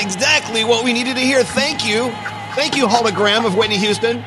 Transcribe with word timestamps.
That 0.00 0.06
is 0.08 0.14
exactly 0.14 0.64
what 0.64 0.82
we 0.84 0.92
needed 0.94 1.16
to 1.16 1.20
hear. 1.20 1.44
Thank 1.44 1.86
you. 1.86 2.10
Thank 2.54 2.74
you, 2.76 2.86
hologram 2.86 3.44
of 3.46 3.54
Whitney 3.56 3.76
Houston. 3.76 4.24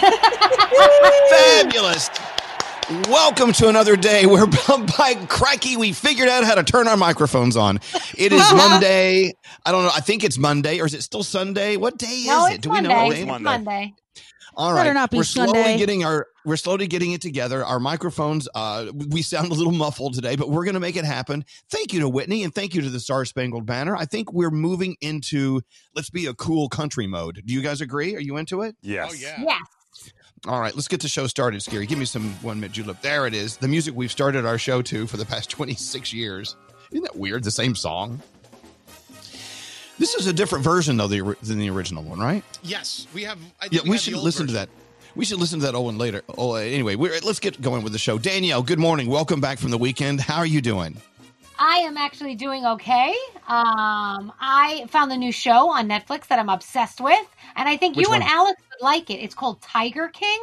Fabulous. 1.30 2.10
Welcome 3.08 3.52
to 3.54 3.68
another 3.68 3.96
day 3.96 4.26
where, 4.26 4.46
by 4.98 5.14
cracky, 5.28 5.76
we 5.78 5.92
figured 5.92 6.28
out 6.28 6.44
how 6.44 6.54
to 6.54 6.62
turn 6.62 6.86
our 6.86 6.96
microphones 6.98 7.56
on. 7.56 7.78
It 8.18 8.32
is 8.32 8.52
Monday. 8.54 9.32
I 9.64 9.72
don't 9.72 9.84
know. 9.84 9.90
I 9.94 10.00
think 10.00 10.22
it's 10.22 10.36
Monday, 10.36 10.80
or 10.80 10.86
is 10.86 10.92
it 10.94 11.02
still 11.02 11.22
Sunday? 11.22 11.76
What 11.76 11.96
day 11.96 12.24
No, 12.26 12.46
is 12.46 12.52
it? 12.52 12.54
it's 12.56 12.62
Do 12.62 12.70
we 12.70 12.80
know? 12.82 12.88
Monday. 12.90 13.22
Elaine? 13.22 13.30
It's 13.30 13.42
Monday. 13.42 13.94
All 14.56 14.74
Better 14.74 14.92
not 14.94 15.10
be 15.10 15.18
we're 15.18 15.24
slowly 15.24 15.52
Sunday. 15.52 15.78
getting 15.78 16.04
our 16.04 16.26
we're 16.44 16.56
slowly 16.56 16.86
getting 16.86 17.12
it 17.12 17.20
together. 17.20 17.64
Our 17.64 17.78
microphones, 17.78 18.48
uh, 18.54 18.86
we 19.10 19.22
sound 19.22 19.50
a 19.50 19.54
little 19.54 19.72
muffled 19.72 20.14
today, 20.14 20.36
but 20.36 20.50
we're 20.50 20.64
going 20.64 20.74
to 20.74 20.80
make 20.80 20.96
it 20.96 21.04
happen. 21.04 21.44
Thank 21.70 21.92
you 21.92 22.00
to 22.00 22.08
Whitney 22.08 22.42
and 22.42 22.54
thank 22.54 22.74
you 22.74 22.82
to 22.82 22.90
the 22.90 23.00
Star 23.00 23.24
Spangled 23.24 23.66
Banner. 23.66 23.96
I 23.96 24.06
think 24.06 24.32
we're 24.32 24.50
moving 24.50 24.96
into 25.00 25.60
let's 25.94 26.10
be 26.10 26.26
a 26.26 26.34
cool 26.34 26.68
country 26.68 27.06
mode. 27.06 27.42
Do 27.44 27.54
you 27.54 27.62
guys 27.62 27.80
agree? 27.80 28.16
Are 28.16 28.20
you 28.20 28.36
into 28.36 28.62
it? 28.62 28.76
Yes. 28.82 29.10
Oh 29.12 29.14
yeah. 29.14 29.42
Yes. 29.42 30.12
All 30.46 30.60
right, 30.60 30.74
let's 30.74 30.88
get 30.88 31.00
the 31.00 31.08
show 31.08 31.26
started. 31.26 31.62
Scary, 31.62 31.84
give 31.84 31.98
me 31.98 32.06
some 32.06 32.30
one 32.42 32.58
minute 32.60 32.72
julep. 32.72 33.02
There 33.02 33.26
it 33.26 33.34
is. 33.34 33.58
The 33.58 33.68
music 33.68 33.94
we've 33.94 34.10
started 34.10 34.46
our 34.46 34.56
show 34.56 34.80
to 34.82 35.06
for 35.06 35.18
the 35.18 35.26
past 35.26 35.50
twenty 35.50 35.74
six 35.74 36.12
years. 36.14 36.56
Isn't 36.90 37.02
that 37.04 37.16
weird? 37.16 37.44
The 37.44 37.50
same 37.50 37.74
song. 37.74 38.22
This 40.00 40.14
is 40.14 40.26
a 40.26 40.32
different 40.32 40.64
version 40.64 40.96
though 40.96 41.08
the, 41.08 41.36
than 41.42 41.58
the 41.58 41.68
original 41.68 42.02
one, 42.02 42.18
right? 42.18 42.42
Yes, 42.62 43.06
we 43.12 43.22
have. 43.24 43.38
I 43.60 43.68
think 43.68 43.74
Yeah, 43.74 43.80
we 43.82 43.90
have 43.90 44.00
should 44.00 44.14
the 44.14 44.16
old 44.16 44.24
listen 44.24 44.46
to 44.46 44.52
that. 44.54 44.70
We 45.14 45.26
should 45.26 45.38
listen 45.38 45.58
to 45.60 45.66
that 45.66 45.74
Owen 45.74 45.98
later. 45.98 46.22
Oh, 46.38 46.54
anyway, 46.54 46.94
we're, 46.94 47.20
let's 47.20 47.38
get 47.38 47.60
going 47.60 47.82
with 47.82 47.92
the 47.92 47.98
show. 47.98 48.16
Danielle, 48.16 48.62
good 48.62 48.78
morning. 48.78 49.08
Welcome 49.08 49.42
back 49.42 49.58
from 49.58 49.70
the 49.70 49.76
weekend. 49.76 50.22
How 50.22 50.38
are 50.38 50.46
you 50.46 50.62
doing? 50.62 50.96
I 51.58 51.76
am 51.80 51.98
actually 51.98 52.34
doing 52.34 52.64
okay. 52.64 53.10
Um, 53.46 54.32
I 54.40 54.86
found 54.88 55.10
the 55.10 55.18
new 55.18 55.32
show 55.32 55.68
on 55.68 55.86
Netflix 55.86 56.28
that 56.28 56.38
I'm 56.38 56.48
obsessed 56.48 57.02
with, 57.02 57.26
and 57.54 57.68
I 57.68 57.76
think 57.76 57.96
Which 57.96 58.08
you 58.08 58.14
and? 58.14 58.24
Alex 58.24 58.62
would 58.70 58.82
like 58.82 59.10
it. 59.10 59.18
It's 59.18 59.34
called 59.34 59.60
Tiger 59.60 60.08
King. 60.08 60.40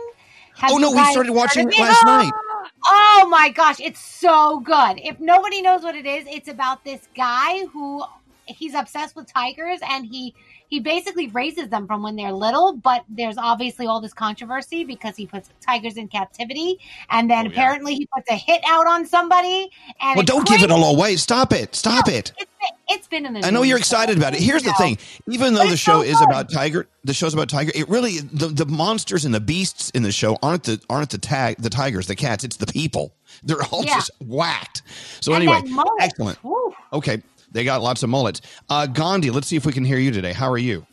Have 0.58 0.72
Oh, 0.72 0.78
no, 0.78 0.92
we 0.92 1.04
started 1.06 1.34
watching 1.34 1.64
heard 1.64 1.74
it 1.74 1.80
last 1.80 2.06
night. 2.06 2.32
Oh 2.90 3.28
my 3.30 3.50
gosh, 3.50 3.80
it's 3.80 4.00
so 4.00 4.60
good. 4.60 5.00
If 5.04 5.20
nobody 5.20 5.62
knows 5.62 5.82
what 5.82 5.96
it 5.96 6.06
is, 6.06 6.26
it's 6.28 6.48
about 6.48 6.86
this 6.86 7.02
guy 7.16 7.66
who 7.66 8.04
he's 8.48 8.74
obsessed 8.74 9.16
with 9.16 9.32
tigers 9.32 9.80
and 9.88 10.06
he 10.06 10.34
he 10.70 10.82
basically 10.82 11.28
raises 11.28 11.70
them 11.70 11.88
from 11.88 12.04
when 12.04 12.18
they're 12.18 12.34
little, 12.34 12.74
but 12.74 13.06
there's 13.08 13.38
obviously 13.38 13.88
all 13.88 14.02
this 14.02 14.14
controversy 14.14 14.84
because 14.84 15.16
he 15.16 15.26
puts 15.26 15.50
tigers 15.66 15.96
in 15.96 16.10
captivity 16.10 16.78
and 17.10 17.30
then 17.32 17.38
Oh, 17.38 17.42
yeah. 17.44 17.50
apparently 17.50 17.96
he 17.96 18.06
puts 18.14 18.30
a 18.30 18.36
hit 18.36 18.62
out 18.68 18.86
on 18.86 19.06
somebody 19.06 19.70
and 20.02 20.18
Well, 20.18 20.26
don't 20.26 20.46
give 20.46 20.62
it 20.64 20.68
crazy. 20.68 20.84
all 20.84 20.94
away. 20.96 21.16
Stop 21.16 21.54
it. 21.54 21.74
Stop 21.74 22.10
it. 22.10 22.34
It's 22.38 22.52
been, 22.60 22.98
it's 22.98 23.08
been 23.08 23.26
in 23.26 23.34
the 23.34 23.46
I 23.46 23.50
know 23.50 23.62
you're 23.64 23.78
so 23.78 23.82
excited 23.82 24.18
about 24.18 24.34
it. 24.34 24.42
Here's 24.42 24.64
the 24.64 24.74
thing. 24.74 24.98
Even 25.30 25.54
though 25.54 25.70
the 25.70 25.78
show 25.78 26.02
so 26.02 26.10
is 26.10 26.22
about 26.22 26.52
tiger, 26.52 26.88
the 27.06 27.14
show's 27.14 27.34
about 27.34 27.48
tiger. 27.48 27.72
It 27.74 27.88
really 27.88 28.18
the, 28.20 28.48
the 28.48 28.66
monsters 28.66 29.24
and 29.24 29.34
the 29.34 29.40
beasts 29.40 29.90
in 29.92 30.04
the 30.04 30.12
show 30.12 30.38
aren't 30.44 30.64
the 30.64 30.82
aren't 30.90 31.12
the 31.12 31.18
tag 31.18 31.58
the 31.60 31.70
tigers, 31.70 32.08
the 32.08 32.16
cats. 32.16 32.44
It's 32.44 32.58
the 32.58 32.68
people. 32.68 33.14
They're 33.44 33.64
all 33.72 33.86
Yeah. 33.86 33.96
just 33.96 34.12
whacked. 34.20 34.82
So 35.22 35.34
And 35.34 35.44
anyway, 35.48 35.62
excellent. 36.02 36.38
whew. 36.40 36.74
Okay, 36.92 37.22
they 37.52 37.64
got 37.64 37.82
lots 37.82 38.04
of 38.04 38.10
mullets. 38.10 38.42
Uh, 38.70 38.86
Gandhi, 38.88 39.32
let's 39.32 39.48
see 39.48 39.56
if 39.56 39.66
we 39.66 39.74
can 39.74 39.86
hear 39.86 39.98
you 39.98 40.12
today. 40.12 40.34
How 40.34 40.50
are 40.52 40.58
you? 40.58 40.86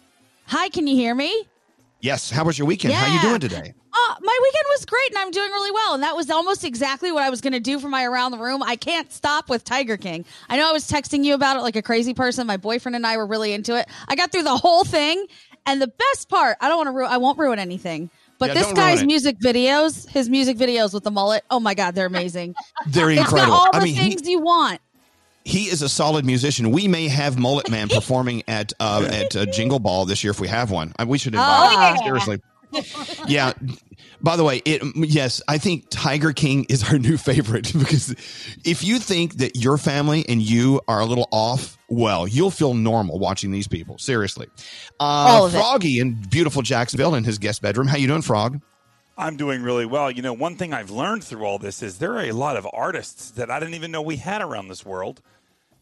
Hi, 0.46 0.68
can 0.68 0.86
you 0.86 0.96
hear 0.96 1.14
me? 1.14 1.46
Yes. 2.00 2.30
How 2.30 2.44
was 2.44 2.58
your 2.58 2.66
weekend? 2.66 2.92
How 2.94 3.10
are 3.10 3.14
you 3.14 3.20
doing 3.20 3.40
today? 3.40 3.72
Uh, 3.96 4.14
my 4.20 4.38
weekend 4.42 4.64
was 4.70 4.84
great 4.84 5.08
and 5.10 5.18
I'm 5.18 5.30
doing 5.30 5.50
really 5.50 5.70
well. 5.70 5.94
And 5.94 6.02
that 6.02 6.14
was 6.14 6.28
almost 6.28 6.64
exactly 6.64 7.12
what 7.12 7.22
I 7.22 7.30
was 7.30 7.40
going 7.40 7.54
to 7.54 7.60
do 7.60 7.78
for 7.78 7.88
my 7.88 8.04
around 8.04 8.32
the 8.32 8.38
room. 8.38 8.62
I 8.62 8.76
can't 8.76 9.10
stop 9.10 9.48
with 9.48 9.64
Tiger 9.64 9.96
King. 9.96 10.24
I 10.48 10.56
know 10.58 10.68
I 10.68 10.72
was 10.72 10.86
texting 10.86 11.24
you 11.24 11.34
about 11.34 11.56
it 11.56 11.60
like 11.60 11.76
a 11.76 11.82
crazy 11.82 12.12
person. 12.12 12.46
My 12.46 12.56
boyfriend 12.58 12.96
and 12.96 13.06
I 13.06 13.16
were 13.16 13.26
really 13.26 13.52
into 13.52 13.78
it. 13.78 13.88
I 14.08 14.16
got 14.16 14.32
through 14.32 14.42
the 14.42 14.56
whole 14.56 14.84
thing. 14.84 15.26
And 15.66 15.80
the 15.80 15.88
best 15.88 16.28
part, 16.28 16.58
I 16.60 16.68
don't 16.68 16.76
want 16.76 16.88
to 16.88 16.92
ruin, 16.92 17.10
I 17.10 17.16
won't 17.16 17.38
ruin 17.38 17.58
anything. 17.58 18.10
But 18.38 18.48
Yeah, 18.48 18.54
this 18.54 18.72
guy's 18.74 19.04
music 19.04 19.38
videos, 19.38 20.06
his 20.06 20.28
music 20.28 20.58
videos 20.58 20.92
with 20.92 21.04
the 21.04 21.10
mullet, 21.10 21.42
oh 21.50 21.60
my 21.60 21.72
God, 21.72 21.94
they're 21.94 22.04
amazing. 22.04 22.54
They're 22.88 23.10
it's 23.10 23.18
got 23.20 23.28
incredible. 23.28 23.54
all 23.54 23.72
the 23.72 23.78
I 23.78 23.84
mean, 23.84 23.94
he, 23.94 24.10
things 24.10 24.28
you 24.28 24.40
want. 24.40 24.80
He 25.44 25.64
is 25.64 25.82
a 25.82 25.88
solid 25.88 26.24
musician. 26.24 26.70
We 26.70 26.88
may 26.88 27.08
have 27.08 27.38
Mullet 27.38 27.70
Man 27.70 27.88
performing 27.90 28.42
at 28.48 28.72
uh, 28.80 29.08
at 29.10 29.36
uh, 29.36 29.46
Jingle 29.46 29.78
Ball 29.78 30.04
this 30.06 30.24
year 30.24 30.30
if 30.30 30.40
we 30.40 30.48
have 30.48 30.70
one. 30.70 30.92
Uh, 30.98 31.04
We 31.06 31.18
should 31.18 31.34
invite 31.34 31.48
Oh, 31.48 31.70
him. 31.70 31.80
yeah. 31.80 32.04
Seriously. 32.04 32.40
Yeah. 33.28 33.52
By 34.20 34.36
the 34.36 34.42
way, 34.44 34.62
it 34.64 34.82
yes, 34.96 35.42
I 35.46 35.58
think 35.58 35.86
Tiger 35.90 36.32
King 36.32 36.64
is 36.70 36.82
our 36.90 36.98
new 36.98 37.16
favorite 37.18 37.72
because 37.78 38.10
if 38.64 38.82
you 38.82 38.98
think 38.98 39.34
that 39.36 39.54
your 39.56 39.76
family 39.76 40.24
and 40.28 40.40
you 40.42 40.80
are 40.88 41.00
a 41.00 41.04
little 41.04 41.28
off, 41.30 41.76
well, 41.88 42.26
you'll 42.26 42.50
feel 42.50 42.72
normal 42.74 43.18
watching 43.18 43.50
these 43.50 43.68
people. 43.68 43.98
Seriously. 43.98 44.46
Uh, 44.98 45.02
All 45.04 45.46
of 45.46 45.54
it. 45.54 45.58
Froggy 45.58 46.00
in 46.00 46.14
beautiful 46.30 46.62
Jacksonville 46.62 47.14
in 47.14 47.22
his 47.24 47.38
guest 47.38 47.60
bedroom. 47.60 47.86
How 47.86 47.96
you 47.98 48.06
doing, 48.08 48.22
Frog? 48.22 48.60
I'm 49.16 49.36
doing 49.36 49.62
really 49.62 49.86
well. 49.86 50.10
You 50.10 50.22
know, 50.22 50.32
one 50.32 50.56
thing 50.56 50.72
I've 50.74 50.90
learned 50.90 51.22
through 51.22 51.44
all 51.44 51.58
this 51.58 51.82
is 51.82 51.98
there 51.98 52.14
are 52.14 52.24
a 52.24 52.32
lot 52.32 52.56
of 52.56 52.66
artists 52.72 53.30
that 53.32 53.48
I 53.48 53.60
didn't 53.60 53.74
even 53.74 53.92
know 53.92 54.02
we 54.02 54.16
had 54.16 54.42
around 54.42 54.68
this 54.68 54.84
world 54.84 55.22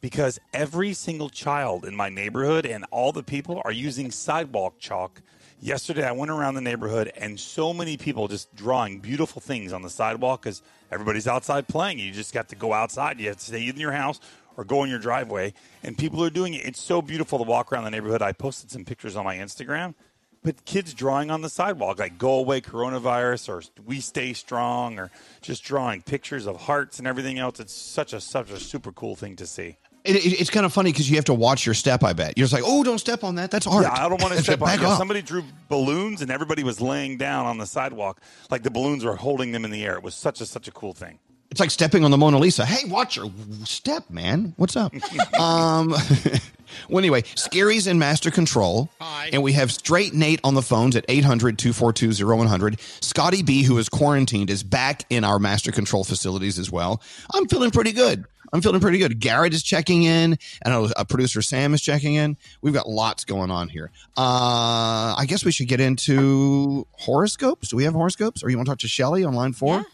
because 0.02 0.38
every 0.52 0.92
single 0.92 1.30
child 1.30 1.86
in 1.86 1.96
my 1.96 2.10
neighborhood 2.10 2.66
and 2.66 2.84
all 2.90 3.10
the 3.10 3.22
people 3.22 3.62
are 3.64 3.72
using 3.72 4.10
sidewalk 4.10 4.78
chalk. 4.78 5.22
Yesterday, 5.60 6.06
I 6.06 6.12
went 6.12 6.30
around 6.30 6.56
the 6.56 6.60
neighborhood 6.60 7.10
and 7.16 7.40
so 7.40 7.72
many 7.72 7.96
people 7.96 8.28
just 8.28 8.54
drawing 8.54 8.98
beautiful 8.98 9.40
things 9.40 9.72
on 9.72 9.80
the 9.80 9.88
sidewalk 9.88 10.42
because 10.42 10.60
everybody's 10.90 11.26
outside 11.26 11.68
playing. 11.68 12.00
You 12.00 12.12
just 12.12 12.34
got 12.34 12.50
to 12.50 12.56
go 12.56 12.74
outside. 12.74 13.18
You 13.18 13.28
have 13.28 13.38
to 13.38 13.44
stay 13.44 13.66
in 13.66 13.76
your 13.76 13.92
house 13.92 14.20
or 14.58 14.64
go 14.64 14.84
in 14.84 14.90
your 14.90 14.98
driveway, 14.98 15.54
and 15.82 15.96
people 15.96 16.22
are 16.22 16.28
doing 16.28 16.52
it. 16.52 16.66
It's 16.66 16.82
so 16.82 17.00
beautiful 17.00 17.38
to 17.38 17.44
walk 17.44 17.72
around 17.72 17.84
the 17.84 17.90
neighborhood. 17.90 18.20
I 18.20 18.32
posted 18.32 18.70
some 18.70 18.84
pictures 18.84 19.16
on 19.16 19.24
my 19.24 19.36
Instagram 19.36 19.94
but 20.44 20.64
kids 20.64 20.92
drawing 20.94 21.30
on 21.30 21.40
the 21.42 21.48
sidewalk 21.48 21.98
like 21.98 22.18
go 22.18 22.34
away 22.34 22.60
coronavirus 22.60 23.48
or 23.48 23.62
we 23.86 24.00
stay 24.00 24.32
strong 24.32 24.98
or 24.98 25.10
just 25.40 25.62
drawing 25.64 26.02
pictures 26.02 26.46
of 26.46 26.56
hearts 26.62 26.98
and 26.98 27.06
everything 27.06 27.38
else 27.38 27.60
it's 27.60 27.72
such 27.72 28.12
a 28.12 28.20
such 28.20 28.50
a 28.50 28.58
super 28.58 28.92
cool 28.92 29.14
thing 29.16 29.36
to 29.36 29.46
see 29.46 29.76
It, 30.04 30.16
it- 30.16 30.40
it's 30.40 30.50
kind 30.50 30.66
of 30.66 30.72
funny 30.72 30.90
because 30.90 31.08
you 31.08 31.14
have 31.16 31.26
to 31.26 31.34
watch 31.34 31.64
your 31.64 31.74
step. 31.76 32.02
I 32.02 32.12
bet 32.12 32.36
you're 32.36 32.44
just 32.48 32.52
like, 32.52 32.64
oh, 32.66 32.82
don't 32.82 32.98
step 32.98 33.22
on 33.22 33.36
that. 33.36 33.52
That's 33.52 33.66
art. 33.68 33.84
yeah 33.84 33.92
i 34.04 34.08
don't 34.08 34.20
want 34.20 34.34
to 34.34 34.42
step 34.48 34.60
on 34.60 34.80
yeah, 34.80 34.96
somebody 34.98 35.22
drew 35.22 35.44
balloons 35.68 36.22
and 36.22 36.30
everybody 36.30 36.64
was 36.64 36.80
laying 36.80 37.16
down 37.18 37.46
on 37.46 37.58
the 37.58 37.66
sidewalk 37.66 38.20
like 38.50 38.62
the 38.64 38.70
balloons 38.70 39.04
were 39.04 39.14
holding 39.16 39.52
them 39.52 39.64
in 39.64 39.70
the 39.70 39.84
air 39.84 39.94
it 39.94 40.02
was 40.02 40.14
such 40.14 40.40
a 40.40 40.46
such 40.46 40.66
a 40.66 40.72
cool 40.72 40.92
thing 40.92 41.18
It's 41.52 41.60
like 41.60 41.70
stepping 41.70 42.02
on 42.02 42.10
the 42.10 42.16
Mona 42.16 42.38
Lisa. 42.38 42.64
Hey, 42.64 42.88
watch 42.88 43.16
your 43.16 43.30
step, 43.64 44.08
man. 44.08 44.54
What's 44.56 44.74
up? 44.74 44.90
um, 45.38 45.90
well, 46.88 46.98
anyway, 46.98 47.24
Scary's 47.34 47.86
in 47.86 47.98
master 47.98 48.30
control. 48.30 48.88
Hi. 49.02 49.28
And 49.34 49.42
we 49.42 49.52
have 49.52 49.70
straight 49.70 50.14
Nate 50.14 50.40
on 50.44 50.54
the 50.54 50.62
phones 50.62 50.96
at 50.96 51.04
800 51.10 51.58
242 51.58 52.26
0100. 52.26 52.80
Scotty 53.02 53.42
B, 53.42 53.64
who 53.64 53.76
is 53.76 53.90
quarantined, 53.90 54.48
is 54.48 54.62
back 54.62 55.04
in 55.10 55.24
our 55.24 55.38
master 55.38 55.70
control 55.72 56.04
facilities 56.04 56.58
as 56.58 56.72
well. 56.72 57.02
I'm 57.34 57.46
feeling 57.48 57.70
pretty 57.70 57.92
good. 57.92 58.24
I'm 58.52 58.60
feeling 58.60 58.80
pretty 58.80 58.98
good. 58.98 59.18
Garrett 59.18 59.54
is 59.54 59.62
checking 59.62 60.02
in. 60.02 60.36
I 60.64 60.68
know 60.68 60.90
uh, 60.94 61.04
producer 61.04 61.40
Sam 61.40 61.72
is 61.72 61.80
checking 61.80 62.14
in. 62.14 62.36
We've 62.60 62.74
got 62.74 62.86
lots 62.86 63.24
going 63.24 63.50
on 63.50 63.68
here. 63.68 63.90
Uh, 64.16 65.14
I 65.16 65.24
guess 65.26 65.44
we 65.44 65.52
should 65.52 65.68
get 65.68 65.80
into 65.80 66.86
horoscopes. 66.92 67.68
Do 67.68 67.76
we 67.76 67.84
have 67.84 67.94
horoscopes? 67.94 68.42
Or 68.44 68.50
you 68.50 68.58
want 68.58 68.66
to 68.66 68.72
talk 68.72 68.80
to 68.80 68.88
Shelly 68.88 69.24
on 69.24 69.34
line 69.34 69.54
four? 69.54 69.84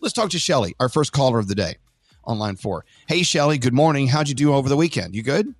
Let's 0.00 0.12
talk 0.12 0.30
to 0.30 0.38
Shelly, 0.40 0.74
our 0.80 0.88
first 0.88 1.12
caller 1.12 1.38
of 1.38 1.46
the 1.46 1.54
day 1.54 1.76
on 2.24 2.40
line 2.40 2.56
four. 2.56 2.84
Hey, 3.06 3.22
Shelly, 3.22 3.58
good 3.58 3.74
morning. 3.74 4.08
How'd 4.08 4.28
you 4.28 4.34
do 4.34 4.54
over 4.54 4.68
the 4.68 4.76
weekend? 4.76 5.14
You 5.14 5.22
good? 5.22 5.54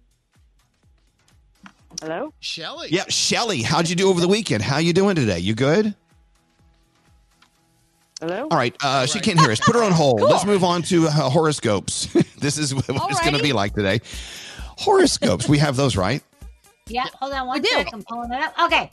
Hello? 2.00 2.32
Shelly. 2.40 2.88
Yeah, 2.90 3.04
Shelly, 3.08 3.62
how'd 3.62 3.88
you 3.88 3.94
do 3.94 4.08
over 4.08 4.20
the 4.20 4.28
weekend? 4.28 4.62
How 4.62 4.78
you 4.78 4.92
doing 4.92 5.14
today? 5.14 5.38
You 5.38 5.54
good? 5.54 5.94
Hello? 8.20 8.48
All 8.50 8.58
right, 8.58 8.76
uh, 8.82 9.06
she 9.06 9.18
right. 9.18 9.24
can't 9.24 9.40
hear 9.40 9.50
us. 9.50 9.60
Put 9.60 9.74
her 9.76 9.82
on 9.82 9.92
hold. 9.92 10.20
Let's 10.20 10.44
move 10.44 10.62
on 10.62 10.82
to 10.82 11.06
uh, 11.06 11.10
horoscopes. 11.10 12.08
this 12.40 12.58
is 12.58 12.74
what 12.88 12.88
it's 12.88 13.20
going 13.20 13.36
to 13.36 13.42
be 13.42 13.52
like 13.52 13.74
today. 13.74 14.00
Horoscopes, 14.78 15.48
we 15.48 15.58
have 15.58 15.76
those, 15.76 15.96
right? 15.96 16.22
Yeah, 16.90 17.06
hold 17.20 17.32
on 17.32 17.46
one 17.46 17.62
do. 17.62 17.68
sec. 17.68 17.88
I'm 17.92 18.02
pulling 18.02 18.32
it 18.32 18.40
up. 18.40 18.54
Okay. 18.64 18.90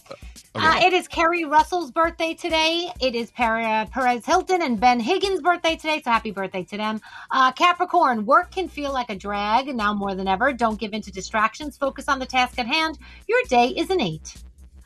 Uh, 0.53 0.79
it 0.83 0.93
is 0.93 1.07
Keri 1.07 1.45
Russell's 1.45 1.91
birthday 1.91 2.33
today. 2.33 2.91
It 2.99 3.15
is 3.15 3.31
Perez 3.31 4.25
Hilton 4.25 4.61
and 4.61 4.79
Ben 4.79 4.99
Higgins' 4.99 5.41
birthday 5.41 5.75
today. 5.75 6.01
So 6.03 6.11
happy 6.11 6.31
birthday 6.31 6.63
to 6.63 6.77
them. 6.77 7.01
Uh, 7.31 7.51
Capricorn, 7.51 8.25
work 8.25 8.51
can 8.51 8.67
feel 8.67 8.91
like 8.91 9.09
a 9.09 9.15
drag 9.15 9.73
now 9.75 9.93
more 9.93 10.15
than 10.15 10.27
ever. 10.27 10.53
Don't 10.53 10.79
give 10.79 10.93
in 10.93 11.01
to 11.03 11.11
distractions. 11.11 11.77
Focus 11.77 12.07
on 12.07 12.19
the 12.19 12.25
task 12.25 12.59
at 12.59 12.67
hand. 12.67 12.97
Your 13.27 13.39
day 13.49 13.69
is 13.69 13.89
an 13.89 14.01
eight. 14.01 14.35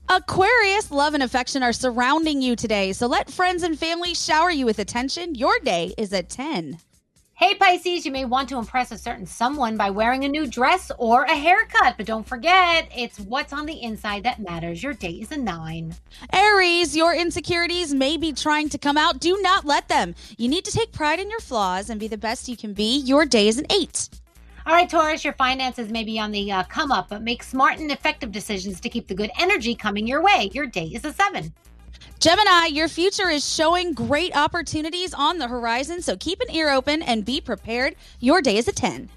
Aquarius, 0.10 0.92
love 0.92 1.14
and 1.14 1.24
affection 1.24 1.64
are 1.64 1.74
surrounding 1.74 2.42
you 2.42 2.56
today. 2.56 2.92
So 2.92 3.08
let 3.08 3.30
friends 3.30 3.64
and 3.64 3.80
family 3.80 4.14
shower 4.14 4.52
you 4.52 4.66
with 4.66 4.80
attention. 4.80 5.36
Your 5.36 5.58
day 5.60 5.94
is 5.98 6.12
a 6.12 6.22
10. 6.22 6.78
Hey 7.42 7.56
Pisces, 7.56 8.06
you 8.06 8.12
may 8.12 8.24
want 8.24 8.50
to 8.50 8.60
impress 8.60 8.92
a 8.92 8.98
certain 9.00 9.26
someone 9.26 9.76
by 9.76 9.90
wearing 9.90 10.26
a 10.26 10.28
new 10.28 10.46
dress 10.46 10.92
or 11.00 11.24
a 11.24 11.36
haircut, 11.36 11.96
but 11.98 12.06
don't 12.06 12.28
forget, 12.28 12.88
it's 12.96 13.20
what's 13.20 13.52
on 13.52 13.66
the 13.66 13.82
inside 13.82 14.22
that 14.26 14.38
matters. 14.40 14.84
Your 14.84 14.94
day 14.94 15.14
is 15.14 15.32
a 15.32 15.38
nine. 15.38 15.96
Aries, 16.34 16.96
your 16.96 17.16
insecurities 17.16 17.96
may 17.96 18.16
be 18.16 18.32
trying 18.32 18.70
to 18.70 18.78
come 18.78 18.96
out. 18.96 19.20
Do 19.20 19.42
not 19.42 19.66
let 19.66 19.88
them. 19.88 20.14
You 20.38 20.50
need 20.50 20.66
to 20.66 20.72
take 20.72 20.92
pride 20.92 21.20
in 21.20 21.32
your 21.32 21.40
flaws 21.40 21.90
and 21.90 22.00
be 22.00 22.08
the 22.08 22.16
best 22.16 22.48
you 22.48 22.56
can 22.56 22.74
be. 22.74 23.00
Your 23.00 23.26
day 23.26 23.48
is 23.48 23.58
an 23.58 23.66
8. 23.72 24.10
All 24.68 24.76
right, 24.76 24.88
Taurus, 24.88 25.24
your 25.24 25.34
finances 25.34 25.90
may 25.90 26.04
be 26.04 26.20
on 26.20 26.30
the 26.30 26.52
uh, 26.52 26.62
come 26.66 26.92
up, 26.92 27.10
but 27.10 27.24
make 27.24 27.42
smart 27.42 27.80
and 27.80 27.92
effective 27.92 28.32
decisions 28.32 28.80
to 28.82 28.90
keep 28.90 29.08
the 29.08 29.16
good 29.16 29.32
energy 29.40 29.74
coming 29.74 30.06
your 30.06 30.22
way. 30.22 30.52
Your 30.54 30.68
day 30.68 30.92
is 30.94 31.04
a 31.06 31.12
seven. 31.12 31.52
Gemini, 32.20 32.68
your 32.68 32.88
future 32.88 33.30
is 33.30 33.48
showing 33.48 33.94
great 33.94 34.36
opportunities 34.36 35.14
on 35.14 35.38
the 35.38 35.48
horizon, 35.48 36.02
so 36.02 36.16
keep 36.18 36.40
an 36.40 36.52
ear 36.52 36.70
open 36.70 37.02
and 37.02 37.26
be 37.26 37.42
prepared. 37.42 37.96
Your 38.20 38.42
day 38.42 38.58
is 38.58 38.68
a 38.68 38.72
10. 38.72 39.10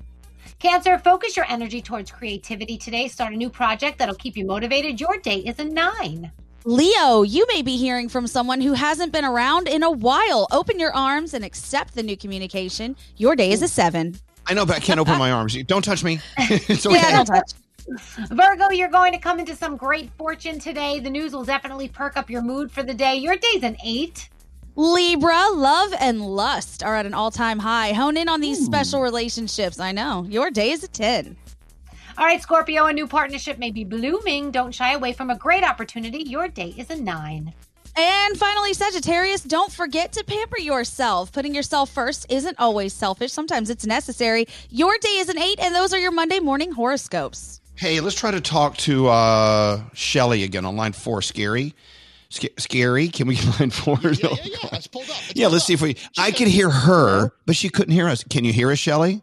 Cancer, 0.59 0.99
focus 0.99 1.37
your 1.37 1.45
energy 1.51 1.83
towards 1.83 2.11
creativity 2.11 2.79
today. 2.79 3.09
Start 3.09 3.35
a 3.35 3.37
new 3.37 3.51
project 3.51 3.99
that'll 3.99 4.15
keep 4.15 4.37
you 4.37 4.47
motivated. 4.47 5.01
Your 5.01 5.19
day 5.19 5.39
is 5.39 5.59
a 5.59 5.65
nine. 5.65 6.33
Leo, 6.65 7.23
you 7.23 7.47
may 7.49 7.61
be 7.61 7.77
hearing 7.77 8.09
from 8.09 8.27
someone 8.27 8.63
who 8.63 8.73
hasn't 8.73 9.13
been 9.13 9.27
around 9.27 9.69
in 9.69 9.83
a 9.83 9.91
while. 9.91 10.47
Open 10.51 10.79
your 10.79 10.95
arms 10.95 11.35
and 11.35 11.45
accept 11.45 11.95
the 11.95 12.03
new 12.03 12.17
communication. 12.17 12.97
Your 13.19 13.37
day 13.37 13.53
is 13.53 13.61
a 13.61 13.69
seven. 13.69 14.17
I 14.47 14.55
know, 14.55 14.65
but 14.65 14.77
I 14.77 14.81
can't 14.81 14.99
open 14.99 15.19
my 15.19 15.31
arms. 15.31 15.63
Don't 15.65 15.85
touch 15.85 16.03
me. 16.03 16.21
it's 16.39 16.87
okay. 16.87 16.97
Yeah, 16.97 17.11
don't 17.11 17.27
touch. 17.27 17.53
Virgo, 18.31 18.71
you're 18.71 18.89
going 18.89 19.13
to 19.13 19.19
come 19.19 19.39
into 19.39 19.55
some 19.55 19.77
great 19.77 20.11
fortune 20.17 20.59
today. 20.59 21.01
The 21.01 21.11
news 21.11 21.33
will 21.33 21.45
definitely 21.45 21.89
perk 21.89 22.17
up 22.17 22.31
your 22.31 22.43
mood 22.43 22.71
for 22.71 22.83
the 22.83 22.95
day. 22.95 23.17
Your 23.17 23.37
day's 23.37 23.63
an 23.63 23.77
eight. 23.85 24.29
Libra, 24.77 25.51
love 25.53 25.95
and 26.01 26.21
lust 26.21 26.83
are 26.83 26.97
at 26.97 27.07
an 27.07 27.15
all 27.15 27.31
time 27.31 27.59
high. 27.61 27.93
Hone 27.93 28.17
in 28.17 28.29
on 28.29 28.41
these 28.41 28.61
Ooh. 28.61 28.65
special 28.65 29.03
relationships. 29.03 29.79
I 29.79 29.93
know. 29.93 30.27
Your 30.29 30.51
day 30.51 30.71
is 30.71 30.83
a 30.83 30.89
10. 30.89 31.37
All 32.17 32.25
right, 32.25 32.41
Scorpio, 32.41 32.87
a 32.87 32.93
new 32.93 33.07
partnership 33.07 33.59
may 33.59 33.71
be 33.71 33.85
blooming. 33.85 34.51
Don't 34.51 34.73
shy 34.73 34.93
away 34.93 35.13
from 35.13 35.31
a 35.31 35.37
great 35.37 35.65
opportunity. 35.65 36.23
Your 36.25 36.49
day 36.49 36.75
is 36.77 36.91
a 36.91 36.97
nine. 36.97 37.53
And 37.97 38.37
finally, 38.37 38.75
Sagittarius, 38.75 39.43
don't 39.43 39.71
forget 39.71 40.13
to 40.13 40.25
pamper 40.25 40.59
yourself. 40.59 41.31
Putting 41.31 41.55
yourself 41.55 41.91
first 41.91 42.27
isn't 42.29 42.59
always 42.59 42.93
selfish, 42.93 43.33
sometimes 43.33 43.71
it's 43.71 43.87
necessary. 43.87 44.47
Your 44.71 44.97
day 44.99 45.19
is 45.19 45.29
an 45.29 45.39
eight, 45.39 45.61
and 45.61 45.75
those 45.75 45.93
are 45.93 45.99
your 45.99 46.11
Monday 46.11 46.41
morning 46.41 46.73
horoscopes. 46.73 47.61
Hey, 47.77 48.01
let's 48.01 48.19
try 48.19 48.31
to 48.31 48.41
talk 48.41 48.77
to 48.79 49.09
uh, 49.09 49.83
Shelly 49.95 50.45
again 50.45 50.65
on 50.65 50.77
line 50.77 50.93
four. 50.93 51.23
Scary. 51.23 51.75
Sc- 52.29 52.59
scary. 52.59 53.09
Can 53.09 53.27
we 53.27 53.37
get 53.37 53.61
line 53.61 53.71
four? 53.71 53.99
Yeah, 54.03 54.11
yeah, 54.13 54.29
yeah. 54.31 54.57
yeah. 54.63 54.69
It's 54.73 54.87
pulled 54.87 55.05
up. 55.05 55.17
It's 55.29 55.33
yeah, 55.35 55.45
pulled 55.47 55.53
let's 55.55 55.65
up. 55.65 55.67
see 55.67 55.75
if 55.75 55.83
we. 55.83 55.97
I 56.19 56.31
could 56.31 56.49
hear 56.49 56.71
her, 56.71 57.31
but 57.47 57.57
she 57.57 57.69
couldn't 57.69 57.93
hear 57.93 58.09
us. 58.09 58.25
Can 58.25 58.45
you 58.45 58.53
hear 58.53 58.71
us, 58.71 58.79
Shelly? 58.79 59.23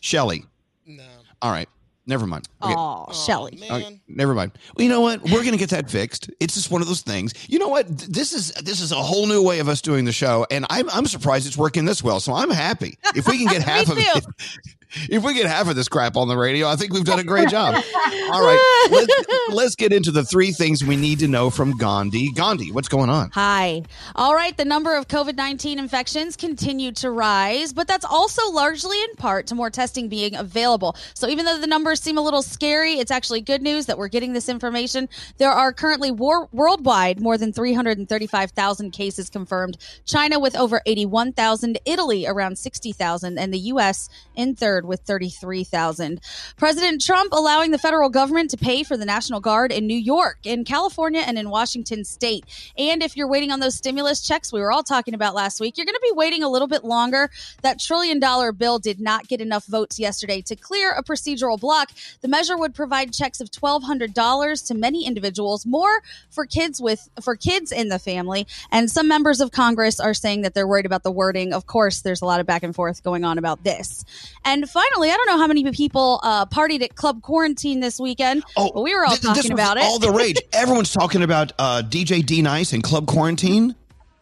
Shelly. 0.00 0.44
No. 0.86 1.04
All 1.40 1.50
right. 1.50 1.68
Never 2.06 2.26
mind. 2.26 2.46
Okay. 2.62 2.74
Oh, 2.76 3.06
Shelly. 3.26 3.58
Okay, 3.62 3.98
never 4.08 4.34
mind. 4.34 4.52
Well, 4.76 4.84
you 4.84 4.90
know 4.90 5.00
what? 5.00 5.22
We're 5.22 5.40
going 5.40 5.52
to 5.52 5.56
get 5.56 5.70
that 5.70 5.90
fixed. 5.90 6.30
It's 6.38 6.52
just 6.52 6.70
one 6.70 6.82
of 6.82 6.86
those 6.86 7.00
things. 7.00 7.32
You 7.48 7.58
know 7.58 7.68
what? 7.68 7.88
This 7.88 8.34
is 8.34 8.52
this 8.62 8.82
is 8.82 8.92
a 8.92 8.96
whole 8.96 9.26
new 9.26 9.42
way 9.42 9.58
of 9.58 9.70
us 9.70 9.80
doing 9.80 10.04
the 10.04 10.12
show, 10.12 10.46
and 10.50 10.66
I'm 10.68 10.90
I'm 10.90 11.06
surprised 11.06 11.46
it's 11.46 11.56
working 11.56 11.86
this 11.86 12.04
well. 12.04 12.20
So 12.20 12.34
I'm 12.34 12.50
happy 12.50 12.98
if 13.16 13.26
we 13.26 13.38
can 13.38 13.46
get 13.46 13.62
half 13.66 13.88
of 13.88 13.96
it. 13.98 14.24
If 15.10 15.24
we 15.24 15.34
get 15.34 15.46
half 15.46 15.68
of 15.68 15.76
this 15.76 15.88
crap 15.88 16.16
on 16.16 16.28
the 16.28 16.36
radio, 16.36 16.68
I 16.68 16.76
think 16.76 16.92
we've 16.92 17.04
done 17.04 17.18
a 17.18 17.24
great 17.24 17.48
job. 17.48 17.74
All 17.74 18.44
right, 18.44 18.88
let's, 18.90 19.26
let's 19.50 19.74
get 19.74 19.92
into 19.92 20.10
the 20.10 20.24
three 20.24 20.52
things 20.52 20.84
we 20.84 20.96
need 20.96 21.18
to 21.20 21.28
know 21.28 21.50
from 21.50 21.76
Gandhi. 21.76 22.30
Gandhi, 22.32 22.72
what's 22.72 22.88
going 22.88 23.10
on? 23.10 23.30
Hi. 23.32 23.82
All 24.14 24.34
right, 24.34 24.56
the 24.56 24.64
number 24.64 24.96
of 24.96 25.08
COVID 25.08 25.36
19 25.36 25.78
infections 25.78 26.36
continue 26.36 26.92
to 26.92 27.10
rise, 27.10 27.72
but 27.72 27.88
that's 27.88 28.04
also 28.04 28.50
largely 28.50 29.00
in 29.02 29.14
part 29.16 29.46
to 29.48 29.54
more 29.54 29.70
testing 29.70 30.08
being 30.08 30.34
available. 30.34 30.96
So 31.14 31.28
even 31.28 31.44
though 31.44 31.58
the 31.58 31.66
numbers 31.66 32.00
seem 32.00 32.18
a 32.18 32.22
little 32.22 32.42
scary, 32.42 32.94
it's 32.94 33.10
actually 33.10 33.40
good 33.40 33.62
news 33.62 33.86
that 33.86 33.98
we're 33.98 34.08
getting 34.08 34.32
this 34.32 34.48
information. 34.48 35.08
There 35.38 35.50
are 35.50 35.72
currently 35.72 36.10
war- 36.10 36.48
worldwide 36.52 37.20
more 37.20 37.36
than 37.36 37.52
335,000 37.52 38.90
cases 38.90 39.28
confirmed, 39.30 39.76
China 40.04 40.38
with 40.38 40.56
over 40.56 40.80
81,000, 40.86 41.78
Italy 41.84 42.26
around 42.26 42.58
60,000, 42.58 43.38
and 43.38 43.52
the 43.52 43.58
U.S. 43.58 44.08
in 44.34 44.54
third 44.54 44.83
with 44.84 45.00
33,000. 45.00 46.20
President 46.56 47.02
Trump 47.02 47.32
allowing 47.32 47.70
the 47.70 47.78
federal 47.78 48.08
government 48.08 48.50
to 48.50 48.56
pay 48.56 48.82
for 48.82 48.96
the 48.96 49.04
National 49.04 49.40
Guard 49.40 49.72
in 49.72 49.86
New 49.86 49.96
York, 49.96 50.38
in 50.44 50.64
California, 50.64 51.22
and 51.26 51.38
in 51.38 51.50
Washington 51.50 52.04
state. 52.04 52.44
And 52.78 53.02
if 53.02 53.16
you're 53.16 53.28
waiting 53.28 53.50
on 53.50 53.60
those 53.60 53.74
stimulus 53.74 54.26
checks 54.26 54.52
we 54.52 54.60
were 54.60 54.72
all 54.72 54.82
talking 54.82 55.14
about 55.14 55.34
last 55.34 55.60
week, 55.60 55.76
you're 55.76 55.86
going 55.86 55.94
to 55.94 56.00
be 56.02 56.12
waiting 56.12 56.42
a 56.42 56.48
little 56.48 56.68
bit 56.68 56.84
longer. 56.84 57.30
That 57.62 57.80
trillion 57.80 58.20
dollar 58.20 58.52
bill 58.52 58.78
did 58.78 59.00
not 59.00 59.28
get 59.28 59.40
enough 59.40 59.66
votes 59.66 59.98
yesterday 59.98 60.40
to 60.42 60.56
clear 60.56 60.92
a 60.92 61.02
procedural 61.02 61.58
block. 61.58 61.90
The 62.20 62.28
measure 62.28 62.56
would 62.56 62.74
provide 62.74 63.12
checks 63.12 63.40
of 63.40 63.50
$1,200 63.50 64.66
to 64.66 64.74
many 64.74 65.06
individuals, 65.06 65.66
more 65.66 66.02
for 66.30 66.46
kids 66.46 66.80
with 66.80 67.08
for 67.20 67.36
kids 67.36 67.72
in 67.72 67.88
the 67.88 67.98
family. 67.98 68.46
And 68.70 68.90
some 68.90 69.08
members 69.08 69.40
of 69.40 69.50
Congress 69.50 70.00
are 70.00 70.14
saying 70.14 70.42
that 70.42 70.54
they're 70.54 70.68
worried 70.68 70.86
about 70.86 71.02
the 71.02 71.12
wording. 71.12 71.52
Of 71.52 71.66
course, 71.66 72.02
there's 72.02 72.22
a 72.22 72.26
lot 72.26 72.40
of 72.40 72.46
back 72.46 72.62
and 72.62 72.74
forth 72.74 73.02
going 73.02 73.24
on 73.24 73.38
about 73.38 73.64
this. 73.64 74.04
And 74.44 74.63
finally, 74.66 75.10
I 75.10 75.16
don't 75.16 75.26
know 75.26 75.38
how 75.38 75.46
many 75.46 75.70
people 75.72 76.20
uh, 76.22 76.46
partied 76.46 76.82
at 76.82 76.94
Club 76.96 77.22
Quarantine 77.22 77.80
this 77.80 77.98
weekend. 77.98 78.44
Oh, 78.56 78.70
but 78.72 78.82
we 78.82 78.94
were 78.94 79.04
all 79.04 79.16
th- 79.16 79.22
talking 79.22 79.52
about 79.52 79.76
it. 79.76 79.84
All 79.84 79.98
the 79.98 80.10
rage. 80.10 80.36
Everyone's 80.52 80.92
talking 80.92 81.22
about 81.22 81.52
uh, 81.58 81.82
DJ 81.84 82.24
D 82.24 82.42
Nice 82.42 82.72
and 82.72 82.82
Club 82.82 83.06
Quarantine. 83.06 83.74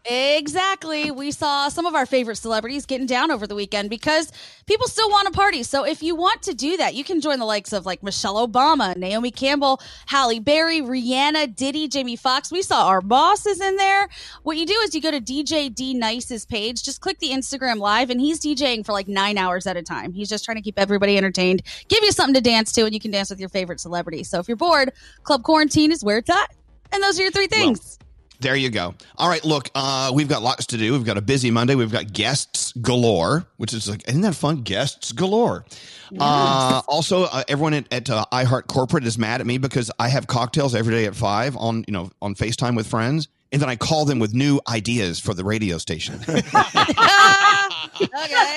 Exactly. 0.04 1.12
We 1.12 1.30
saw 1.30 1.68
some 1.68 1.86
of 1.86 1.94
our 1.94 2.06
favorite 2.06 2.34
celebrities 2.34 2.86
getting 2.86 3.06
down 3.06 3.30
over 3.30 3.46
the 3.46 3.54
weekend 3.54 3.88
because 3.88 4.32
people 4.66 4.88
still 4.88 5.08
want 5.08 5.28
to 5.28 5.32
party. 5.32 5.62
So 5.62 5.84
if 5.84 6.02
you 6.02 6.16
want 6.16 6.42
to 6.42 6.54
do 6.54 6.76
that, 6.78 6.94
you 6.94 7.04
can 7.04 7.20
join 7.20 7.38
the 7.38 7.44
likes 7.44 7.72
of 7.72 7.86
like 7.86 8.02
Michelle 8.02 8.46
Obama, 8.46 8.96
Naomi 8.96 9.30
Campbell, 9.30 9.80
Halle 10.06 10.40
Berry, 10.40 10.80
Rihanna, 10.80 11.54
Diddy, 11.54 11.86
Jamie 11.86 12.16
Foxx. 12.16 12.50
We 12.50 12.62
saw 12.62 12.88
our 12.88 13.00
bosses 13.00 13.60
in 13.60 13.76
there. 13.76 14.08
What 14.42 14.56
you 14.56 14.66
do 14.66 14.74
is 14.82 14.92
you 14.92 15.00
go 15.00 15.12
to 15.12 15.20
DJ 15.20 15.72
D 15.72 15.94
Nice's 15.94 16.44
page, 16.46 16.82
just 16.82 17.00
click 17.00 17.20
the 17.20 17.30
Instagram 17.30 17.78
live, 17.78 18.10
and 18.10 18.20
he's 18.20 18.40
DJing 18.40 18.84
for 18.84 18.90
like 18.90 19.06
nine 19.06 19.38
hours 19.38 19.68
at 19.68 19.76
a 19.76 19.82
time. 19.82 20.12
He's 20.12 20.28
just 20.28 20.44
trying 20.44 20.56
to 20.56 20.62
keep 20.62 20.80
everybody 20.80 21.16
entertained, 21.16 21.62
give 21.86 22.02
you 22.02 22.10
something 22.10 22.34
to 22.34 22.40
dance 22.40 22.72
to, 22.72 22.84
and 22.84 22.92
you 22.92 22.98
can 22.98 23.12
dance 23.12 23.30
with 23.30 23.38
your 23.38 23.50
favorite 23.50 23.78
celebrity. 23.78 24.24
So 24.24 24.40
if 24.40 24.48
you're 24.48 24.56
bored, 24.56 24.92
Club 25.22 25.44
Quarantine 25.44 25.92
is 25.92 26.02
where 26.02 26.18
it's 26.18 26.30
at. 26.30 26.56
And 26.90 27.02
those 27.02 27.20
are 27.20 27.22
your 27.22 27.30
three 27.32 27.46
things. 27.46 27.98
Well, 28.00 28.01
there 28.42 28.56
you 28.56 28.70
go. 28.70 28.94
All 29.16 29.28
right, 29.28 29.44
look, 29.44 29.70
uh, 29.74 30.12
we've 30.14 30.28
got 30.28 30.42
lots 30.42 30.66
to 30.66 30.76
do. 30.76 30.92
We've 30.92 31.04
got 31.04 31.16
a 31.16 31.22
busy 31.22 31.50
Monday. 31.50 31.74
We've 31.74 31.92
got 31.92 32.12
guests 32.12 32.72
galore, 32.72 33.46
which 33.56 33.72
is 33.72 33.88
like, 33.88 34.06
isn't 34.08 34.20
that 34.22 34.34
fun? 34.34 34.62
Guests 34.62 35.12
galore. 35.12 35.64
Yes. 36.10 36.20
Uh, 36.20 36.82
also, 36.88 37.24
uh, 37.24 37.42
everyone 37.48 37.74
at, 37.74 37.92
at 37.92 38.10
uh, 38.10 38.26
iHeart 38.32 38.66
Corporate 38.66 39.04
is 39.04 39.16
mad 39.16 39.40
at 39.40 39.46
me 39.46 39.56
because 39.56 39.90
I 39.98 40.08
have 40.08 40.26
cocktails 40.26 40.74
every 40.74 40.92
day 40.92 41.06
at 41.06 41.14
five 41.14 41.56
on 41.56 41.84
you 41.86 41.92
know 41.92 42.10
on 42.20 42.34
Facetime 42.34 42.76
with 42.76 42.86
friends, 42.86 43.28
and 43.50 43.62
then 43.62 43.68
I 43.68 43.76
call 43.76 44.04
them 44.04 44.18
with 44.18 44.34
new 44.34 44.60
ideas 44.68 45.20
for 45.20 45.32
the 45.32 45.44
radio 45.44 45.78
station. 45.78 46.16
okay. 46.28 46.42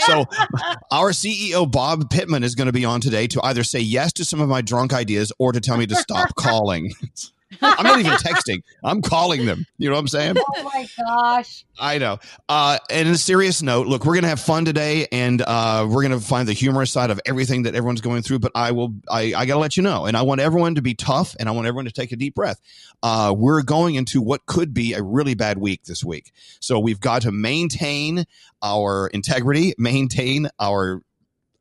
So, 0.06 0.25
our 0.92 1.12
CEO 1.12 1.70
Bob 1.70 2.10
Pittman 2.10 2.44
is 2.44 2.56
going 2.56 2.68
to 2.68 2.74
be 2.74 2.86
on 2.86 3.01
today 3.01 3.27
to 3.27 3.42
either 3.44 3.63
say 3.63 3.80
yes 3.80 4.12
to 4.13 4.25
some 4.25 4.42
of 4.42 4.50
my 4.50 4.62
drunk 4.62 4.94
ideas 4.94 5.32
or 5.39 5.51
to 5.51 5.62
tell 5.62 5.77
me 5.77 5.86
to 5.88 5.96
stop 5.96 6.36
calling. 6.39 6.94
I'm 7.62 7.83
not 7.83 8.00
even 8.00 8.13
texting. 8.13 8.63
I'm 8.83 9.01
calling 9.01 9.45
them. 9.45 9.65
You 9.77 9.89
know 9.89 9.95
what 9.95 10.01
I'm 10.01 10.07
saying? 10.07 10.35
Oh 10.38 10.63
my 10.63 10.88
gosh. 10.97 11.65
I 11.79 11.97
know. 11.97 12.19
Uh, 12.47 12.77
and 12.89 13.07
in 13.07 13.13
a 13.13 13.17
serious 13.17 13.62
note, 13.62 13.88
look, 13.88 14.05
we're 14.05 14.15
gonna 14.15 14.27
have 14.27 14.39
fun 14.39 14.65
today, 14.65 15.07
and 15.12 15.41
uh, 15.41 15.88
we're 15.89 16.01
gonna 16.01 16.19
find 16.19 16.47
the 16.47 16.53
humorous 16.53 16.91
side 16.91 17.12
of 17.12 17.19
everything 17.25 17.63
that 17.63 17.75
everyone's 17.75 18.01
going 18.01 18.21
through. 18.21 18.39
But 18.39 18.51
I 18.55 18.71
will, 18.71 18.93
I, 19.09 19.33
I 19.35 19.45
gotta 19.45 19.59
let 19.59 19.77
you 19.77 19.83
know, 19.83 20.05
and 20.05 20.15
I 20.15 20.21
want 20.21 20.41
everyone 20.41 20.75
to 20.75 20.81
be 20.81 20.93
tough, 20.93 21.35
and 21.39 21.50
I 21.50 21.51
want 21.51 21.67
everyone 21.67 21.85
to 21.85 21.91
take 21.91 22.12
a 22.12 22.15
deep 22.15 22.35
breath. 22.35 22.62
Uh, 23.03 23.33
we're 23.38 23.62
going 23.62 23.95
into 23.95 24.21
what 24.21 24.45
could 24.45 24.74
be 24.74 24.93
a 24.93 25.01
really 25.01 25.35
bad 25.35 25.57
week 25.57 25.83
this 25.83 26.03
week, 26.03 26.31
so 26.59 26.79
we've 26.79 27.00
got 27.00 27.24
to 27.24 27.31
maintain 27.31 28.25
our 28.62 29.07
integrity, 29.07 29.74
maintain 29.77 30.50
our 30.59 31.01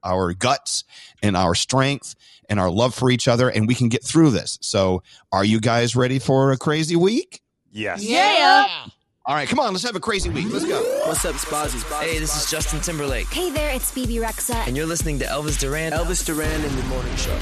our 0.04 0.32
guts 0.32 0.84
and 1.22 1.36
our 1.36 1.54
strength 1.54 2.14
and 2.48 2.60
our 2.60 2.70
love 2.70 2.94
for 2.94 3.10
each 3.10 3.26
other, 3.26 3.48
and 3.48 3.66
we 3.66 3.74
can 3.74 3.88
get 3.88 4.04
through 4.04 4.30
this. 4.30 4.58
So, 4.60 5.02
are 5.32 5.44
you 5.44 5.60
guys 5.60 5.96
ready 5.96 6.18
for 6.18 6.52
a 6.52 6.58
crazy 6.58 6.96
week? 6.96 7.40
Yes. 7.72 8.04
Yeah. 8.04 8.86
All 9.26 9.34
right, 9.34 9.48
come 9.48 9.58
on, 9.58 9.72
let's 9.72 9.84
have 9.84 9.96
a 9.96 10.00
crazy 10.00 10.28
week. 10.28 10.48
Let's 10.52 10.66
go. 10.66 10.82
What's 11.06 11.24
up, 11.24 11.34
Spazzy? 11.36 11.82
Hey, 12.02 12.18
this 12.18 12.36
is 12.36 12.50
Justin 12.50 12.80
Timberlake. 12.80 13.26
Hey 13.28 13.50
there, 13.50 13.74
it's 13.74 13.90
Bebe 13.90 14.16
Rexha. 14.16 14.66
And 14.66 14.76
you're 14.76 14.84
listening 14.84 15.18
to 15.20 15.24
Elvis 15.24 15.58
Duran. 15.58 15.92
Elvis 15.92 16.26
Duran 16.26 16.62
in 16.62 16.76
the 16.76 16.82
Morning 16.84 17.16
Show. 17.16 17.38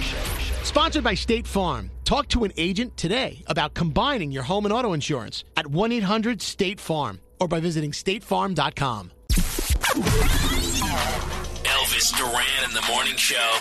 Sponsored 0.63 1.03
by 1.03 1.15
State 1.15 1.45
Farm. 1.45 1.91
Talk 2.05 2.29
to 2.29 2.45
an 2.45 2.53
agent 2.57 2.97
today 2.97 3.43
about 3.49 3.75
combining 3.75 4.31
your 4.31 4.45
home 4.45 4.65
and 4.65 4.73
auto 4.73 4.93
insurance 4.93 5.43
at 5.57 5.67
1 5.67 5.91
800 5.91 6.41
State 6.41 6.79
Farm 6.79 7.19
or 7.41 7.49
by 7.49 7.59
visiting 7.59 7.91
statefarm.com. 7.91 9.11
Elvis 11.83 12.17
Duran 12.17 12.65
in 12.65 12.75
the 12.75 12.83
Morning 12.83 13.17
Show. 13.17 13.59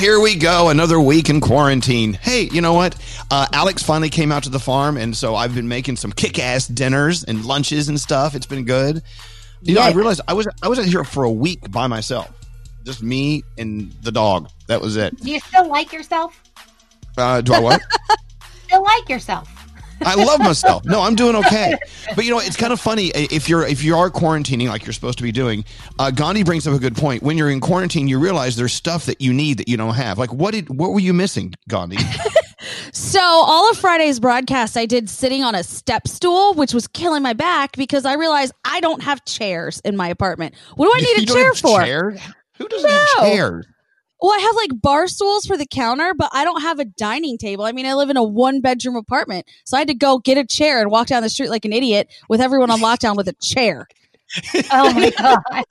Here 0.00 0.18
we 0.18 0.34
go. 0.34 0.70
Another 0.70 0.98
week 0.98 1.28
in 1.28 1.42
quarantine. 1.42 2.14
Hey, 2.14 2.48
you 2.50 2.62
know 2.62 2.72
what? 2.72 2.96
Uh, 3.30 3.46
Alex 3.52 3.82
finally 3.82 4.08
came 4.08 4.32
out 4.32 4.44
to 4.44 4.48
the 4.48 4.58
farm, 4.58 4.96
and 4.96 5.14
so 5.14 5.36
I've 5.36 5.54
been 5.54 5.68
making 5.68 5.96
some 5.96 6.10
kick-ass 6.10 6.66
dinners 6.68 7.22
and 7.22 7.44
lunches 7.44 7.90
and 7.90 8.00
stuff. 8.00 8.34
It's 8.34 8.46
been 8.46 8.64
good. 8.64 9.02
You 9.60 9.74
know, 9.74 9.82
I 9.82 9.92
realized 9.92 10.22
I 10.26 10.32
was 10.32 10.48
I 10.62 10.68
was 10.68 10.78
out 10.78 10.86
here 10.86 11.04
for 11.04 11.24
a 11.24 11.30
week 11.30 11.70
by 11.70 11.86
myself, 11.86 12.30
just 12.84 13.02
me 13.02 13.44
and 13.58 13.92
the 14.02 14.10
dog. 14.10 14.48
That 14.68 14.80
was 14.80 14.96
it. 14.96 15.20
Do 15.20 15.30
you 15.30 15.38
still 15.38 15.68
like 15.68 15.92
yourself? 15.92 16.40
Uh, 17.18 17.42
do 17.42 17.52
I 17.52 17.60
what? 17.60 17.82
Still 18.64 18.82
like 18.82 19.08
yourself? 19.08 19.59
I 20.02 20.14
love 20.14 20.40
myself. 20.40 20.84
No, 20.84 21.02
I'm 21.02 21.14
doing 21.14 21.36
okay. 21.36 21.76
But 22.16 22.24
you 22.24 22.30
know, 22.30 22.38
it's 22.38 22.56
kind 22.56 22.72
of 22.72 22.80
funny 22.80 23.08
if 23.14 23.48
you're 23.48 23.66
if 23.66 23.82
you 23.84 23.96
are 23.96 24.10
quarantining 24.10 24.68
like 24.68 24.84
you're 24.86 24.92
supposed 24.92 25.18
to 25.18 25.24
be 25.24 25.32
doing. 25.32 25.64
Uh, 25.98 26.10
Gandhi 26.10 26.42
brings 26.42 26.66
up 26.66 26.74
a 26.74 26.78
good 26.78 26.96
point. 26.96 27.22
When 27.22 27.36
you're 27.38 27.50
in 27.50 27.60
quarantine, 27.60 28.08
you 28.08 28.18
realize 28.18 28.56
there's 28.56 28.72
stuff 28.72 29.06
that 29.06 29.20
you 29.20 29.32
need 29.32 29.58
that 29.58 29.68
you 29.68 29.76
don't 29.76 29.94
have. 29.94 30.18
Like 30.18 30.32
what 30.32 30.52
did 30.52 30.68
what 30.70 30.92
were 30.92 31.00
you 31.00 31.12
missing, 31.14 31.54
Gandhi? 31.68 31.98
So 32.92 33.20
all 33.20 33.70
of 33.70 33.78
Friday's 33.78 34.20
broadcast, 34.20 34.76
I 34.76 34.84
did 34.84 35.08
sitting 35.08 35.42
on 35.44 35.54
a 35.54 35.62
step 35.62 36.06
stool, 36.08 36.54
which 36.54 36.74
was 36.74 36.86
killing 36.88 37.22
my 37.22 37.32
back 37.32 37.76
because 37.76 38.04
I 38.04 38.14
realized 38.14 38.52
I 38.64 38.80
don't 38.80 39.02
have 39.02 39.24
chairs 39.24 39.80
in 39.84 39.96
my 39.96 40.08
apartment. 40.08 40.54
What 40.74 40.86
do 40.86 40.92
I 40.94 41.00
need 41.00 41.28
You 41.28 41.34
a 41.34 41.36
chair 41.42 41.54
for? 41.54 41.82
chair? 41.82 42.16
Who 42.58 42.68
doesn't 42.68 42.90
have 42.90 43.08
No. 43.18 43.24
chairs? 43.24 43.66
Well, 44.22 44.32
I 44.32 44.38
have 44.38 44.54
like 44.56 44.80
bar 44.82 45.06
stools 45.08 45.46
for 45.46 45.56
the 45.56 45.66
counter, 45.66 46.12
but 46.14 46.28
I 46.32 46.44
don't 46.44 46.60
have 46.62 46.78
a 46.78 46.84
dining 46.84 47.38
table. 47.38 47.64
I 47.64 47.72
mean, 47.72 47.86
I 47.86 47.94
live 47.94 48.10
in 48.10 48.16
a 48.16 48.22
one 48.24 48.60
bedroom 48.60 48.96
apartment, 48.96 49.46
so 49.64 49.76
I 49.76 49.80
had 49.80 49.88
to 49.88 49.94
go 49.94 50.18
get 50.18 50.36
a 50.38 50.44
chair 50.44 50.80
and 50.80 50.90
walk 50.90 51.06
down 51.08 51.22
the 51.22 51.28
street 51.30 51.48
like 51.50 51.64
an 51.64 51.72
idiot 51.72 52.08
with 52.28 52.40
everyone 52.40 52.70
on 52.70 52.80
lockdown 52.80 53.16
with 53.16 53.28
a 53.28 53.32
chair. 53.34 53.88
Oh 54.72 54.92
my 54.92 55.10
god! 55.10 55.38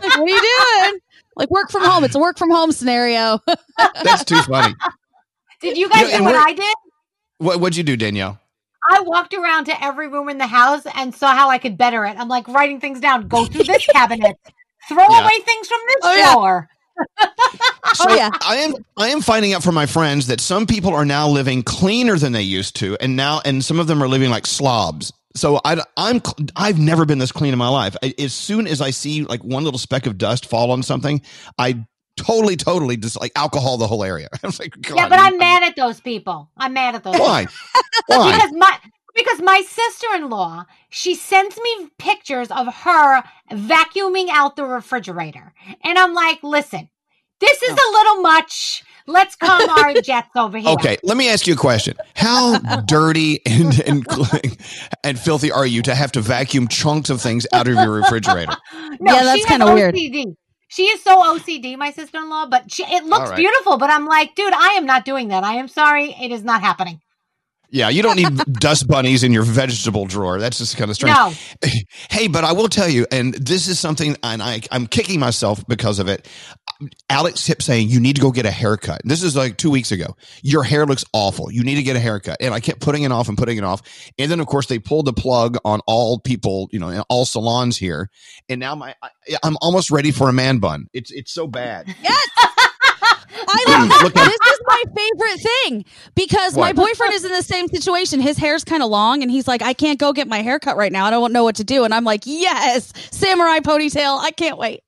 Like, 0.00 0.16
what 0.18 0.18
are 0.18 0.28
you 0.28 0.40
doing? 0.88 1.00
Like 1.36 1.50
work 1.50 1.70
from 1.70 1.84
home. 1.84 2.04
It's 2.04 2.14
a 2.14 2.18
work 2.18 2.38
from 2.38 2.50
home 2.50 2.72
scenario. 2.72 3.38
That's 4.02 4.24
too 4.24 4.40
funny. 4.42 4.74
Did 5.60 5.76
you 5.76 5.88
guys 5.90 6.08
Yeah, 6.08 6.16
and 6.16 6.26
do 6.26 6.32
what 6.32 6.36
I 6.48 6.52
did? 6.54 6.74
What 7.38 7.60
what'd 7.60 7.76
you 7.76 7.82
do, 7.84 7.96
Danielle? 7.96 8.40
I 8.90 9.00
walked 9.00 9.34
around 9.34 9.66
to 9.66 9.84
every 9.84 10.08
room 10.08 10.28
in 10.30 10.38
the 10.38 10.46
house 10.46 10.84
and 10.94 11.14
saw 11.14 11.34
how 11.34 11.50
I 11.50 11.58
could 11.58 11.76
better 11.76 12.06
it. 12.06 12.18
I'm 12.18 12.28
like 12.28 12.48
writing 12.48 12.80
things 12.80 12.98
down. 13.00 13.28
Go 13.28 13.44
through 13.44 13.64
this 13.64 13.86
cabinet. 13.86 14.36
Throw 14.88 15.04
Yeah. 15.08 15.22
away 15.22 15.38
things 15.40 15.68
from 15.68 15.80
this 15.86 15.96
Oh, 16.02 16.16
yeah. 16.16 16.62
Drawer. 17.06 17.28
So 17.94 18.06
oh, 18.08 18.14
yeah. 18.14 18.30
I 18.42 18.56
am 18.56 18.74
I 18.96 19.08
am 19.08 19.20
finding 19.20 19.52
out 19.52 19.62
from 19.62 19.74
my 19.74 19.86
friends 19.86 20.28
that 20.28 20.40
some 20.40 20.66
people 20.66 20.94
are 20.94 21.04
now 21.04 21.28
living 21.28 21.62
cleaner 21.62 22.16
than 22.16 22.32
they 22.32 22.42
used 22.42 22.76
to, 22.76 22.96
and 23.00 23.16
now 23.16 23.40
and 23.44 23.64
some 23.64 23.80
of 23.80 23.86
them 23.86 24.02
are 24.02 24.08
living 24.08 24.30
like 24.30 24.46
slobs. 24.46 25.12
So 25.36 25.60
I, 25.64 25.80
I'm 25.96 26.20
I've 26.56 26.78
never 26.78 27.04
been 27.04 27.18
this 27.18 27.32
clean 27.32 27.52
in 27.52 27.58
my 27.58 27.68
life. 27.68 27.96
I, 28.02 28.14
as 28.18 28.32
soon 28.32 28.66
as 28.66 28.80
I 28.80 28.90
see 28.90 29.24
like 29.24 29.42
one 29.44 29.64
little 29.64 29.78
speck 29.78 30.06
of 30.06 30.18
dust 30.18 30.46
fall 30.46 30.70
on 30.70 30.82
something, 30.82 31.20
I 31.58 31.84
totally 32.16 32.56
totally 32.56 32.96
just 32.96 33.20
like 33.20 33.32
alcohol 33.36 33.76
the 33.76 33.86
whole 33.86 34.04
area. 34.04 34.28
I 34.42 34.46
was 34.46 34.58
like, 34.58 34.74
Yeah, 34.88 35.08
but 35.08 35.18
I'm 35.18 35.38
mad 35.38 35.62
at 35.62 35.76
those 35.76 36.00
people. 36.00 36.50
I'm 36.56 36.72
mad 36.72 36.94
at 36.94 37.04
those. 37.04 37.18
Why? 37.18 37.46
Why? 38.06 38.32
Because 38.32 38.52
my 38.52 38.78
because 39.14 39.40
my 39.40 39.62
sister-in-law, 39.66 40.66
she 40.88 41.14
sends 41.14 41.56
me 41.58 41.88
pictures 41.98 42.50
of 42.50 42.72
her 42.74 43.22
vacuuming 43.50 44.28
out 44.30 44.56
the 44.56 44.64
refrigerator. 44.64 45.52
And 45.82 45.98
I'm 45.98 46.14
like, 46.14 46.42
"Listen, 46.42 46.88
this 47.40 47.62
is 47.62 47.70
oh. 47.72 47.74
a 47.74 47.88
little 47.92 48.22
much. 48.22 48.84
Let's 49.06 49.36
calm 49.36 49.68
our 49.68 49.94
jets 50.02 50.30
over 50.36 50.58
here." 50.58 50.70
Okay, 50.70 50.98
let 51.02 51.16
me 51.16 51.28
ask 51.28 51.46
you 51.46 51.54
a 51.54 51.56
question. 51.56 51.96
How 52.14 52.58
dirty 52.86 53.40
and, 53.46 53.80
and 53.86 54.06
and 55.04 55.18
filthy 55.18 55.50
are 55.50 55.66
you 55.66 55.82
to 55.82 55.94
have 55.94 56.12
to 56.12 56.20
vacuum 56.20 56.68
chunks 56.68 57.10
of 57.10 57.20
things 57.20 57.46
out 57.52 57.68
of 57.68 57.74
your 57.74 57.92
refrigerator? 57.92 58.56
No, 59.02 59.14
Yeah, 59.14 59.22
that's 59.22 59.40
she 59.40 59.46
kinda 59.46 59.72
weird. 59.72 59.94
OCD. 59.94 60.34
She 60.68 60.84
is 60.84 61.02
so 61.02 61.22
OCD, 61.22 61.76
my 61.76 61.90
sister-in-law, 61.90 62.46
but 62.46 62.70
she, 62.70 62.84
it 62.84 63.04
looks 63.04 63.30
right. 63.30 63.36
beautiful. 63.36 63.78
But 63.78 63.90
I'm 63.90 64.06
like, 64.06 64.34
dude, 64.34 64.52
I 64.52 64.74
am 64.74 64.86
not 64.86 65.04
doing 65.04 65.28
that. 65.28 65.42
I 65.42 65.54
am 65.54 65.68
sorry, 65.68 66.14
it 66.20 66.30
is 66.30 66.44
not 66.44 66.60
happening. 66.60 67.00
Yeah, 67.72 67.88
you 67.88 68.02
don't 68.02 68.16
need 68.16 68.36
dust 68.54 68.88
bunnies 68.88 69.22
in 69.22 69.32
your 69.32 69.44
vegetable 69.44 70.06
drawer. 70.06 70.38
That's 70.40 70.58
just 70.58 70.76
kind 70.76 70.90
of 70.90 70.96
strange. 70.96 71.16
No, 71.16 71.32
Hey, 72.10 72.26
but 72.26 72.42
I 72.44 72.52
will 72.52 72.68
tell 72.68 72.88
you, 72.88 73.06
and 73.12 73.34
this 73.34 73.68
is 73.68 73.78
something, 73.78 74.16
and 74.22 74.42
I, 74.42 74.60
I'm 74.72 74.86
kicking 74.86 75.20
myself 75.20 75.64
because 75.68 75.98
of 75.98 76.08
it. 76.08 76.26
Alex 77.08 77.46
kept 77.46 77.62
saying, 77.62 77.88
You 77.88 78.00
need 78.00 78.16
to 78.16 78.22
go 78.22 78.30
get 78.32 78.46
a 78.46 78.50
haircut. 78.50 79.02
This 79.04 79.22
is 79.22 79.36
like 79.36 79.56
two 79.56 79.70
weeks 79.70 79.92
ago. 79.92 80.16
Your 80.42 80.64
hair 80.64 80.86
looks 80.86 81.04
awful. 81.12 81.50
You 81.52 81.62
need 81.62 81.76
to 81.76 81.82
get 81.82 81.94
a 81.94 82.00
haircut. 82.00 82.38
And 82.40 82.52
I 82.54 82.60
kept 82.60 82.80
putting 82.80 83.02
it 83.02 83.12
off 83.12 83.28
and 83.28 83.36
putting 83.38 83.58
it 83.58 83.64
off. 83.64 83.82
And 84.18 84.30
then, 84.30 84.40
of 84.40 84.46
course, 84.46 84.66
they 84.66 84.78
pulled 84.78 85.06
the 85.06 85.12
plug 85.12 85.56
on 85.64 85.80
all 85.86 86.18
people, 86.18 86.68
you 86.72 86.78
know, 86.80 86.88
in 86.88 87.02
all 87.08 87.24
salons 87.24 87.76
here. 87.76 88.08
And 88.48 88.58
now 88.60 88.74
my, 88.74 88.94
I, 89.02 89.08
I'm 89.42 89.56
almost 89.60 89.90
ready 89.90 90.10
for 90.10 90.28
a 90.28 90.32
man 90.32 90.58
bun. 90.58 90.86
It's, 90.92 91.10
it's 91.10 91.32
so 91.32 91.46
bad. 91.46 91.94
Yes. 92.02 92.28
I 93.52 93.88
love 93.88 94.02
Look 94.02 94.14
this. 94.14 94.28
is 94.28 94.60
favorite 94.94 95.40
thing 95.40 95.84
because 96.14 96.56
my 96.56 96.72
boyfriend 96.72 97.14
is 97.14 97.24
in 97.24 97.32
the 97.32 97.42
same 97.42 97.68
situation. 97.68 98.20
His 98.20 98.36
hair's 98.38 98.64
kind 98.64 98.82
of 98.82 98.90
long, 98.90 99.22
and 99.22 99.30
he's 99.30 99.48
like, 99.48 99.62
"I 99.62 99.72
can't 99.72 99.98
go 99.98 100.12
get 100.12 100.28
my 100.28 100.42
hair 100.42 100.58
cut 100.58 100.76
right 100.76 100.92
now. 100.92 101.06
I 101.06 101.10
don't 101.10 101.32
know 101.32 101.44
what 101.44 101.56
to 101.56 101.64
do." 101.64 101.84
And 101.84 101.94
I'm 101.94 102.04
like, 102.04 102.22
"Yes, 102.24 102.92
samurai 103.10 103.58
ponytail. 103.60 104.18
I 104.20 104.30
can't 104.30 104.58
wait." 104.58 104.82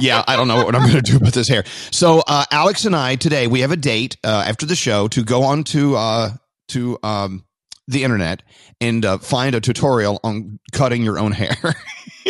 yeah, 0.00 0.24
I 0.26 0.36
don't 0.36 0.48
know 0.48 0.64
what 0.64 0.74
I'm 0.74 0.82
going 0.90 1.02
to 1.02 1.12
do 1.12 1.18
with 1.18 1.34
this 1.34 1.46
hair. 1.48 1.64
So, 1.90 2.22
uh, 2.26 2.44
Alex 2.50 2.84
and 2.86 2.96
I 2.96 3.16
today 3.16 3.46
we 3.46 3.60
have 3.60 3.70
a 3.70 3.76
date 3.76 4.16
uh, 4.24 4.44
after 4.46 4.64
the 4.64 4.74
show 4.76 5.08
to 5.08 5.22
go 5.22 5.42
on 5.42 5.62
to 5.64 5.96
uh, 5.96 6.30
to 6.68 6.98
um, 7.02 7.44
the 7.86 8.02
internet 8.02 8.42
and 8.80 9.04
uh, 9.04 9.18
find 9.18 9.54
a 9.54 9.60
tutorial 9.60 10.20
on 10.24 10.58
cutting 10.72 11.02
your 11.02 11.18
own 11.18 11.32
hair. 11.32 11.56
oh, 11.64 11.72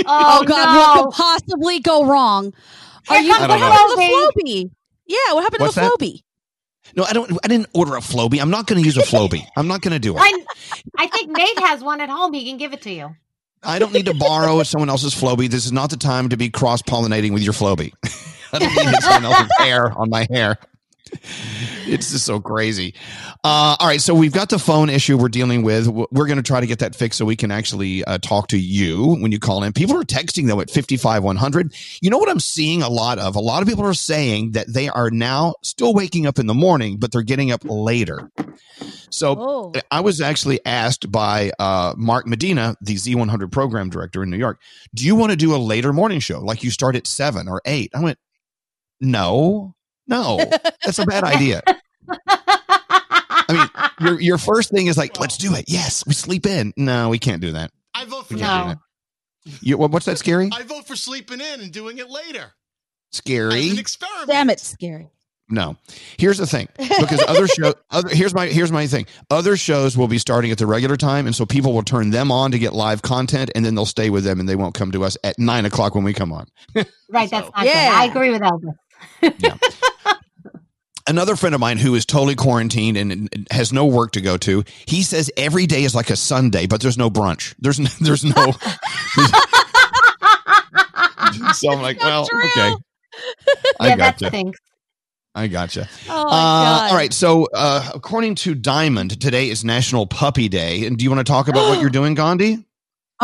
Oh, 0.06 0.44
God, 0.44 0.74
no. 0.74 1.02
what 1.02 1.04
could 1.04 1.16
possibly 1.16 1.80
go 1.80 2.04
wrong? 2.04 2.52
Are 3.08 3.20
you? 3.20 3.32
comes 3.32 3.40
What 3.42 3.46
the 3.48 3.58
happened 3.58 3.90
to 3.90 3.96
the 3.96 4.42
Flowbee? 4.42 4.70
Yeah, 5.06 5.32
what 5.34 5.42
happened 5.44 5.60
What's 5.60 5.74
to 5.74 5.80
the 5.80 5.86
that? 5.86 6.22
Flowbee? 6.94 6.96
no, 6.96 7.04
I 7.04 7.12
don't. 7.12 7.38
I 7.44 7.48
didn't 7.48 7.68
order 7.74 7.96
a 7.96 8.00
Flowbee. 8.00 8.40
I'm 8.40 8.50
not 8.50 8.66
going 8.66 8.80
to 8.80 8.84
use 8.84 8.96
a 8.96 9.02
Flowbee. 9.02 9.44
I'm 9.56 9.68
not 9.68 9.80
going 9.82 9.92
to 9.92 9.98
do 9.98 10.16
it. 10.16 10.20
I, 10.20 10.44
I 10.98 11.06
think 11.08 11.36
Nate 11.36 11.58
has 11.60 11.82
one 11.82 12.00
at 12.00 12.08
home. 12.08 12.32
He 12.32 12.44
can 12.44 12.56
give 12.56 12.72
it 12.72 12.82
to 12.82 12.90
you. 12.90 13.14
I 13.62 13.78
don't 13.78 13.92
need 13.92 14.06
to 14.06 14.14
borrow 14.14 14.62
someone 14.62 14.90
else's 14.90 15.14
Flowbee. 15.14 15.48
This 15.48 15.64
is 15.64 15.72
not 15.72 15.90
the 15.90 15.96
time 15.96 16.28
to 16.28 16.36
be 16.36 16.50
cross 16.50 16.82
pollinating 16.82 17.32
with 17.32 17.42
your 17.42 17.54
Flowbee. 17.54 17.92
I 18.52 18.58
don't 18.58 18.74
need 18.74 19.02
someone 19.02 19.24
else's 19.24 19.50
hair 19.58 19.90
on 19.98 20.10
my 20.10 20.26
hair. 20.30 20.58
It's 21.86 22.12
just 22.12 22.24
so 22.24 22.40
crazy. 22.40 22.94
Uh, 23.44 23.76
all 23.78 23.86
right, 23.86 24.00
so 24.00 24.14
we've 24.14 24.32
got 24.32 24.48
the 24.48 24.58
phone 24.58 24.88
issue 24.88 25.18
we're 25.18 25.28
dealing 25.28 25.62
with. 25.62 25.86
We're 25.86 26.26
going 26.26 26.38
to 26.38 26.42
try 26.42 26.60
to 26.60 26.66
get 26.66 26.78
that 26.78 26.96
fixed 26.96 27.18
so 27.18 27.26
we 27.26 27.36
can 27.36 27.50
actually 27.50 28.02
uh, 28.04 28.16
talk 28.18 28.48
to 28.48 28.58
you 28.58 29.16
when 29.16 29.30
you 29.30 29.38
call 29.38 29.62
in. 29.62 29.74
People 29.74 29.96
are 29.98 30.04
texting 30.04 30.46
though 30.46 30.60
at 30.60 30.70
fifty 30.70 30.96
five 30.96 31.22
one 31.22 31.36
hundred. 31.36 31.74
You 32.00 32.08
know 32.08 32.16
what 32.16 32.30
I'm 32.30 32.40
seeing 32.40 32.82
a 32.82 32.88
lot 32.88 33.18
of? 33.18 33.36
A 33.36 33.40
lot 33.40 33.60
of 33.62 33.68
people 33.68 33.84
are 33.84 33.92
saying 33.94 34.52
that 34.52 34.72
they 34.72 34.88
are 34.88 35.10
now 35.10 35.54
still 35.62 35.92
waking 35.92 36.26
up 36.26 36.38
in 36.38 36.46
the 36.46 36.54
morning, 36.54 36.96
but 36.98 37.12
they're 37.12 37.22
getting 37.22 37.52
up 37.52 37.60
later. 37.64 38.30
So 39.10 39.36
Oh, 39.38 39.72
I 39.90 40.00
was 40.00 40.20
actually 40.22 40.64
asked 40.64 41.12
by 41.12 41.52
uh, 41.58 41.94
Mark 41.98 42.26
Medina, 42.26 42.76
the 42.80 42.94
Z100 42.94 43.52
program 43.52 43.90
director 43.90 44.22
in 44.22 44.30
New 44.30 44.38
York, 44.38 44.58
do 44.94 45.04
you 45.04 45.14
want 45.14 45.30
to 45.30 45.36
do 45.36 45.54
a 45.54 45.58
later 45.58 45.92
morning 45.92 46.18
show? 46.18 46.40
Like 46.40 46.64
you 46.64 46.70
start 46.70 46.96
at 46.96 47.06
seven 47.06 47.46
or 47.46 47.60
eight? 47.66 47.90
I 47.94 48.00
went, 48.00 48.18
no, 49.00 49.73
no, 50.06 50.36
that's 50.84 50.98
a 50.98 51.06
bad 51.06 51.24
idea. 51.24 51.62
I 53.46 53.68
mean, 54.00 54.08
your, 54.08 54.20
your 54.20 54.38
first 54.38 54.70
thing 54.70 54.86
is 54.86 54.96
like, 54.96 55.18
let's 55.20 55.36
do 55.36 55.54
it. 55.54 55.64
Yes, 55.68 56.04
we 56.06 56.14
sleep 56.14 56.46
in. 56.46 56.72
No, 56.76 57.08
we 57.10 57.18
can't 57.18 57.40
do 57.40 57.52
that. 57.52 57.70
I 57.94 58.04
vote 58.04 58.26
for 58.26 58.34
We 58.34 58.40
No. 58.40 58.46
can't 58.46 58.68
do 58.68 58.74
that. 58.74 58.78
You, 59.62 59.76
what, 59.78 59.90
what's 59.90 60.06
that 60.06 60.18
scary? 60.18 60.50
I 60.52 60.62
vote 60.62 60.86
for 60.86 60.96
sleeping 60.96 61.40
in 61.40 61.60
and 61.60 61.70
doing 61.72 61.98
it 61.98 62.08
later. 62.08 62.38
As 63.12 63.18
Scary? 63.18 63.70
an 63.70 63.78
experiment. 63.78 64.28
damn 64.28 64.50
it, 64.50 64.58
scary. 64.58 65.10
No. 65.50 65.76
Here's 66.16 66.38
the 66.38 66.46
thing. 66.46 66.68
Because 66.78 67.22
other 67.28 67.46
show 67.46 67.74
other 67.90 68.08
here's 68.08 68.32
my 68.34 68.46
here's 68.46 68.72
my 68.72 68.86
thing. 68.86 69.04
Other 69.30 69.58
shows 69.58 69.94
will 69.96 70.08
be 70.08 70.16
starting 70.16 70.50
at 70.50 70.56
the 70.56 70.66
regular 70.66 70.96
time, 70.96 71.26
and 71.26 71.36
so 71.36 71.44
people 71.44 71.74
will 71.74 71.82
turn 71.82 72.08
them 72.08 72.32
on 72.32 72.52
to 72.52 72.58
get 72.58 72.72
live 72.72 73.02
content, 73.02 73.50
and 73.54 73.62
then 73.62 73.74
they'll 73.74 73.84
stay 73.84 74.08
with 74.08 74.24
them 74.24 74.40
and 74.40 74.48
they 74.48 74.56
won't 74.56 74.74
come 74.74 74.90
to 74.92 75.04
us 75.04 75.18
at 75.22 75.38
nine 75.38 75.66
o'clock 75.66 75.94
when 75.94 76.02
we 76.02 76.14
come 76.14 76.32
on. 76.32 76.46
right, 76.74 76.84
that's 77.10 77.30
not 77.32 77.54
good. 77.54 77.66
Yeah. 77.66 77.90
I 77.92 78.06
agree 78.06 78.30
with 78.30 78.40
Elvis. 78.40 78.72
Another 81.06 81.36
friend 81.36 81.54
of 81.54 81.60
mine 81.60 81.76
who 81.76 81.94
is 81.94 82.06
totally 82.06 82.34
quarantined 82.34 82.96
and 82.96 83.46
has 83.50 83.74
no 83.74 83.84
work 83.84 84.12
to 84.12 84.22
go 84.22 84.38
to, 84.38 84.64
he 84.86 85.02
says 85.02 85.30
every 85.36 85.66
day 85.66 85.84
is 85.84 85.94
like 85.94 86.08
a 86.08 86.16
Sunday, 86.16 86.66
but 86.66 86.80
there's 86.80 86.96
no 86.96 87.10
brunch. 87.10 87.54
There's 87.58 87.78
no, 87.78 87.90
there's 88.00 88.24
no 88.24 88.32
So 91.54 91.70
I'm 91.70 91.82
like, 91.82 92.00
well, 92.00 92.26
true. 92.26 92.44
okay. 92.44 92.74
I 93.80 93.88
yeah, 93.88 93.96
that 93.96 94.18
gotcha. 94.18 94.52
I 95.34 95.46
gotcha. 95.48 95.88
Oh 96.08 96.28
Uh, 96.28 96.88
all 96.90 96.94
right. 96.94 97.12
So, 97.12 97.48
uh, 97.52 97.90
according 97.94 98.36
to 98.36 98.54
Diamond, 98.54 99.20
today 99.20 99.48
is 99.48 99.64
National 99.64 100.06
Puppy 100.06 100.48
Day. 100.48 100.86
And 100.86 100.96
do 100.96 101.04
you 101.04 101.10
want 101.10 101.26
to 101.26 101.30
talk 101.30 101.48
about 101.48 101.68
what 101.68 101.80
you're 101.80 101.90
doing, 101.90 102.14
Gandhi? 102.14 102.64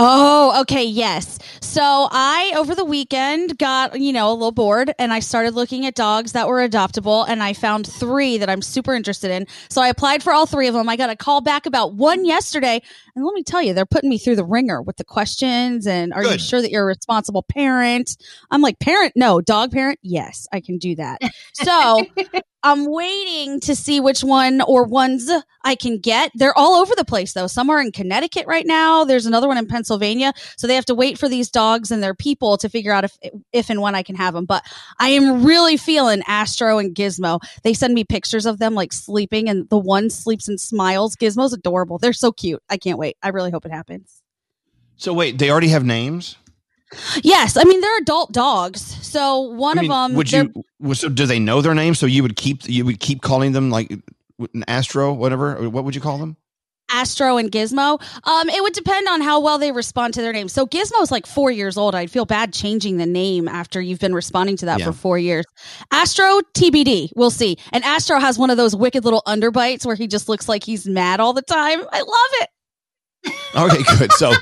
Oh, 0.02 0.62
okay, 0.62 0.84
yes. 0.84 1.38
So 1.60 2.08
I 2.10 2.54
over 2.56 2.74
the 2.74 2.86
weekend 2.86 3.58
got, 3.58 4.00
you 4.00 4.14
know, 4.14 4.30
a 4.30 4.32
little 4.32 4.50
bored 4.50 4.94
and 4.98 5.12
I 5.12 5.20
started 5.20 5.54
looking 5.54 5.84
at 5.84 5.94
dogs 5.94 6.32
that 6.32 6.48
were 6.48 6.66
adoptable 6.66 7.26
and 7.28 7.42
I 7.42 7.52
found 7.52 7.86
3 7.86 8.38
that 8.38 8.48
I'm 8.48 8.62
super 8.62 8.94
interested 8.94 9.30
in. 9.30 9.46
So 9.68 9.82
I 9.82 9.88
applied 9.88 10.22
for 10.22 10.32
all 10.32 10.46
3 10.46 10.68
of 10.68 10.74
them. 10.74 10.88
I 10.88 10.96
got 10.96 11.10
a 11.10 11.16
call 11.16 11.42
back 11.42 11.66
about 11.66 11.92
one 11.92 12.24
yesterday 12.24 12.80
and 13.14 13.26
let 13.26 13.34
me 13.34 13.42
tell 13.42 13.60
you, 13.60 13.74
they're 13.74 13.84
putting 13.84 14.08
me 14.08 14.16
through 14.16 14.36
the 14.36 14.44
ringer 14.44 14.80
with 14.80 14.96
the 14.96 15.04
questions 15.04 15.86
and 15.86 16.14
are 16.14 16.24
you 16.24 16.38
sure 16.38 16.62
that 16.62 16.70
you're 16.70 16.84
a 16.84 16.86
responsible 16.86 17.42
parent? 17.42 18.16
I'm 18.50 18.62
like, 18.62 18.78
"Parent? 18.78 19.12
No, 19.16 19.42
dog 19.42 19.70
parent? 19.70 19.98
Yes, 20.02 20.48
I 20.50 20.60
can 20.60 20.78
do 20.78 20.94
that." 20.96 21.20
So 21.52 22.06
I'm 22.62 22.90
waiting 22.90 23.60
to 23.60 23.74
see 23.74 24.00
which 24.00 24.22
one 24.22 24.60
or 24.60 24.84
ones 24.84 25.30
I 25.64 25.74
can 25.74 25.98
get. 25.98 26.30
They're 26.34 26.56
all 26.56 26.74
over 26.74 26.94
the 26.94 27.04
place 27.04 27.32
though. 27.32 27.46
Some 27.46 27.70
are 27.70 27.80
in 27.80 27.92
Connecticut 27.92 28.46
right 28.46 28.66
now. 28.66 29.04
There's 29.04 29.26
another 29.26 29.48
one 29.48 29.56
in 29.56 29.66
Pennsylvania. 29.66 30.32
So 30.56 30.66
they 30.66 30.74
have 30.74 30.84
to 30.86 30.94
wait 30.94 31.18
for 31.18 31.28
these 31.28 31.50
dogs 31.50 31.90
and 31.90 32.02
their 32.02 32.14
people 32.14 32.58
to 32.58 32.68
figure 32.68 32.92
out 32.92 33.04
if 33.04 33.16
if 33.52 33.70
and 33.70 33.80
when 33.80 33.94
I 33.94 34.02
can 34.02 34.16
have 34.16 34.34
them. 34.34 34.44
But 34.44 34.64
I 34.98 35.08
am 35.10 35.44
really 35.44 35.76
feeling 35.76 36.22
Astro 36.26 36.78
and 36.78 36.94
Gizmo. 36.94 37.40
They 37.62 37.72
send 37.72 37.94
me 37.94 38.04
pictures 38.04 38.46
of 38.46 38.58
them 38.58 38.74
like 38.74 38.92
sleeping 38.92 39.48
and 39.48 39.68
the 39.70 39.78
one 39.78 40.10
sleeps 40.10 40.48
and 40.48 40.60
smiles. 40.60 41.16
Gizmo's 41.16 41.52
adorable. 41.52 41.98
They're 41.98 42.12
so 42.12 42.32
cute. 42.32 42.62
I 42.68 42.76
can't 42.76 42.98
wait. 42.98 43.16
I 43.22 43.28
really 43.30 43.50
hope 43.50 43.64
it 43.64 43.72
happens. 43.72 44.22
So 44.96 45.14
wait, 45.14 45.38
they 45.38 45.50
already 45.50 45.68
have 45.68 45.84
names. 45.84 46.36
Yes, 47.22 47.56
I 47.56 47.64
mean 47.64 47.80
they're 47.80 47.98
adult 47.98 48.32
dogs. 48.32 48.80
So 49.06 49.40
one 49.40 49.78
I 49.78 49.82
mean, 49.82 49.90
of 49.90 50.10
them 50.10 50.16
would 50.16 50.32
you? 50.32 50.52
So 50.94 51.08
do 51.08 51.26
they 51.26 51.38
know 51.38 51.60
their 51.62 51.74
names? 51.74 51.98
So 51.98 52.06
you 52.06 52.22
would 52.22 52.36
keep 52.36 52.68
you 52.68 52.84
would 52.84 53.00
keep 53.00 53.22
calling 53.22 53.52
them 53.52 53.70
like 53.70 53.90
an 54.54 54.64
Astro, 54.66 55.12
whatever. 55.12 55.68
What 55.68 55.84
would 55.84 55.94
you 55.94 56.00
call 56.00 56.18
them? 56.18 56.36
Astro 56.92 57.36
and 57.36 57.52
Gizmo. 57.52 58.02
Um, 58.26 58.48
it 58.48 58.60
would 58.62 58.72
depend 58.72 59.06
on 59.06 59.20
how 59.20 59.38
well 59.40 59.58
they 59.58 59.70
respond 59.70 60.12
to 60.14 60.22
their 60.22 60.32
names. 60.32 60.52
So 60.52 60.66
Gizmo's 60.66 61.12
like 61.12 61.24
four 61.24 61.48
years 61.52 61.76
old. 61.76 61.94
I'd 61.94 62.10
feel 62.10 62.24
bad 62.26 62.52
changing 62.52 62.96
the 62.96 63.06
name 63.06 63.46
after 63.46 63.80
you've 63.80 64.00
been 64.00 64.14
responding 64.14 64.56
to 64.56 64.66
that 64.66 64.80
Yeah. 64.80 64.86
for 64.86 64.92
four 64.92 65.16
years. 65.16 65.44
Astro, 65.92 66.40
TBD. 66.54 67.12
We'll 67.14 67.30
see. 67.30 67.58
And 67.72 67.84
Astro 67.84 68.18
has 68.18 68.38
one 68.40 68.50
of 68.50 68.56
those 68.56 68.74
wicked 68.74 69.04
little 69.04 69.22
underbites 69.28 69.86
where 69.86 69.94
he 69.94 70.08
just 70.08 70.28
looks 70.28 70.48
like 70.48 70.64
he's 70.64 70.84
mad 70.86 71.20
all 71.20 71.32
the 71.32 71.42
time. 71.42 71.80
I 71.92 71.98
love 72.00 72.30
it. 72.40 72.48
Okay, 73.54 73.82
good. 73.98 74.12
So, 74.12 74.32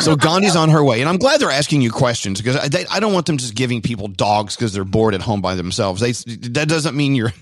so 0.00 0.16
Gandhi's 0.16 0.56
on 0.56 0.68
her 0.70 0.82
way, 0.84 1.00
and 1.00 1.08
I'm 1.08 1.16
glad 1.18 1.40
they're 1.40 1.50
asking 1.50 1.82
you 1.82 1.90
questions 1.90 2.40
because 2.40 2.56
I, 2.56 2.68
they, 2.68 2.86
I 2.86 3.00
don't 3.00 3.12
want 3.12 3.26
them 3.26 3.36
just 3.36 3.54
giving 3.54 3.82
people 3.82 4.08
dogs 4.08 4.56
because 4.56 4.72
they're 4.72 4.84
bored 4.84 5.14
at 5.14 5.20
home 5.22 5.40
by 5.40 5.54
themselves. 5.56 6.00
They 6.00 6.12
that 6.50 6.68
doesn't 6.68 6.96
mean 6.96 7.14
you're 7.14 7.32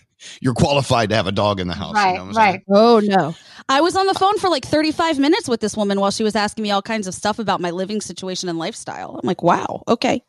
you're 0.40 0.54
qualified 0.54 1.10
to 1.10 1.16
have 1.16 1.26
a 1.26 1.32
dog 1.32 1.60
in 1.60 1.68
the 1.68 1.74
house. 1.74 2.02
you 2.02 2.02
Right, 2.02 2.14
know 2.14 2.22
what 2.24 2.28
I'm 2.28 2.34
saying? 2.34 2.52
right. 2.52 2.62
Oh 2.70 3.00
no. 3.04 3.34
I 3.68 3.80
was 3.82 3.96
on 3.96 4.06
the 4.06 4.14
phone 4.14 4.38
for 4.38 4.48
like 4.48 4.64
35 4.64 5.18
minutes 5.18 5.48
with 5.48 5.60
this 5.60 5.76
woman 5.76 6.00
while 6.00 6.10
she 6.10 6.22
was 6.22 6.34
asking 6.36 6.62
me 6.62 6.70
all 6.70 6.82
kinds 6.82 7.06
of 7.06 7.14
stuff 7.14 7.38
about 7.38 7.60
my 7.60 7.70
living 7.70 8.00
situation 8.00 8.48
and 8.48 8.58
lifestyle. 8.58 9.20
I'm 9.22 9.26
like, 9.26 9.42
wow, 9.42 9.82
okay. 9.88 10.22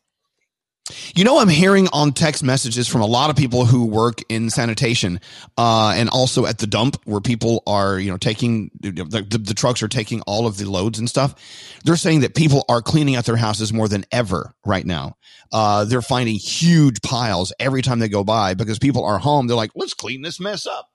You 1.15 1.23
know, 1.23 1.39
I'm 1.39 1.49
hearing 1.49 1.87
on 1.93 2.13
text 2.13 2.43
messages 2.43 2.87
from 2.87 3.01
a 3.01 3.05
lot 3.05 3.29
of 3.29 3.35
people 3.35 3.65
who 3.65 3.85
work 3.85 4.21
in 4.29 4.49
sanitation, 4.49 5.19
uh, 5.57 5.93
and 5.95 6.09
also 6.09 6.45
at 6.45 6.59
the 6.59 6.67
dump 6.67 6.97
where 7.05 7.21
people 7.21 7.63
are, 7.67 7.99
you 7.99 8.09
know, 8.09 8.17
taking 8.17 8.71
the, 8.79 8.91
the, 8.91 9.37
the 9.37 9.53
trucks 9.53 9.83
are 9.83 9.87
taking 9.87 10.21
all 10.21 10.47
of 10.47 10.57
the 10.57 10.69
loads 10.69 10.99
and 10.99 11.09
stuff. 11.09 11.35
They're 11.83 11.95
saying 11.95 12.21
that 12.21 12.35
people 12.35 12.63
are 12.69 12.81
cleaning 12.81 13.15
out 13.15 13.25
their 13.25 13.37
houses 13.37 13.73
more 13.73 13.87
than 13.87 14.05
ever 14.11 14.53
right 14.65 14.85
now. 14.85 15.17
Uh, 15.51 15.85
they're 15.85 16.01
finding 16.01 16.35
huge 16.35 17.01
piles 17.01 17.53
every 17.59 17.81
time 17.81 17.99
they 17.99 18.09
go 18.09 18.23
by 18.23 18.53
because 18.53 18.79
people 18.79 19.03
are 19.03 19.17
home. 19.17 19.47
They're 19.47 19.55
like, 19.55 19.71
let's 19.75 19.93
clean 19.93 20.21
this 20.21 20.39
mess 20.39 20.65
up. 20.65 20.89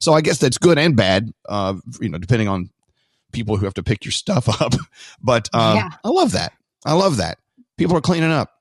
So 0.00 0.12
I 0.12 0.20
guess 0.20 0.38
that's 0.38 0.58
good 0.58 0.78
and 0.78 0.96
bad, 0.96 1.32
uh, 1.48 1.74
you 2.00 2.08
know, 2.08 2.18
depending 2.18 2.48
on 2.48 2.70
people 3.32 3.56
who 3.56 3.64
have 3.64 3.74
to 3.74 3.82
pick 3.82 4.04
your 4.04 4.12
stuff 4.12 4.48
up. 4.60 4.74
But 5.22 5.48
um, 5.52 5.76
Yeah. 5.76 5.90
I 6.04 6.08
love 6.08 6.32
that. 6.32 6.52
I 6.84 6.94
love 6.94 7.18
that. 7.18 7.38
People 7.76 7.96
are 7.96 8.00
cleaning 8.00 8.30
up. 8.30 8.51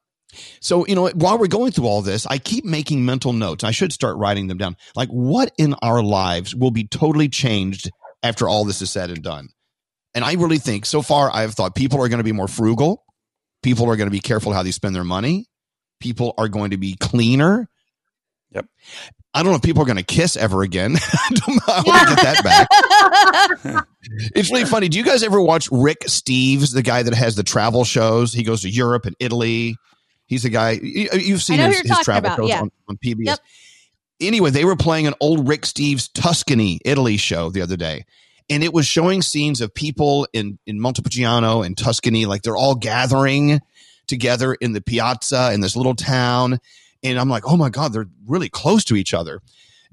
So, 0.60 0.86
you 0.88 0.96
know, 0.96 1.10
while 1.10 1.38
we're 1.38 1.48
going 1.48 1.72
through 1.72 1.88
all 1.88 2.02
this, 2.02 2.26
I 2.26 2.38
keep 2.38 2.66
making 2.66 3.06
mental 3.06 3.34
notes. 3.34 3.64
I 3.64 3.72
should 3.72 3.94
start 3.94 4.18
writing 4.18 4.48
them 4.48 4.58
down. 4.58 4.78
Like, 4.96 5.10
what 5.10 5.52
in 5.58 5.76
our 5.82 6.02
lives 6.02 6.56
will 6.56 6.72
be 6.72 6.88
totally 6.88 7.30
changed 7.30 7.90
after 8.24 8.48
all 8.48 8.66
this 8.66 8.82
is 8.82 8.92
said 8.92 9.10
and 9.10 9.22
done? 9.22 9.50
And 10.14 10.26
I 10.26 10.34
really 10.34 10.58
think 10.58 10.86
so 10.86 11.02
far, 11.02 11.32
I've 11.34 11.54
thought 11.54 11.76
people 11.76 12.02
are 12.02 12.10
going 12.10 12.20
to 12.20 12.24
be 12.24 12.32
more 12.32 12.48
frugal. 12.48 13.04
People 13.64 13.90
are 13.90 13.96
going 13.96 14.08
to 14.08 14.12
be 14.12 14.20
careful 14.20 14.54
how 14.54 14.64
they 14.64 14.72
spend 14.72 14.96
their 14.96 15.04
money. 15.04 15.48
People 16.00 16.34
are 16.38 16.48
going 16.48 16.72
to 16.72 16.78
be 16.78 16.96
cleaner. 16.96 17.70
Yep. 18.52 18.66
I 19.34 19.44
don't 19.44 19.52
know 19.52 19.58
if 19.58 19.62
people 19.62 19.84
are 19.84 19.86
going 19.86 19.98
to 19.98 20.04
kiss 20.04 20.36
ever 20.36 20.62
again. 20.62 20.98
I 21.14 21.30
don't 21.30 21.56
know 21.56 21.92
how 21.92 22.06
to 22.06 22.16
get 22.16 22.24
that 22.24 22.44
back. 23.64 23.88
It's 24.36 24.52
really 24.52 24.66
funny. 24.66 24.90
Do 24.90 24.98
you 24.98 25.04
guys 25.04 25.22
ever 25.22 25.40
watch 25.40 25.70
Rick 25.72 26.02
Steves, 26.08 26.74
the 26.74 26.82
guy 26.82 27.04
that 27.04 27.14
has 27.14 27.36
the 27.36 27.44
travel 27.44 27.84
shows? 27.84 28.34
He 28.34 28.44
goes 28.44 28.64
to 28.64 28.70
Europe 28.70 29.06
and 29.06 29.16
Italy. 29.20 29.78
He's 30.32 30.46
a 30.46 30.50
guy 30.50 30.80
you- 30.82 31.10
uh, 31.12 31.18
you've 31.18 31.44
seen 31.44 31.60
his, 31.60 31.82
his 31.82 32.00
travel 32.06 32.30
about, 32.30 32.38
shows 32.38 32.48
yeah. 32.48 32.62
on, 32.62 32.72
on 32.88 32.96
PBS. 32.96 33.26
Yep. 33.26 33.40
Anyway, 34.22 34.50
they 34.50 34.64
were 34.64 34.78
playing 34.78 35.06
an 35.06 35.14
old 35.20 35.46
Rick 35.46 35.64
Steves 35.64 36.10
Tuscany, 36.14 36.80
Italy 36.86 37.18
show 37.18 37.50
the 37.50 37.62
other 37.62 37.76
day. 37.76 38.06
And 38.50 38.64
it 38.64 38.74
was 38.74 38.88
showing 38.88 39.22
scenes 39.22 39.60
of 39.60 39.74
people 39.74 40.26
in, 40.32 40.58
in 40.66 40.80
Montepulciano 40.80 41.64
and 41.64 41.78
Tuscany, 41.78 42.26
like 42.28 42.44
they're 42.44 42.56
all 42.56 42.76
gathering 42.76 43.60
together 44.08 44.54
in 44.54 44.72
the 44.72 44.80
piazza 44.80 45.52
in 45.52 45.60
this 45.60 45.76
little 45.76 45.96
town. 45.96 46.60
And 47.04 47.20
I'm 47.20 47.28
like, 47.28 47.44
oh 47.46 47.58
my 47.58 47.70
God, 47.70 47.92
they're 47.92 48.08
really 48.26 48.48
close 48.48 48.86
to 48.86 48.96
each 48.96 49.14
other. 49.14 49.42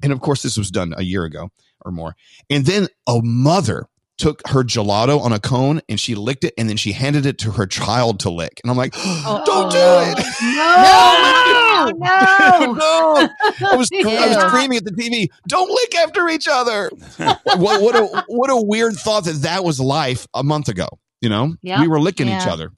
And 0.04 0.12
of 0.12 0.20
course, 0.20 0.42
this 0.42 0.56
was 0.56 0.70
done 0.70 0.94
a 0.96 1.02
year 1.02 1.24
ago 1.24 1.50
or 1.84 1.90
more. 1.90 2.14
And 2.48 2.64
then 2.64 2.86
a 3.08 3.20
mother 3.24 3.88
took 4.18 4.46
her 4.48 4.62
gelato 4.64 5.20
on 5.20 5.32
a 5.32 5.38
cone 5.38 5.80
and 5.88 5.98
she 5.98 6.14
licked 6.14 6.44
it 6.44 6.52
and 6.58 6.68
then 6.68 6.76
she 6.76 6.92
handed 6.92 7.24
it 7.24 7.38
to 7.38 7.52
her 7.52 7.66
child 7.66 8.20
to 8.20 8.30
lick. 8.30 8.60
And 8.62 8.70
I'm 8.70 8.76
like, 8.76 8.94
oh, 8.96 9.42
don't 9.46 9.72
oh, 9.72 10.04
do 10.04 10.10
it. 10.10 10.26
No, 10.42 11.92
no, 11.98 12.72
no. 12.72 12.72
no. 12.72 13.28
I 13.70 13.76
was, 13.76 13.88
I 13.94 14.28
was 14.28 14.48
screaming 14.48 14.78
at 14.78 14.84
the 14.84 14.90
TV, 14.92 15.28
don't 15.46 15.70
lick 15.70 15.94
after 15.96 16.28
each 16.28 16.48
other. 16.50 16.90
what, 17.16 17.80
what, 17.82 17.94
a, 17.94 18.24
what 18.28 18.50
a 18.50 18.60
weird 18.60 18.94
thought 18.94 19.24
that 19.24 19.42
that 19.42 19.64
was 19.64 19.80
life 19.80 20.26
a 20.34 20.42
month 20.42 20.68
ago. 20.68 20.88
You 21.20 21.28
know, 21.28 21.54
Yeah. 21.62 21.80
we 21.80 21.88
were 21.88 22.00
licking 22.00 22.28
each 22.28 22.46
other. 22.46 22.70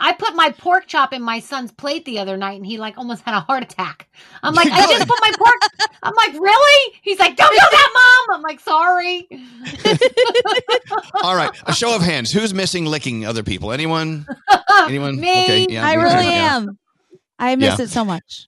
I 0.00 0.12
put 0.12 0.34
my 0.36 0.52
pork 0.52 0.86
chop 0.86 1.12
in 1.12 1.22
my 1.22 1.40
son's 1.40 1.72
plate 1.72 2.04
the 2.04 2.20
other 2.20 2.36
night, 2.36 2.56
and 2.56 2.64
he 2.64 2.78
like 2.78 2.96
almost 2.98 3.22
had 3.24 3.34
a 3.34 3.40
heart 3.40 3.62
attack. 3.64 4.08
I'm 4.42 4.54
like, 4.60 4.68
I 4.70 4.80
just 4.86 5.08
put 5.08 5.18
my 5.20 5.32
pork. 5.36 5.54
I'm 6.02 6.14
like, 6.14 6.32
really? 6.40 6.94
He's 7.02 7.18
like, 7.18 7.36
don't 7.36 7.50
do 7.50 7.56
that, 7.58 8.24
mom. 8.28 8.36
I'm 8.36 8.42
like, 8.42 8.60
sorry. 8.60 9.28
All 11.22 11.34
right. 11.36 11.50
A 11.66 11.72
show 11.74 11.94
of 11.94 12.02
hands. 12.02 12.32
Who's 12.32 12.54
missing 12.54 12.84
licking 12.84 13.26
other 13.26 13.42
people? 13.42 13.72
Anyone? 13.72 14.26
Anyone? 14.86 15.18
Me. 15.20 15.30
Okay. 15.44 15.66
Yeah, 15.68 15.86
I 15.86 15.96
me 15.96 16.02
really 16.02 16.22
too. 16.22 16.28
Yeah. 16.30 16.56
am. 16.56 16.78
I 17.38 17.56
miss 17.56 17.78
Yeah. 17.78 17.84
it 17.84 17.90
so 17.90 18.04
much. 18.04 18.46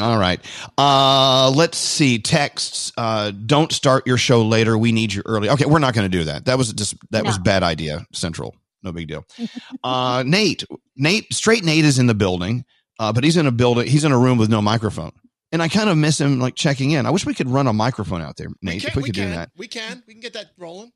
All 0.00 0.18
right. 0.18 0.40
Uh, 0.76 1.50
let's 1.54 1.76
see. 1.78 2.18
Texts. 2.20 2.92
Uh, 2.96 3.32
don't 3.32 3.72
start 3.72 4.06
your 4.06 4.16
show 4.18 4.44
later. 4.44 4.78
We 4.78 4.92
need 4.92 5.12
you 5.12 5.22
early. 5.26 5.50
Okay, 5.50 5.64
we're 5.66 5.80
not 5.80 5.92
going 5.94 6.08
to 6.08 6.18
do 6.18 6.24
that. 6.24 6.44
That 6.44 6.56
was 6.56 6.72
just 6.72 6.94
that 7.10 7.24
was 7.24 7.36
bad 7.38 7.62
idea. 7.64 8.06
Central. 8.12 8.54
No 8.88 8.92
big 8.92 9.08
deal. 9.08 9.24
Uh, 9.84 10.24
Nate. 10.26 10.64
Nate. 10.96 11.32
Straight 11.32 11.64
Nate 11.64 11.84
is 11.84 11.98
in 11.98 12.06
the 12.06 12.14
building, 12.14 12.64
uh, 12.98 13.12
but 13.12 13.22
he's 13.22 13.36
in 13.36 13.46
a 13.46 13.52
building. 13.52 13.86
He's 13.86 14.04
in 14.04 14.12
a 14.12 14.18
room 14.18 14.38
with 14.38 14.48
no 14.48 14.60
microphone, 14.60 15.12
and 15.52 15.62
I 15.62 15.68
kind 15.68 15.88
of 15.88 15.96
miss 15.96 16.20
him 16.20 16.40
like 16.40 16.56
checking 16.56 16.90
in. 16.92 17.06
I 17.06 17.10
wish 17.10 17.24
we 17.24 17.34
could 17.34 17.48
run 17.48 17.66
a 17.66 17.72
microphone 17.72 18.22
out 18.22 18.36
there, 18.36 18.48
Nate. 18.60 18.84
if 18.84 18.96
we 18.96 19.04
could 19.04 19.14
do 19.14 19.22
can. 19.22 19.30
that. 19.30 19.50
We 19.56 19.68
can. 19.68 20.02
We 20.06 20.14
can 20.14 20.20
get 20.20 20.32
that 20.32 20.50
rolling. 20.58 20.90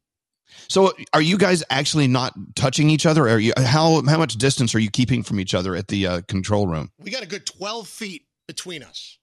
So, 0.68 0.92
are 1.12 1.22
you 1.22 1.38
guys 1.38 1.62
actually 1.70 2.09
not 2.09 2.35
touching 2.55 2.90
each 2.90 3.07
other? 3.07 3.28
Are 3.28 3.38
you 3.38 3.52
how 3.57 4.02
how 4.07 4.18
much 4.18 4.35
distance 4.35 4.74
are 4.74 4.81
you 4.81 4.90
keeping 4.90 5.22
from 5.22 5.38
each 5.38 5.55
other 5.55 5.76
at 5.76 5.88
the 5.88 6.07
uh, 6.07 6.20
control 6.22 6.66
room? 6.66 6.90
We 6.98 7.11
got 7.11 7.22
a 7.22 7.28
good 7.28 7.46
12 7.46 7.87
feet 7.87 8.26
between 8.48 8.83
us 8.83 9.18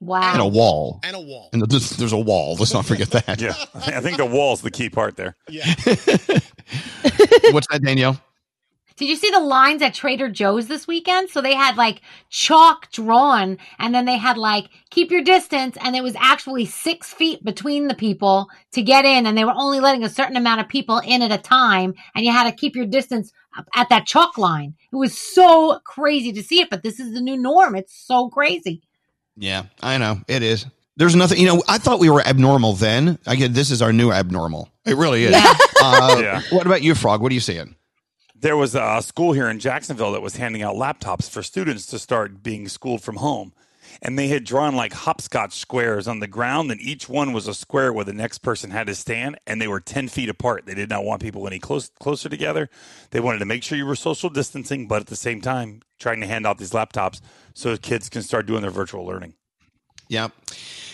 Wow. 0.00 0.32
And 0.32 0.40
a 0.40 0.46
wall. 0.46 1.00
and 1.02 1.16
a 1.16 1.20
wall. 1.20 1.50
And 1.52 1.62
there's, 1.62 1.90
there's 1.90 2.12
a 2.12 2.18
wall. 2.18 2.54
Let's 2.56 2.72
not 2.72 2.86
forget 2.86 3.10
that. 3.10 3.40
Yeah, 3.40 3.54
I 3.74 4.00
think 4.00 4.16
the 4.16 4.26
wall's 4.26 4.62
the 4.62 4.70
key 4.70 4.90
part 4.90 5.16
there. 5.16 5.36
Yeah. 5.48 5.64
What's 7.52 7.66
that, 7.68 7.80
Danielle? 7.84 8.20
Did 8.96 9.08
you 9.08 9.16
see 9.16 9.30
the 9.30 9.38
lines 9.38 9.80
at 9.80 9.94
Trader 9.94 10.28
Joe's 10.28 10.66
this 10.66 10.88
weekend? 10.88 11.30
So 11.30 11.40
they 11.40 11.54
had 11.54 11.76
like 11.76 12.00
chalk 12.30 12.90
drawn 12.90 13.58
and 13.78 13.94
then 13.94 14.06
they 14.06 14.16
had 14.16 14.36
like 14.36 14.70
keep 14.90 15.12
your 15.12 15.22
distance 15.22 15.76
and 15.80 15.94
it 15.94 16.02
was 16.02 16.16
actually 16.18 16.64
six 16.66 17.14
feet 17.14 17.44
between 17.44 17.86
the 17.86 17.94
people 17.94 18.48
to 18.72 18.82
get 18.82 19.04
in 19.04 19.24
and 19.24 19.38
they 19.38 19.44
were 19.44 19.54
only 19.54 19.78
letting 19.78 20.02
a 20.02 20.08
certain 20.08 20.36
amount 20.36 20.60
of 20.62 20.68
people 20.68 20.98
in 20.98 21.22
at 21.22 21.30
a 21.30 21.38
time 21.38 21.94
and 22.16 22.24
you 22.24 22.32
had 22.32 22.50
to 22.50 22.56
keep 22.56 22.74
your 22.74 22.86
distance 22.86 23.30
at 23.76 23.88
that 23.88 24.04
chalk 24.06 24.36
line. 24.36 24.74
It 24.92 24.96
was 24.96 25.16
so 25.16 25.78
crazy 25.84 26.32
to 26.32 26.42
see 26.42 26.60
it, 26.60 26.68
but 26.68 26.82
this 26.82 26.98
is 26.98 27.14
the 27.14 27.20
new 27.20 27.36
norm. 27.36 27.76
It's 27.76 27.94
so 27.94 28.28
crazy. 28.28 28.82
Yeah, 29.38 29.64
I 29.80 29.98
know 29.98 30.20
it 30.28 30.42
is. 30.42 30.66
There's 30.96 31.14
nothing, 31.14 31.38
you 31.38 31.46
know. 31.46 31.62
I 31.68 31.78
thought 31.78 32.00
we 32.00 32.10
were 32.10 32.20
abnormal 32.26 32.72
then. 32.72 33.18
I 33.26 33.36
get 33.36 33.54
this 33.54 33.70
is 33.70 33.80
our 33.82 33.92
new 33.92 34.10
abnormal. 34.10 34.68
It 34.84 34.96
really 34.96 35.24
is. 35.24 35.30
Yeah. 35.30 35.54
Uh, 35.80 36.18
Yeah. 36.22 36.42
What 36.50 36.66
about 36.66 36.82
you, 36.82 36.94
Frog? 36.96 37.20
What 37.22 37.30
are 37.30 37.34
you 37.34 37.40
seeing? 37.40 37.76
There 38.34 38.56
was 38.56 38.74
a 38.74 39.00
school 39.02 39.32
here 39.32 39.48
in 39.48 39.58
Jacksonville 39.60 40.12
that 40.12 40.22
was 40.22 40.36
handing 40.36 40.62
out 40.62 40.74
laptops 40.74 41.28
for 41.30 41.42
students 41.42 41.86
to 41.86 41.98
start 41.98 42.42
being 42.42 42.68
schooled 42.68 43.02
from 43.02 43.16
home. 43.16 43.52
and 44.02 44.18
they 44.18 44.28
had 44.28 44.44
drawn 44.44 44.76
like 44.76 44.92
hopscotch 44.92 45.54
squares 45.54 46.06
on 46.06 46.20
the 46.20 46.26
ground, 46.28 46.70
and 46.70 46.80
each 46.80 47.08
one 47.08 47.32
was 47.32 47.48
a 47.48 47.54
square 47.54 47.92
where 47.92 48.04
the 48.04 48.12
next 48.12 48.38
person 48.38 48.70
had 48.70 48.86
to 48.86 48.94
stand, 48.94 49.38
and 49.46 49.60
they 49.60 49.66
were 49.68 49.80
ten 49.80 50.08
feet 50.08 50.28
apart. 50.28 50.66
They 50.66 50.74
did 50.74 50.90
not 50.90 51.04
want 51.04 51.22
people 51.22 51.46
any 51.46 51.58
close 51.58 51.90
closer 52.00 52.28
together. 52.28 52.68
They 53.10 53.20
wanted 53.20 53.38
to 53.38 53.44
make 53.46 53.62
sure 53.62 53.78
you 53.78 53.86
were 53.86 53.96
social 53.96 54.30
distancing, 54.30 54.86
but 54.88 55.00
at 55.00 55.06
the 55.08 55.16
same 55.16 55.40
time, 55.40 55.82
trying 55.98 56.20
to 56.20 56.26
hand 56.26 56.46
out 56.46 56.58
these 56.58 56.70
laptops 56.72 57.20
so 57.58 57.76
kids 57.76 58.08
can 58.08 58.22
start 58.22 58.46
doing 58.46 58.62
their 58.62 58.70
virtual 58.70 59.04
learning. 59.04 59.34
Yeah. 60.08 60.28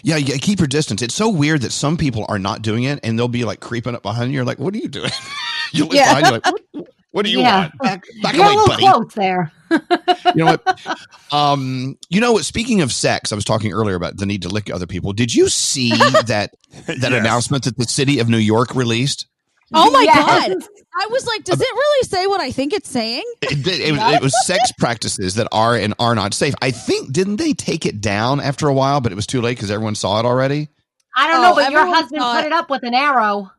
Yeah, 0.03 0.16
you 0.16 0.38
keep 0.38 0.59
your 0.61 0.66
distance. 0.66 1.03
It's 1.03 1.14
so 1.14 1.29
weird 1.29 1.61
that 1.61 1.72
some 1.72 1.96
people 1.96 2.24
are 2.29 2.38
not 2.38 2.62
doing 2.62 2.85
it 2.85 3.00
and 3.03 3.18
they'll 3.18 3.29
be 3.29 3.44
like 3.44 3.61
creeping 3.61 3.94
up 3.94 4.03
behind 4.03 4.31
you. 4.31 4.37
You're 4.37 4.44
like, 4.44 4.59
what 4.59 4.74
are 4.74 4.79
you 4.79 4.88
doing? 4.88 5.11
you 5.72 5.85
look 5.85 5.94
Yeah. 5.94 6.14
behind 6.20 6.27
you 6.27 6.33
like, 6.33 6.46
what, 6.72 6.87
what 7.12 7.24
do 7.24 7.31
you 7.31 7.40
Yeah. 7.40 7.59
want? 7.61 7.79
Back, 7.79 8.05
back 8.22 8.35
You're 8.35 8.44
a 8.44 8.48
away, 8.48 8.57
little 8.57 8.68
buddy. 8.68 8.83
close 8.83 9.14
there. 9.14 9.53
You 10.35 10.44
know 10.44 10.57
what? 10.57 10.98
Um, 11.33 11.98
you 12.09 12.20
know 12.20 12.33
what? 12.33 12.44
Speaking 12.44 12.81
of 12.81 12.92
sex, 12.92 13.31
I 13.31 13.35
was 13.35 13.44
talking 13.44 13.72
earlier 13.72 13.94
about 13.96 14.16
the 14.16 14.27
need 14.27 14.42
to 14.42 14.48
lick 14.48 14.70
other 14.70 14.87
people. 14.87 15.12
Did 15.12 15.35
you 15.35 15.48
see 15.48 15.90
that 15.96 16.27
that 16.27 16.50
Yes. 16.88 17.12
announcement 17.12 17.64
that 17.64 17.77
the 17.77 17.85
city 17.85 18.18
of 18.20 18.29
New 18.29 18.38
York 18.38 18.74
released? 18.74 19.27
Oh 19.72 19.90
my 19.90 20.03
Yes. 20.03 20.16
god! 20.48 20.68
I 20.96 21.07
was 21.11 21.27
like, 21.27 21.42
does 21.44 21.61
it 21.61 21.64
really 21.74 22.07
say 22.09 22.27
what 22.27 22.40
I 22.40 22.53
think 22.53 22.72
it's 22.72 22.88
saying? 22.88 23.24
It, 23.42 23.64
did- 23.64 23.81
it 23.81 23.92
was, 23.92 24.14
it 24.14 24.22
was 24.22 24.46
sex 24.46 24.70
practices 24.79 25.35
that 25.35 25.48
are 25.50 25.74
and 25.74 25.94
are 25.98 26.14
not 26.14 26.35
safe. 26.35 26.55
I 26.62 26.70
think 26.70 27.12
didn't 27.12 27.37
they 27.37 27.53
take 27.53 27.85
it 27.87 28.00
down 28.00 28.40
after 28.40 28.68
a 28.68 28.72
while, 28.74 29.00
but 29.00 29.11
it 29.11 29.14
was 29.16 29.27
too 29.27 29.40
late 29.40 29.57
because 29.57 29.70
everyone 29.70 29.94
saw 29.96 30.20
it 30.20 30.27
already. 30.27 30.68
I 31.16 31.27
don't 31.29 31.38
Oh, 31.40 31.42
know, 31.48 31.55
but 31.55 31.72
your 31.72 31.87
husband 31.87 32.20
saw 32.22 32.35
put 32.37 32.44
it. 32.44 32.46
it 32.48 32.53
up 32.53 32.70
with 32.70 32.83
an 32.85 32.94
arrow. 32.94 33.50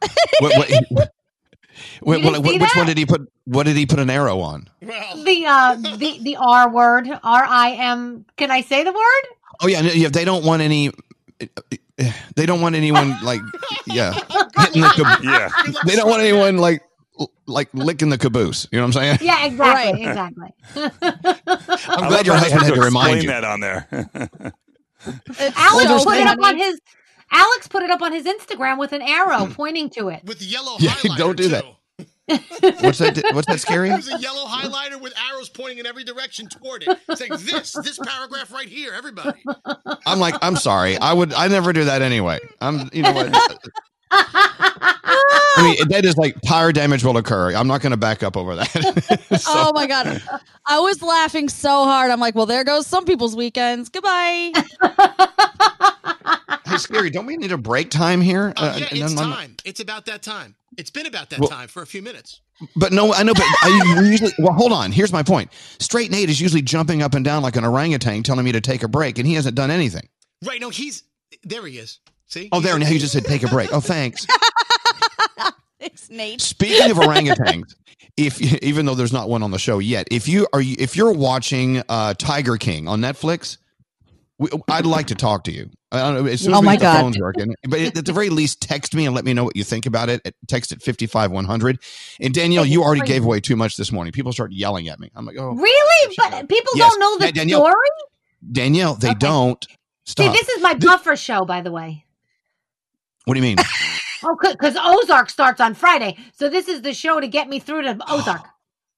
What, 0.40 0.56
what, 0.56 0.70
what, 2.00 2.22
what- 2.24 2.42
which 2.44 2.58
that? 2.60 2.72
one 2.76 2.86
did 2.86 2.96
he 2.98 3.04
put? 3.06 3.30
What 3.44 3.64
did 3.66 3.76
he 3.76 3.86
put 3.86 3.98
an 3.98 4.08
arrow 4.10 4.40
on? 4.40 4.68
The 4.80 5.44
uh 5.46 5.74
the 5.76 6.18
the 6.22 6.36
R 6.36 6.70
word, 6.70 7.08
R 7.08 7.44
I 7.44 7.72
M. 7.72 8.24
Can 8.36 8.50
I 8.50 8.60
say 8.62 8.84
the 8.84 8.92
word? 8.92 9.24
Oh 9.60 9.66
yeah, 9.68 9.80
no, 9.82 9.88
yeah. 9.90 10.08
They 10.08 10.24
don't 10.24 10.44
want 10.44 10.62
any. 10.62 10.92
Eh, 11.98 12.12
they 12.36 12.46
don't 12.46 12.60
want 12.60 12.74
anyone 12.76 13.16
like 13.24 13.40
yeah 13.86 14.12
hitting 14.58 14.82
the. 14.82 14.92
Cab- 14.94 15.24
Yeah. 15.24 15.50
they 15.84 15.96
don't 15.96 16.08
want 16.08 16.22
anyone 16.22 16.58
like 16.58 16.82
like 17.46 17.68
licking 17.74 18.10
the 18.10 18.18
caboose. 18.18 18.68
You 18.70 18.78
know 18.78 18.84
what 18.86 18.96
I'm 18.96 19.02
saying? 19.02 19.18
Yeah, 19.22 19.44
exactly, 19.46 20.04
Right. 20.04 20.08
exactly. 20.08 20.54
I'm 21.88 22.04
I 22.04 22.08
glad 22.08 22.26
your 22.26 22.36
how 22.36 22.44
they 22.44 22.50
husband 22.50 22.62
had 22.62 22.74
to 22.74 22.74
explain 22.74 22.84
remind 22.84 23.22
you. 23.24 23.28
that 23.30 23.44
on 23.44 23.60
there. 23.60 23.88
Alex 25.56 25.86
so 25.88 26.04
put 26.04 26.18
it 26.18 26.26
up 26.26 26.38
on 26.42 26.56
his 26.56 26.80
Alex 27.32 27.68
put 27.68 27.82
it 27.82 27.90
up 27.90 28.02
on 28.02 28.12
his 28.12 28.24
Instagram 28.24 28.78
with 28.78 28.92
an 28.92 29.02
arrow 29.02 29.46
pointing 29.52 29.90
to 29.90 30.08
it. 30.08 30.22
with 30.24 30.38
the 30.38 30.44
yellow 30.44 30.76
Yeah, 30.78 30.94
don't 31.16 31.36
do 31.36 31.48
that. 31.48 31.64
Too. 32.28 32.36
What's 32.80 32.98
that? 32.98 33.22
What's 33.32 33.46
that 33.48 33.60
scary? 33.60 33.88
There's 33.88 34.08
a 34.12 34.18
yellow 34.18 34.44
highlighter 34.46 35.00
with 35.00 35.14
arrows 35.30 35.48
pointing 35.48 35.78
in 35.78 35.86
every 35.86 36.04
direction 36.04 36.48
toward 36.48 36.82
it. 36.82 36.98
It's 37.08 37.20
like 37.20 37.38
this, 37.40 37.72
this 37.72 37.98
paragraph 37.98 38.52
right 38.52 38.68
here, 38.68 38.92
everybody. 38.94 39.42
I'm 40.06 40.18
like, 40.20 40.34
I'm 40.42 40.56
sorry. 40.56 40.96
I 40.98 41.12
would. 41.12 41.32
I 41.32 41.48
never 41.48 41.72
do 41.72 41.84
that 41.84 42.02
anyway. 42.02 42.38
I'm. 42.60 42.88
You 42.92 43.02
know 43.02 43.12
what? 43.12 43.30
I 44.10 45.62
mean, 45.62 45.88
that 45.88 46.04
is 46.04 46.16
like 46.16 46.36
tire 46.46 46.72
damage 46.72 47.04
will 47.04 47.16
occur. 47.16 47.54
I'm 47.54 47.66
not 47.66 47.80
going 47.80 47.90
to 47.90 47.96
back 47.96 48.22
up 48.22 48.36
over 48.36 48.54
that. 48.56 49.18
So- 49.38 49.50
Oh 49.54 49.72
my 49.74 49.86
god! 49.86 50.22
I 50.66 50.80
was 50.80 51.02
laughing 51.02 51.48
so 51.48 51.84
hard. 51.84 52.10
I'm 52.10 52.20
like, 52.20 52.34
well, 52.34 52.46
there 52.46 52.64
goes 52.64 52.86
some 52.86 53.04
people's 53.04 53.36
weekends. 53.36 53.88
Goodbye. 53.88 54.52
hey, 56.66 56.76
scary. 56.78 57.10
Don't 57.10 57.26
we 57.26 57.36
need 57.36 57.52
a 57.52 57.58
break 57.58 57.90
time 57.90 58.20
here? 58.20 58.52
Oh, 58.56 58.64
Uh, 58.66 58.76
yeah, 58.78 58.86
and 58.90 58.98
it's 58.98 59.16
I'm- 59.18 59.30
time. 59.32 59.56
It's 59.64 59.80
about 59.80 60.06
that 60.06 60.22
time. 60.22 60.54
It's 60.78 60.90
been 60.90 61.06
about 61.06 61.28
that 61.30 61.40
Well- 61.40 61.48
time 61.50 61.68
for 61.68 61.82
a 61.82 61.86
few 61.86 62.00
minutes. 62.00 62.40
But 62.74 62.92
no, 62.92 63.12
I 63.12 63.22
know. 63.22 63.34
But 63.34 63.44
I 63.62 64.00
usually. 64.04 64.32
Well, 64.38 64.52
hold 64.52 64.72
on. 64.72 64.90
Here's 64.90 65.12
my 65.12 65.22
point. 65.22 65.52
Straight 65.78 66.10
Nate 66.10 66.28
is 66.28 66.40
usually 66.40 66.62
jumping 66.62 67.02
up 67.02 67.14
and 67.14 67.24
down 67.24 67.42
like 67.42 67.54
an 67.54 67.64
orangutan, 67.64 68.22
telling 68.24 68.44
me 68.44 68.50
to 68.52 68.60
take 68.60 68.82
a 68.82 68.88
break, 68.88 69.18
and 69.18 69.26
he 69.28 69.34
hasn't 69.34 69.54
done 69.54 69.70
anything. 69.70 70.08
Right, 70.44 70.60
no, 70.60 70.70
he's 70.70 71.04
there 71.44 71.64
he 71.66 71.78
is. 71.78 72.00
See? 72.26 72.48
Oh, 72.50 72.60
there. 72.60 72.76
Now 72.78 72.88
you 72.88 72.98
just 72.98 73.12
said 73.12 73.24
take 73.24 73.42
a 73.44 73.48
break. 73.48 73.72
Oh, 73.72 73.80
thanks. 73.80 74.26
It's 75.80 76.10
Nate. 76.10 76.40
Speaking 76.40 76.90
of 76.90 76.96
orangutans, 76.96 77.74
if 78.16 78.40
even 78.64 78.84
though 78.84 78.96
there's 78.96 79.12
not 79.12 79.28
one 79.28 79.42
on 79.44 79.52
the 79.52 79.58
show 79.60 79.78
yet, 79.78 80.08
if 80.10 80.28
you 80.28 80.46
are 80.52 80.60
if 80.60 80.96
you're 80.96 81.12
watching 81.12 81.82
uh, 81.88 82.14
Tiger 82.14 82.56
King 82.56 82.88
on 82.88 83.00
Netflix, 83.00 83.58
we, 84.38 84.48
I'd 84.68 84.86
like 84.86 85.06
to 85.06 85.14
talk 85.14 85.44
to 85.44 85.52
you. 85.52 85.70
I 85.92 86.00
don't 86.12 86.24
know, 86.24 86.30
as 86.30 86.42
soon 86.42 86.52
oh 86.54 86.58
as 86.58 86.58
Oh 86.58 86.62
my 86.62 86.76
God. 86.76 87.02
phones 87.02 87.18
working, 87.18 87.54
but 87.68 87.80
at 87.80 88.06
the 88.06 88.12
very 88.12 88.30
least, 88.30 88.60
text 88.60 88.94
me 88.94 89.06
and 89.06 89.14
let 89.14 89.24
me 89.24 89.32
know 89.34 89.44
what 89.44 89.56
you 89.56 89.64
think 89.64 89.86
about 89.86 90.08
it. 90.10 90.34
Text 90.46 90.72
at 90.72 90.82
fifty 90.82 91.06
five 91.06 91.30
one 91.30 91.46
hundred. 91.46 91.78
And 92.20 92.34
Danielle, 92.34 92.66
you 92.66 92.82
already 92.82 93.02
gave 93.02 93.24
away 93.24 93.40
too 93.40 93.56
much 93.56 93.76
this 93.76 93.90
morning. 93.92 94.12
People 94.12 94.32
start 94.32 94.52
yelling 94.52 94.88
at 94.88 95.00
me. 95.00 95.10
I'm 95.14 95.24
like, 95.26 95.38
oh, 95.38 95.52
Really? 95.54 96.14
But 96.18 96.48
people 96.48 96.72
Yes. 96.74 96.90
don't 96.90 97.00
know 97.00 97.18
the 97.18 97.32
Danielle. 97.32 97.60
story? 97.62 97.74
Danielle, 98.52 98.94
they 98.94 99.10
Okay. 99.12 99.18
don't 99.20 99.66
See, 100.18 100.28
stop. 100.28 100.32
this 100.32 100.48
is 100.48 100.62
my 100.62 100.74
buffer 100.74 101.16
show, 101.16 101.44
by 101.44 101.60
the 101.62 101.72
way. 101.72 102.04
what 103.24 103.34
do 103.34 103.40
you 103.40 103.44
mean? 103.56 103.56
Oh, 104.22 104.36
because 104.40 104.76
Ozark 104.82 105.30
starts 105.30 105.60
on 105.60 105.74
Friday. 105.74 106.16
So 106.34 106.48
this 106.48 106.68
is 106.68 106.82
the 106.82 106.94
show 106.94 107.20
to 107.20 107.28
get 107.28 107.48
me 107.48 107.60
through 107.60 107.82
to 107.82 107.98
Ozark. 108.08 108.46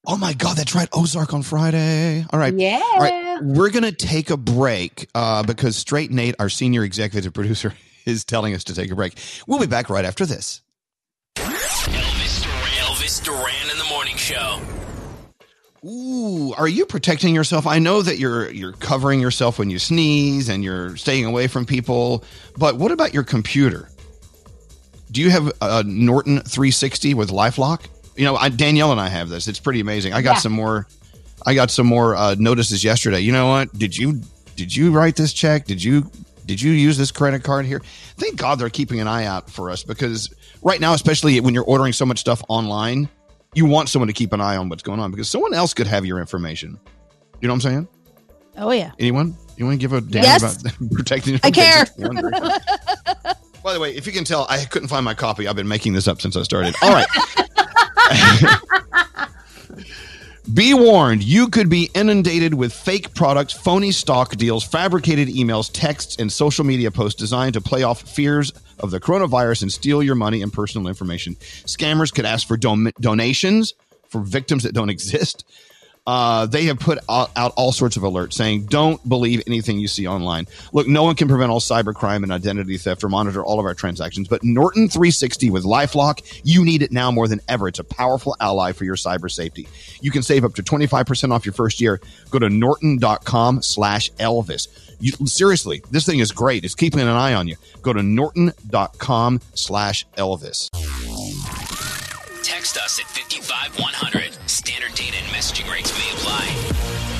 Oh 0.05 0.17
my 0.17 0.33
God, 0.33 0.57
that's 0.57 0.75
right. 0.75 0.89
Ozark 0.93 1.33
on 1.33 1.43
Friday. 1.43 2.25
All 2.31 2.39
right. 2.39 2.53
Yeah. 2.53 2.81
All 2.93 2.99
right, 2.99 3.39
we're 3.43 3.69
going 3.69 3.83
to 3.83 3.91
take 3.91 4.29
a 4.29 4.37
break 4.37 5.07
uh, 5.15 5.43
because 5.43 5.75
Straight 5.75 6.11
Nate, 6.11 6.35
our 6.39 6.49
senior 6.49 6.83
executive 6.83 7.33
producer, 7.33 7.73
is 8.05 8.23
telling 8.23 8.53
us 8.53 8.63
to 8.65 8.75
take 8.75 8.91
a 8.91 8.95
break. 8.95 9.13
We'll 9.47 9.59
be 9.59 9.67
back 9.67 9.89
right 9.89 10.05
after 10.05 10.25
this. 10.25 10.61
Elvis 11.35 12.43
Duran. 12.43 12.71
Elvis 12.79 13.23
Duran 13.23 13.71
in 13.71 13.77
the 13.77 13.85
morning 13.89 14.17
show. 14.17 14.59
Ooh, 15.83 16.53
are 16.57 16.67
you 16.67 16.85
protecting 16.85 17.33
yourself? 17.33 17.65
I 17.65 17.79
know 17.79 18.03
that 18.03 18.19
you're 18.19 18.51
you're 18.51 18.73
covering 18.73 19.19
yourself 19.19 19.57
when 19.57 19.71
you 19.71 19.79
sneeze 19.79 20.47
and 20.47 20.63
you're 20.63 20.95
staying 20.95 21.25
away 21.25 21.47
from 21.47 21.65
people, 21.65 22.23
but 22.55 22.75
what 22.77 22.91
about 22.91 23.15
your 23.15 23.23
computer? 23.23 23.89
Do 25.09 25.21
you 25.21 25.31
have 25.31 25.51
a 25.59 25.83
Norton 25.83 26.41
360 26.41 27.15
with 27.15 27.31
LifeLock? 27.31 27.87
You 28.15 28.25
know, 28.25 28.35
I, 28.35 28.49
Danielle 28.49 28.91
and 28.91 28.99
I 29.01 29.07
have 29.07 29.29
this. 29.29 29.47
It's 29.47 29.59
pretty 29.59 29.79
amazing. 29.79 30.13
I 30.13 30.21
got 30.21 30.35
Yeah. 30.35 30.39
some 30.41 30.51
more. 30.53 30.87
I 31.45 31.55
got 31.55 31.71
some 31.71 31.87
more 31.87 32.15
uh, 32.15 32.35
notices 32.37 32.83
yesterday. 32.83 33.19
You 33.21 33.31
know 33.31 33.47
what? 33.47 33.73
Did 33.73 33.97
you 33.97 34.21
did 34.55 34.75
you 34.75 34.91
write 34.91 35.15
this 35.15 35.33
check? 35.33 35.65
Did 35.65 35.81
you 35.83 36.09
did 36.45 36.61
you 36.61 36.71
use 36.71 36.97
this 36.97 37.11
credit 37.11 37.43
card 37.43 37.65
here? 37.65 37.81
Thank 38.17 38.35
God 38.37 38.59
they're 38.59 38.69
keeping 38.69 38.99
an 38.99 39.07
eye 39.07 39.25
out 39.25 39.49
for 39.49 39.69
us 39.71 39.83
because 39.83 40.29
right 40.61 40.79
now, 40.79 40.93
especially 40.93 41.39
when 41.39 41.53
you're 41.53 41.63
ordering 41.63 41.93
so 41.93 42.05
much 42.05 42.19
stuff 42.19 42.43
online, 42.47 43.09
you 43.55 43.65
want 43.65 43.89
someone 43.89 44.07
to 44.07 44.13
keep 44.13 44.33
an 44.33 44.41
eye 44.41 44.57
on 44.57 44.69
what's 44.69 44.83
going 44.83 44.99
on 44.99 45.09
because 45.09 45.29
someone 45.29 45.53
else 45.53 45.73
could 45.73 45.87
have 45.87 46.05
your 46.05 46.19
information. 46.19 46.77
You 47.41 47.47
know 47.47 47.53
what 47.53 47.65
I'm 47.65 47.71
saying? 47.71 47.87
Oh 48.57 48.71
yeah. 48.71 48.91
Anyone? 48.99 49.35
You 49.57 49.65
want 49.65 49.79
to 49.79 49.87
give 49.87 49.93
a 49.93 50.01
damn 50.01 50.23
Yes. 50.23 50.61
about 50.61 50.73
protecting? 50.91 51.39
I 51.43 51.49
care. 51.51 51.85
By 53.63 53.73
the 53.73 53.79
way, 53.79 53.95
if 53.95 54.05
you 54.07 54.11
can 54.11 54.23
tell, 54.25 54.45
I 54.49 54.65
couldn't 54.65 54.87
find 54.87 55.05
my 55.05 55.13
copy. 55.13 55.47
I've 55.47 55.55
been 55.55 55.67
making 55.67 55.93
this 55.93 56.07
up 56.07 56.19
since 56.21 56.35
I 56.35 56.41
started. 56.43 56.75
All 56.81 56.91
right. 56.93 57.07
Be 60.53 60.73
warned, 60.73 61.23
you 61.23 61.47
could 61.47 61.69
be 61.69 61.89
inundated 61.93 62.55
with 62.55 62.73
fake 62.73 63.13
products, 63.13 63.53
phony 63.53 63.91
stock 63.91 64.35
deals, 64.35 64.65
fabricated 64.65 65.29
emails, 65.29 65.69
texts, 65.71 66.17
and 66.17 66.29
social 66.31 66.65
media 66.65 66.91
posts 66.91 67.17
designed 67.17 67.53
to 67.53 67.61
play 67.61 67.83
off 67.83 68.01
fears 68.01 68.51
of 68.79 68.91
the 68.91 68.99
coronavirus 68.99 69.61
and 69.61 69.71
steal 69.71 70.03
your 70.03 70.15
money 70.15 70.41
and 70.41 70.51
personal 70.51 70.87
information. 70.87 71.35
Scammers 71.35 72.13
could 72.13 72.25
ask 72.25 72.47
for 72.47 72.57
don- 72.57 72.91
donations 72.99 73.75
for 74.09 74.19
victims 74.21 74.63
that 74.63 74.73
don't 74.73 74.89
exist. 74.97 75.45
Uh, 76.07 76.47
they 76.47 76.63
have 76.65 76.79
put 76.79 76.97
out, 77.07 77.29
all 77.35 77.71
sorts 77.71 77.95
of 77.95 78.03
alerts 78.03 78.33
saying, 78.33 78.65
don't 78.65 79.07
believe 79.07 79.43
anything 79.45 79.79
you 79.79 79.87
see 79.87 80.07
online. 80.07 80.47
Look, 80.73 80.87
no 80.87 81.03
one 81.03 81.15
can 81.15 81.27
prevent 81.27 81.51
all 81.51 81.59
cybercrime 81.59 82.23
and 82.23 82.31
identity 82.31 82.77
theft 82.77 83.03
or 83.03 83.09
monitor 83.09 83.43
all 83.43 83.59
of 83.59 83.65
our 83.65 83.75
transactions, 83.75 84.27
but 84.27 84.43
Norton 84.43 84.89
360 84.89 85.51
with 85.51 85.63
Lifelock, 85.63 86.41
you 86.43 86.65
need 86.65 86.81
it 86.81 86.91
now 86.91 87.11
more 87.11 87.27
than 87.27 87.39
ever. 87.47 87.67
It's 87.67 87.79
a 87.79 87.83
powerful 87.83 88.35
ally 88.39 88.71
for 88.71 88.83
your 88.83 88.95
cyber 88.95 89.29
safety. 89.29 89.67
You 90.01 90.09
can 90.09 90.23
save 90.23 90.43
up 90.43 90.55
to 90.55 90.63
25% 90.63 91.31
off 91.31 91.45
your 91.45 91.53
first 91.53 91.79
year. 91.79 92.01
Go 92.31 92.39
to 92.39 92.49
norton.com 92.49 93.61
slash 93.61 94.11
Elvis. 94.13 94.67
You, 94.99 95.11
seriously, 95.27 95.83
this 95.91 96.05
thing 96.05 96.19
is 96.19 96.31
great. 96.31 96.63
It's 96.63 96.75
keeping 96.75 96.99
an 96.99 97.07
eye 97.07 97.33
on 97.33 97.47
you. 97.47 97.57
Go 97.81 97.93
to 97.93 98.03
norton.com 98.03 99.41
slash 99.53 100.05
Elvis. 100.17 101.70
Text 102.43 102.77
us 102.77 102.99
at 102.99 103.05
55100. 103.05 104.37
Standard 104.49 104.93
data 104.95 105.17
and 105.17 105.27
messaging 105.27 105.71
rates 105.71 105.91
may 105.97 106.11
apply. 106.13 106.45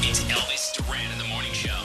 It's 0.04 0.22
Elvis 0.26 0.74
Duran 0.76 1.12
in 1.12 1.18
the 1.18 1.26
morning 1.26 1.52
show. 1.54 1.78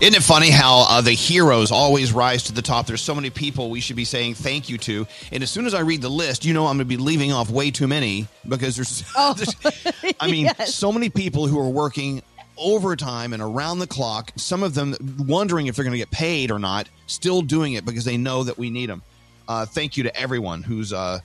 Isn't 0.00 0.14
it 0.14 0.22
funny 0.22 0.50
how 0.50 0.86
uh, 0.88 1.00
the 1.00 1.10
heroes 1.12 1.72
always 1.72 2.12
rise 2.12 2.44
to 2.44 2.52
the 2.52 2.62
top? 2.62 2.86
There's 2.86 3.02
so 3.02 3.14
many 3.14 3.30
people 3.30 3.68
we 3.70 3.80
should 3.80 3.96
be 3.96 4.04
saying 4.04 4.34
thank 4.34 4.68
you 4.68 4.78
to, 4.78 5.06
and 5.32 5.42
as 5.42 5.50
soon 5.50 5.66
as 5.66 5.74
I 5.74 5.80
read 5.80 6.02
the 6.02 6.08
list, 6.08 6.44
you 6.44 6.54
know 6.54 6.66
I'm 6.66 6.76
going 6.76 6.78
to 6.78 6.84
be 6.84 6.96
leaving 6.96 7.32
off 7.32 7.50
way 7.50 7.70
too 7.72 7.88
many 7.88 8.28
because 8.48 8.76
there's, 8.76 9.02
Oh, 9.16 9.34
there's- 9.34 10.14
I 10.20 10.30
mean, 10.30 10.44
yes. 10.46 10.72
so 10.74 10.92
many 10.92 11.08
people 11.08 11.46
who 11.48 11.58
are 11.58 11.68
working 11.68 12.22
overtime 12.56 13.32
and 13.32 13.42
around 13.42 13.80
the 13.80 13.86
clock. 13.88 14.32
Some 14.36 14.62
of 14.62 14.74
them 14.74 14.94
wondering 15.18 15.66
if 15.66 15.74
they're 15.76 15.84
going 15.84 15.92
to 15.92 15.98
get 15.98 16.10
paid 16.12 16.50
or 16.52 16.58
not, 16.60 16.88
still 17.06 17.42
doing 17.42 17.72
it 17.74 17.84
because 17.84 18.04
they 18.04 18.16
know 18.16 18.44
that 18.44 18.56
we 18.56 18.70
need 18.70 18.88
them. 18.88 19.02
Uh, 19.48 19.66
thank 19.66 19.96
you 19.96 20.04
to 20.04 20.16
everyone 20.16 20.62
who's 20.62 20.92
uh, 20.92 21.18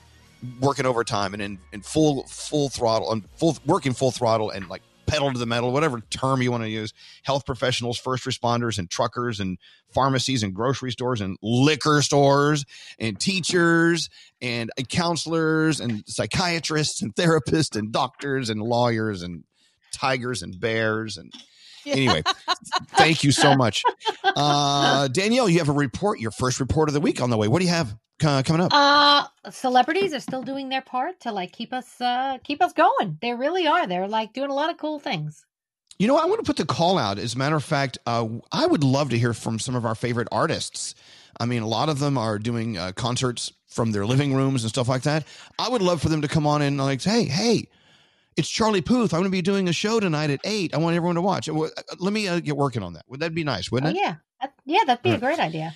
working 0.60 0.86
overtime 0.86 1.34
and 1.34 1.41
in, 1.41 1.60
in 1.71 1.82
full 1.82 2.23
full 2.23 2.69
throttle 2.69 3.12
and 3.12 3.23
full 3.36 3.58
working 3.65 3.93
full 3.93 4.12
throttle 4.12 4.49
and 4.49 4.67
like 4.69 4.82
pedal 5.06 5.32
to 5.32 5.39
the 5.39 5.45
metal, 5.45 5.71
whatever 5.71 5.99
term 6.10 6.41
you 6.41 6.51
want 6.51 6.63
to 6.63 6.69
use. 6.69 6.93
Health 7.23 7.45
professionals, 7.45 7.97
first 7.97 8.25
responders, 8.25 8.79
and 8.79 8.89
truckers, 8.89 9.39
and 9.39 9.58
pharmacies, 9.93 10.43
and 10.43 10.53
grocery 10.53 10.91
stores, 10.91 11.21
and 11.21 11.38
liquor 11.41 12.01
stores, 12.01 12.65
and 12.99 13.19
teachers, 13.19 14.10
and 14.41 14.71
uh, 14.77 14.84
counselors, 14.84 15.79
and 15.79 16.03
psychiatrists, 16.08 17.01
and 17.01 17.13
therapists, 17.15 17.77
and 17.77 17.91
doctors, 17.91 18.49
and 18.49 18.62
lawyers, 18.62 19.21
and 19.21 19.43
tigers, 19.91 20.41
and 20.41 20.60
bears, 20.60 21.17
and 21.17 21.34
anyway, 21.91 22.23
thank 22.91 23.23
you 23.23 23.31
so 23.31 23.55
much. 23.55 23.83
Uh, 24.23 25.07
Danielle, 25.09 25.49
you 25.49 25.59
have 25.59 25.69
a 25.69 25.73
report, 25.73 26.19
your 26.19 26.31
first 26.31 26.59
report 26.59 26.89
of 26.89 26.93
the 26.93 27.01
week 27.01 27.21
on 27.21 27.29
the 27.29 27.37
way. 27.37 27.47
What 27.47 27.59
do 27.59 27.65
you 27.65 27.71
have 27.71 27.95
uh, 28.23 28.43
coming 28.45 28.61
up? 28.61 28.71
Uh, 28.73 29.25
celebrities 29.51 30.13
are 30.13 30.19
still 30.19 30.43
doing 30.43 30.69
their 30.69 30.81
part 30.81 31.19
to 31.21 31.31
like 31.31 31.51
keep 31.51 31.73
us 31.73 31.99
uh 32.01 32.37
keep 32.43 32.61
us 32.61 32.73
going. 32.73 33.17
They 33.21 33.33
really 33.33 33.67
are. 33.67 33.87
They're 33.87 34.07
like 34.07 34.33
doing 34.33 34.49
a 34.49 34.53
lot 34.53 34.69
of 34.69 34.77
cool 34.77 34.99
things. 34.99 35.45
You 35.99 36.07
know, 36.07 36.17
I 36.17 36.25
want 36.25 36.39
to 36.39 36.45
put 36.45 36.57
the 36.57 36.65
call 36.65 36.97
out. 36.97 37.19
As 37.19 37.35
a 37.35 37.37
matter 37.37 37.55
of 37.55 37.63
fact, 37.63 37.97
uh, 38.05 38.27
I 38.51 38.65
would 38.65 38.83
love 38.83 39.09
to 39.11 39.17
hear 39.17 39.33
from 39.33 39.59
some 39.59 39.75
of 39.75 39.85
our 39.85 39.95
favorite 39.95 40.27
artists. 40.31 40.95
I 41.39 41.45
mean, 41.45 41.61
a 41.61 41.67
lot 41.67 41.89
of 41.89 41.99
them 41.99 42.17
are 42.17 42.39
doing 42.39 42.77
uh, 42.77 42.91
concerts 42.93 43.53
from 43.67 43.91
their 43.91 44.05
living 44.05 44.33
rooms 44.33 44.63
and 44.63 44.69
stuff 44.69 44.87
like 44.87 45.03
that. 45.03 45.25
I 45.57 45.69
would 45.69 45.81
love 45.81 46.01
for 46.01 46.09
them 46.09 46.21
to 46.21 46.27
come 46.27 46.45
on 46.47 46.61
and 46.61 46.77
like, 46.77 47.01
hey, 47.01 47.25
hey, 47.25 47.67
it's 48.37 48.49
Charlie 48.49 48.81
Puth. 48.81 49.13
I'm 49.13 49.19
going 49.19 49.31
to 49.31 49.35
be 49.35 49.41
doing 49.41 49.67
a 49.67 49.73
show 49.73 49.99
tonight 49.99 50.29
at 50.29 50.39
eight. 50.43 50.73
I 50.73 50.77
want 50.77 50.95
everyone 50.95 51.15
to 51.15 51.21
watch. 51.21 51.49
Uh, 51.49 51.67
let 51.99 52.13
me 52.13 52.27
uh, 52.27 52.39
get 52.39 52.57
working 52.57 52.83
on 52.83 52.93
that. 52.93 53.03
Would 53.07 53.19
that 53.19 53.33
be 53.33 53.43
nice? 53.43 53.71
Wouldn't 53.71 53.95
oh, 53.95 53.99
it? 53.99 54.01
Yeah, 54.01 54.15
that, 54.41 54.53
yeah, 54.65 54.79
that'd 54.85 55.03
be 55.03 55.11
a 55.11 55.17
great 55.17 55.39
idea. 55.39 55.73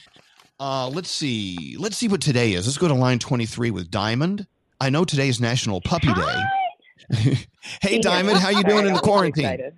Uh, 0.59 0.89
let's 0.89 1.09
see. 1.09 1.75
Let's 1.77 1.97
see 1.97 2.07
what 2.07 2.21
today 2.21 2.53
is. 2.53 2.65
Let's 2.65 2.77
go 2.77 2.87
to 2.87 2.93
line 2.93 3.19
23 3.19 3.71
with 3.71 3.91
Diamond. 3.91 4.47
I 4.79 4.89
know 4.89 5.05
today 5.05 5.29
is 5.29 5.39
National 5.39 5.81
Puppy 5.81 6.13
Day. 6.13 7.37
hey, 7.81 7.99
Diamond, 7.99 8.37
how 8.39 8.49
you 8.49 8.63
doing 8.63 8.87
in 8.87 8.93
the 8.93 8.99
quarantine? 9.03 9.73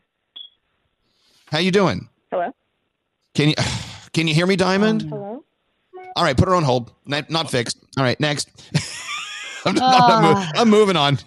How 1.52 1.60
you 1.60 1.72
doing? 1.72 2.08
Hello. 2.32 2.54
Can 3.34 3.50
you 3.50 3.56
can 4.14 4.28
you 4.28 4.34
hear 4.34 4.46
me, 4.46 4.56
Diamond? 4.56 5.04
Um, 5.04 5.10
hello. 5.10 5.44
All 6.16 6.24
right, 6.24 6.36
put 6.36 6.48
her 6.48 6.56
on 6.56 6.64
hold. 6.64 6.92
Not, 7.06 7.30
not 7.30 7.50
fixed. 7.50 7.78
All 7.98 8.04
right, 8.04 8.20
next. 8.20 8.50
I'm, 9.66 9.78
I'm, 9.82 10.36
I'm, 10.36 10.48
I'm 10.56 10.70
moving 10.70 10.96
on. 10.96 11.20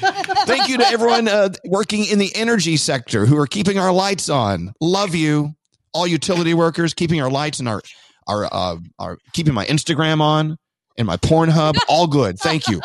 Thank 0.00 0.68
you 0.68 0.78
to 0.78 0.86
everyone 0.86 1.28
uh, 1.28 1.50
working 1.64 2.04
in 2.04 2.18
the 2.18 2.34
energy 2.34 2.76
sector 2.76 3.26
who 3.26 3.38
are 3.38 3.46
keeping 3.46 3.78
our 3.78 3.92
lights 3.92 4.28
on. 4.28 4.72
Love 4.80 5.14
you, 5.14 5.54
all 5.92 6.06
utility 6.06 6.54
workers 6.54 6.94
keeping 6.94 7.20
our 7.20 7.30
lights 7.30 7.58
and 7.60 7.68
our 7.68 7.82
our 8.26 8.48
uh, 8.50 8.76
our 8.98 9.18
keeping 9.32 9.54
my 9.54 9.64
Instagram 9.66 10.20
on 10.20 10.56
and 10.98 11.06
my 11.06 11.16
Pornhub. 11.16 11.74
All 11.88 12.06
good. 12.06 12.38
Thank 12.38 12.68
you. 12.68 12.80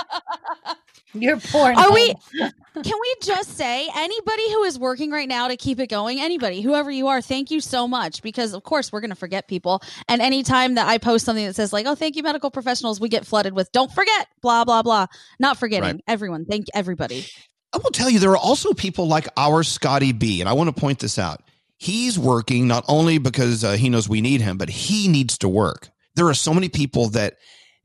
You're 1.14 1.40
porn. 1.40 1.78
Are 1.78 1.92
we? 1.92 2.14
Can 2.40 2.98
we 3.02 3.16
just 3.24 3.58
say 3.58 3.90
anybody 3.96 4.52
who 4.52 4.64
is 4.64 4.78
working 4.78 5.12
right 5.12 5.28
now 5.28 5.48
to 5.48 5.58
keep 5.58 5.80
it 5.80 5.88
going? 5.88 6.20
Anybody, 6.20 6.62
whoever 6.62 6.92
you 6.92 7.08
are, 7.08 7.20
thank 7.22 7.50
you 7.50 7.62
so 7.62 7.88
much 7.88 8.22
because 8.22 8.54
of 8.54 8.64
course 8.64 8.92
we're 8.92 9.02
going 9.02 9.10
to 9.10 9.16
forget 9.16 9.48
people. 9.48 9.82
And 10.08 10.22
anytime 10.22 10.76
that 10.76 10.88
I 10.88 11.00
post 11.00 11.26
something 11.26 11.46
that 11.46 11.56
says 11.56 11.74
like, 11.74 11.88
"Oh, 11.88 11.96
thank 11.96 12.16
you, 12.16 12.24
medical 12.24 12.52
professionals," 12.52 13.00
we 13.00 13.10
get 13.10 13.26
flooded 13.26 13.54
with 13.54 13.72
"Don't 13.72 13.92
forget," 13.92 14.28
blah 14.42 14.66
blah 14.66 14.84
blah. 14.84 15.08
Not 15.40 15.58
forgetting 15.58 15.96
Right. 15.96 16.04
everyone. 16.08 16.46
Thank 16.46 16.68
everybody. 16.74 17.26
I 17.74 17.78
will 17.78 17.92
tell 17.92 18.10
you, 18.10 18.20
there 18.20 18.32
are 18.32 18.38
also 18.38 18.74
people 18.74 19.08
like 19.08 19.28
our 19.36 19.64
Scotty 19.64 20.12
B, 20.12 20.42
and 20.42 20.50
I 20.50 20.54
want 20.54 20.74
to 20.74 20.80
point 20.80 21.00
this 21.00 21.20
out. 21.20 21.42
He's 21.78 22.20
working 22.20 22.68
not 22.68 22.84
only 22.88 23.18
because 23.18 23.64
uh, 23.64 23.74
he 23.74 23.90
knows 23.90 24.10
we 24.10 24.22
need 24.22 24.42
him, 24.42 24.58
but 24.58 24.70
he 24.70 25.08
needs 25.08 25.38
to 25.40 25.50
work. 25.50 25.90
There 26.16 26.28
are 26.28 26.34
so 26.34 26.54
many 26.54 26.68
people 26.70 27.10
that 27.10 27.38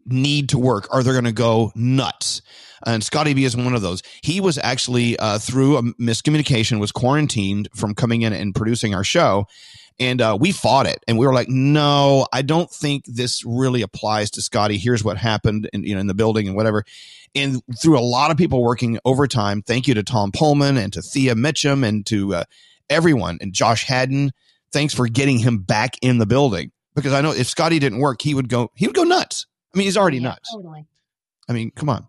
need 0.07 0.51
to 0.51 0.59
work 0.59 0.93
or 0.93 1.03
they're 1.03 1.15
going 1.15 1.25
to 1.25 1.33
go 1.33 1.73
nuts. 1.75 2.43
And 2.87 3.03
Scotty 3.03 3.35
B 3.35 3.45
is 3.45 3.57
one 3.57 3.75
of 3.75 3.83
those. 3.83 4.03
He 4.23 4.41
was 4.41 4.59
actually, 4.59 5.17
uh, 5.19 5.39
through 5.39 5.77
a 5.77 5.83
miscommunication, 5.83 6.81
was 6.81 6.93
quarantined 6.93 7.69
from 7.75 7.95
coming 7.95 8.23
in 8.23 8.33
and 8.33 8.55
producing 8.55 8.95
our 8.95 9.05
show. 9.05 9.47
And 10.01 10.21
uh, 10.21 10.37
we 10.41 10.51
fought 10.51 10.87
it, 10.87 11.05
and 11.07 11.19
we 11.19 11.27
were 11.27 11.33
like, 11.33 11.49
"No, 11.49 12.27
I 12.33 12.43
don't 12.43 12.69
think 12.69 13.05
this 13.07 13.45
really 13.45 13.81
applies 13.81 14.29
to 14.33 14.43
Scotty. 14.43 14.77
Here's 14.77 15.05
what 15.05 15.17
happened, 15.17 15.71
in, 15.73 15.85
you 15.85 15.95
know, 15.95 16.01
in 16.01 16.09
the 16.09 16.15
building 16.15 16.49
and 16.49 16.57
whatever." 16.57 16.85
And 17.37 17.63
through 17.81 17.99
a 17.99 18.01
lot 18.01 18.33
of 18.33 18.37
people 18.37 18.63
working 18.63 18.99
overtime, 19.05 19.63
thank 19.63 19.87
you 19.87 19.95
to 19.95 20.03
Tom 20.03 20.33
Poleman 20.33 20.77
and 20.77 20.93
to 20.93 21.03
Thea 21.03 21.35
Mitchem 21.35 21.87
and 21.87 22.05
to 22.07 22.35
uh, 22.35 22.45
everyone 22.91 23.39
and 23.41 23.53
Josh 23.53 23.85
Haddon. 23.85 24.33
Thanks 24.73 24.95
for 24.95 25.07
getting 25.07 25.39
him 25.39 25.59
back 25.59 25.95
in 26.03 26.19
the 26.19 26.27
building 26.27 26.73
because 26.95 27.13
I 27.13 27.21
know 27.21 27.31
if 27.31 27.47
Scotty 27.47 27.79
didn't 27.79 27.99
work, 28.01 28.21
he 28.23 28.35
would 28.35 28.49
go 28.49 28.71
he 28.75 28.87
would 28.87 28.97
go 28.97 29.05
nuts. 29.05 29.47
I 29.73 29.79
mean, 29.79 29.87
he's 29.87 29.97
already 29.97 30.19
Yeah, 30.19 30.31
nuts. 30.31 30.53
Totally. 30.53 30.87
I 31.49 31.53
mean, 31.53 31.71
come 31.75 31.89
on. 31.89 32.09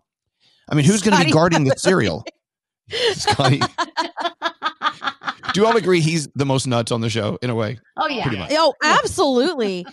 I 0.68 0.74
mean, 0.74 0.84
who's 0.84 1.02
going 1.02 1.16
to 1.18 1.24
be 1.24 1.30
guarding 1.30 1.64
the 1.64 1.74
cereal? 1.76 2.24
Scotty. 3.12 3.60
Do 5.52 5.60
you 5.60 5.66
all 5.66 5.76
agree 5.76 6.00
he's 6.00 6.28
the 6.34 6.44
most 6.44 6.66
nuts 6.66 6.92
on 6.92 7.00
the 7.00 7.08
show 7.10 7.38
in 7.40 7.50
a 7.50 7.54
way? 7.54 7.78
Oh 7.96 8.08
yeah. 8.08 8.22
Pretty 8.22 8.38
much. 8.38 8.50
Oh, 8.54 8.74
absolutely. 8.82 9.86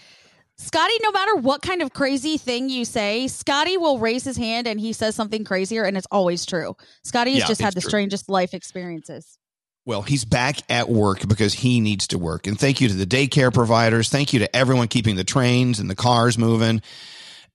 Scotty, 0.57 0.93
no 1.01 1.11
matter 1.11 1.35
what 1.35 1.61
kind 1.61 1.81
of 1.81 1.93
crazy 1.93 2.37
thing 2.37 2.69
you 2.69 2.85
say, 2.85 3.27
Scotty 3.27 3.77
will 3.77 3.97
raise 3.97 4.23
his 4.23 4.37
hand 4.37 4.67
and 4.67 4.79
he 4.79 4.93
says 4.93 5.15
something 5.15 5.43
crazier, 5.43 5.83
and 5.83 5.97
it's 5.97 6.07
always 6.11 6.45
true. 6.45 6.75
Scotty 7.03 7.31
has 7.33 7.39
Yeah, 7.41 7.47
just 7.47 7.61
had 7.61 7.73
the 7.73 7.81
true. 7.81 7.89
strangest 7.89 8.29
life 8.29 8.53
experiences. 8.53 9.37
Well, 9.85 10.01
he's 10.01 10.23
back 10.25 10.57
at 10.69 10.89
work 10.89 11.27
because 11.27 11.53
he 11.53 11.81
needs 11.81 12.07
to 12.07 12.17
work. 12.17 12.47
And 12.47 12.57
thank 12.57 12.79
you 12.79 12.87
to 12.87 12.93
the 12.93 13.05
daycare 13.05 13.53
providers. 13.53 14.09
Thank 14.09 14.31
you 14.31 14.39
to 14.39 14.55
everyone 14.55 14.87
keeping 14.87 15.15
the 15.17 15.25
trains 15.25 15.79
and 15.79 15.89
the 15.89 15.95
cars 15.95 16.37
moving. 16.37 16.81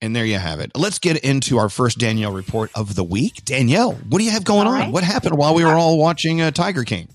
And 0.00 0.14
there 0.14 0.24
you 0.24 0.38
have 0.38 0.61
it. 0.61 0.70
Let's 0.76 0.98
get 1.00 1.16
into 1.24 1.58
our 1.58 1.68
first 1.68 1.98
Danielle 1.98 2.32
report 2.32 2.70
of 2.74 2.94
the 2.94 3.02
week. 3.02 3.44
Danielle, 3.44 3.94
what 3.94 4.18
do 4.18 4.24
you 4.24 4.30
have 4.30 4.44
going 4.44 4.68
All 4.68 4.74
on? 4.74 4.80
right. 4.80 4.92
What 4.92 5.02
happened 5.02 5.37
while 5.37 5.54
we 5.54 5.64
were 5.64 5.72
all 5.72 5.98
watching 5.98 6.40
uh, 6.40 6.52
Tiger 6.52 6.84
King? 6.84 7.08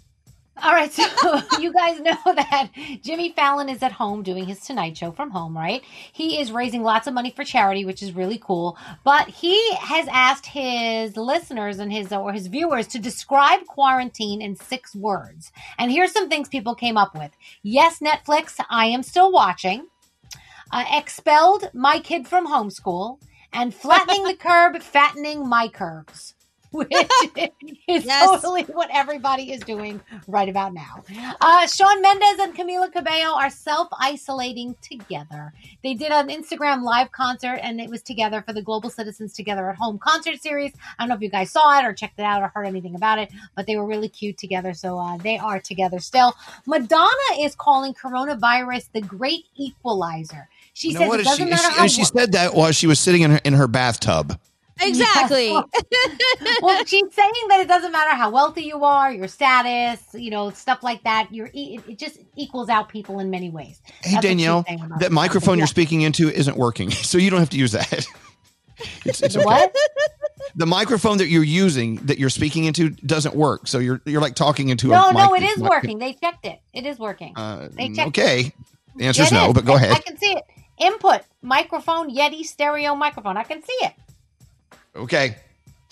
All 0.62 0.72
right, 0.72 0.92
so 0.94 1.42
you 1.60 1.74
guys 1.74 2.00
know 2.02 2.16
that 2.26 2.70
Jimmy 3.02 3.32
Fallon 3.34 3.70
is 3.70 3.82
at 3.82 3.92
home 3.94 4.22
doing 4.22 4.46
his 4.46 4.60
Tonight 4.62 4.98
Show 4.98 5.12
from 5.12 5.32
home, 5.32 5.58
right? 5.58 5.82
He 6.12 6.40
is 6.40 6.52
raising 6.52 6.84
lots 6.84 7.08
of 7.08 7.14
money 7.14 7.32
for 7.36 7.44
charity, 7.44 7.86
which 7.86 8.04
is 8.04 8.12
really 8.14 8.38
cool. 8.38 8.78
But 9.04 9.30
he 9.30 9.74
has 9.76 10.08
asked 10.12 10.46
his 10.46 11.18
listeners 11.18 11.80
and 11.80 11.92
his 11.92 12.12
or 12.12 12.34
his 12.34 12.48
viewers 12.48 12.88
to 12.88 13.00
describe 13.00 13.66
quarantine 13.66 14.42
in 14.42 14.56
six 14.56 14.94
words. 14.94 15.52
And 15.78 15.90
here's 15.92 16.12
some 16.12 16.30
things 16.30 16.50
people 16.50 16.76
came 16.76 16.98
up 16.98 17.16
with. 17.18 17.32
Yes, 17.64 18.00
Netflix, 18.00 18.60
I 18.70 18.86
am 18.88 19.04
still 19.04 19.32
watching. 19.32 19.88
Uh, 20.74 20.86
expelled 20.92 21.70
my 21.72 22.00
kid 22.00 22.28
from 22.28 22.48
homeschool 22.48 23.20
and 23.54 23.76
flattening 23.76 24.24
the 24.24 24.34
curb, 24.34 24.82
fattening 24.82 25.48
my 25.48 25.68
curves. 25.68 26.33
Which 26.76 26.88
is 27.88 28.04
Yes. 28.06 28.30
totally 28.30 28.64
what 28.64 28.90
everybody 28.92 29.52
is 29.54 29.62
doing 29.62 30.02
right 30.28 30.50
about 30.50 30.74
now. 30.74 31.04
Uh, 31.40 31.68
Shawn 31.68 32.02
Mendes 32.02 32.40
and 32.40 32.56
Camila 32.56 32.92
Cabello 32.92 33.36
are 33.38 33.52
self 33.52 33.88
isolating 34.00 34.76
together. 34.82 35.54
They 35.84 35.94
did 35.94 36.12
an 36.12 36.30
Instagram 36.30 36.82
live 36.84 37.12
concert 37.12 37.60
and 37.62 37.80
it 37.80 37.90
was 37.92 38.02
together 38.02 38.42
for 38.42 38.54
the 38.54 38.62
Global 38.64 38.90
Citizens 38.90 39.34
Together 39.34 39.70
at 39.70 39.76
Home 39.76 40.00
concert 40.00 40.42
series. 40.42 40.74
I 40.98 41.04
don't 41.04 41.10
know 41.10 41.16
if 41.16 41.22
you 41.22 41.30
guys 41.30 41.52
saw 41.52 41.78
it 41.80 41.86
or 41.86 41.94
checked 41.94 42.18
it 42.18 42.24
out 42.24 42.42
or 42.42 42.48
heard 42.56 42.66
anything 42.66 42.96
about 42.96 43.20
it, 43.20 43.30
but 43.56 43.68
they 43.68 43.78
were 43.78 43.86
really 43.86 44.10
cute 44.10 44.40
together. 44.40 44.74
So 44.74 44.98
uh, 44.98 45.18
they 45.18 45.38
are 45.38 45.60
together 45.60 46.00
still. 46.00 46.36
Madonna 46.66 47.10
is 47.40 47.54
calling 47.56 47.94
coronavirus 47.94 48.88
the 48.94 49.02
great 49.02 49.44
equalizer. 49.58 50.50
She 50.74 50.88
You 50.88 50.94
know 50.96 51.00
says 51.02 51.10
what? 51.10 51.20
it 51.20 51.24
doesn't 51.26 51.46
she, 51.46 51.50
matter 51.52 51.72
she- 51.72 51.78
how 51.80 51.88
she 51.88 52.04
said 52.04 52.32
that 52.32 52.56
while 52.56 52.72
she 52.72 52.88
was 52.88 53.00
sitting 53.00 53.22
in 53.22 53.32
her, 53.32 53.42
in 53.44 53.54
her 53.54 53.68
bathtub. 53.68 54.40
Exactly. 54.82 55.52
well, 56.62 56.84
she's 56.86 57.04
saying 57.14 57.32
that 57.50 57.60
it 57.62 57.68
doesn't 57.68 57.92
matter 57.92 58.12
how 58.16 58.30
wealthy 58.32 58.64
you 58.64 58.84
are, 58.84 59.12
your 59.12 59.28
status, 59.28 60.02
you 60.14 60.32
know, 60.32 60.50
stuff 60.50 60.84
like 60.84 61.04
that. 61.04 61.28
You're 61.32 61.50
e- 61.54 61.76
it, 61.78 61.92
it 61.92 61.98
just 62.00 62.18
equals 62.36 62.70
out 62.70 62.90
people 62.90 63.20
in 63.20 63.30
many 63.30 63.50
ways. 63.50 63.82
Hey, 64.04 64.14
That's 64.14 64.26
Danielle, 64.26 64.64
that 65.00 65.04
it. 65.04 65.12
microphone 65.12 65.58
Yeah. 65.58 65.62
you're 65.62 65.68
speaking 65.68 66.02
into 66.02 66.30
isn't 66.30 66.58
working, 66.58 66.90
so 67.12 67.18
you 67.18 67.30
don't 67.30 67.40
have 67.40 67.50
to 67.52 67.58
use 67.58 67.72
that. 67.74 68.06
It's, 69.06 69.22
it's 69.22 69.38
okay. 69.38 69.46
What? 69.46 69.74
The 70.56 70.66
microphone 70.66 71.20
that 71.20 71.28
you're 71.28 71.44
using, 71.44 71.98
that 72.08 72.18
you're 72.18 72.32
speaking 72.32 72.66
into, 72.66 72.90
doesn't 72.90 73.36
work. 73.36 73.68
So 73.68 73.78
you're 73.78 74.02
you're 74.06 74.20
like 74.20 74.34
talking 74.36 74.70
into 74.70 74.88
No, 74.88 75.10
a 75.10 75.14
no, 75.14 75.30
mic 75.32 75.38
it 75.38 75.42
that's 75.42 75.54
is 75.58 75.62
not- 75.62 75.70
working. 75.70 76.00
They 76.00 76.14
checked 76.14 76.46
it. 76.46 76.60
It 76.74 76.86
is 76.88 76.98
working. 76.98 77.34
Uh, 77.38 77.70
They 77.72 77.90
checked 77.90 78.08
okay. 78.10 78.52
The 78.96 79.06
answer 79.06 79.22
Yeah, 79.22 79.26
is 79.28 79.32
no, 79.32 79.48
is. 79.50 79.54
but 79.54 79.66
go 79.66 79.74
I- 79.74 79.76
ahead. 79.78 79.92
I 79.92 80.00
can 80.00 80.18
see 80.18 80.34
it. 80.34 80.44
Input 80.80 81.22
microphone 81.44 82.14
Yeti 82.14 82.44
stereo 82.44 82.96
microphone. 82.96 83.38
I 83.38 83.44
can 83.44 83.62
see 83.64 83.78
it. 83.82 83.94
Okay. 84.96 85.36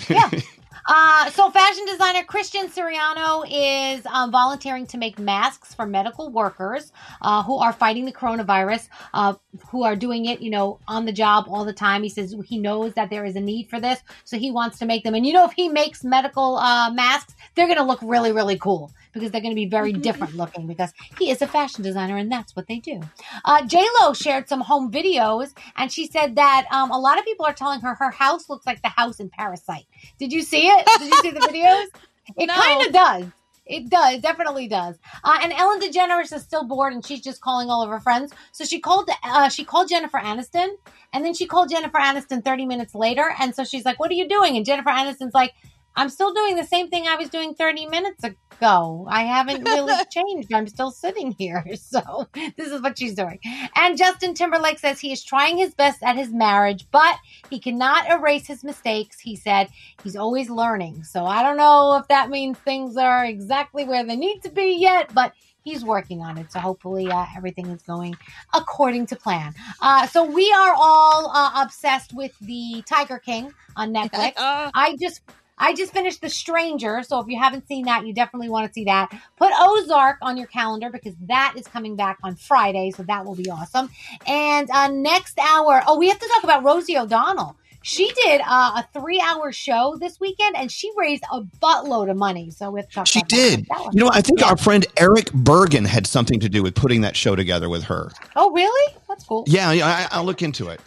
Yeah. 0.10 0.30
Uh, 0.88 1.30
so, 1.30 1.50
fashion 1.52 1.86
designer 1.86 2.24
Christian 2.24 2.68
Siriano 2.68 3.46
is 3.50 4.06
um, 4.08 4.32
volunteering 4.32 4.88
to 4.88 4.98
make 4.98 5.20
masks 5.20 5.74
for 5.74 5.86
medical 5.86 6.30
workers 6.32 6.92
uh, 7.22 7.44
who 7.44 7.58
are 7.60 7.72
fighting 7.72 8.06
the 8.06 8.12
coronavirus, 8.12 8.88
uh, 9.14 9.36
who 9.70 9.84
are 9.84 9.96
doing 9.96 10.26
it, 10.26 10.42
you 10.42 10.50
know, 10.50 10.80
on 10.88 11.06
the 11.06 11.12
job 11.12 11.46
all 11.48 11.66
the 11.66 11.74
time. 11.74 12.04
He 12.04 12.10
says 12.10 12.36
he 12.46 12.58
knows 12.58 12.94
that 12.96 13.10
there 13.10 13.26
is 13.26 13.36
a 13.36 13.42
need 13.42 13.70
for 13.70 13.80
this, 13.80 14.00
so 14.24 14.38
he 14.38 14.52
wants 14.52 14.80
to 14.80 14.86
make 14.86 15.04
them. 15.04 15.14
And 15.14 15.26
you 15.26 15.34
know, 15.34 15.46
if 15.46 15.52
he 15.52 15.70
makes 15.70 16.04
medical 16.04 16.58
uh, 16.58 16.92
masks, 16.92 17.36
they're 17.56 17.68
going 17.68 17.78
to 17.78 17.84
look 17.84 18.00
really, 18.02 18.32
really 18.32 18.58
cool 18.58 18.92
because 19.14 19.32
they're 19.32 19.42
going 19.42 19.52
to 19.52 19.56
be 19.56 19.66
very 19.66 19.94
different 19.94 20.36
looking 20.36 20.68
because 20.68 20.92
he 21.20 21.30
is 21.30 21.42
a 21.42 21.48
fashion 21.48 21.84
designer 21.84 22.18
and 22.18 22.32
that's 22.32 22.56
what 22.56 22.68
they 22.68 22.80
do. 22.80 23.02
Uh, 23.46 23.66
J 23.66 23.84
Lo 24.00 24.14
shared 24.14 24.48
some 24.50 24.62
home 24.62 24.92
videos 24.92 25.54
and 25.76 25.92
she 25.92 26.08
said 26.08 26.36
that 26.36 26.68
um, 26.72 26.92
a 26.92 27.00
lot 27.00 27.20
of 27.20 27.26
people 27.26 27.46
are 27.46 27.54
telling 27.54 27.82
her 27.82 27.96
her 27.96 28.12
house 28.12 28.50
looks 28.50 28.66
like 28.66 28.82
the 28.82 28.90
house 28.90 29.20
in 29.20 29.30
Parasite. 29.30 29.86
Did 30.20 30.32
you 30.34 30.42
see 30.42 30.68
it? 30.68 30.86
Did 31.00 31.08
you 31.14 31.20
see 31.22 31.32
the 31.32 31.40
videos? 31.42 31.86
It 32.38 32.48
No. 32.48 32.54
kind 32.54 32.86
of 32.88 32.94
does. 32.94 33.26
It 33.66 33.90
does, 33.90 34.16
it 34.16 34.22
definitely 34.22 34.68
does. 34.68 34.98
Uh, 35.24 35.40
and 35.42 35.52
Ellen 35.54 35.80
DeGeneres 35.80 36.32
is 36.34 36.44
still 36.44 36.64
bored, 36.66 36.94
and 36.94 37.06
she's 37.06 37.22
just 37.22 37.42
calling 37.42 37.70
all 37.70 37.82
of 37.82 37.90
her 37.90 38.00
friends. 38.00 38.32
So 38.52 38.64
she 38.64 38.80
called, 38.80 39.10
uh, 39.24 39.50
she 39.50 39.64
called 39.66 39.90
Jennifer 39.90 40.18
Aniston, 40.20 40.70
and 41.14 41.26
then 41.26 41.34
she 41.34 41.46
called 41.46 41.70
Jennifer 41.70 41.98
Aniston 41.98 42.44
30 42.44 42.66
minutes 42.66 42.94
later, 42.96 43.34
and 43.40 43.56
so 43.56 43.64
she's 43.64 43.86
like, 43.86 44.00
"What 44.00 44.12
are 44.12 44.16
you 44.16 44.28
doing?" 44.28 44.56
And 44.58 44.66
Jennifer 44.66 44.90
Aniston's 44.90 45.34
like, 45.34 45.54
"I'm 45.96 46.10
still 46.10 46.34
doing 46.34 46.56
the 46.56 46.66
same 46.66 46.90
thing 46.90 47.08
I 47.08 47.16
was 47.16 47.30
doing 47.30 47.54
30 47.54 47.88
minutes 47.88 48.24
ago. 48.24 49.08
I 49.10 49.24
haven't 49.24 49.64
really 49.64 49.94
changed. 50.12 50.54
I'm 50.54 50.68
still 50.68 50.92
sitting 50.92 51.32
here." 51.38 51.66
So 51.76 52.28
this 52.58 52.72
is 52.72 52.82
what 52.82 52.98
she's 52.98 53.16
doing. 53.16 53.40
And 53.76 53.98
Justin 53.98 54.34
Timberlake 54.34 54.80
says 54.80 55.00
he 55.00 55.12
is 55.12 55.24
trying 55.24 55.58
his 55.58 55.74
best 55.74 56.02
at 56.04 56.16
his 56.16 56.32
marriage, 56.32 56.88
but 56.92 57.18
he 57.50 57.60
cannot 57.60 58.10
erase 58.10 58.48
his 58.48 58.64
mistakes. 58.64 59.20
He 59.20 59.36
said 59.36 59.70
he's 60.04 60.16
always 60.16 60.50
learning. 60.50 61.04
So 61.04 61.26
I 61.26 61.44
don't 61.44 61.58
know 61.58 61.98
if 61.98 62.08
that 62.08 62.30
means 62.30 62.58
things 62.60 62.96
are 62.96 63.26
exactly 63.26 63.84
where 63.84 64.06
they 64.06 64.16
need 64.16 64.42
to 64.44 64.50
be 64.50 64.78
yet, 64.80 65.14
but 65.14 65.34
he's 65.64 65.84
working 65.84 66.22
on 66.22 66.38
it. 66.38 66.52
So 66.52 66.60
hopefully 66.60 67.10
uh, 67.12 67.26
everything 67.36 67.68
is 67.68 67.82
going 67.82 68.16
according 68.54 69.08
to 69.08 69.16
plan. 69.16 69.54
Uh, 69.82 70.08
so 70.08 70.24
we 70.24 70.52
are 70.52 70.74
all 70.78 71.30
uh, 71.34 71.64
obsessed 71.64 72.14
with 72.14 72.38
the 72.40 72.84
Tiger 72.86 73.20
King 73.20 73.54
on 73.76 73.94
Netflix. 73.94 74.34
I 74.74 74.96
just. 75.00 75.22
I 75.58 75.74
just 75.74 75.94
finished 75.94 76.22
The 76.22 76.30
Stranger, 76.30 77.04
so 77.04 77.20
if 77.20 77.28
you 77.28 77.38
haven't 77.38 77.68
seen 77.68 77.86
that, 77.86 78.06
you 78.08 78.14
definitely 78.14 78.50
want 78.50 78.68
to 78.68 78.74
see 78.74 78.86
that. 78.86 79.12
Put 79.38 79.52
Ozark 79.56 80.18
on 80.22 80.38
your 80.38 80.48
calendar 80.48 80.90
because 80.90 81.14
that 81.28 81.54
is 81.56 81.68
coming 81.68 81.96
back 81.96 82.18
on 82.24 82.36
Friday, 82.36 82.92
so 82.92 83.04
that 83.04 83.26
will 83.26 83.36
be 83.36 83.50
awesome. 83.50 83.90
And 84.26 84.70
uh, 84.72 84.88
next 84.88 85.38
hour, 85.38 85.84
oh, 85.88 86.00
we 86.00 86.10
have 86.10 86.20
to 86.20 86.28
talk 86.28 86.44
about 86.44 86.64
Rosie 86.64 86.98
O'Donnell. 86.98 87.56
She 87.84 88.12
did 88.24 88.42
uh, 88.46 88.84
a 88.84 88.88
three-hour 88.94 89.52
show 89.52 89.98
this 90.00 90.20
weekend, 90.20 90.56
and 90.56 90.72
she 90.72 90.92
raised 90.96 91.24
a 91.32 91.42
buttload 91.42 92.12
of 92.12 92.18
money. 92.18 92.52
So 92.52 92.70
we 92.70 92.80
have 92.80 92.88
to 92.90 92.96
talk 92.96 93.08
She 93.08 93.20
about 93.20 93.30
did. 93.30 93.68
You 93.92 94.04
know, 94.06 94.10
I 94.14 94.22
think 94.22 94.40
Yeah. 94.40 94.50
our 94.50 94.58
friend 94.58 94.86
Eric 94.98 95.32
Bergen 95.34 95.86
had 95.86 96.06
something 96.06 96.40
to 96.42 96.50
do 96.50 96.62
with 96.62 96.76
putting 96.76 97.02
that 97.02 97.16
show 97.16 97.36
together 97.36 97.70
with 97.70 97.84
her. 97.86 98.12
Oh, 98.36 98.52
really? 98.52 98.96
That's 99.08 99.24
cool. 99.24 99.46
Yeah, 99.48 99.72
yeah, 99.72 99.88
I, 99.88 100.08
I'll 100.18 100.24
look 100.26 100.42
into 100.44 100.70
it. 100.70 100.80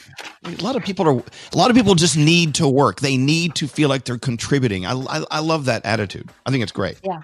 A 0.45 0.51
lot 0.63 0.77
of 0.77 0.85
people 0.85 1.09
are. 1.09 1.23
A 1.53 1.57
lot 1.57 1.71
of 1.71 1.77
people 1.77 1.95
just 1.97 2.17
need 2.17 2.55
to 2.57 2.69
work. 2.69 3.01
They 3.01 3.17
need 3.17 3.55
to 3.57 3.67
feel 3.67 3.89
like 3.89 4.05
they're 4.05 4.19
contributing. 4.19 4.87
I, 4.87 4.93
I, 4.93 5.25
I 5.31 5.41
love 5.41 5.65
that 5.65 5.85
attitude. 5.85 6.31
I 6.47 6.51
think 6.51 6.63
it's 6.63 6.73
great. 6.73 7.01
Yeah. 7.03 7.23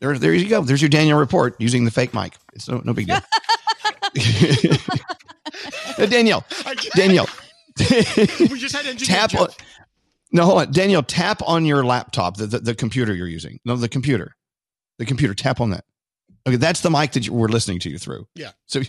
There, 0.00 0.18
there 0.18 0.34
you 0.34 0.48
go. 0.48 0.62
There's 0.62 0.82
your 0.82 0.88
Danielle 0.88 1.18
report 1.18 1.54
using 1.60 1.84
the 1.84 1.90
fake 1.90 2.12
mic. 2.14 2.34
It's 2.54 2.68
no, 2.68 2.80
no 2.84 2.92
big 2.92 3.06
deal. 3.06 3.20
Danielle, 6.08 6.44
Danielle, 6.94 7.28
we 7.80 8.46
just 8.58 8.74
had 8.74 8.86
engineer 8.86 9.16
tap 9.18 9.34
on. 9.34 9.48
No, 10.32 10.44
hold 10.44 10.60
on, 10.60 10.72
Danielle. 10.72 11.02
Tap 11.02 11.42
on 11.46 11.64
your 11.66 11.84
laptop, 11.84 12.36
the, 12.36 12.46
the 12.46 12.58
the 12.60 12.74
computer 12.74 13.14
you're 13.14 13.26
using. 13.26 13.58
No, 13.64 13.76
the 13.76 13.88
computer, 13.88 14.36
the 14.98 15.06
computer. 15.06 15.34
Tap 15.34 15.60
on 15.60 15.70
that. 15.70 15.84
Okay, 16.46 16.56
that's 16.56 16.80
the 16.80 16.90
mic 16.90 17.12
that 17.12 17.26
you, 17.26 17.32
we're 17.32 17.48
listening 17.48 17.80
to 17.80 17.90
you 17.90 17.98
through. 17.98 18.26
Yeah. 18.34 18.52
So 18.66 18.82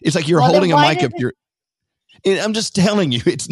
it's 0.00 0.14
like 0.16 0.28
you're 0.28 0.40
Well, 0.40 0.50
holding 0.52 0.72
a 0.72 0.80
mic 0.80 1.00
did 1.00 1.12
up 1.12 1.18
your. 1.20 1.32
It, 2.24 2.42
I'm 2.42 2.52
just 2.52 2.74
telling 2.74 3.12
you, 3.12 3.20
it's. 3.26 3.46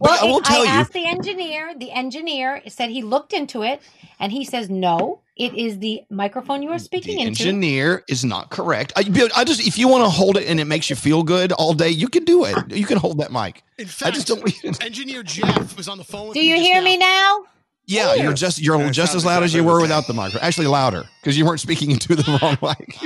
Well, 0.00 0.18
I 0.20 0.24
will 0.30 0.40
tell 0.40 0.62
I 0.62 0.64
you. 0.64 0.68
asked 0.80 0.92
the 0.92 1.06
engineer. 1.06 1.74
The 1.76 1.90
engineer 1.92 2.62
said 2.68 2.90
he 2.90 3.02
looked 3.02 3.32
into 3.32 3.62
it, 3.62 3.82
and 4.20 4.32
he 4.32 4.44
says 4.44 4.70
no. 4.70 5.20
It 5.36 5.54
is 5.54 5.80
the 5.80 6.02
microphone 6.10 6.62
you 6.62 6.70
are 6.70 6.78
speaking 6.78 7.16
the 7.16 7.22
into. 7.22 7.42
engineer 7.42 8.04
is 8.08 8.24
not 8.24 8.50
correct. 8.50 8.92
I, 8.96 9.00
I 9.36 9.44
just 9.44 9.66
if 9.66 9.76
you 9.78 9.88
want 9.88 10.04
to 10.04 10.08
hold 10.10 10.36
it 10.36 10.46
and 10.48 10.60
it 10.60 10.66
makes 10.66 10.88
you 10.90 10.94
feel 10.96 11.24
good 11.24 11.50
all 11.52 11.74
day, 11.74 11.88
you 11.90 12.08
can 12.08 12.24
do 12.24 12.44
it. 12.44 12.56
You 12.70 12.86
can 12.86 12.98
hold 12.98 13.18
that 13.18 13.32
mic. 13.32 13.62
In 13.78 13.86
I 13.86 13.88
fact, 13.88 14.14
just 14.14 14.28
don't. 14.28 14.82
engineer 14.84 15.24
Jeff 15.24 15.76
was 15.76 15.88
on 15.88 15.98
the 15.98 16.04
phone 16.04 16.28
with 16.28 16.34
Do 16.34 16.40
me 16.40 16.50
you 16.50 16.56
hear 16.56 16.76
now. 16.78 16.84
me 16.84 16.96
now? 16.96 17.44
Yeah, 17.86 18.06
oh, 18.10 18.14
you're 18.14 18.32
just 18.32 18.60
you're 18.62 18.80
And 18.80 18.94
just 18.94 19.14
as 19.14 19.24
loud 19.24 19.42
as 19.42 19.52
you 19.52 19.64
were 19.64 19.80
without 19.80 20.06
the 20.06 20.14
microphone. 20.14 20.46
Actually, 20.46 20.68
louder 20.68 21.04
because 21.20 21.36
you 21.36 21.44
weren't 21.44 21.60
speaking 21.60 21.90
into 21.90 22.14
the 22.14 22.38
wrong 22.40 22.56
mic. 22.78 22.96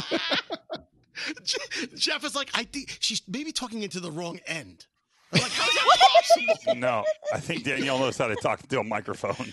Jeff 1.97 2.25
is 2.25 2.35
like, 2.37 2.51
I 2.55 2.65
think 2.65 2.97
she's 3.01 3.23
maybe 3.27 3.53
talking 3.53 3.83
into 3.83 4.01
the 4.01 4.11
wrong 4.11 4.39
end. 4.47 4.87
I'm 5.33 5.41
like, 5.41 5.51
how's 5.53 5.75
that 5.75 5.85
possible? 5.85 6.75
No, 6.77 7.05
I 7.33 7.41
think 7.41 7.65
Danielle 7.65 7.99
knows 7.99 8.17
how 8.19 8.29
to 8.29 8.37
talk 8.37 8.67
to 8.69 8.81
a 8.81 8.85
microphone. 8.85 9.53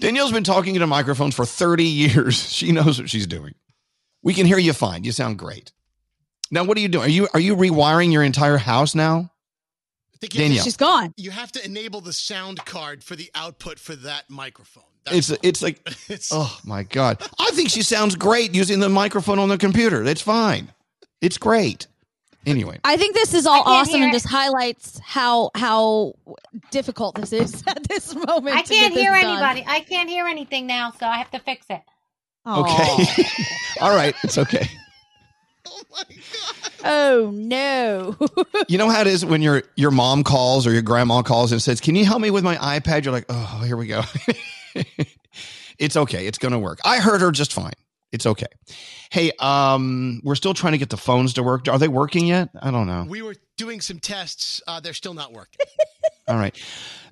Danielle's 0.00 0.32
been 0.32 0.44
talking 0.44 0.74
into 0.74 0.86
microphones 0.86 1.34
for 1.34 1.44
30 1.46 1.84
years. 1.84 2.36
She 2.52 2.72
knows 2.72 2.98
what 3.00 3.08
she's 3.10 3.26
doing. 3.26 3.54
We 4.22 4.34
can 4.34 4.46
hear 4.46 4.58
you 4.58 4.72
fine. 4.72 5.04
You 5.04 5.12
sound 5.12 5.38
great. 5.38 5.72
Now, 6.50 6.64
what 6.64 6.76
are 6.76 6.80
you 6.80 6.88
doing? 6.88 7.04
Are 7.04 7.08
you 7.08 7.28
are 7.34 7.40
you 7.40 7.54
rewiring 7.56 8.12
your 8.12 8.22
entire 8.22 8.56
house 8.56 8.94
now? 8.94 9.30
I 10.14 10.16
think 10.18 10.34
you 10.34 10.40
have 10.40 10.44
to- 10.44 10.48
Danielle. 10.48 10.64
She's 10.64 10.76
gone. 10.76 11.12
You 11.16 11.30
have 11.30 11.52
to 11.52 11.64
enable 11.64 12.00
the 12.00 12.12
sound 12.12 12.64
card 12.64 13.04
for 13.04 13.14
the 13.16 13.30
output 13.34 13.78
for 13.78 13.94
that 13.96 14.24
microphone. 14.28 14.84
That's 15.04 15.30
It's 15.30 15.38
it's 15.42 15.62
like 15.62 15.80
it's, 16.08 16.30
oh 16.32 16.58
my 16.64 16.82
god. 16.82 17.22
I 17.38 17.50
think 17.52 17.68
she 17.70 17.82
sounds 17.82 18.16
great 18.16 18.54
using 18.54 18.80
the 18.80 18.88
microphone 18.88 19.38
on 19.38 19.48
the 19.48 19.58
computer. 19.58 20.02
It's 20.04 20.22
fine. 20.22 20.72
It's 21.20 21.38
great. 21.38 21.86
Anyway, 22.46 22.78
I 22.84 22.96
think 22.96 23.14
this 23.14 23.34
is 23.34 23.44
all 23.44 23.62
awesome 23.66 24.02
and 24.02 24.10
it. 24.10 24.12
just 24.12 24.28
highlights 24.28 25.00
how 25.00 25.50
how 25.56 26.14
difficult 26.70 27.16
this 27.16 27.32
is 27.32 27.64
at 27.66 27.82
this 27.88 28.14
moment. 28.14 28.56
I 28.56 28.62
can't 28.62 28.68
get 28.68 28.94
this 28.94 29.02
hear 29.02 29.12
done. 29.12 29.24
anybody. 29.24 29.64
I 29.66 29.80
can't 29.80 30.08
hear 30.08 30.26
anything 30.26 30.68
now, 30.68 30.92
so 30.92 31.06
I 31.06 31.18
have 31.18 31.30
to 31.32 31.40
fix 31.40 31.66
it. 31.68 31.82
okay. 32.46 33.24
All 33.80 33.94
right, 33.94 34.14
it's 34.22 34.38
okay. 34.38 34.68
oh 35.66 35.82
my 35.90 36.02
god. 36.08 36.72
Oh 36.84 37.30
no. 37.34 38.16
You 38.68 38.78
know 38.78 38.88
how 38.90 39.00
it 39.00 39.06
is 39.06 39.24
when 39.24 39.42
your 39.42 39.62
your 39.76 39.90
mom 39.90 40.24
calls 40.24 40.66
or 40.66 40.72
your 40.72 40.82
grandma 40.82 41.22
calls 41.22 41.52
and 41.52 41.60
says, 41.62 41.80
"Can 41.80 41.94
you 41.94 42.04
help 42.04 42.20
me 42.20 42.30
with 42.30 42.42
my 42.44 42.56
iPad?" 42.56 43.04
You're 43.04 43.12
like, 43.12 43.26
"Oh, 43.28 43.62
here 43.64 43.76
we 43.76 43.86
go." 43.86 44.02
it's 45.78 45.96
okay. 45.96 46.26
It's 46.26 46.38
going 46.38 46.52
to 46.52 46.58
work. 46.58 46.80
I 46.84 46.98
heard 46.98 47.20
her 47.20 47.30
just 47.30 47.52
fine. 47.52 47.74
It's 48.16 48.24
okay. 48.24 48.46
Hey, 49.10 49.30
um, 49.40 50.22
we're 50.24 50.36
still 50.36 50.54
trying 50.54 50.72
to 50.72 50.78
get 50.78 50.88
the 50.88 50.96
phones 50.96 51.34
to 51.34 51.42
work. 51.42 51.68
Are 51.68 51.78
they 51.78 51.86
working 51.86 52.26
yet? 52.26 52.48
I 52.62 52.70
don't 52.70 52.86
know. 52.86 53.04
We 53.06 53.20
were 53.20 53.34
doing 53.58 53.82
some 53.82 53.98
tests. 53.98 54.62
Uh, 54.66 54.80
they're 54.80 54.94
still 54.94 55.12
not 55.12 55.34
working. 55.34 55.66
All 56.28 56.36
right. 56.36 56.54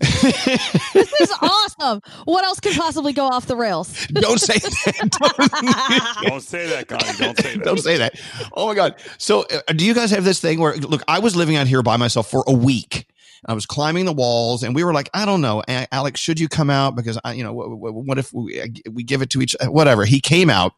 this 0.00 1.20
is 1.20 1.32
awesome. 1.42 2.00
What 2.24 2.42
else 2.46 2.58
could 2.58 2.74
possibly 2.74 3.12
go 3.12 3.26
off 3.26 3.44
the 3.44 3.54
rails? 3.54 4.06
don't 4.12 4.40
say 4.40 4.58
that. 4.58 6.20
Don't 6.26 6.40
say 6.40 6.68
that, 6.68 6.88
Connie. 6.88 7.18
Don't 7.18 7.38
say 7.38 7.54
that. 7.54 7.64
Don't 7.64 7.80
say 7.80 7.96
that. 7.98 8.18
Oh 8.54 8.66
my 8.66 8.74
God. 8.74 8.94
So, 9.18 9.42
uh, 9.42 9.72
do 9.74 9.84
you 9.84 9.92
guys 9.92 10.10
have 10.10 10.24
this 10.24 10.40
thing 10.40 10.58
where, 10.58 10.74
look, 10.76 11.02
I 11.06 11.18
was 11.18 11.36
living 11.36 11.56
out 11.56 11.66
here 11.66 11.82
by 11.82 11.98
myself 11.98 12.30
for 12.30 12.44
a 12.46 12.52
week. 12.54 13.06
I 13.46 13.52
was 13.52 13.66
climbing 13.66 14.06
the 14.06 14.12
walls, 14.12 14.62
and 14.62 14.74
we 14.74 14.84
were 14.84 14.94
like, 14.94 15.10
I 15.12 15.26
don't 15.26 15.42
know, 15.42 15.62
Alex, 15.68 16.18
should 16.18 16.40
you 16.40 16.48
come 16.48 16.70
out? 16.70 16.96
Because 16.96 17.18
I, 17.24 17.34
you 17.34 17.44
know, 17.44 17.50
w- 17.50 17.76
w- 17.76 17.92
what 17.94 18.18
if 18.18 18.32
we, 18.32 18.60
uh, 18.60 18.66
we 18.90 19.02
give 19.02 19.20
it 19.22 19.30
to 19.30 19.42
each, 19.42 19.54
whatever. 19.66 20.04
He 20.04 20.20
came 20.20 20.48
out, 20.48 20.72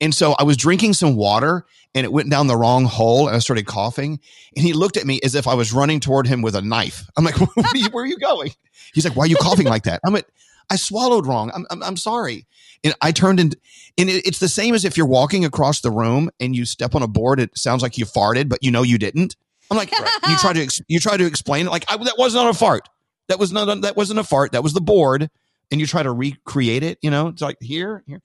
and 0.00 0.14
so 0.14 0.32
I 0.38 0.42
was 0.42 0.56
drinking 0.56 0.94
some 0.94 1.16
water, 1.16 1.64
and 1.94 2.04
it 2.04 2.12
went 2.12 2.30
down 2.30 2.46
the 2.46 2.56
wrong 2.56 2.84
hole, 2.84 3.26
and 3.28 3.36
I 3.36 3.38
started 3.38 3.66
coughing. 3.66 4.18
And 4.56 4.64
he 4.64 4.72
looked 4.72 4.96
at 4.96 5.06
me 5.06 5.20
as 5.24 5.34
if 5.34 5.46
I 5.46 5.54
was 5.54 5.72
running 5.72 6.00
toward 6.00 6.26
him 6.26 6.42
with 6.42 6.54
a 6.56 6.62
knife. 6.62 7.08
I'm 7.16 7.24
like, 7.24 7.36
where 7.92 8.04
are 8.04 8.06
you, 8.06 8.18
going? 8.18 8.50
He's 8.92 9.04
like, 9.04 9.16
why 9.16 9.24
are 9.24 9.28
you 9.28 9.36
coughing 9.36 9.66
like 9.66 9.84
that? 9.84 10.00
I'm 10.04 10.12
like, 10.12 10.26
I 10.70 10.76
swallowed 10.76 11.26
wrong. 11.26 11.50
I'm, 11.54 11.66
I'm, 11.70 11.82
I'm 11.82 11.96
sorry. 11.96 12.46
And 12.82 12.94
I 13.00 13.12
turned 13.12 13.38
and, 13.40 13.54
and 13.98 14.08
it- 14.10 14.26
it's 14.26 14.38
the 14.38 14.48
same 14.48 14.74
as 14.74 14.84
if 14.84 14.96
you're 14.96 15.06
walking 15.06 15.44
across 15.44 15.80
the 15.80 15.90
room 15.90 16.30
and 16.40 16.54
you 16.56 16.64
step 16.64 16.94
on 16.94 17.02
a 17.02 17.08
board. 17.08 17.38
It 17.40 17.56
sounds 17.56 17.82
like 17.82 17.96
you 17.98 18.04
farted, 18.06 18.48
but 18.48 18.62
you 18.62 18.70
know 18.70 18.82
you 18.82 18.98
didn't. 18.98 19.36
I'm 19.70 19.76
like, 19.76 19.90
you 19.92 20.36
try 20.38 20.52
to, 20.52 20.62
ex- 20.62 20.80
you 20.88 21.00
try 21.00 21.16
to 21.16 21.24
explain 21.26 21.66
it. 21.66 21.70
Like 21.70 21.84
I, 21.88 21.96
that 21.96 22.14
was 22.18 22.34
not 22.34 22.48
a 22.48 22.54
fart. 22.54 22.88
That 23.28 23.38
was 23.38 23.52
not, 23.52 23.68
a, 23.68 23.80
that 23.80 23.96
wasn't 23.96 24.18
a 24.18 24.24
fart. 24.24 24.52
That 24.52 24.62
was 24.62 24.72
the 24.74 24.80
board. 24.80 25.30
And 25.70 25.80
you 25.80 25.86
try 25.86 26.02
to 26.02 26.12
recreate 26.12 26.82
it, 26.82 26.98
you 27.00 27.10
know, 27.10 27.28
it's 27.28 27.40
like 27.42 27.56
here, 27.60 28.02
here. 28.06 28.20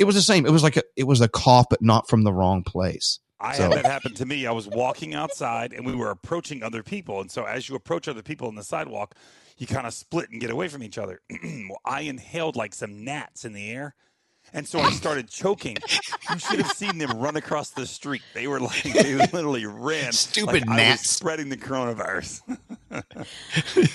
It 0.00 0.04
was 0.04 0.14
the 0.16 0.22
same. 0.22 0.46
It 0.46 0.50
was 0.50 0.62
like 0.62 0.76
a, 0.78 0.82
it 0.96 1.04
was 1.06 1.20
a 1.20 1.28
cough, 1.28 1.66
but 1.70 1.82
not 1.82 2.08
from 2.08 2.24
the 2.24 2.32
wrong 2.32 2.64
place. 2.64 3.20
I 3.38 3.56
So- 3.56 3.64
had 3.64 3.72
that 3.72 3.84
happen 3.86 4.14
to 4.14 4.26
me. 4.26 4.46
I 4.46 4.52
was 4.52 4.66
walking 4.66 5.14
outside 5.14 5.72
and 5.72 5.86
we 5.86 5.94
were 5.94 6.10
approaching 6.10 6.62
other 6.62 6.82
people. 6.82 7.20
And 7.20 7.30
so 7.30 7.44
as 7.44 7.68
you 7.68 7.74
approach 7.74 8.08
other 8.08 8.22
people 8.22 8.48
on 8.48 8.54
the 8.54 8.64
sidewalk, 8.64 9.14
you 9.58 9.66
kind 9.66 9.86
of 9.86 9.94
split 9.94 10.30
and 10.30 10.40
get 10.40 10.50
away 10.50 10.68
from 10.68 10.82
each 10.82 10.98
other. 10.98 11.20
well, 11.30 11.80
I 11.84 12.00
inhaled 12.02 12.56
like 12.56 12.74
some 12.74 13.04
gnats 13.04 13.44
in 13.44 13.52
the 13.52 13.70
air. 13.70 13.94
And 14.52 14.66
so 14.66 14.80
I 14.80 14.90
started 14.90 15.28
choking. 15.28 15.76
You 16.30 16.38
should 16.38 16.60
have 16.60 16.72
seen 16.72 16.98
them 16.98 17.18
run 17.18 17.36
across 17.36 17.70
the 17.70 17.86
street. 17.86 18.22
They 18.34 18.46
were 18.46 18.60
like, 18.60 18.82
they 18.82 19.14
literally 19.14 19.66
ran. 19.66 20.12
Stupid 20.12 20.66
like 20.66 20.68
I 20.68 20.72
was 20.72 20.76
gnats. 20.76 21.10
spreading 21.10 21.48
the 21.48 21.56
coronavirus. 21.56 22.42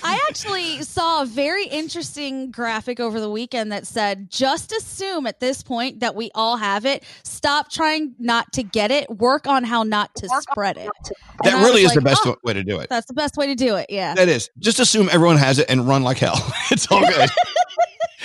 I 0.04 0.20
actually 0.30 0.82
saw 0.84 1.24
a 1.24 1.26
very 1.26 1.66
interesting 1.66 2.52
graphic 2.52 3.00
over 3.00 3.20
the 3.20 3.30
weekend 3.30 3.72
that 3.72 3.86
said 3.86 4.30
just 4.32 4.72
assume 4.72 5.28
at 5.28 5.40
this 5.40 5.62
point 5.62 6.00
that 6.00 6.16
we 6.16 6.32
all 6.34 6.58
have 6.58 6.86
it. 6.86 7.04
Stop 7.24 7.70
trying 7.70 8.16
not 8.20 8.52
to 8.54 8.64
get 8.64 8.92
it. 8.92 9.10
Work 9.10 9.48
on 9.48 9.64
how 9.64 9.84
not 9.84 10.16
to 10.16 10.30
spread 10.42 10.78
it. 10.78 10.90
And 11.44 11.54
That 11.54 11.56
I 11.56 11.64
really 11.64 11.84
was 11.84 11.92
is 11.92 11.96
the 11.96 12.02
best 12.02 12.22
oh, 12.26 12.38
way 12.44 12.54
to 12.54 12.64
do 12.64 12.80
it. 12.80 12.90
That's 12.90 13.08
the 13.08 13.14
best 13.14 13.36
way 13.36 13.48
to 13.48 13.56
do 13.56 13.76
it. 13.76 13.88
Yeah. 13.90 14.16
That 14.16 14.30
is. 14.30 14.50
Just 14.60 14.80
assume 14.80 15.10
everyone 15.12 15.38
has 15.38 15.60
it 15.60 15.70
and 15.70 15.88
run 15.88 16.04
like 16.04 16.18
hell. 16.18 16.36
It's 16.72 16.92
all 16.92 17.02
good. 17.02 17.30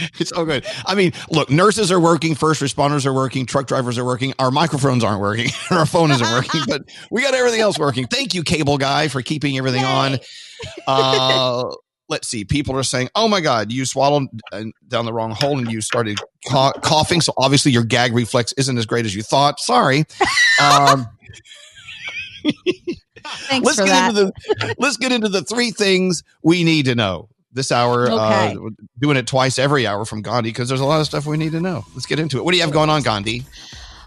it's 0.19 0.33
all 0.33 0.45
good. 0.45 0.67
I 0.87 0.95
mean, 0.95 1.13
look, 1.31 1.51
nurses 1.51 1.91
are 1.93 2.01
working, 2.01 2.35
first 2.35 2.61
responders 2.63 3.07
are 3.07 3.13
working, 3.13 3.47
truck 3.47 3.67
drivers 3.67 3.99
are 3.99 4.05
working, 4.05 4.35
our 4.39 4.51
microphones 4.51 5.05
aren't 5.05 5.21
working, 5.21 5.51
our 5.71 5.87
phone 5.87 6.11
isn't 6.11 6.31
working, 6.31 6.63
but 6.67 6.83
we 7.11 7.23
got 7.23 7.35
everything 7.35 7.61
else 7.61 7.79
working. 7.79 8.07
Thank 8.07 8.35
you, 8.35 8.43
cable 8.43 8.79
guy, 8.79 9.09
for 9.09 9.23
keeping 9.23 9.57
everything 9.59 9.85
on. 9.85 10.19
Uh, 10.87 11.65
let's 12.09 12.29
see. 12.29 12.45
People 12.45 12.77
are 12.77 12.83
saying, 12.83 13.09
"Oh 13.15 13.29
my 13.29 13.41
God, 13.41 13.73
you 13.73 13.87
swallowed 13.87 14.29
uh, 14.53 14.65
down 14.89 15.07
the 15.07 15.13
wrong 15.13 15.31
hole 15.31 15.59
and 15.59 15.71
you 15.71 15.81
started 15.81 16.19
ca- 16.47 16.73
coughing." 16.73 17.21
So 17.21 17.33
obviously 17.39 17.73
your 17.73 17.85
gag 17.85 18.13
reflex 18.13 18.53
isn't 18.59 18.77
as 18.77 18.87
great 18.87 19.07
as 19.07 19.15
you 19.15 19.23
thought. 19.23 19.61
Sorry. 19.61 20.05
Um, 20.63 21.07
Thanks 23.23 23.67
let's 23.67 23.79
for 23.79 23.85
get 23.85 23.93
that. 23.93 24.09
into 24.11 24.25
the 24.25 24.75
let's 24.79 24.97
get 24.97 25.13
into 25.13 25.29
the 25.29 25.43
three 25.43 25.71
things 25.71 26.23
we 26.43 26.65
need 26.65 26.87
to 26.87 26.95
know 26.95 27.29
this 27.53 27.73
hour. 27.73 28.11
Okay. 28.11 28.57
Uh, 28.57 28.71
doing 28.99 29.17
it 29.17 29.27
twice 29.27 29.59
every 29.59 29.87
hour 29.87 30.05
from 30.05 30.23
Gandhi 30.23 30.51
because 30.51 30.69
there's 30.69 30.81
a 30.81 30.85
lot 30.85 31.01
of 31.01 31.07
stuff 31.07 31.27
we 31.27 31.37
need 31.37 31.53
to 31.53 31.61
know. 31.61 31.85
Let's 31.95 32.07
get 32.07 32.19
into 32.19 32.39
it. 32.39 32.45
What 32.45 32.53
do 32.53 32.59
you 32.59 32.63
have 32.63 32.73
going 32.73 32.91
on, 32.91 33.03
Gandhi? 33.03 33.45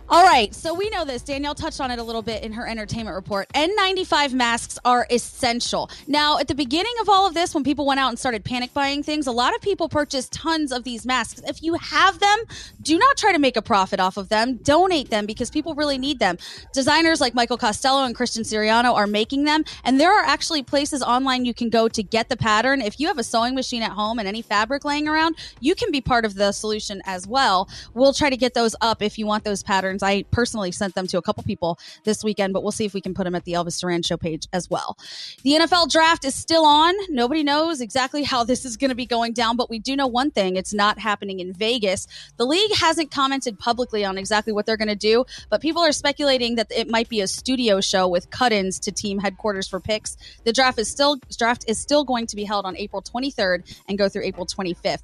All 0.10 0.24
right, 0.24 0.54
so 0.54 0.74
we 0.74 0.89
know 0.89 1.06
this. 1.06 1.22
Danielle 1.22 1.56
touched 1.56 1.80
on 1.80 1.89
it 1.89 1.97
a 1.97 2.04
little 2.04 2.22
bit 2.22 2.43
in 2.43 2.51
her 2.51 2.68
entertainment 2.68 3.16
report. 3.16 3.47
N95 3.54 4.34
masks 4.34 4.78
are 4.84 5.08
essential. 5.10 5.89
Now, 6.08 6.39
at 6.39 6.49
the 6.49 6.56
beginning 6.56 6.93
of 7.01 7.08
all 7.08 7.26
of 7.26 7.34
this, 7.34 7.56
when 7.56 7.64
people 7.64 7.86
went 7.86 8.01
out 8.01 8.10
and 8.10 8.20
started 8.20 8.43
panic 8.43 8.74
buying 8.74 9.01
things, 9.01 9.28
a 9.28 9.32
lot 9.32 9.56
of 9.56 9.62
people 9.62 9.88
purchased 9.88 10.34
tons 10.34 10.74
of 10.74 10.84
these 10.84 11.06
masks. 11.06 11.41
If 11.47 11.64
you 11.64 11.76
have 11.76 12.20
them, 12.20 12.38
do 12.82 12.97
not 12.97 13.16
try 13.16 13.32
to 13.32 13.39
make 13.39 13.56
a 13.56 13.62
profit 13.62 14.01
off 14.01 14.18
of 14.18 14.28
them. 14.28 14.58
Donate 14.58 15.10
them 15.10 15.26
because 15.26 15.49
people 15.49 15.74
really 15.74 15.97
need 15.97 16.20
them. 16.20 16.38
Designers 16.74 17.22
like 17.22 17.34
Michael 17.34 17.58
Costello 17.58 18.04
and 18.04 18.14
Christian 18.14 18.43
Siriano 18.43 18.93
are 18.93 19.08
making 19.08 19.45
them, 19.45 19.64
and 19.86 20.01
there 20.01 20.12
are 20.12 20.26
actually 20.26 20.64
places 20.64 21.01
online 21.01 21.45
you 21.45 21.54
can 21.54 21.70
go 21.70 21.88
to 21.88 22.04
get 22.04 22.28
the 22.28 22.38
pattern. 22.38 22.82
If 22.82 22.99
you 22.99 23.08
have 23.08 23.20
a 23.20 23.24
sewing 23.24 23.56
machine 23.56 23.82
at 23.82 23.91
home 23.91 24.20
and 24.20 24.28
any 24.28 24.41
fabric 24.41 24.84
laying 24.84 25.08
around, 25.08 25.38
you 25.62 25.76
can 25.76 25.91
be 25.91 26.01
part 26.01 26.26
of 26.26 26.36
the 26.36 26.51
solution 26.51 27.01
as 27.06 27.26
well. 27.26 27.70
We'll 27.93 28.14
try 28.14 28.30
to 28.30 28.38
get 28.38 28.54
those 28.54 28.76
up 28.82 29.01
if 29.01 29.18
you 29.18 29.26
want 29.26 29.45
those 29.45 29.64
patterns. 29.64 29.93
I 30.02 30.24
personally 30.32 30.72
sent 30.72 30.96
them 30.96 31.08
to 31.08 31.18
a 31.18 31.22
couple 31.22 31.44
people 31.44 31.78
this 32.06 32.24
weekend, 32.24 32.54
but 32.54 32.64
we'll 32.64 32.72
see 32.72 32.86
if 32.86 32.94
we 32.94 33.02
can 33.02 33.14
put 33.14 33.26
them 33.26 33.36
at 33.36 33.44
the 33.44 33.54
Elvis 33.54 33.80
Duran 33.80 34.02
show 34.02 34.18
page 34.18 34.48
as 34.54 34.70
well. 34.70 34.98
The 35.44 35.52
NFL 35.52 35.91
draft 35.91 36.26
is 36.26 36.34
still 36.34 36.66
on. 36.66 36.96
Nobody 37.10 37.44
knows 37.44 37.82
exactly 37.82 38.24
how 38.24 38.44
this 38.44 38.66
is 38.66 38.78
going 38.78 38.89
to 38.89 38.96
be 38.96 39.06
going 39.06 39.34
down, 39.34 39.58
but 39.58 39.70
we 39.70 39.80
do 39.80 39.96
know 39.96 40.08
one 40.08 40.32
thing 40.32 40.56
it's 40.56 40.74
not 40.74 40.98
happening 40.98 41.39
in 41.39 41.54
Vegas. 41.54 42.08
The 42.38 42.46
league 42.46 42.74
hasn't 42.76 43.12
commented 43.12 43.60
publicly 43.60 44.06
on 44.06 44.18
exactly 44.18 44.54
what 44.54 44.66
they're 44.66 44.78
going 44.78 44.88
to 44.88 44.96
do, 44.96 45.26
but 45.50 45.62
people 45.62 45.82
are 45.82 45.91
speculating 45.91 46.56
that 46.56 46.72
it 46.72 46.89
might 46.89 47.10
be 47.10 47.22
a 47.22 47.28
studio 47.28 47.82
show 47.82 48.08
with 48.08 48.30
cut-ins 48.30 48.80
to 48.80 48.91
team 48.91 49.20
headquarters 49.20 49.68
for 49.68 49.80
picks. 49.80 50.18
The 50.46 50.54
draft 50.54 50.80
is 50.80 50.89
still 50.89 51.18
draft 51.38 51.66
is 51.68 51.80
still 51.80 52.04
going 52.04 52.28
to 52.28 52.36
be 52.36 52.44
held 52.44 52.66
on 52.66 52.78
April 52.78 53.02
23rd 53.02 53.82
and 53.88 53.98
go 53.98 54.10
through 54.10 54.24
April 54.24 54.46
25th. 54.46 55.04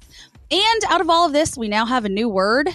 And 0.50 0.84
out 0.88 1.00
of 1.00 1.08
all 1.08 1.26
of 1.26 1.32
this, 1.32 1.56
we 1.56 1.68
now 1.68 1.86
have 1.86 2.04
a 2.04 2.08
new 2.08 2.28
word. 2.28 2.68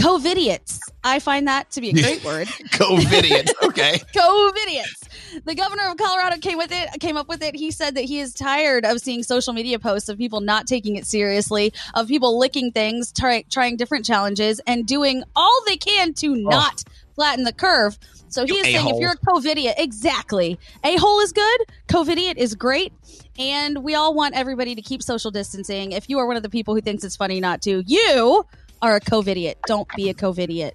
COVIDiots. 0.00 0.78
I 1.02 1.18
find 1.18 1.46
that 1.48 1.70
to 1.72 1.80
be 1.80 1.90
a 1.90 1.92
great 1.92 2.24
word. 2.24 2.48
COVID. 2.48 3.50
Okay. 3.68 4.00
COVIDiots. 4.14 5.44
The 5.44 5.54
governor 5.54 5.88
of 5.88 5.96
Colorado 5.96 6.38
came 6.38 6.58
with 6.58 6.72
it, 6.72 7.00
came 7.00 7.16
up 7.16 7.28
with 7.28 7.42
it. 7.42 7.54
He 7.54 7.70
said 7.70 7.94
that 7.96 8.04
he 8.04 8.18
is 8.18 8.32
tired 8.32 8.84
of 8.84 9.00
seeing 9.00 9.22
social 9.22 9.52
media 9.52 9.78
posts 9.78 10.08
of 10.08 10.16
people 10.16 10.40
not 10.40 10.66
taking 10.66 10.96
it 10.96 11.06
seriously, 11.06 11.72
of 11.94 12.08
people 12.08 12.38
licking 12.38 12.72
things, 12.72 13.12
try, 13.12 13.44
trying 13.50 13.76
different 13.76 14.04
challenges, 14.04 14.60
and 14.66 14.86
doing 14.86 15.22
all 15.36 15.62
they 15.66 15.76
can 15.76 16.14
to 16.14 16.32
oh. 16.32 16.34
not 16.34 16.82
flatten 17.14 17.44
the 17.44 17.52
curve. 17.52 17.98
So 18.28 18.46
he 18.46 18.54
You 18.54 18.58
is 18.60 18.64
saying 18.64 18.88
if 18.88 18.96
you're 18.98 19.12
a 19.12 19.16
COVIDiot, 19.16 19.74
exactly. 19.78 20.58
A 20.84 20.96
hole 20.96 21.20
is 21.20 21.32
good, 21.32 21.60
COVIDiot 21.88 22.36
is 22.36 22.54
great. 22.54 22.92
And 23.38 23.84
we 23.84 23.94
all 23.94 24.14
want 24.14 24.34
everybody 24.34 24.74
to 24.74 24.82
keep 24.82 25.02
social 25.02 25.30
distancing. 25.30 25.92
If 25.92 26.08
you 26.08 26.18
are 26.18 26.26
one 26.26 26.36
of 26.36 26.42
the 26.42 26.50
people 26.50 26.74
who 26.74 26.80
thinks 26.80 27.04
it's 27.04 27.16
funny 27.16 27.40
not 27.40 27.62
to, 27.62 27.82
you 27.86 28.44
are 28.82 28.96
a 28.96 29.00
COVIDiot. 29.00 29.54
Don't 29.66 29.88
be 29.96 30.08
a 30.10 30.14
COVIDiot. 30.14 30.72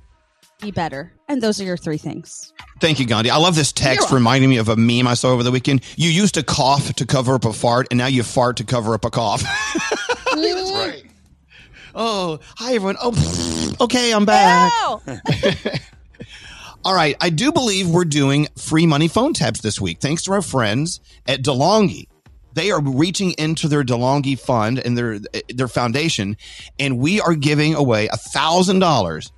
Be 0.62 0.72
better. 0.72 1.14
And 1.28 1.42
those 1.42 1.60
are 1.60 1.64
your 1.64 1.78
three 1.78 1.98
things. 1.98 2.54
Thank 2.80 3.00
you, 3.00 3.06
Gandhi. 3.06 3.30
I 3.30 3.38
love 3.38 3.56
this 3.56 3.72
text 3.72 4.02
welcome. 4.02 4.16
reminding 4.16 4.50
me 4.50 4.58
of 4.58 4.70
a 4.70 4.76
meme 4.76 5.08
I 5.08 5.14
saw 5.14 5.30
over 5.30 5.44
the 5.44 5.52
weekend. 5.52 5.82
You 5.98 6.10
used 6.10 6.36
to 6.36 6.44
cough 6.44 6.94
to 6.94 7.06
cover 7.06 7.36
up 7.36 7.46
a 7.46 7.54
fart, 7.54 7.88
and 7.92 7.98
now 7.98 8.08
you 8.08 8.24
fart 8.24 8.58
to 8.58 8.64
cover 8.64 8.94
up 8.94 9.04
a 9.04 9.10
cough. 9.10 9.42
That's 10.34 10.72
right. 10.72 11.06
Oh, 11.96 12.40
hi 12.58 12.76
everyone. 12.76 12.98
Oh, 13.02 13.76
okay, 13.82 14.14
I'm 14.14 14.26
back. 14.26 14.72
Ow! 14.74 15.02
All 16.86 16.94
right, 16.94 17.16
I 17.22 17.30
do 17.30 17.52
believe 17.52 17.88
we're 17.88 18.04
doing 18.04 18.48
free 18.58 18.86
money 18.86 19.08
phone 19.08 19.34
taps 19.34 19.62
this 19.62 19.80
week, 19.80 20.00
thanks 20.00 20.24
to 20.24 20.34
our 20.34 20.42
friends 20.42 21.00
at 21.28 21.42
DeLonghi. 21.42 22.08
They 22.54 22.72
are 22.72 22.82
reaching 22.82 23.32
into 23.34 23.68
their 23.68 23.84
DeLonghi 23.84 24.40
fund 24.40 24.80
and 24.80 24.98
their 24.98 25.20
their 25.50 25.68
foundation, 25.68 26.38
and 26.80 27.00
we 27.00 27.20
are 27.20 27.36
giving 27.36 27.76
away 27.76 28.08
a 28.08 28.18
thousand 28.18 28.80
dollars 28.80 29.32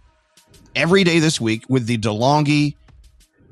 every 0.76 1.04
day 1.04 1.20
this 1.20 1.40
week 1.40 1.64
with 1.70 1.88
the 1.88 1.98
DeLonghi 1.98 2.76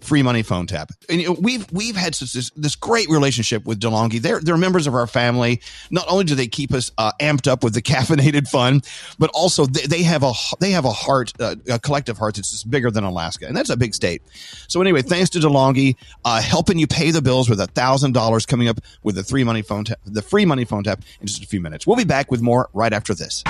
free 0.03 0.23
money 0.23 0.43
phone 0.43 0.67
tap. 0.67 0.91
And 1.09 1.21
you 1.21 1.27
know, 1.27 1.37
we've 1.39 1.65
we've 1.71 1.95
had 1.95 2.15
such 2.15 2.33
this, 2.33 2.49
this 2.51 2.75
great 2.75 3.09
relationship 3.09 3.65
with 3.65 3.79
DeLonghi. 3.79 4.21
They're 4.21 4.39
they're 4.39 4.57
members 4.57 4.87
of 4.87 4.95
our 4.95 5.07
family. 5.07 5.61
Not 5.91 6.05
only 6.09 6.25
do 6.25 6.35
they 6.35 6.47
keep 6.47 6.73
us 6.73 6.91
uh, 6.97 7.11
amped 7.19 7.47
up 7.47 7.63
with 7.63 7.73
the 7.73 7.81
caffeinated 7.93 8.47
fun, 8.47 8.81
but 9.19 9.29
also 9.33 9.65
they, 9.65 9.87
they 9.87 10.03
have 10.03 10.23
a 10.23 10.33
they 10.59 10.71
have 10.71 10.85
a 10.85 10.91
heart, 10.91 11.33
uh, 11.39 11.55
a 11.69 11.79
collective 11.79 12.17
heart 12.17 12.35
that's 12.35 12.51
just 12.51 12.69
bigger 12.69 12.91
than 12.91 13.03
Alaska, 13.03 13.47
and 13.47 13.55
that's 13.55 13.69
a 13.69 13.77
big 13.77 13.93
state. 13.93 14.21
So 14.67 14.81
anyway, 14.81 15.01
thanks 15.01 15.29
to 15.31 15.39
DeLonghi, 15.39 15.95
uh, 16.25 16.41
helping 16.41 16.77
you 16.79 16.87
pay 16.87 17.11
the 17.11 17.21
bills 17.21 17.49
with 17.49 17.59
a 17.59 17.67
thousand 17.67 18.13
dollars 18.13 18.45
coming 18.45 18.67
up 18.67 18.79
with 19.03 19.15
the 19.15 19.23
free 19.23 19.43
money 19.43 19.61
phone 19.61 19.85
tap, 19.85 19.99
the 20.05 20.21
free 20.21 20.45
money 20.45 20.65
phone 20.65 20.83
tap 20.83 21.01
in 21.21 21.27
just 21.27 21.43
a 21.43 21.47
few 21.47 21.61
minutes. 21.61 21.87
We'll 21.87 21.97
be 21.97 22.03
back 22.03 22.31
with 22.31 22.41
more 22.41 22.69
right 22.73 22.93
after 22.93 23.13
this. 23.13 23.43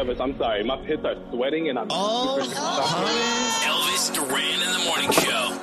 Elvis, 0.00 0.18
I'm 0.18 0.38
sorry. 0.38 0.64
My 0.64 0.78
pits 0.86 1.04
are 1.04 1.14
sweating 1.30 1.68
and 1.68 1.78
I'm. 1.78 1.90
Elvis 3.60 4.14
Duran 4.14 4.62
in 4.62 4.72
the 4.72 4.78
morning 4.86 5.10
show. 5.10 5.58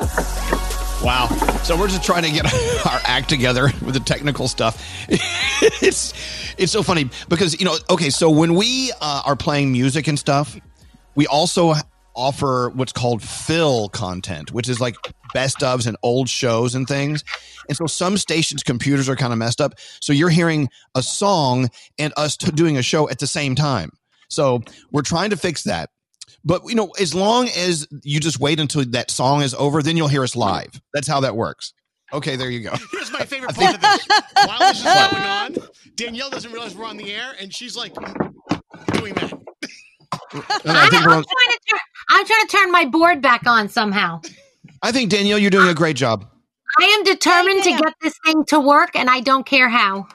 Wow. 1.04 1.26
So 1.64 1.76
we're 1.76 1.88
just 1.88 2.04
trying 2.04 2.22
to 2.22 2.32
get 2.32 2.46
our 2.86 3.00
act 3.04 3.30
together 3.30 3.72
with 3.84 3.96
the 3.96 4.00
technical 4.00 4.48
stuff. 4.48 4.80
it's 5.10 6.14
it's 6.60 6.72
so 6.72 6.84
funny 6.84 7.10
because 7.30 7.60
you 7.60 7.66
know, 7.66 7.78
okay, 7.90 8.12
so 8.12 8.30
when 8.30 8.54
we 8.54 8.92
uh, 9.02 9.24
are 9.26 9.36
playing 9.36 9.72
music 9.72 10.08
and 10.08 10.20
stuff, 10.20 10.56
we 11.16 11.26
also 11.26 11.74
offer 12.16 12.70
what's 12.76 12.94
called 12.94 13.24
fill 13.24 13.90
content, 13.90 14.52
which 14.52 14.70
is 14.70 14.80
like 14.80 14.98
best 15.34 15.62
ofs 15.62 15.88
and 15.88 15.98
old 16.04 16.30
shows 16.30 16.76
and 16.76 16.88
things. 16.88 17.24
And 17.70 17.76
so 17.76 17.88
some 17.88 18.18
stations' 18.18 18.62
computers 18.62 19.10
are 19.10 19.16
kind 19.16 19.34
of 19.34 19.40
messed 19.40 19.62
up. 19.62 19.74
So 20.00 20.14
you're 20.14 20.30
hearing 20.30 20.70
a 20.94 21.02
song 21.02 21.70
and 21.98 22.14
us 22.18 22.38
t- 22.38 22.52
doing 22.52 22.78
a 22.78 22.84
show 22.84 23.10
at 23.10 23.18
the 23.18 23.26
same 23.26 23.56
time. 23.56 23.90
So 24.30 24.62
we're 24.92 25.02
trying 25.04 25.30
to 25.32 25.38
fix 25.38 25.64
that. 25.64 25.90
But 26.44 26.62
you 26.66 26.76
know, 26.76 26.90
as 27.00 27.14
long 27.14 27.48
as 27.58 27.88
you 28.04 28.20
just 28.20 28.40
wait 28.40 28.60
until 28.60 28.86
that 28.86 29.12
song 29.12 29.42
is 29.42 29.54
over, 29.54 29.82
then 29.82 29.98
you'll 29.98 30.08
hear 30.08 30.24
us 30.24 30.36
live. 30.36 30.80
That's 30.94 31.08
how 31.08 31.20
that 31.22 31.36
works. 31.36 31.74
Okay, 32.14 32.36
there 32.38 32.50
you 32.50 32.62
go. 32.62 32.74
Here's 32.92 33.12
my 33.12 33.26
favorite 33.26 33.54
part 33.54 33.76
of 33.76 33.82
this. 33.82 34.08
While 34.46 34.60
this 34.60 34.78
is 34.78 34.84
going 34.84 35.24
on, 35.24 35.56
Danielle 35.96 36.30
doesn't 36.30 36.52
realize 36.52 36.76
we're 36.76 36.86
on 36.86 36.96
the 36.98 37.12
air, 37.14 37.34
and 37.40 37.54
she's 37.54 37.76
like 37.76 37.94
doing 38.94 39.14
that. 39.16 39.34
And 40.34 40.78
I 40.78 40.86
I 40.86 40.90
think, 40.90 41.04
am 41.04 41.10
trying 41.10 41.24
to 41.24 41.60
turn, 41.70 41.80
I'm 42.12 42.26
trying 42.26 42.48
to 42.48 42.58
turn 42.58 42.72
my 42.72 42.86
board 42.86 43.22
back 43.22 43.46
on 43.46 43.68
somehow. 43.68 44.22
I 44.82 44.92
think 44.92 45.10
Danielle, 45.10 45.38
you're 45.38 45.52
doing 45.52 45.70
a 45.70 45.74
great 45.74 45.96
job. 45.98 46.26
I 46.80 46.86
am 46.86 47.04
determined 47.04 47.64
to 47.64 47.72
get 47.72 47.94
this 48.02 48.14
thing 48.26 48.46
to 48.46 48.60
work, 48.60 48.92
and 48.96 49.10
I 49.10 49.20
don't 49.22 49.46
care 49.46 49.68
how. 49.70 50.08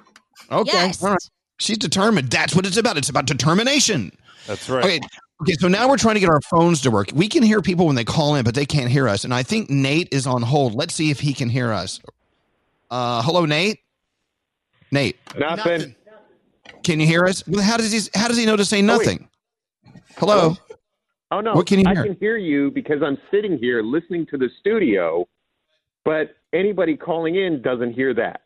Okay, 0.50 0.70
Yes. 0.72 1.02
all 1.02 1.10
right. 1.10 1.18
She's 1.62 1.78
determined. 1.78 2.28
That's 2.30 2.54
what 2.56 2.66
it's 2.66 2.76
about. 2.76 2.96
It's 2.98 3.08
about 3.08 3.26
determination. 3.26 4.10
That's 4.46 4.68
right. 4.68 4.84
Okay. 4.84 5.00
Okay, 5.42 5.54
so 5.54 5.66
now 5.66 5.88
we're 5.88 5.96
trying 5.96 6.14
to 6.14 6.20
get 6.20 6.28
our 6.28 6.40
phones 6.42 6.80
to 6.82 6.90
work. 6.90 7.08
We 7.14 7.28
can 7.28 7.42
hear 7.42 7.60
people 7.60 7.86
when 7.86 7.96
they 7.96 8.04
call 8.04 8.36
in, 8.36 8.44
but 8.44 8.54
they 8.54 8.64
can't 8.66 8.88
hear 8.88 9.08
us. 9.08 9.24
And 9.24 9.34
I 9.34 9.42
think 9.42 9.70
Nate 9.70 10.08
is 10.12 10.24
on 10.24 10.42
hold. 10.42 10.74
Let's 10.74 10.94
see 10.94 11.10
if 11.10 11.18
he 11.18 11.32
can 11.34 11.48
hear 11.48 11.72
us. 11.72 12.00
Uh, 12.90 13.22
hello, 13.22 13.44
Nate. 13.44 13.80
Nate, 14.92 15.16
Nothing. 15.38 15.94
can 16.84 17.00
you 17.00 17.06
hear 17.06 17.24
us? 17.24 17.42
Well, 17.48 17.62
how 17.62 17.76
does 17.78 17.90
he? 17.90 18.00
How 18.14 18.28
does 18.28 18.36
he 18.36 18.44
know 18.44 18.56
to 18.56 18.64
say 18.64 18.82
nothing? 18.82 19.28
Hello. 20.18 20.56
Oh 21.30 21.40
no, 21.40 21.54
What 21.54 21.66
can 21.66 21.80
you 21.80 21.88
hear? 21.88 22.02
I 22.02 22.06
can 22.08 22.16
hear 22.20 22.36
you 22.36 22.70
because 22.70 23.02
I'm 23.02 23.16
sitting 23.30 23.56
here 23.56 23.82
listening 23.82 24.26
to 24.26 24.36
the 24.36 24.50
studio, 24.60 25.26
but 26.04 26.36
anybody 26.52 26.94
calling 26.94 27.36
in 27.36 27.62
doesn't 27.62 27.94
hear 27.94 28.12
that. 28.14 28.42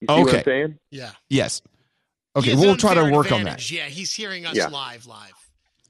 You 0.00 0.08
see 0.08 0.14
what 0.14 0.28
Okay. 0.28 0.38
I'm 0.38 0.44
saying? 0.44 0.78
Yeah. 0.90 1.10
Yes. 1.28 1.62
He 2.34 2.40
Okay, 2.40 2.54
we'll 2.54 2.76
try 2.76 2.94
to 2.94 3.00
unfair 3.00 3.14
work 3.14 3.32
on 3.32 3.44
that. 3.44 3.70
Yeah, 3.70 3.84
he's 3.84 4.12
hearing 4.12 4.44
us 4.46 4.56
Yeah. 4.56 4.68
live, 4.68 5.06
live. 5.06 5.32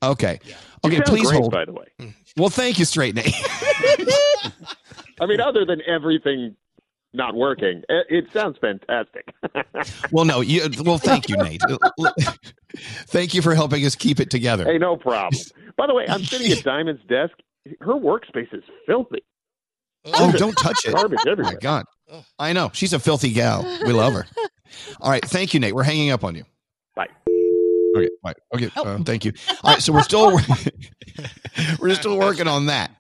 Okay. 0.03 0.39
Yeah. 0.45 0.55
Okay, 0.85 1.01
please 1.01 1.27
great, 1.29 1.41
hold. 1.41 1.53
By 1.53 1.65
the 1.65 1.73
way, 1.73 1.87
mm. 1.99 2.13
Well, 2.37 2.51
thank 2.51 2.79
you, 2.79 2.85
Straight 2.85 3.15
Nate. 3.15 3.35
I 5.21 5.27
mean, 5.27 5.41
other 5.41 5.65
than 5.65 5.81
everything 5.87 6.57
not 7.15 7.35
working, 7.35 7.83
it, 7.89 8.07
it 8.11 8.25
sounds 8.33 8.59
fantastic. 8.61 9.33
well, 10.13 10.25
no, 10.25 10.41
you. 10.41 10.69
Well, 10.85 10.99
thank 10.99 11.29
you, 11.29 11.37
Nate. 11.37 11.63
thank 13.07 13.35
you 13.35 13.41
for 13.41 13.55
helping 13.55 13.85
us 13.87 13.95
keep 13.95 14.21
it 14.21 14.31
together. 14.31 14.65
hey, 14.65 14.79
no 14.79 14.97
problem. 14.97 15.41
By 15.77 15.87
the 15.87 15.95
way, 15.95 16.07
I'm 16.09 16.25
sitting 16.25 16.53
at 16.53 16.63
Diamond's 16.65 17.05
desk. 17.09 17.33
Her 17.81 17.95
workspace 17.95 18.53
is 18.53 18.65
filthy. 18.85 19.25
Oh, 20.07 20.33
don't 20.33 20.57
touch 20.59 20.85
it. 20.85 20.95
Garbage 20.95 21.21
Oh 21.27 21.37
my 21.37 21.55
God. 21.55 21.87
I 22.39 22.53
know. 22.53 22.71
She's 22.75 22.93
a 22.93 22.99
filthy 22.99 23.33
gal. 23.33 23.63
We 23.87 23.93
love 23.93 24.13
her. 24.13 24.27
All 25.01 25.11
right. 25.11 25.25
Thank 25.25 25.55
you, 25.55 25.61
Nate. 25.61 25.75
We're 25.75 25.83
hanging 25.83 26.11
up 26.11 26.25
on 26.25 26.35
you. 26.35 26.45
Bye. 26.95 27.09
Okay. 27.97 28.09
Bye. 28.23 28.35
Okay. 28.55 28.71
Uh, 28.77 28.99
thank 28.99 29.25
you. 29.25 29.33
All 29.63 29.73
right. 29.73 29.83
So 29.83 29.93
we're 29.93 30.03
still 30.03 30.39
we're 31.81 31.95
still 31.95 32.19
working 32.19 32.49
on 32.49 32.67
that. 32.67 32.91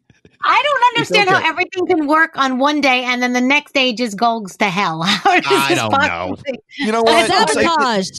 I 0.46 0.62
don't 0.62 0.84
understand 0.94 1.30
okay. 1.30 1.40
how 1.40 1.48
everything 1.48 1.86
can 1.86 2.06
work 2.06 2.36
on 2.36 2.58
one 2.58 2.82
day 2.82 3.04
and 3.04 3.22
then 3.22 3.32
the 3.32 3.40
next 3.40 3.72
day 3.72 3.94
just 3.94 4.18
goes 4.18 4.56
to 4.58 4.66
hell. 4.66 5.00
I 5.04 5.40
don't 5.74 5.90
possibly- 5.90 6.52
know. 6.52 6.54
You 6.78 6.92
know 6.92 7.02
what? 7.02 7.30
It's 7.30 7.54
like- 7.54 7.66
Sabotage. 7.66 8.10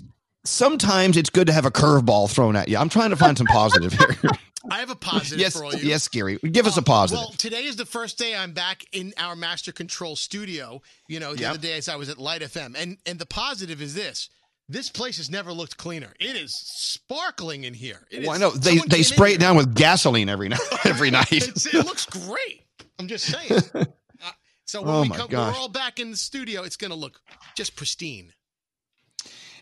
Sometimes 0.45 1.17
it's 1.17 1.29
good 1.29 1.47
to 1.47 1.53
have 1.53 1.65
a 1.65 1.71
curveball 1.71 2.29
thrown 2.31 2.55
at 2.55 2.67
you. 2.67 2.77
I'm 2.77 2.89
trying 2.89 3.09
to 3.09 3.15
find 3.15 3.37
some 3.37 3.47
positive 3.47 3.93
here. 3.93 4.15
I 4.71 4.79
have 4.79 4.89
a 4.89 4.95
positive 4.95 5.39
yes, 5.39 5.53
for 5.55 5.63
all 5.65 5.73
you. 5.73 5.87
yes, 5.87 6.07
Skeery. 6.07 6.39
Give 6.51 6.65
us 6.65 6.75
a 6.75 6.79
Um, 6.79 6.85
positive. 6.85 7.19
Well, 7.23 7.33
today 7.37 7.65
is 7.65 7.75
the 7.75 7.85
first 7.85 8.17
day 8.17 8.35
I'm 8.35 8.51
back 8.53 8.83
in 8.91 9.13
our 9.17 9.35
master 9.35 9.71
control 9.71 10.15
studio. 10.15 10.81
You 11.07 11.19
know, 11.19 11.35
the 11.35 11.41
Yep. 11.41 11.49
other 11.51 11.59
day 11.59 11.77
as 11.77 11.87
I 11.87 11.95
was 11.97 12.09
at 12.09 12.17
Lite 12.17 12.41
FM, 12.41 12.75
and 12.75 12.97
and 13.05 13.19
the 13.19 13.27
positive 13.27 13.79
is 13.79 13.93
this: 13.93 14.29
this 14.67 14.89
place 14.89 15.17
has 15.17 15.29
never 15.29 15.53
looked 15.53 15.77
cleaner. 15.77 16.13
It 16.19 16.35
is 16.35 16.55
sparkling 16.55 17.63
in 17.63 17.75
here. 17.75 18.07
It 18.09 18.25
well, 18.25 18.35
I 18.35 18.39
know 18.39 18.49
they 18.51 18.77
they 18.87 19.03
spray 19.03 19.33
it 19.33 19.39
down 19.39 19.55
with 19.55 19.75
gasoline 19.75 20.29
every 20.29 20.49
night. 20.49 20.59
Every 20.83 21.11
night. 21.11 21.31
It 21.31 21.73
looks 21.85 22.05
great. 22.07 22.63
I'm 22.99 23.07
just 23.07 23.25
saying. 23.25 23.61
Uh, 24.23 24.31
so 24.63 24.81
when 24.81 24.95
Oh 24.95 25.01
we 25.03 25.09
come, 25.09 25.29
gosh. 25.29 25.53
we're 25.53 25.59
all 25.59 25.67
back 25.69 25.99
in 25.99 26.09
the 26.09 26.17
studio. 26.17 26.63
It's 26.63 26.77
going 26.77 26.89
to 26.89 26.97
look 26.97 27.19
just 27.55 27.75
pristine. 27.75 28.31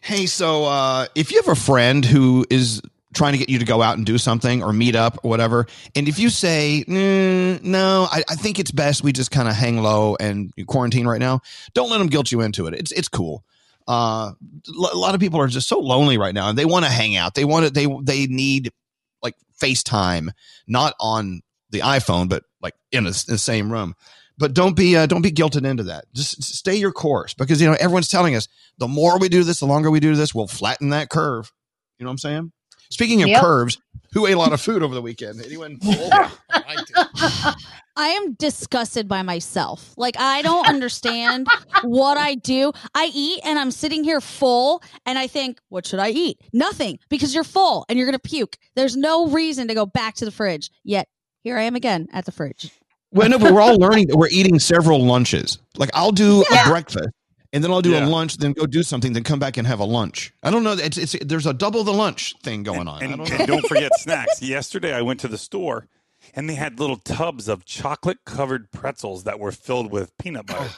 Hey, 0.04 0.26
so 0.26 0.66
uh, 0.66 1.08
if 1.16 1.32
you 1.32 1.41
have 1.41 1.47
a 1.47 1.56
friend 1.56 2.04
who 2.04 2.45
is 2.49 2.82
trying 3.14 3.32
to 3.32 3.38
get 3.38 3.47
you 3.47 3.60
to 3.60 3.64
go 3.64 3.82
out 3.82 3.95
and 3.95 4.06
do 4.06 4.18
something 4.18 4.62
or 4.62 4.74
meet 4.74 4.97
up 4.97 5.18
or 5.24 5.30
whatever, 5.30 5.66
and 5.95 6.10
if 6.10 6.20
you 6.20 6.30
say, 6.30 6.84
"Mm, 6.86 7.64
no, 7.64 8.10
I, 8.12 8.22
I 8.30 8.36
think 8.36 8.60
it's 8.60 8.72
best 8.72 9.01
we 9.01 9.14
just 9.14 9.32
kind 9.32 9.47
of 9.47 9.56
hang 9.56 9.82
low 9.82 10.18
and 10.20 10.51
quarantine 10.68 11.08
right 11.08 11.22
now, 11.22 11.39
don't 11.74 11.89
let 11.89 11.99
them 11.99 12.08
guilt 12.08 12.34
you 12.34 12.41
into 12.41 12.68
it. 12.68 12.74
It's 12.74 12.91
it's 12.91 13.08
cool. 13.08 13.45
Uh, 13.88 14.34
a 14.68 14.97
lot 14.97 15.16
of 15.16 15.22
people 15.22 15.39
are 15.39 15.47
just 15.47 15.70
so 15.70 15.80
lonely 15.80 16.18
right 16.18 16.34
now, 16.34 16.49
and 16.49 16.58
they 16.58 16.66
want 16.66 16.84
to 16.84 16.91
hang 16.91 17.16
out. 17.16 17.34
They 17.34 17.45
want 17.45 17.68
to. 17.68 17.72
They 17.72 17.88
they 18.01 18.28
need 18.28 18.74
like 19.22 19.36
FaceTime, 19.58 20.32
not 20.68 20.95
on 20.99 21.43
the 21.70 21.80
iPhone, 21.80 22.28
but 22.28 22.43
like 22.62 22.76
in, 22.91 23.06
a, 23.06 23.10
in 23.10 23.14
the 23.28 23.38
same 23.38 23.72
room. 23.72 23.95
But 24.38 24.54
don't 24.54 24.76
be 24.76 24.96
uh, 24.96 25.06
don't 25.06 25.22
be 25.22 25.32
guilted 25.32 25.66
into 25.66 25.84
that. 25.84 26.06
Just 26.14 26.42
stay 26.44 26.76
your 26.76 26.92
course 26.92 27.34
because 27.34 27.62
you 27.62 27.68
know 27.68 27.78
everyone's 27.80 28.08
telling 28.10 28.36
us 28.36 28.48
the 28.78 28.88
more 28.88 29.20
we 29.20 29.30
do 29.30 29.44
this, 29.44 29.60
the 29.60 29.68
longer 29.68 29.92
we 29.92 30.00
do 30.00 30.16
this, 30.16 30.34
we'll 30.34 30.48
flatten 30.48 30.90
that 30.90 31.10
curve. 31.10 31.52
You 32.00 32.06
know 32.06 32.10
what 32.10 32.14
I'm 32.14 32.18
saying? 32.18 32.52
Speaking 32.90 33.22
of 33.24 33.30
Yep. 33.30 33.42
curves, 33.42 33.78
who 34.14 34.26
ate 34.26 34.34
a 34.34 34.38
lot 34.38 34.54
of 34.54 34.62
food 34.62 34.84
over 34.84 34.94
the 34.94 35.02
weekend? 35.02 35.44
Anyone? 35.44 35.80
I. 35.84 37.56
I 37.96 38.08
am 38.08 38.34
disgusted 38.34 39.08
by 39.08 39.22
myself. 39.22 39.94
Like 39.98 40.16
I 40.20 40.42
don't 40.42 40.68
understand 40.68 41.48
what 41.84 42.18
I 42.18 42.36
do. 42.36 42.72
I 42.96 43.12
eat 43.14 43.42
and 43.44 43.60
I'm 43.60 43.72
sitting 43.72 44.04
here 44.04 44.20
full 44.20 44.82
and 45.06 45.20
I 45.20 45.28
think, 45.28 45.60
what 45.70 45.86
should 45.86 46.00
I 46.00 46.10
eat? 46.10 46.40
Nothing 46.52 46.98
because 47.10 47.36
you're 47.36 47.44
full 47.44 47.86
and 47.88 47.98
you're 47.98 48.08
going 48.08 48.20
to 48.20 48.30
puke. 48.30 48.58
There's 48.76 48.96
no 48.98 49.28
reason 49.28 49.68
to 49.68 49.76
go 49.76 49.86
back 49.86 50.16
to 50.16 50.26
the 50.26 50.32
fridge. 50.32 50.72
Yet 50.84 51.08
here 51.44 51.58
I 51.58 51.64
am 51.64 51.76
again 51.76 52.08
at 52.12 52.26
the 52.26 52.32
fridge. 52.32 52.72
Well, 53.14 53.30
no, 53.30 53.39
but 53.39 53.53
we're 53.53 53.61
all 53.61 53.78
learning 53.80 54.07
that 54.07 54.18
we're 54.18 54.30
eating 54.30 54.59
several 54.59 55.03
lunches. 55.05 55.59
Like 55.78 55.89
I'll 55.93 56.11
do 56.11 56.43
Yeah. 56.51 56.66
a 56.66 56.70
breakfast. 56.70 57.09
And 57.51 57.64
then 57.64 57.70
I'll 57.70 57.84
do 57.84 57.91
Yeah. 57.91 58.05
a 58.05 58.07
lunch, 58.07 58.38
then 58.38 58.53
go 58.53 58.66
do 58.66 58.82
something, 58.82 59.14
then 59.14 59.24
come 59.24 59.38
back 59.38 59.57
and 59.57 59.68
have 59.68 59.80
a 59.80 59.84
lunch. 59.86 60.34
I 60.41 60.49
don't 60.49 60.64
know. 60.64 60.72
It's, 60.74 60.97
it's 60.97 61.16
there's 61.24 61.45
a 61.45 61.53
double 61.53 61.84
the 61.84 61.93
lunch 61.93 62.34
thing 62.41 62.64
going 62.64 62.88
on. 62.88 63.01
I 63.03 63.05
And, 63.05 63.18
don't 63.18 63.30
know. 63.30 63.36
and 63.38 63.47
don't 63.47 63.68
forget 63.68 63.91
snacks. 63.99 64.41
Yesterday, 64.41 64.91
I 64.93 65.03
went 65.03 65.20
to 65.20 65.28
the 65.28 65.38
store 65.38 65.88
and 66.34 66.49
they 66.49 66.55
had 66.55 66.80
little 66.80 66.97
tubs 66.97 67.47
of 67.47 67.64
chocolate 67.64 68.18
covered 68.26 68.72
pretzels 68.72 69.24
that 69.26 69.39
were 69.39 69.51
filled 69.51 69.91
with 69.91 70.18
peanut 70.18 70.47
butter. 70.47 70.70
Oh, 70.72 70.78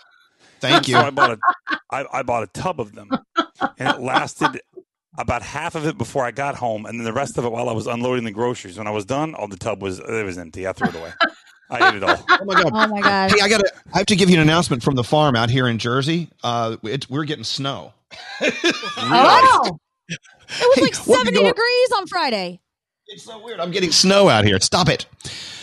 thank 0.59 0.87
you. 0.89 0.95
So 0.95 1.01
I 1.01 1.09
bought 1.11 1.31
a, 1.31 1.37
I, 1.91 2.05
I 2.11 2.23
bought 2.23 2.43
a 2.43 2.47
tub 2.47 2.81
of 2.81 2.93
them, 2.93 3.09
and 3.77 3.87
it 3.95 4.01
lasted 4.01 4.59
about 5.17 5.43
half 5.43 5.75
of 5.75 5.85
it 5.85 5.97
before 5.97 6.25
I 6.25 6.31
got 6.31 6.55
home, 6.55 6.85
and 6.85 6.99
then 6.99 7.05
the 7.05 7.13
rest 7.13 7.37
of 7.37 7.45
it 7.45 7.51
while 7.51 7.69
I 7.69 7.73
was 7.73 7.87
unloading 7.87 8.25
the 8.25 8.31
groceries. 8.31 8.77
When 8.77 8.87
I 8.87 8.91
was 8.91 9.05
done, 9.05 9.33
all 9.35 9.47
the 9.47 9.55
tub 9.55 9.81
was 9.81 9.99
it 9.99 10.25
was 10.25 10.37
empty. 10.37 10.67
I 10.67 10.73
threw 10.73 10.89
it 10.89 10.95
away. 10.95 11.13
I 11.69 11.89
ate 11.89 11.95
it 11.95 12.03
all. 12.03 12.23
Oh 12.29 12.45
my 12.45 12.53
god. 12.61 12.71
Oh 12.73 12.87
my 12.87 13.01
god. 13.01 13.31
Hey, 13.31 13.37
I 13.41 13.49
got 13.49 13.59
to. 13.61 13.71
I 13.93 13.97
have 13.99 14.07
to 14.07 14.15
give 14.15 14.29
you 14.29 14.35
an 14.35 14.41
announcement 14.41 14.83
from 14.83 14.95
the 14.95 15.03
farm 15.03 15.35
out 15.35 15.49
here 15.49 15.67
in 15.67 15.77
Jersey. 15.79 16.29
Uh, 16.43 16.77
it's, 16.83 17.09
we're 17.09 17.23
getting 17.25 17.43
snow. 17.43 17.93
Oh, 18.97 19.79
It 20.07 20.19
was 20.49 20.75
Hey, 20.75 20.81
like 20.81 20.95
70 20.95 21.31
go- 21.31 21.47
degrees 21.47 21.91
on 21.97 22.07
Friday. 22.07 22.59
It's 23.07 23.23
so 23.23 23.43
weird. 23.43 23.59
I'm 23.59 23.71
getting 23.71 23.91
snow 23.91 24.29
out 24.29 24.45
here. 24.45 24.59
Stop 24.59 24.89
it. 24.89 25.05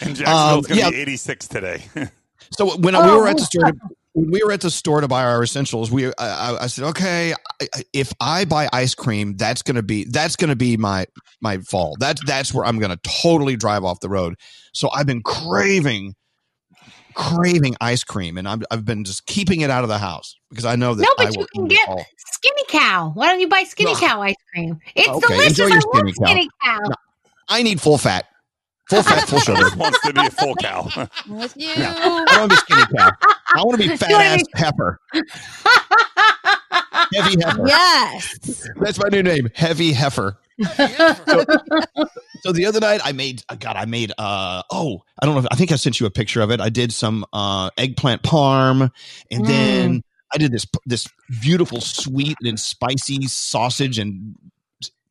And 0.01 0.15
Jacksonville's 0.17 0.67
going 0.67 0.79
to 0.81 0.85
yeah. 0.87 0.91
be 0.91 0.97
86 1.01 1.49
today. 1.49 1.85
So 2.55 2.77
when 2.77 2.95
Oh, 2.95 3.03
we 3.03 3.17
were 3.19 3.29
at 3.29 3.37
the 3.37 3.43
who's 3.43 3.47
store, 3.47 3.73
when 4.13 4.31
we 4.31 4.43
were 4.45 4.53
at 4.53 4.61
the 4.61 4.71
store 4.71 5.01
to 5.01 5.09
buy 5.09 5.25
our 5.25 5.43
essentials, 5.43 5.91
we 5.91 6.09
I, 6.09 6.13
I, 6.19 6.65
I 6.65 6.67
said, 6.67 6.85
okay, 6.89 7.33
I, 7.33 7.67
I- 7.75 7.83
if 7.95 8.13
I 8.21 8.45
buy 8.45 8.69
ice 8.75 8.95
cream, 8.95 9.39
that's 9.39 9.63
gonna 9.63 9.83
be 9.83 10.05
that's 10.05 10.37
gonna 10.37 10.55
be 10.57 10.77
my 10.77 11.07
my 11.41 11.59
fall. 11.59 11.97
That's 11.99 12.23
that's 12.27 12.53
where 12.53 12.67
I'm 12.67 12.79
gonna 12.79 12.99
totally 13.23 13.57
drive 13.57 13.85
off 13.85 14.01
the 14.01 14.11
road. 14.11 14.35
So 14.73 14.91
I've 14.93 15.07
been 15.07 15.23
craving 15.23 16.15
craving 17.15 17.77
ice 17.81 18.05
cream, 18.05 18.39
and 18.39 18.49
I'm, 18.49 18.63
I've 18.71 18.85
been 18.87 19.05
just 19.05 19.27
keeping 19.27 19.61
it 19.61 19.69
out 19.71 19.83
of 19.85 19.89
the 19.91 19.99
house 19.99 20.35
because 20.49 20.65
I 20.65 20.77
know 20.77 20.95
that 20.95 21.03
no, 21.03 21.09
I 21.25 21.27
but 21.27 21.37
you 21.37 21.47
can 21.55 21.67
get 21.69 21.87
all. 21.89 22.05
Skinny 22.17 22.65
Cow. 22.69 23.11
Why 23.15 23.29
don't 23.29 23.39
you 23.41 23.49
buy 23.49 23.65
Skinny 23.65 23.95
Cow 23.97 24.23
ice 24.23 24.35
cream? 24.53 24.79
It's 24.97 25.09
Okay, 25.09 25.21
delicious. 25.29 25.59
enjoy 25.59 25.65
I 25.65 25.69
your 25.69 25.81
love 25.83 25.93
Skinny 25.95 26.13
Cow. 26.13 26.25
Skinny 26.27 26.49
Cow. 26.63 26.79
No. 26.89 26.95
I 27.49 27.63
need 27.63 27.81
full 27.83 27.99
fat, 27.99 28.27
full 28.89 29.03
fat, 29.03 29.29
full 29.29 29.41
sugar. 29.41 29.61
Just 29.61 29.77
wants 29.77 30.01
to 30.07 30.13
be 30.15 30.27
a 30.27 30.31
full 30.31 30.55
cow. 30.57 30.89
I'm 30.97 31.09
with 31.37 31.55
you. 31.57 31.69
I 31.77 32.25
want 32.39 32.51
to 32.51 32.57
be 32.57 32.57
skinny 32.57 32.87
cow. 32.97 33.11
I 33.55 33.63
want 33.63 33.83
to 33.83 33.89
be 33.89 33.97
fat 33.97 34.11
wanna 34.11 34.25
ass 34.25 34.43
be- 34.43 34.53
heifer, 34.59 34.99
heavy 37.13 37.43
heifer. 37.45 37.67
Yes. 37.67 38.69
That's 38.81 38.99
my 38.99 39.09
new 39.09 39.23
name, 39.23 39.51
heavy 39.55 39.93
heifer. 39.93 40.39
So, 41.29 41.45
so 42.41 42.53
the 42.53 42.67
other 42.67 42.81
night 42.81 43.01
I 43.05 43.13
made 43.13 43.43
uh, 43.49 43.55
God, 43.57 43.77
I 43.77 43.85
made 43.85 44.13
uh 44.19 44.63
oh, 44.71 45.03
I 45.21 45.27
don't 45.27 45.35
know 45.35 45.41
if 45.41 45.47
I 45.51 45.57
think 45.57 45.73
I 45.73 45.77
sent 45.77 46.01
you 46.01 46.07
a 46.07 46.11
picture 46.11 46.41
of 46.41 46.51
it. 46.51 46.61
I 46.61 46.69
did 46.69 46.93
some 46.93 47.25
uh 47.33 47.71
eggplant 47.77 48.23
parm 48.23 48.91
and 49.31 49.45
Mm. 49.45 49.47
then 49.47 50.03
I 50.35 50.39
did 50.39 50.53
this 50.53 50.67
this 50.87 51.09
beautiful 51.43 51.81
sweet 51.81 52.37
and 52.43 52.59
spicy 52.59 53.27
sausage 53.27 53.99
and 53.99 54.35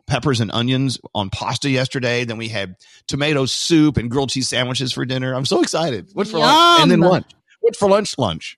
peppers 0.07 0.41
and 0.41 0.51
onions 0.51 0.99
on 1.15 1.29
pasta 1.29 1.69
yesterday. 1.69 2.25
Then 2.25 2.37
we 2.37 2.49
had 2.49 2.75
tomato 3.07 3.45
soup 3.45 3.97
and 3.97 4.09
grilled 4.11 4.29
cheese 4.29 4.49
sandwiches 4.49 4.91
for 4.91 5.05
dinner. 5.05 5.33
I'm 5.33 5.45
so 5.45 5.61
excited. 5.61 6.09
What's 6.13 6.31
for 6.31 6.39
lunch? 6.39 6.57
And 6.81 6.91
then 6.91 6.99
Yum. 7.01 7.09
lunch. 7.11 7.25
What's 7.61 7.77
for 7.77 7.89
lunch? 7.89 8.17
Lunch. 8.17 8.57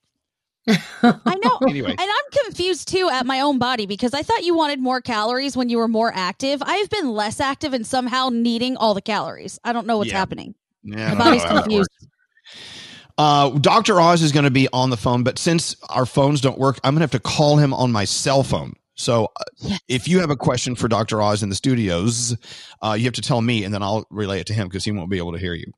I 0.67 1.35
know. 1.43 1.59
Anyway. 1.69 1.89
And 1.91 1.99
I'm 1.99 2.45
confused 2.45 2.87
too 2.87 3.09
at 3.11 3.25
my 3.25 3.41
own 3.41 3.57
body 3.57 3.85
because 3.85 4.13
I 4.13 4.21
thought 4.21 4.43
you 4.43 4.55
wanted 4.55 4.79
more 4.79 5.01
calories 5.01 5.57
when 5.57 5.69
you 5.69 5.77
were 5.77 5.87
more 5.87 6.11
active. 6.13 6.61
I've 6.65 6.89
been 6.89 7.09
less 7.11 7.39
active 7.39 7.73
and 7.73 7.85
somehow 7.85 8.29
needing 8.31 8.77
all 8.77 8.93
the 8.93 9.01
calories. 9.01 9.59
I 9.63 9.73
don't 9.73 9.87
know 9.87 9.97
what's 9.97 10.11
Yeah. 10.11 10.17
happening. 10.19 10.55
Yeah, 10.83 11.13
My 11.13 11.19
body's 11.25 11.41
know 11.43 11.47
how 11.49 11.55
that 11.55 11.63
confused. 11.63 11.89
Uh, 13.17 13.49
Dr. 13.51 13.99
Oz 14.01 14.21
is 14.21 14.31
going 14.31 14.45
to 14.45 14.51
be 14.51 14.67
on 14.73 14.89
the 14.89 14.97
phone, 14.97 15.23
but 15.23 15.37
since 15.37 15.75
our 15.89 16.05
phones 16.05 16.41
don't 16.41 16.57
work, 16.57 16.79
I'm 16.83 16.93
going 16.93 16.99
to 16.99 17.03
have 17.03 17.11
to 17.11 17.19
call 17.19 17.57
him 17.57 17.73
on 17.73 17.91
my 17.91 18.05
cell 18.05 18.43
phone. 18.43 18.73
So 18.95 19.25
uh, 19.39 19.43
Yes. 19.59 19.79
if 19.87 20.07
you 20.07 20.19
have 20.19 20.29
a 20.29 20.35
question 20.35 20.75
for 20.75 20.87
Dr. 20.87 21.21
Oz 21.21 21.41
in 21.43 21.49
the 21.49 21.55
studios, 21.55 22.35
uh, 22.81 22.93
you 22.97 23.05
have 23.05 23.13
to 23.13 23.21
tell 23.21 23.41
me 23.41 23.63
and 23.63 23.73
then 23.73 23.81
I'll 23.81 24.05
relay 24.09 24.39
it 24.39 24.47
to 24.47 24.53
him 24.53 24.67
because 24.67 24.83
he 24.83 24.91
won't 24.91 25.09
be 25.09 25.17
able 25.17 25.31
to 25.33 25.39
hear 25.39 25.53
you. 25.53 25.71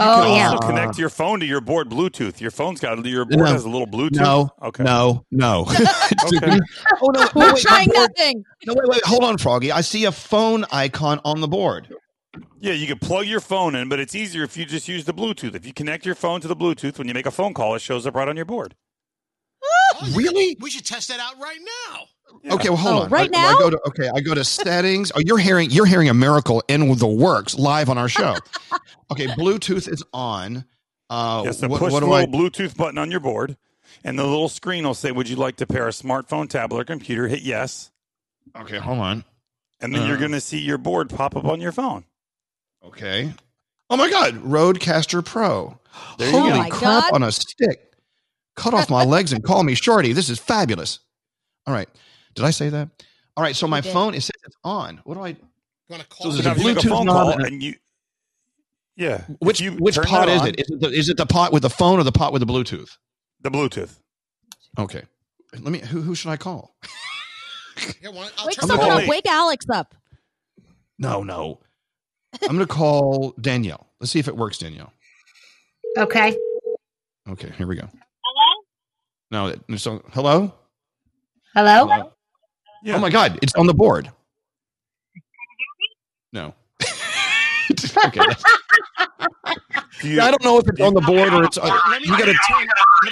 Oh 0.00 0.18
You 0.20 0.22
can 0.28 0.36
yeah. 0.36 0.50
also 0.52 0.66
connect 0.66 0.98
your 0.98 1.08
phone 1.08 1.40
to 1.40 1.46
your 1.46 1.60
board 1.60 1.88
Bluetooth. 1.90 2.40
Your 2.40 2.50
phone's 2.52 2.78
got 2.80 3.04
your 3.04 3.24
board 3.24 3.40
No. 3.46 3.52
has 3.52 3.64
a 3.64 3.68
little 3.68 3.86
Bluetooth. 3.86 4.12
No, 4.20 4.50
Okay. 4.62 4.84
no, 4.84 5.24
no. 5.30 5.66
Okay. 6.24 6.58
oh, 7.02 7.06
no, 7.12 7.20
no, 7.22 7.28
We're 7.34 7.54
wait, 7.54 7.62
trying 7.62 7.88
nothing. 7.92 8.44
no, 8.66 8.74
wait, 8.74 8.88
wait, 8.88 9.04
hold 9.04 9.24
on, 9.24 9.38
Froggy. 9.38 9.72
I 9.72 9.80
see 9.80 10.04
a 10.04 10.12
phone 10.12 10.64
icon 10.70 11.20
on 11.24 11.40
the 11.40 11.48
board. 11.48 11.88
Yeah, 12.60 12.74
you 12.74 12.86
can 12.86 12.98
plug 12.98 13.26
your 13.26 13.40
phone 13.40 13.74
in, 13.74 13.88
but 13.88 13.98
it's 13.98 14.14
easier 14.14 14.44
if 14.44 14.56
you 14.56 14.64
just 14.64 14.86
use 14.88 15.04
the 15.04 15.14
Bluetooth. 15.14 15.54
If 15.54 15.66
you 15.66 15.72
connect 15.72 16.06
your 16.06 16.14
phone 16.14 16.40
to 16.42 16.48
the 16.48 16.56
Bluetooth, 16.56 16.98
when 16.98 17.08
you 17.08 17.14
make 17.14 17.26
a 17.26 17.30
phone 17.30 17.54
call, 17.54 17.74
it 17.74 17.80
shows 17.80 18.06
up 18.06 18.14
right 18.14 18.28
on 18.28 18.36
your 18.36 18.44
board. 18.44 18.74
Oh, 19.64 20.12
Really? 20.14 20.56
We 20.60 20.70
should 20.70 20.84
test 20.86 21.08
that 21.08 21.18
out 21.20 21.38
right 21.40 21.58
now. 21.90 22.00
Yeah. 22.42 22.54
Okay, 22.54 22.68
well, 22.68 22.78
hold 22.78 22.94
Oh, 22.94 23.04
on. 23.04 23.10
right 23.10 23.30
I, 23.34 23.54
I 23.54 23.58
go 23.58 23.70
to 23.70 23.80
okay. 23.88 24.08
I 24.14 24.20
go 24.20 24.34
to 24.34 24.44
settings. 24.44 25.10
Oh, 25.14 25.20
you're 25.24 25.38
hearing 25.38 25.70
you're 25.70 25.86
hearing 25.86 26.08
a 26.08 26.14
miracle 26.14 26.62
in 26.68 26.96
the 26.96 27.06
works 27.06 27.58
live 27.58 27.88
on 27.90 27.98
our 27.98 28.08
show. 28.08 28.36
okay, 29.10 29.26
Bluetooth 29.28 29.88
is 29.88 30.02
on. 30.12 30.64
Uh, 31.10 31.42
Yes, 31.46 31.58
so 31.60 31.68
what, 31.68 31.78
push 31.80 31.92
what 31.92 32.00
the 32.00 32.06
do 32.06 32.12
I? 32.12 32.24
little 32.24 32.40
Bluetooth 32.40 32.76
button 32.76 32.98
on 32.98 33.10
your 33.10 33.20
board, 33.20 33.56
and 34.04 34.18
the 34.18 34.24
little 34.24 34.48
screen 34.48 34.84
will 34.84 34.94
say, 34.94 35.10
"Would 35.10 35.28
you 35.28 35.36
like 35.36 35.56
to 35.56 35.66
pair 35.66 35.88
a 35.88 35.90
smartphone, 35.90 36.48
tablet, 36.48 36.80
or 36.80 36.84
computer?" 36.84 37.26
Hit 37.28 37.40
yes, 37.42 37.90
Okay, 38.56 38.78
hold 38.78 38.98
on. 38.98 39.24
and 39.80 39.94
then 39.94 40.06
you're 40.06 40.16
Uh. 40.16 40.20
going 40.20 40.32
to 40.32 40.40
see 40.40 40.58
your 40.58 40.78
board 40.78 41.10
pop 41.10 41.34
up 41.36 41.44
on 41.46 41.60
your 41.60 41.72
phone. 41.72 42.04
Okay. 42.84 43.32
Oh 43.90 43.96
my 43.96 44.10
God, 44.10 44.34
RodeCaster 44.44 45.24
Pro. 45.24 45.78
There 46.18 46.30
you 46.30 46.36
Oh 46.36 46.40
Holy 46.50 46.68
go. 46.70 46.76
crap 46.76 47.04
God. 47.04 47.12
on 47.14 47.22
a 47.22 47.32
stick. 47.32 47.92
Cut 48.54 48.74
off 48.74 48.90
my 48.90 49.04
legs 49.16 49.32
and 49.32 49.42
call 49.42 49.64
me 49.64 49.74
Shorty. 49.74 50.12
This 50.12 50.28
is 50.28 50.38
fabulous. 50.38 51.00
All 51.66 51.72
right. 51.74 51.88
Did 52.38 52.46
I 52.46 52.50
say 52.50 52.68
that? 52.70 52.88
All 53.36 53.42
right. 53.44 53.54
So 53.56 53.66
my 53.66 53.80
phone 53.80 54.14
it 54.14 54.20
says 54.22 54.30
it's 54.44 54.56
on. 54.64 55.00
What 55.04 55.14
do 55.14 55.20
I? 55.20 55.28
You 55.28 55.36
want 55.90 56.02
to 56.02 56.16
So 56.16 56.22
call 56.22 56.32
there's 56.32 56.44
Now, 56.44 56.52
a 56.52 56.54
if 56.54 56.58
a 56.58 56.62
Bluetooth 56.80 56.88
phone 56.88 57.06
call 57.06 57.30
and 57.32 57.44
and 57.44 57.62
you, 57.62 57.74
yeah, 58.96 59.22
Which 59.40 59.60
you 59.60 59.72
which 59.72 59.96
pot 59.96 60.26
that 60.26 60.28
is 60.28 60.40
on, 60.42 60.48
it? 60.48 60.60
Is 60.60 60.70
it, 60.70 60.80
the, 60.80 60.88
is 60.90 61.08
it 61.08 61.16
the 61.16 61.26
pot 61.26 61.52
with 61.52 61.62
the 61.62 61.70
phone 61.70 61.98
or 62.00 62.02
the 62.02 62.12
pot 62.12 62.32
with 62.32 62.40
the 62.40 62.46
Bluetooth? 62.52 62.90
The 63.42 63.50
Bluetooth. 63.50 63.98
Okay. 64.78 65.02
Let 65.52 65.72
me. 65.72 65.78
Who, 65.78 66.00
who 66.02 66.14
should 66.14 66.30
I 66.30 66.36
call? 66.36 66.74
Here, 68.00 68.10
why- 68.10 68.28
I'll 68.38 68.46
Wake 68.46 68.60
someone 68.60 68.90
up. 68.90 68.98
me. 68.98 69.08
Wake 69.08 69.26
Alex 69.26 69.66
up. 69.70 69.94
No, 70.98 71.22
no. 71.22 71.60
I'm 72.42 72.56
going 72.56 72.58
to 72.58 72.66
call 72.66 73.34
Danielle. 73.40 73.86
Let's 74.00 74.10
see 74.12 74.18
if 74.18 74.28
it 74.28 74.36
works, 74.36 74.58
Danielle. 74.58 74.92
Okay. 75.96 76.36
Okay, 77.28 77.50
here 77.56 77.66
we 77.66 77.76
go. 77.76 77.88
Hello? 78.24 78.62
No, 79.30 79.54
it's 79.68 79.86
on, 79.86 80.02
hello? 80.12 80.52
Hello? 81.54 82.12
Hello? 82.82 82.96
Oh 82.96 83.00
my 83.00 83.10
God, 83.10 83.38
it's 83.42 83.54
on 83.54 83.66
the 83.66 83.74
board. 83.74 84.10
No. 86.32 86.54
okay. 86.82 88.20
that's- 88.20 88.44
I 90.04 90.30
don't 90.30 90.44
know 90.44 90.58
if 90.58 90.68
it's 90.68 90.80
on 90.80 90.94
the 90.94 91.00
board 91.00 91.32
or 91.32 91.42
it's. 91.44 91.58
Uh, 91.58 91.76
you 92.00 92.10
got 92.16 92.26
to 92.26 92.34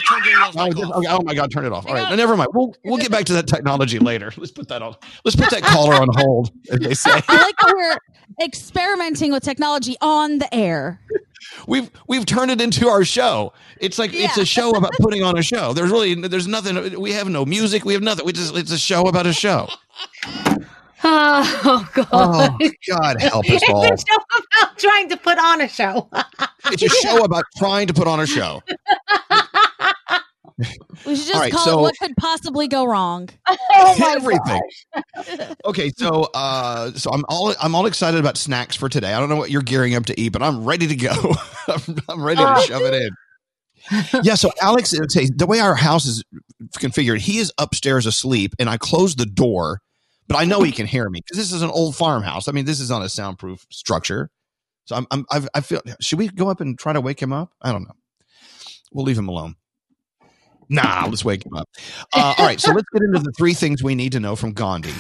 turn. 0.09 0.23
Oh, 0.57 0.73
this- 0.73 0.85
okay, 0.85 1.07
oh 1.11 1.23
my 1.23 1.35
God, 1.35 1.51
turn 1.51 1.65
it 1.65 1.73
off. 1.73 1.87
All 1.87 1.95
right, 1.95 2.17
never 2.17 2.37
mind. 2.37 2.51
We'll 2.55 2.75
we'll 2.85 2.99
get 2.99 3.11
back 3.11 3.25
to 3.27 3.33
that 3.35 3.47
technology 3.47 3.99
later. 3.99 4.33
Let's 4.37 4.53
put 4.53 4.69
that 4.69 4.83
on. 4.83 4.95
Let's 5.25 5.37
put 5.37 5.51
that 5.51 5.63
caller 5.63 5.95
on 5.95 6.09
hold, 6.13 6.53
as 6.71 6.81
they 6.81 6.95
say. 6.95 7.11
I 7.29 7.43
like 7.43 7.57
that 7.59 7.75
we're 7.77 8.45
experimenting 8.45 9.33
with 9.33 9.43
technology 9.43 9.97
on 10.01 10.39
the 10.39 10.53
air. 10.55 11.01
We've 11.67 11.91
we've 12.09 12.27
turned 12.27 12.51
it 12.51 12.61
into 12.61 12.89
our 12.89 13.05
show. 13.05 13.53
It's 13.79 13.99
like 13.99 14.11
it's 14.13 14.37
a 14.37 14.45
show 14.45 14.71
about 14.71 14.93
putting 15.01 15.23
on 15.23 15.39
a 15.39 15.43
show. 15.43 15.73
There's 15.73 15.91
really 15.91 16.15
there's 16.15 16.49
nothing. 16.49 17.01
We 17.01 17.13
have 17.13 17.29
no 17.29 17.45
music. 17.45 17.85
We 17.85 17.95
have 17.95 18.03
nothing. 18.03 18.27
We 18.27 18.33
just 18.33 18.57
it's 18.57 18.73
a 18.73 18.79
show 18.79 19.07
about 19.07 19.27
a 19.27 19.33
show. 19.33 19.69
Oh, 21.09 21.89
God. 21.95 22.09
Oh 22.11 22.59
God, 22.89 23.21
help 23.21 23.49
us 23.49 23.63
all. 23.69 23.85
It's 23.85 24.03
a 24.03 24.07
show 24.09 24.17
about 24.17 24.79
trying 24.79 25.09
to 25.11 25.17
put 25.17 25.39
on 25.39 25.61
a 25.61 25.69
show. 25.69 26.09
It's 26.73 26.83
a 26.83 26.89
show 26.89 27.23
about 27.23 27.45
trying 27.57 27.87
to 27.87 27.95
put 27.95 28.09
on 28.09 28.19
a 28.19 28.27
show. 28.27 28.61
We 30.59 30.65
should 30.65 31.27
just 31.27 31.35
All 31.35 31.41
right, 31.41 31.53
call 31.53 31.65
so- 31.65 31.79
it 31.79 31.83
what 31.83 31.95
could 32.01 32.17
possibly 32.17 32.67
go 32.69 32.85
wrong. 32.85 33.29
Oh, 33.79 34.15
Everything. 34.17 34.63
Okay, 35.65 35.91
so 35.97 36.29
uh, 36.35 36.93
so 36.93 37.11
I'm 37.11 37.25
all 37.29 37.55
I'm 37.61 37.75
all 37.75 37.87
excited 37.87 38.19
about 38.21 38.37
snacks 38.39 38.75
for 38.77 38.89
today. 38.89 39.13
I 39.13 39.21
don't 39.21 39.29
know 39.29 39.37
what 39.37 39.51
you're 39.51 39.63
gearing 39.63 39.95
up 39.95 40.07
to 40.07 40.19
eat, 40.21 40.31
but 40.31 40.43
I'm 40.43 40.65
ready 40.65 40.87
to 40.87 40.97
go. 40.97 41.13
I'm, 41.69 41.97
I'm 42.09 42.23
ready 42.23 42.41
to 42.41 42.55
Oh. 42.57 42.61
shove 42.63 42.83
it 42.83 42.95
in. 42.95 43.11
Yeah, 44.25 44.35
so 44.35 44.51
Alex, 44.63 44.93
uh, 44.95 45.05
the 45.37 45.47
way 45.47 45.61
our 45.61 45.75
house 45.75 46.07
is 46.07 46.25
configured, 46.79 47.19
he 47.19 47.39
is 47.39 47.53
upstairs 47.59 48.07
asleep, 48.07 48.55
and 48.59 48.69
I 48.71 48.79
closed 48.79 49.19
the 49.19 49.27
door, 49.27 49.81
but 50.27 50.37
I 50.37 50.45
know 50.45 50.63
he 50.63 50.73
can 50.73 50.87
hear 50.87 51.09
me 51.11 51.21
because 51.21 51.37
this 51.37 51.53
is 51.53 51.63
an 51.63 51.71
old 51.71 51.95
farmhouse. 51.95 52.49
I 52.49 52.53
mean, 52.53 52.65
this 52.65 52.81
is 52.81 52.91
on 52.91 53.03
a 53.03 53.09
soundproof 53.09 53.65
structure, 53.71 54.31
so 54.87 54.97
I'm, 54.97 55.07
I'm 55.11 55.25
I've, 55.31 55.49
I 55.55 55.61
feel. 55.61 55.83
Should 56.01 56.19
we 56.19 56.29
go 56.29 56.49
up 56.49 56.61
and 56.61 56.79
try 56.79 56.93
to 56.95 57.01
wake 57.01 57.21
him 57.21 57.33
up? 57.33 57.51
I 57.63 57.73
don't 57.73 57.83
know. 57.85 57.95
We'll 58.93 59.05
leave 59.05 59.19
him 59.19 59.29
alone. 59.29 59.55
Nah, 60.69 61.07
let's 61.09 61.25
wake 61.25 61.45
him 61.47 61.55
up. 61.55 61.69
Uh, 62.13 62.35
all 62.39 62.45
right, 62.45 62.61
so 62.61 62.73
let's 62.73 62.89
get 62.93 63.03
into 63.03 63.21
the 63.21 63.33
three 63.33 63.55
things 63.55 63.83
we 63.83 63.95
need 63.95 64.13
to 64.13 64.21
know 64.21 64.35
from 64.37 64.53
Gandhi. 64.53 64.93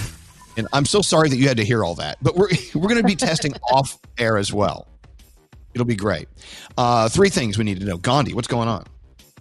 And 0.56 0.68
I'm 0.72 0.86
so 0.86 1.02
sorry 1.02 1.28
that 1.28 1.36
you 1.36 1.48
had 1.48 1.56
to 1.58 1.64
hear 1.64 1.84
all 1.84 1.94
that, 1.96 2.18
but 2.22 2.36
we're 2.36 2.48
we're 2.74 2.88
going 2.88 3.00
to 3.00 3.06
be 3.06 3.16
testing 3.16 3.54
off 3.70 3.98
air 4.18 4.38
as 4.38 4.52
well. 4.52 4.86
It'll 5.74 5.86
be 5.86 5.96
great. 5.96 6.28
Uh, 6.78 7.08
three 7.08 7.28
things 7.28 7.58
we 7.58 7.64
need 7.64 7.80
to 7.80 7.86
know. 7.86 7.98
Gandhi, 7.98 8.32
what's 8.32 8.48
going 8.48 8.68
on? 8.68 8.86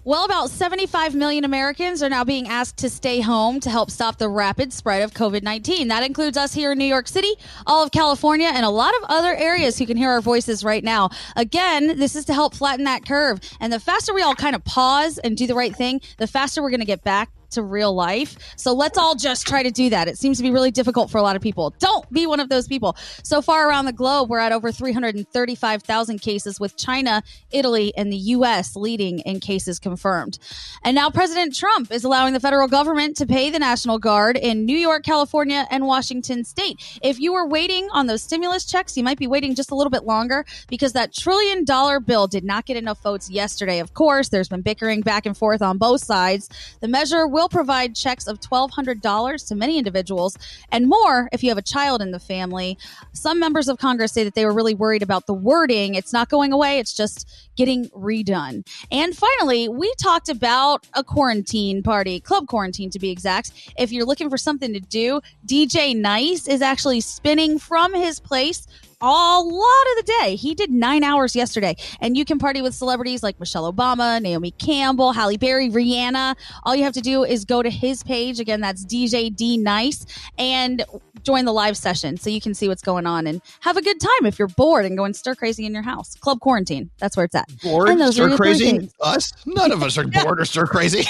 Well, 0.08 0.24
about 0.24 0.52
75 0.52 1.16
million 1.16 1.46
Americans 1.46 2.04
are 2.04 2.10
now 2.10 2.24
being 2.24 2.48
asked 2.48 2.78
to 2.78 2.92
stay 2.92 3.22
home 3.22 3.60
to 3.62 3.72
help 3.72 3.90
stop 3.90 4.20
the 4.20 4.30
rapid 4.30 4.72
spread 4.72 5.02
of 5.02 5.16
COVID 5.16 5.42
19. 5.42 5.88
That 5.88 6.04
includes 6.04 6.38
us 6.38 6.54
here 6.54 6.74
in 6.74 6.78
New 6.78 6.86
York 6.86 7.08
City, 7.08 7.34
all 7.66 7.84
of 7.84 7.90
California, 7.90 8.52
and 8.54 8.64
a 8.64 8.70
lot 8.70 8.94
of 8.98 9.10
other 9.10 9.34
areas 9.34 9.80
who 9.80 9.88
can 9.88 9.98
hear 9.98 10.12
our 10.12 10.22
voices 10.22 10.64
right 10.64 10.84
now. 10.84 11.10
Again, 11.36 11.98
this 11.98 12.16
is 12.16 12.24
to 12.26 12.36
help 12.36 12.54
flatten 12.54 12.86
that 12.86 13.04
curve. 13.04 13.40
And 13.60 13.74
the 13.74 13.80
faster 13.80 14.14
we 14.14 14.22
all 14.22 14.36
kind 14.36 14.56
of 14.56 14.64
pause 14.64 15.18
and 15.18 15.36
do 15.36 15.48
the 15.48 15.56
right 15.56 15.76
thing, 15.76 16.02
the 16.18 16.28
faster 16.28 16.62
we're 16.62 16.70
going 16.70 16.82
to 16.82 16.86
get 16.86 17.04
back 17.04 17.32
to 17.56 17.64
real 17.64 17.94
life. 17.94 18.38
So 18.56 18.74
let's 18.74 18.98
all 18.98 19.16
just 19.16 19.46
try 19.48 19.64
to 19.64 19.72
do 19.72 19.90
that. 19.90 20.08
It 20.08 20.18
seems 20.18 20.38
to 20.38 20.44
be 20.44 20.52
really 20.52 20.72
difficult 20.72 21.10
for 21.10 21.18
a 21.18 21.22
lot 21.22 21.36
of 21.36 21.42
people. 21.42 21.74
Don't 21.80 22.10
be 22.12 22.28
one 22.28 22.40
of 22.40 22.50
those 22.50 22.68
people. 22.68 22.96
So 23.24 23.42
far 23.42 23.68
around 23.68 23.86
the 23.86 23.94
globe, 23.94 24.30
we're 24.30 24.40
at 24.40 24.52
over 24.52 24.72
335,000 24.72 26.20
cases 26.22 26.60
with 26.60 26.78
China, 26.78 27.24
Italy, 27.52 27.94
and 27.98 28.12
the 28.12 28.18
US 28.18 28.76
leading 28.76 29.20
in 29.20 29.40
cases 29.40 29.80
confirmed. 29.80 30.38
And 30.84 30.96
now 30.96 31.10
President 31.10 31.56
Trump 31.56 31.92
is 31.92 32.04
allowing 32.04 32.34
the 32.34 32.40
federal 32.40 32.68
government 32.68 33.18
to 33.18 33.26
pay 33.26 33.50
the 33.50 33.60
National 33.60 33.98
Guard 34.00 34.38
in 34.38 34.66
New 34.66 34.78
York, 34.78 35.04
California, 35.04 35.66
and 35.70 35.86
Washington 35.86 36.44
state. 36.44 37.00
If 37.02 37.20
you 37.20 37.34
were 37.34 37.48
waiting 37.48 37.88
on 37.92 38.08
those 38.08 38.22
stimulus 38.22 38.66
checks, 38.66 38.96
you 38.96 39.04
might 39.04 39.18
be 39.18 39.28
waiting 39.28 39.56
just 39.56 39.72
a 39.72 39.76
little 39.76 39.92
bit 39.92 40.04
longer 40.04 40.46
because 40.68 40.94
that 40.94 41.14
trillion 41.14 41.64
dollar 41.66 42.00
bill 42.00 42.28
did 42.28 42.44
not 42.44 42.66
get 42.66 42.78
enough 42.78 43.02
votes 43.02 43.30
yesterday. 43.30 43.80
Of 43.80 43.94
course, 43.94 44.30
there's 44.30 44.50
been 44.50 44.62
bickering 44.62 45.02
back 45.02 45.26
and 45.26 45.38
forth 45.38 45.62
on 45.62 45.78
both 45.78 46.04
sides. 46.04 46.50
The 46.82 46.88
measure 46.88 47.28
will 47.28 47.45
provide 47.50 47.96
checks 47.96 48.28
of 48.28 48.40
$1,200 48.40 49.48
to 49.48 49.56
many 49.56 49.78
individuals 49.78 50.38
and 50.72 50.88
more 50.88 51.30
if 51.32 51.44
you 51.44 51.50
have 51.50 51.58
a 51.58 51.62
child 51.64 52.02
in 52.02 52.12
the 52.12 52.20
family. 52.20 52.78
Some 53.14 53.40
members 53.40 53.68
of 53.68 53.78
Congress 53.78 54.12
say 54.12 54.24
that 54.24 54.36
they 54.36 54.46
were 54.46 54.54
really 54.54 54.74
worried 54.74 55.04
about 55.04 55.28
the 55.28 55.34
wording. 55.34 55.96
It's 55.96 56.14
not 56.14 56.30
going 56.30 56.52
away, 56.54 56.80
it's 56.80 56.94
just 56.94 57.30
getting 57.56 57.90
redone. 57.90 58.68
And 58.92 59.16
finally, 59.16 59.70
we 59.70 59.94
talked 60.02 60.30
about 60.30 60.86
a 60.94 61.04
quarantine 61.04 61.84
party, 61.84 62.20
club 62.20 62.48
quarantine 62.48 62.90
to 62.92 63.00
be 63.00 63.10
exact. 63.10 63.52
If 63.78 63.92
you're 63.92 64.06
looking 64.06 64.30
for 64.30 64.38
something 64.38 64.74
to 64.74 64.80
do, 64.80 65.22
DJ 65.46 65.96
Nice 65.96 66.48
is 66.48 66.62
actually 66.62 67.02
spinning 67.02 67.60
from 67.60 67.94
his 67.94 68.20
place 68.20 68.68
a 69.06 69.40
lot 69.42 69.86
of 70.00 70.06
the 70.06 70.14
day. 70.22 70.36
He 70.36 70.56
did 70.56 70.72
nine 70.72 71.04
hours 71.04 71.36
yesterday, 71.36 71.76
and 72.02 72.18
you 72.18 72.26
can 72.26 72.40
party 72.40 72.62
with 72.62 72.74
celebrities 72.74 73.22
like 73.24 73.40
Michelle 73.40 73.72
Obama, 73.72 74.22
Naomi 74.22 74.52
Campbell, 74.52 75.12
Halle 75.14 75.38
Berry, 75.38 75.70
Rihanna. 75.70 76.36
All 76.64 76.76
you 76.76 76.84
have 76.84 76.94
to 76.94 77.02
do 77.02 77.24
is 77.24 77.46
go 77.46 77.62
to 77.62 77.70
his 77.70 78.04
page. 78.04 78.40
Again, 78.40 78.62
that's 78.62 78.86
DJ 78.86 79.36
D 79.36 79.58
Nice, 79.58 80.06
and 80.38 80.84
join 81.24 81.46
the 81.46 81.54
live 81.54 81.76
session 81.76 82.18
so 82.18 82.30
you 82.30 82.40
can 82.40 82.54
see 82.54 82.68
what's 82.68 82.84
going 82.84 83.08
on 83.08 83.26
and 83.26 83.42
have 83.62 83.78
a 83.78 83.82
good 83.82 84.00
time 84.00 84.26
if 84.26 84.38
you're 84.38 84.48
bored 84.48 84.86
and 84.86 84.96
going 84.98 85.14
stir 85.14 85.34
crazy 85.36 85.66
in 85.66 85.74
your 85.74 85.82
house. 85.84 86.16
Club 86.16 86.40
quarantine. 86.40 86.90
That's 87.00 87.18
where 87.18 87.26
it's 87.26 87.34
at. 87.36 87.46
Bored, 87.64 87.90
And 87.90 88.00
those 88.00 88.16
stir 88.16 88.36
crazy? 88.38 88.70
things. 88.72 88.94
Us? 89.02 89.32
None 89.46 89.72
of 89.72 89.82
us 89.84 89.98
are 89.98 90.06
bored 90.24 90.40
or 90.40 90.46
stir 90.46 90.68
crazy. 90.68 91.04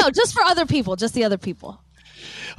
No, 0.00 0.10
just 0.10 0.34
for 0.34 0.42
other 0.42 0.66
people, 0.66 0.96
just 0.96 1.14
the 1.14 1.24
other 1.24 1.38
people. 1.38 1.80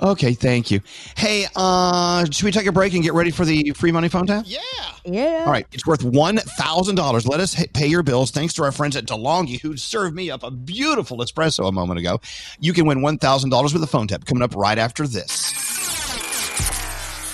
Okay, 0.01 0.33
thank 0.33 0.71
you. 0.71 0.81
Hey, 1.15 1.45
uh, 1.55 2.25
should 2.25 2.43
we 2.43 2.51
take 2.51 2.65
a 2.67 2.71
break 2.71 2.93
and 2.93 3.01
get 3.03 3.13
ready 3.13 3.31
for 3.31 3.45
the 3.45 3.71
free 3.71 3.91
money 3.91 4.09
phone 4.09 4.27
tap? 4.27 4.43
Yeah. 4.47 4.59
Yeah. 5.05 5.43
All 5.45 5.51
right, 5.51 5.65
it's 5.71 5.85
worth 5.85 6.03
one 6.03 6.37
thousand 6.37 6.95
dollars. 6.95 7.27
Let 7.27 7.39
us 7.39 7.59
h- 7.59 7.71
pay 7.73 7.87
your 7.87 8.03
bills. 8.03 8.31
Thanks 8.31 8.53
to 8.55 8.63
our 8.63 8.71
friends 8.71 8.95
at 8.95 9.05
DeLonghi, 9.05 9.61
who 9.61 9.77
served 9.77 10.15
me 10.15 10.29
up 10.31 10.43
a 10.43 10.49
beautiful 10.51 11.17
espresso 11.19 11.67
a 11.67 11.71
moment 11.71 11.99
ago. 11.99 12.19
You 12.59 12.73
can 12.73 12.85
win 12.87 13.01
one 13.01 13.17
thousand 13.19 13.51
dollars 13.51 13.71
with 13.73 13.83
a 13.83 13.87
phone 13.87 14.07
tap. 14.07 14.25
Coming 14.25 14.43
up 14.43 14.55
right 14.55 14.77
after 14.77 15.05
this. 15.07 15.51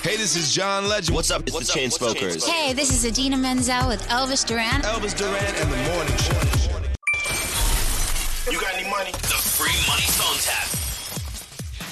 Hey, 0.02 0.16
this 0.16 0.34
is 0.36 0.52
John 0.52 0.88
Legend. 0.88 1.14
What's 1.14 1.30
up? 1.30 1.42
It's 1.46 1.56
the 1.56 1.64
Chainsmokers. 1.80 2.44
Hey, 2.46 2.72
this 2.72 2.90
is 2.92 3.04
Idina 3.04 3.36
Menzel 3.38 3.86
with 3.88 4.02
Elvis 4.08 4.44
Duran. 4.46 4.82
Elvis 4.82 5.16
Duran 5.16 5.34
and 5.34 5.72
the 5.72 5.76
Morning 5.92 6.16
Show. 6.18 6.40
You 8.50 8.60
got 8.60 8.74
any 8.74 8.90
money? 8.90 9.12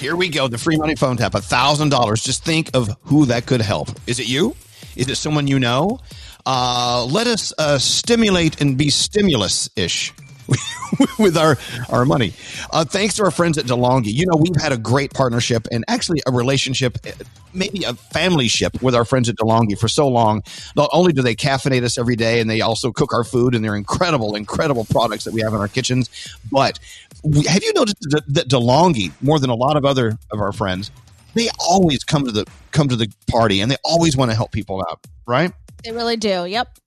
Here 0.01 0.15
we 0.15 0.29
go. 0.29 0.47
The 0.47 0.57
free 0.57 0.77
money 0.77 0.95
phone 0.95 1.15
tap. 1.15 1.35
A 1.35 1.41
thousand 1.41 1.89
dollars. 1.89 2.23
Just 2.23 2.43
think 2.43 2.71
of 2.73 2.89
who 3.03 3.27
that 3.27 3.45
could 3.45 3.61
help. 3.61 3.89
Is 4.07 4.19
it 4.19 4.27
you? 4.27 4.55
Is 4.95 5.07
it 5.07 5.15
someone 5.15 5.45
you 5.45 5.59
know? 5.59 5.99
Uh, 6.43 7.05
let 7.05 7.27
us 7.27 7.53
uh, 7.59 7.77
stimulate 7.77 8.59
and 8.61 8.79
be 8.79 8.89
stimulus 8.89 9.69
ish. 9.75 10.11
with 11.19 11.37
our 11.37 11.57
our 11.89 12.05
money. 12.05 12.33
Uh, 12.71 12.85
thanks 12.85 13.15
to 13.15 13.23
our 13.23 13.31
friends 13.31 13.57
at 13.57 13.65
DeLonghi. 13.65 14.13
You 14.13 14.25
know, 14.27 14.37
we've 14.37 14.61
had 14.61 14.71
a 14.71 14.77
great 14.77 15.13
partnership 15.13 15.67
and 15.71 15.85
actually 15.87 16.21
a 16.27 16.31
relationship, 16.31 16.97
eh, 17.05 17.13
maybe 17.53 17.83
a 17.83 17.93
family 17.93 18.47
ship 18.47 18.81
with 18.81 18.95
our 18.95 19.05
friends 19.05 19.29
at 19.29 19.35
DeLonghi 19.35 19.77
for 19.77 19.87
so 19.87 20.07
long. 20.07 20.43
Not 20.75 20.89
only 20.93 21.13
do 21.13 21.21
they 21.21 21.35
caffeinate 21.35 21.83
us 21.83 21.97
every 21.97 22.15
day 22.15 22.39
and 22.39 22.49
they 22.49 22.61
also 22.61 22.91
cook 22.91 23.13
our 23.13 23.23
food 23.23 23.55
and 23.55 23.63
they're 23.63 23.75
incredible, 23.75 24.35
incredible 24.35 24.85
products 24.85 25.23
that 25.25 25.33
we 25.33 25.41
have 25.41 25.53
in 25.53 25.59
our 25.59 25.67
kitchens. 25.67 26.09
But 26.51 26.79
we, 27.23 27.45
have 27.45 27.63
you 27.63 27.73
noticed 27.73 27.97
that, 28.11 28.23
that 28.27 28.47
DeLonghi, 28.47 29.11
more 29.21 29.39
than 29.39 29.49
a 29.49 29.55
lot 29.55 29.77
of 29.77 29.85
other 29.85 30.17
of 30.31 30.39
our 30.39 30.51
friends, 30.51 30.91
they 31.33 31.49
always 31.59 32.03
come 32.03 32.25
to 32.25 32.31
the 32.31 32.45
come 32.71 32.89
to 32.89 32.95
the 32.95 33.11
party 33.29 33.61
and 33.61 33.71
they 33.71 33.77
always 33.83 34.17
want 34.17 34.31
to 34.31 34.35
help 34.35 34.51
people 34.51 34.83
out, 34.89 34.99
right? 35.25 35.51
They 35.83 35.91
really 35.91 36.17
do. 36.17 36.45
Yep. 36.45 36.77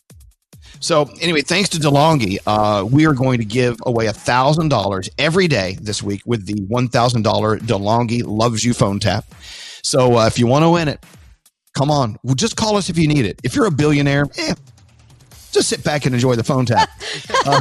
So 0.80 1.08
anyway, 1.20 1.40
thanks 1.42 1.68
to 1.70 1.78
DeLonghi, 1.78 2.38
uh, 2.46 2.84
we 2.84 3.06
are 3.06 3.14
going 3.14 3.38
to 3.38 3.44
give 3.44 3.76
away 3.86 4.06
a 4.06 4.12
thousand 4.12 4.68
dollars 4.68 5.08
every 5.18 5.48
day 5.48 5.78
this 5.80 6.02
week 6.02 6.22
with 6.26 6.46
the 6.46 6.60
one 6.68 6.88
thousand 6.88 7.22
dollar 7.22 7.58
DeLonghi 7.58 8.22
loves 8.24 8.64
you 8.64 8.74
phone 8.74 9.00
tap. 9.00 9.24
So 9.82 10.18
uh, 10.18 10.26
if 10.26 10.38
you 10.38 10.46
want 10.46 10.64
to 10.64 10.70
win 10.70 10.88
it, 10.88 11.04
come 11.76 11.90
on, 11.90 12.16
well, 12.22 12.34
just 12.34 12.56
call 12.56 12.76
us 12.76 12.90
if 12.90 12.98
you 12.98 13.08
need 13.08 13.24
it. 13.26 13.40
If 13.44 13.54
you're 13.54 13.66
a 13.66 13.70
billionaire, 13.70 14.26
eh, 14.36 14.54
just 15.52 15.68
sit 15.68 15.82
back 15.84 16.04
and 16.06 16.14
enjoy 16.14 16.36
the 16.36 16.44
phone 16.44 16.66
tap. 16.66 16.88
Uh, 17.46 17.60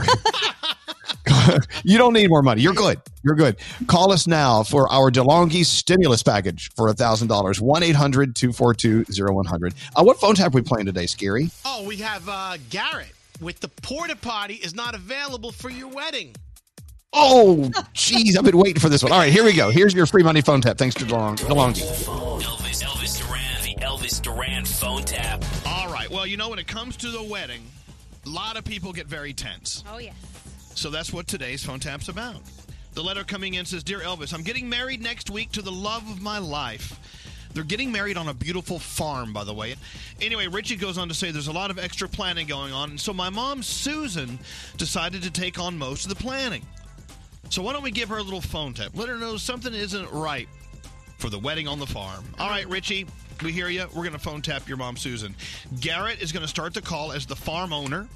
you 1.84 1.98
don't 1.98 2.14
need 2.14 2.30
more 2.30 2.42
money. 2.42 2.62
You're 2.62 2.74
good. 2.74 3.02
You're 3.24 3.36
good. 3.36 3.58
Call 3.88 4.12
us 4.12 4.28
now 4.28 4.64
for 4.64 4.92
our 4.92 5.12
DeLonghi 5.12 5.66
stimulus 5.66 6.24
package 6.24 6.70
for 6.76 6.88
a 6.88 6.94
thousand 6.94 7.28
dollars. 7.28 7.60
1-800-242-0100. 7.60 9.74
Uh 9.96 10.04
What 10.04 10.20
phone 10.20 10.36
tap 10.36 10.54
are 10.54 10.58
we 10.58 10.62
playing 10.62 10.86
today, 10.86 11.06
Skeery? 11.06 11.52
Oh, 11.66 11.86
we 11.86 11.98
have 11.98 12.28
uh, 12.28 12.58
Garrett 12.70 13.12
with 13.42 13.60
the 13.60 13.68
porta 13.68 14.16
potty 14.16 14.56
is 14.56 14.74
not 14.76 14.96
available 14.96 15.52
for 15.52 15.70
your 15.70 15.90
wedding. 15.90 16.36
Oh, 17.16 17.70
jeez, 17.94 18.36
I've 18.38 18.44
been 18.44 18.58
waiting 18.58 18.80
for 18.80 18.90
this 18.90 19.04
one. 19.04 19.12
All 19.12 19.20
right, 19.20 19.32
here 19.32 19.44
we 19.44 19.54
go. 19.54 19.70
Here's 19.70 19.94
your 19.94 20.08
free 20.08 20.24
money 20.24 20.42
phone 20.42 20.62
tap. 20.62 20.78
Thanks 20.80 20.96
to 20.96 21.06
DeLong- 21.06 21.38
DeLonghi. 21.38 21.84
Elvis, 22.42 22.84
Elvis 22.84 23.20
Duran, 23.20 23.62
the 23.64 23.76
Elvis 23.86 24.20
Duran 24.22 24.66
phone 24.66 25.04
tap. 25.04 25.44
All 25.66 25.92
right. 25.94 26.10
Well, 26.10 26.26
you 26.26 26.38
know, 26.38 26.50
when 26.50 26.58
it 26.60 26.66
comes 26.68 26.98
to 26.98 27.10
the 27.12 27.22
wedding, 27.24 27.62
A 28.26 28.30
lot 28.30 28.58
of 28.58 28.64
people 28.64 28.94
get 28.94 29.06
very 29.06 29.34
tense. 29.34 29.84
Oh, 29.92 29.98
yes. 30.00 30.16
So 30.76 30.90
that's 30.90 31.14
what 31.14 31.28
today's 31.28 31.64
phone 31.64 31.80
tap's 31.80 32.10
about. 32.10 32.42
The 32.94 33.04
letter 33.04 33.24
coming 33.24 33.56
in 33.56 33.66
says 33.66 33.84
Dear 33.84 34.00
Elvis, 34.00 34.34
I'm 34.34 34.44
getting 34.44 34.70
married 34.70 35.02
next 35.02 35.30
week 35.30 35.52
to 35.54 35.62
the 35.62 35.72
love 35.72 36.08
of 36.10 36.22
my 36.22 36.38
life. 36.38 37.00
They're 37.54 37.64
getting 37.64 37.92
married 37.92 38.18
on 38.18 38.28
a 38.28 38.34
beautiful 38.34 38.80
farm, 38.80 39.32
by 39.32 39.44
the 39.44 39.54
way. 39.54 39.76
Anyway, 40.22 40.48
Richie 40.48 40.76
goes 40.76 40.98
on 40.98 41.08
to 41.08 41.14
say 41.14 41.32
there's 41.32 41.48
a 41.48 41.54
lot 41.54 41.70
of 41.70 41.78
extra 41.78 42.10
planning 42.10 42.48
going 42.48 42.74
on, 42.74 42.92
and 42.92 43.00
so 43.00 43.14
my 43.14 43.30
mom, 43.30 43.62
Susan, 43.62 44.40
decided 44.78 45.22
to 45.24 45.32
take 45.32 45.60
on 45.60 45.78
most 45.78 46.06
of 46.06 46.10
the 46.10 46.22
planning. 46.22 46.66
So 47.50 47.62
why 47.62 47.74
don't 47.74 47.84
we 47.84 47.92
give 47.92 48.10
her 48.10 48.18
a 48.18 48.24
little 48.24 48.42
phone 48.42 48.74
tap? 48.74 48.92
Let 48.96 49.10
her 49.10 49.18
know 49.18 49.38
something 49.38 49.74
isn't 49.74 50.12
right 50.12 50.50
for 51.20 51.30
the 51.30 51.38
wedding 51.38 51.68
on 51.68 51.78
the 51.78 51.86
farm. 51.86 52.24
All 52.40 52.50
right, 52.50 52.68
Richie, 52.68 53.06
we 53.44 53.52
hear 53.52 53.70
you. 53.70 53.86
We're 53.94 54.04
going 54.04 54.14
to 54.14 54.20
phone 54.20 54.42
tap 54.42 54.68
your 54.68 54.78
mom, 54.78 54.98
Susan. 54.98 55.36
Garrett 55.80 56.22
is 56.22 56.32
going 56.32 56.42
to 56.42 56.48
start 56.48 56.74
the 56.74 56.82
call 56.82 57.12
as 57.12 57.28
the 57.28 57.36
farm 57.36 57.72
owner 57.72 58.08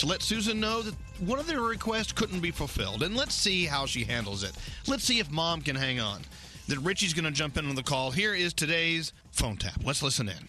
to 0.00 0.06
let 0.06 0.22
Susan 0.22 0.58
know 0.58 0.80
that 0.82 0.94
one 1.20 1.38
of 1.38 1.46
their 1.46 1.60
requests 1.60 2.12
couldn't 2.12 2.40
be 2.40 2.50
fulfilled. 2.50 3.02
And 3.02 3.14
let's 3.14 3.34
see 3.34 3.66
how 3.66 3.84
she 3.84 4.04
handles 4.04 4.42
it. 4.42 4.52
Let's 4.86 5.04
see 5.04 5.18
if 5.20 5.30
mom 5.30 5.60
can 5.60 5.76
hang 5.76 6.00
on. 6.00 6.22
Then 6.68 6.82
Richie's 6.82 7.12
going 7.12 7.26
to 7.26 7.30
jump 7.30 7.58
in 7.58 7.68
on 7.68 7.74
the 7.74 7.82
call. 7.82 8.10
Here 8.10 8.34
is 8.34 8.54
today's 8.54 9.12
phone 9.30 9.56
tap. 9.58 9.80
Let's 9.84 10.02
listen 10.02 10.28
in. 10.28 10.48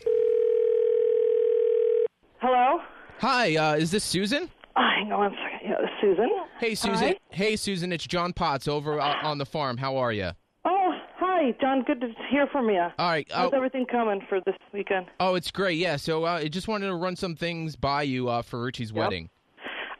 Hello? 2.39 2.79
Hi, 3.19 3.55
uh, 3.55 3.75
is 3.75 3.91
this 3.91 4.03
Susan? 4.03 4.49
Oh, 4.75 4.81
hang 4.81 5.11
on 5.11 5.19
one 5.19 5.31
second. 5.31 5.69
Yeah, 5.69 5.75
this 5.81 5.89
is 5.89 6.01
Susan. 6.01 6.29
Hey, 6.59 6.75
Susan. 6.75 7.07
Hi. 7.07 7.15
Hey, 7.29 7.55
Susan. 7.55 7.91
It's 7.91 8.07
John 8.07 8.31
Potts 8.33 8.67
over 8.67 9.01
uh, 9.01 9.15
on 9.21 9.37
the 9.37 9.45
farm. 9.45 9.77
How 9.77 9.97
are 9.97 10.13
you? 10.13 10.31
Oh, 10.63 10.91
hi, 11.17 11.53
John. 11.59 11.83
Good 11.83 11.99
to 12.01 12.07
hear 12.29 12.47
from 12.47 12.69
you. 12.69 12.79
All 12.79 13.09
right. 13.09 13.27
How's 13.31 13.51
uh, 13.51 13.57
everything 13.57 13.85
coming 13.85 14.21
for 14.29 14.39
this 14.45 14.55
weekend? 14.73 15.07
oh, 15.19 15.35
it's 15.35 15.51
great. 15.51 15.77
Yeah. 15.77 15.97
So 15.97 16.25
uh, 16.25 16.35
I 16.35 16.47
just 16.47 16.69
wanted 16.69 16.87
to 16.87 16.95
run 16.95 17.15
some 17.17 17.35
things 17.35 17.75
by 17.75 18.03
you 18.03 18.29
uh, 18.29 18.43
for 18.43 18.63
Richie's 18.63 18.93
wedding. 18.93 19.29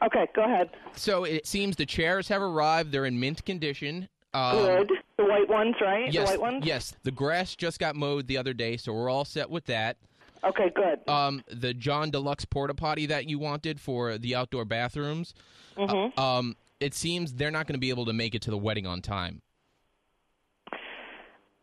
Okay, 0.04 0.26
go 0.34 0.44
ahead. 0.44 0.70
So 0.96 1.24
it 1.24 1.46
seems 1.46 1.76
the 1.76 1.86
chairs 1.86 2.28
have 2.28 2.42
arrived. 2.42 2.92
They're 2.92 3.06
in 3.06 3.20
mint 3.20 3.44
condition. 3.44 4.08
Um, 4.34 4.56
Good. 4.56 4.92
The 5.18 5.24
white 5.24 5.48
ones, 5.48 5.76
right? 5.80 6.12
Yes. 6.12 6.30
The 6.30 6.38
white 6.38 6.40
ones? 6.52 6.66
Yes. 6.66 6.94
The 7.02 7.10
grass 7.10 7.54
just 7.54 7.78
got 7.78 7.94
mowed 7.94 8.26
the 8.26 8.38
other 8.38 8.52
day, 8.54 8.76
so 8.76 8.92
we're 8.92 9.10
all 9.10 9.24
set 9.24 9.50
with 9.50 9.66
that. 9.66 9.98
Okay, 10.44 10.72
good. 10.74 11.08
Um, 11.08 11.44
the 11.48 11.72
John 11.72 12.10
Deluxe 12.10 12.44
porta 12.44 12.74
potty 12.74 13.06
that 13.06 13.28
you 13.28 13.38
wanted 13.38 13.80
for 13.80 14.18
the 14.18 14.34
outdoor 14.34 14.64
bathrooms. 14.64 15.34
Mhm. 15.76 16.12
uh, 16.18 16.20
um, 16.38 16.56
it 16.80 16.94
seems 16.94 17.34
they're 17.34 17.52
not 17.52 17.66
going 17.68 17.74
to 17.74 17.80
be 17.80 17.90
able 17.90 18.06
to 18.06 18.12
make 18.12 18.34
it 18.34 18.42
to 18.42 18.50
the 18.50 18.58
wedding 18.58 18.86
on 18.86 19.00
time. 19.02 19.40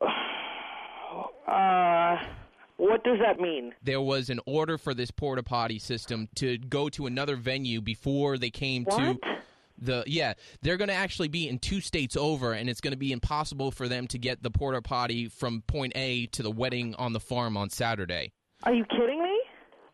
Uh, 1.47 2.17
what 2.79 3.03
does 3.03 3.19
that 3.19 3.39
mean? 3.39 3.73
there 3.83 4.01
was 4.01 4.29
an 4.29 4.39
order 4.45 4.77
for 4.77 4.93
this 4.93 5.11
porta 5.11 5.43
potty 5.43 5.79
system 5.79 6.27
to 6.35 6.57
go 6.57 6.89
to 6.89 7.05
another 7.05 7.35
venue 7.35 7.81
before 7.81 8.37
they 8.37 8.49
came 8.49 8.85
to 8.85 9.17
the 9.81 10.03
yeah 10.07 10.33
they're 10.61 10.77
going 10.77 10.89
to 10.89 10.93
actually 10.93 11.27
be 11.27 11.47
in 11.47 11.57
two 11.57 11.81
states 11.81 12.17
over 12.17 12.53
and 12.53 12.69
it's 12.69 12.81
going 12.81 12.91
to 12.91 12.97
be 12.97 13.11
impossible 13.11 13.71
for 13.71 13.87
them 13.87 14.07
to 14.07 14.17
get 14.17 14.43
the 14.43 14.51
porta 14.51 14.81
potty 14.81 15.27
from 15.27 15.61
point 15.67 15.93
A 15.95 16.27
to 16.27 16.43
the 16.43 16.51
wedding 16.51 16.95
on 16.95 17.13
the 17.13 17.19
farm 17.19 17.55
on 17.55 17.69
Saturday. 17.69 18.33
Are 18.63 18.73
you 18.73 18.85
kidding 18.85 19.23
me? 19.23 19.39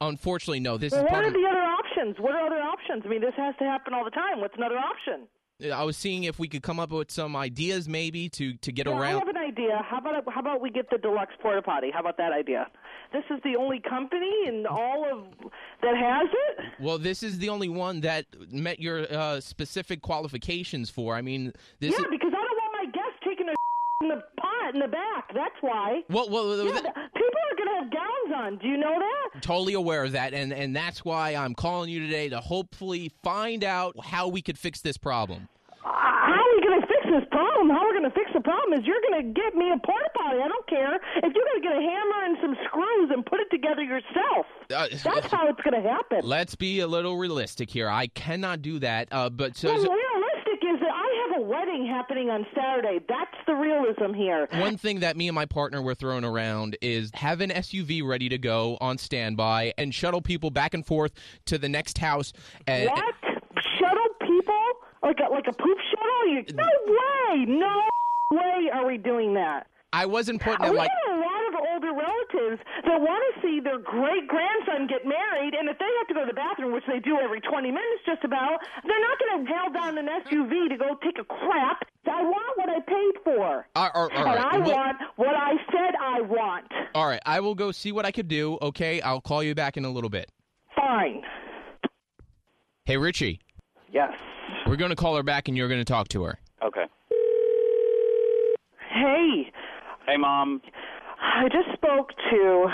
Unfortunately, 0.01 0.59
no. 0.59 0.77
This 0.77 0.91
well, 0.91 1.05
is 1.05 1.11
what 1.11 1.23
are 1.23 1.27
of, 1.27 1.33
the 1.33 1.47
other 1.49 1.61
options? 1.61 2.15
What 2.19 2.33
are 2.33 2.45
other 2.45 2.61
options? 2.61 3.03
I 3.05 3.09
mean, 3.09 3.21
this 3.21 3.33
has 3.38 3.55
to 3.59 3.63
happen 3.63 3.93
all 3.93 4.03
the 4.03 4.11
time. 4.11 4.41
What's 4.41 4.55
another 4.57 4.77
option? 4.77 5.27
I 5.74 5.84
was 5.84 5.95
seeing 5.95 6.26
if 6.26 6.38
we 6.38 6.47
could 6.49 6.64
come 6.64 6.80
up 6.82 6.91
with 6.91 7.10
some 7.10 7.36
ideas 7.36 7.88
maybe 7.88 8.28
to 8.30 8.53
to 8.56 8.72
get 8.72 8.88
Yeah, 8.88 8.93
I 8.99 9.10
have 9.20 9.28
an 9.28 9.38
idea. 9.38 9.82
How 9.89 9.99
about 9.99 10.24
how 10.34 10.41
about 10.41 10.60
we 10.62 10.70
get 10.70 10.89
the 10.89 10.97
deluxe 10.97 11.34
porta 11.41 11.62
potty? 11.62 11.91
How 11.91 12.01
about 12.01 12.18
that 12.18 12.34
idea? 12.34 12.68
This 13.14 13.24
is 13.30 13.39
the 13.43 13.56
only 13.56 13.80
company 13.80 14.32
in 14.47 14.66
all 14.66 15.06
of 15.10 15.51
that 15.82 15.95
has 15.95 16.28
it. 16.32 16.66
Well, 16.82 16.97
this 16.97 17.24
is 17.24 17.39
the 17.39 17.47
only 17.49 17.70
one 17.70 18.01
that 18.01 18.26
met 18.51 18.82
your 18.82 19.12
uh, 19.12 19.39
specific 19.39 20.01
qualifications 20.01 20.89
for. 20.89 21.16
I 21.16 21.22
mean, 21.22 21.53
this 21.80 21.93
yeah, 21.93 21.99
is 21.99 22.06
because 22.12 22.34
I 22.36 22.41
don't 22.43 22.58
want 22.58 22.74
my 22.74 22.91
guests 22.91 23.20
taking 23.24 23.47
a 23.47 23.53
in 24.03 24.10
the 24.10 24.22
pot 24.36 24.74
in 24.74 24.82
the 24.82 24.89
back. 24.89 25.34
That's 25.34 25.56
why. 25.62 26.01
well, 26.10 26.30
well, 26.30 26.58
Yeah, 26.66 26.72
th- 26.74 26.84
th- 26.84 26.95
people 27.16 27.41
are 27.76 27.82
going 27.82 27.91
have 27.91 27.91
gowns 27.91 28.45
on. 28.45 28.57
Do 28.59 28.67
you 28.67 28.78
know 28.78 28.95
that? 28.99 29.41
totally 29.41 29.73
aware 29.73 30.03
of 30.03 30.13
that 30.13 30.34
and 30.34 30.53
and 30.53 30.76
that's 30.76 31.03
why 31.03 31.36
I'm 31.36 31.53
calling 31.55 31.89
you 31.89 31.99
today 31.99 32.30
to 32.30 32.39
hopefully 32.39 33.11
find 33.23 33.63
out 33.63 33.95
how 34.03 34.28
we 34.28 34.41
could 34.41 34.57
fix 34.57 34.82
this 34.82 34.97
problem. 34.97 35.47
How 35.84 36.41
are 36.41 36.55
we 36.55 36.61
going 36.67 36.82
to 36.82 36.88
fix 36.88 37.05
this 37.05 37.23
problem? 37.32 37.69
How 37.69 37.84
we're 37.84 37.99
going 37.99 38.09
to 38.09 38.15
fix 38.15 38.32
the 38.34 38.41
problem 38.41 38.80
is 38.80 38.86
you're 38.86 39.01
going 39.09 39.21
to 39.21 39.39
get 39.39 39.53
me 39.55 39.69
a 39.71 39.78
porta 39.86 40.09
potty. 40.15 40.39
I 40.41 40.47
don't 40.47 40.67
care 40.67 40.95
if 40.95 41.34
you're 41.34 41.45
going 41.45 41.61
to 41.61 41.67
get 41.67 41.71
a 41.78 41.82
hammer 41.82 42.26
and 42.26 42.38
some 42.41 42.55
screws 42.65 43.11
and 43.13 43.26
put 43.26 43.39
it 43.39 43.49
together 43.51 43.84
yourself. 43.84 44.45
Uh, 44.73 44.88
That's 45.03 45.28
how 45.32 45.47
it's 45.47 45.61
going 45.61 45.82
to 45.82 45.88
happen. 45.88 46.21
Let's 46.23 46.55
be 46.55 46.80
a 46.80 46.88
little 46.88 47.17
realistic 47.17 47.69
here. 47.69 47.88
I 47.89 48.07
cannot 48.07 48.61
do 48.63 48.80
that. 48.80 49.09
Uh, 49.11 49.30
but 49.30 49.55
so, 49.55 49.67
Well, 49.73 49.84
so- 49.86 49.91
realistic 50.56 50.76
is 50.76 50.80
that 50.82 50.93
I 50.93 51.30
have 51.30 51.41
a 51.41 51.45
wedding 51.45 51.86
happening 51.86 52.30
on 52.30 52.45
Saturday. 52.56 52.99
That's 53.08 53.36
the 53.47 53.53
realism 53.53 54.14
here. 54.14 54.47
one 54.53 54.78
thing 54.78 54.99
that 55.01 55.18
me 55.18 55.28
and 55.28 55.36
my 55.36 55.45
partner 55.45 55.82
were 55.82 55.95
throwing 55.95 56.24
around 56.24 56.78
is 56.82 57.12
have 57.14 57.41
an 57.41 57.49
SUV 57.49 58.06
ready 58.06 58.30
to 58.30 58.38
go 58.38 58.78
on 58.82 58.97
standby 58.97 59.74
and 59.78 59.93
shuttle 59.93 60.22
people 60.22 60.51
back 60.51 60.74
and 60.74 60.86
forth 60.86 61.14
to 61.45 61.58
the 61.58 61.70
next 61.70 61.97
house. 61.97 62.34
And, 62.68 62.89
What? 62.89 63.16
Shuttle 63.80 64.08
people? 64.22 64.64
Like 65.03 65.20
a 65.20 65.32
like 65.32 65.45
a 65.47 65.53
poop 65.53 65.78
shuttle? 65.91 66.34
You, 66.34 66.45
no 66.53 66.68
way! 66.88 67.45
No 67.45 67.82
way 68.32 68.70
are 68.74 68.86
we 68.86 68.97
doing 68.97 69.34
that. 69.36 69.68
I 69.93 70.06
wasn't 70.06 70.41
putting 70.41 70.66
it 70.66 70.74
like 70.74 70.89
relatives 71.96 72.62
that 72.86 73.00
want 73.00 73.24
to 73.34 73.41
see 73.41 73.60
their 73.64 73.80
great 73.80 74.28
grandson 74.28 74.88
get 74.88 75.08
married, 75.08 75.54
and 75.56 75.70
if 75.70 75.80
they 75.80 75.89
have 76.00 76.08
to 76.08 76.14
go 76.14 76.22
to 76.22 76.28
the 76.30 76.36
bathroom, 76.38 76.72
which 76.74 76.84
they 76.88 77.00
do 77.00 77.18
every 77.24 77.39
20 77.41 77.68
minutes 77.72 78.04
just 78.06 78.24
about, 78.24 78.60
they're 78.86 79.02
not 79.02 79.16
going 79.20 79.34
to 79.39 79.52
hail 79.52 79.70
down 79.74 79.98
an 79.98 80.08
SUV 80.28 80.70
to 80.70 80.78
go 80.78 80.96
take 81.04 81.18
a 81.20 81.24
crap. 81.26 81.88
I 82.08 82.22
want 82.22 82.58
what 82.58 82.70
I 82.70 82.80
paid 82.82 83.16
for. 83.24 83.68
All 83.76 83.84
right, 83.84 83.91
all 83.96 84.08
right, 84.08 84.18
all 84.18 84.26
and. 84.26 84.46
I 84.46 84.58
Well- 84.60 84.72
want 84.76 84.98
what 85.16 85.36
I 85.36 85.52
said 85.72 85.96
I 86.00 86.22
want. 86.22 86.72
All 86.93 87.08
right, 87.08 87.22
I 87.26 87.39
will 87.39 87.56
go 87.56 87.72
see 87.72 87.91
what 87.91 88.06
I 88.06 88.12
could 88.12 88.28
do. 88.28 88.58
Okay, 88.62 89.02
I'll 89.02 89.22
call 89.22 89.41
you 89.43 89.56
back 89.56 89.76
in 89.76 89.86
a 89.86 89.89
little 89.89 90.10
bit. 90.10 90.30
Fine. 90.76 91.24
Hey, 92.86 92.98
Richie. 92.98 93.39
Yes. 93.91 94.14
We're 94.68 94.76
going 94.76 94.91
to 94.91 94.96
call 94.96 95.16
her 95.18 95.24
back 95.24 95.48
and 95.48 95.58
you're 95.58 95.68
going 95.68 95.82
to 95.82 95.86
talk 95.86 96.08
to 96.10 96.24
her. 96.24 96.38
Okay. 96.64 96.86
Hey, 98.93 99.52
Hey, 100.08 100.18
Mom. 100.18 100.62
I 101.34 101.49
just 101.49 101.73
spoke 101.73 102.11
to 102.32 102.67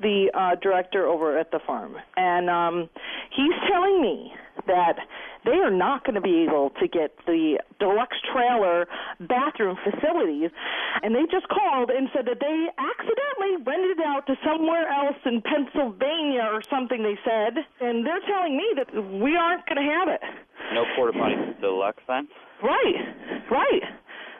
the 0.00 0.30
uh, 0.32 0.54
director 0.62 1.06
over 1.06 1.38
at 1.38 1.50
the 1.50 1.58
farm, 1.66 1.96
and 2.16 2.48
um, 2.48 2.88
he's 3.34 3.54
telling 3.68 4.00
me 4.00 4.32
that 4.66 4.96
they 5.44 5.58
are 5.58 5.70
not 5.70 6.04
going 6.04 6.14
to 6.14 6.20
be 6.20 6.44
able 6.44 6.70
to 6.80 6.86
get 6.86 7.16
the 7.26 7.58
deluxe 7.80 8.16
trailer 8.32 8.86
bathroom 9.20 9.76
facilities, 9.82 10.50
and 11.02 11.14
they 11.14 11.26
just 11.30 11.48
called 11.48 11.90
and 11.90 12.08
said 12.14 12.26
that 12.26 12.38
they 12.38 12.58
accidentally 12.78 13.58
rented 13.66 13.98
it 13.98 14.06
out 14.06 14.26
to 14.26 14.34
somewhere 14.46 14.86
else 14.88 15.18
in 15.24 15.42
Pennsylvania 15.42 16.46
or 16.46 16.62
something. 16.70 17.02
They 17.02 17.18
said, 17.24 17.58
and 17.80 18.06
they're 18.06 18.22
telling 18.26 18.56
me 18.56 18.66
that 18.76 18.94
we 18.94 19.36
aren't 19.36 19.66
going 19.66 19.82
to 19.82 19.88
have 19.88 20.08
it. 20.08 20.22
No 20.74 20.84
porta 20.96 21.18
potty 21.18 21.34
deluxe 21.60 22.02
then? 22.06 22.28
Right, 22.62 23.50
right. 23.50 23.82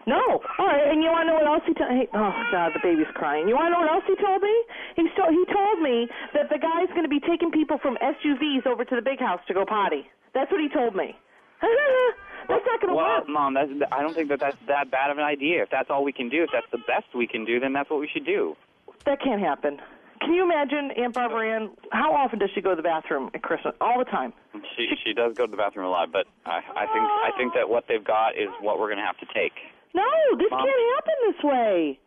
No. 0.09 0.41
All 0.59 0.67
right, 0.67 0.89
and 0.89 1.05
you 1.05 1.13
want 1.13 1.29
to 1.29 1.37
know 1.37 1.39
what 1.39 1.47
else 1.47 1.65
he 1.69 1.75
told? 1.77 1.93
Hey, 1.93 2.09
oh 2.17 2.33
God, 2.51 2.73
the 2.73 2.81
baby's 2.81 3.13
crying. 3.13 3.45
You 3.47 3.55
want 3.61 3.69
to 3.69 3.73
know 3.77 3.85
what 3.85 3.93
else 3.93 4.09
he 4.09 4.17
told 4.17 4.41
me? 4.41 4.55
He 4.97 5.05
so 5.13 5.29
he 5.29 5.45
told 5.53 5.85
me 5.85 6.09
that 6.33 6.49
the 6.49 6.57
guy's 6.57 6.89
going 6.97 7.05
to 7.05 7.13
be 7.13 7.21
taking 7.21 7.53
people 7.53 7.77
from 7.77 8.01
SUVs 8.01 8.65
over 8.65 8.89
to 8.89 8.95
the 8.97 9.05
big 9.05 9.21
house 9.21 9.41
to 9.49 9.55
go 9.55 9.69
potty. 9.69 10.09
That's 10.33 10.51
what 10.51 10.61
he 10.65 10.69
told 10.73 10.97
me. 10.97 11.13
that's 12.49 12.65
not 12.65 12.81
going 12.81 12.89
to 12.89 12.97
Well, 12.97 13.21
work. 13.21 13.29
Mom, 13.29 13.53
that's, 13.53 13.69
I 13.93 14.01
don't 14.01 14.15
think 14.15 14.31
that 14.31 14.41
that's 14.41 14.57
that 14.67 14.91
bad 14.91 15.11
of 15.11 15.19
an 15.19 15.25
idea. 15.25 15.63
If 15.63 15.71
that's 15.71 15.91
all 15.91 16.03
we 16.05 16.13
can 16.13 16.29
do, 16.29 16.43
if 16.43 16.51
that's 16.53 16.71
the 16.73 16.81
best 16.89 17.13
we 17.15 17.27
can 17.27 17.45
do, 17.45 17.61
then 17.61 17.73
that's 17.73 17.91
what 17.91 18.01
we 18.01 18.09
should 18.09 18.25
do. 18.25 18.57
That 19.05 19.21
can't 19.21 19.41
happen. 19.41 19.79
Can 20.21 20.35
you 20.35 20.43
imagine 20.43 20.91
Aunt 20.97 21.15
Barbara 21.15 21.55
Ann? 21.55 21.71
How 21.93 22.15
often 22.15 22.39
does 22.39 22.51
she 22.55 22.61
go 22.61 22.71
to 22.71 22.77
the 22.77 22.83
bathroom 22.83 23.31
at 23.35 23.43
Christmas? 23.43 23.75
All 23.81 23.99
the 23.99 24.05
time. 24.09 24.33
She 24.77 24.89
she 25.05 25.13
does 25.13 25.35
go 25.37 25.47
to 25.47 25.51
the 25.51 25.57
bathroom 25.57 25.87
a 25.87 25.91
lot, 25.91 26.11
but 26.11 26.27
I 26.45 26.59
I 26.75 26.87
think 26.87 27.05
I 27.05 27.31
think 27.37 27.55
that 27.55 27.69
what 27.69 27.85
they've 27.89 28.03
got 28.03 28.31
is 28.37 28.49
what 28.61 28.81
we're 28.81 28.89
gonna 28.89 29.07
have 29.07 29.19
to 29.19 29.27
take. 29.33 29.53
No, 29.95 30.03
this 30.39 30.49
Mom? 30.51 30.65
can't 30.67 30.95
happen 30.97 31.15
this 31.27 31.43
way. 31.45 31.99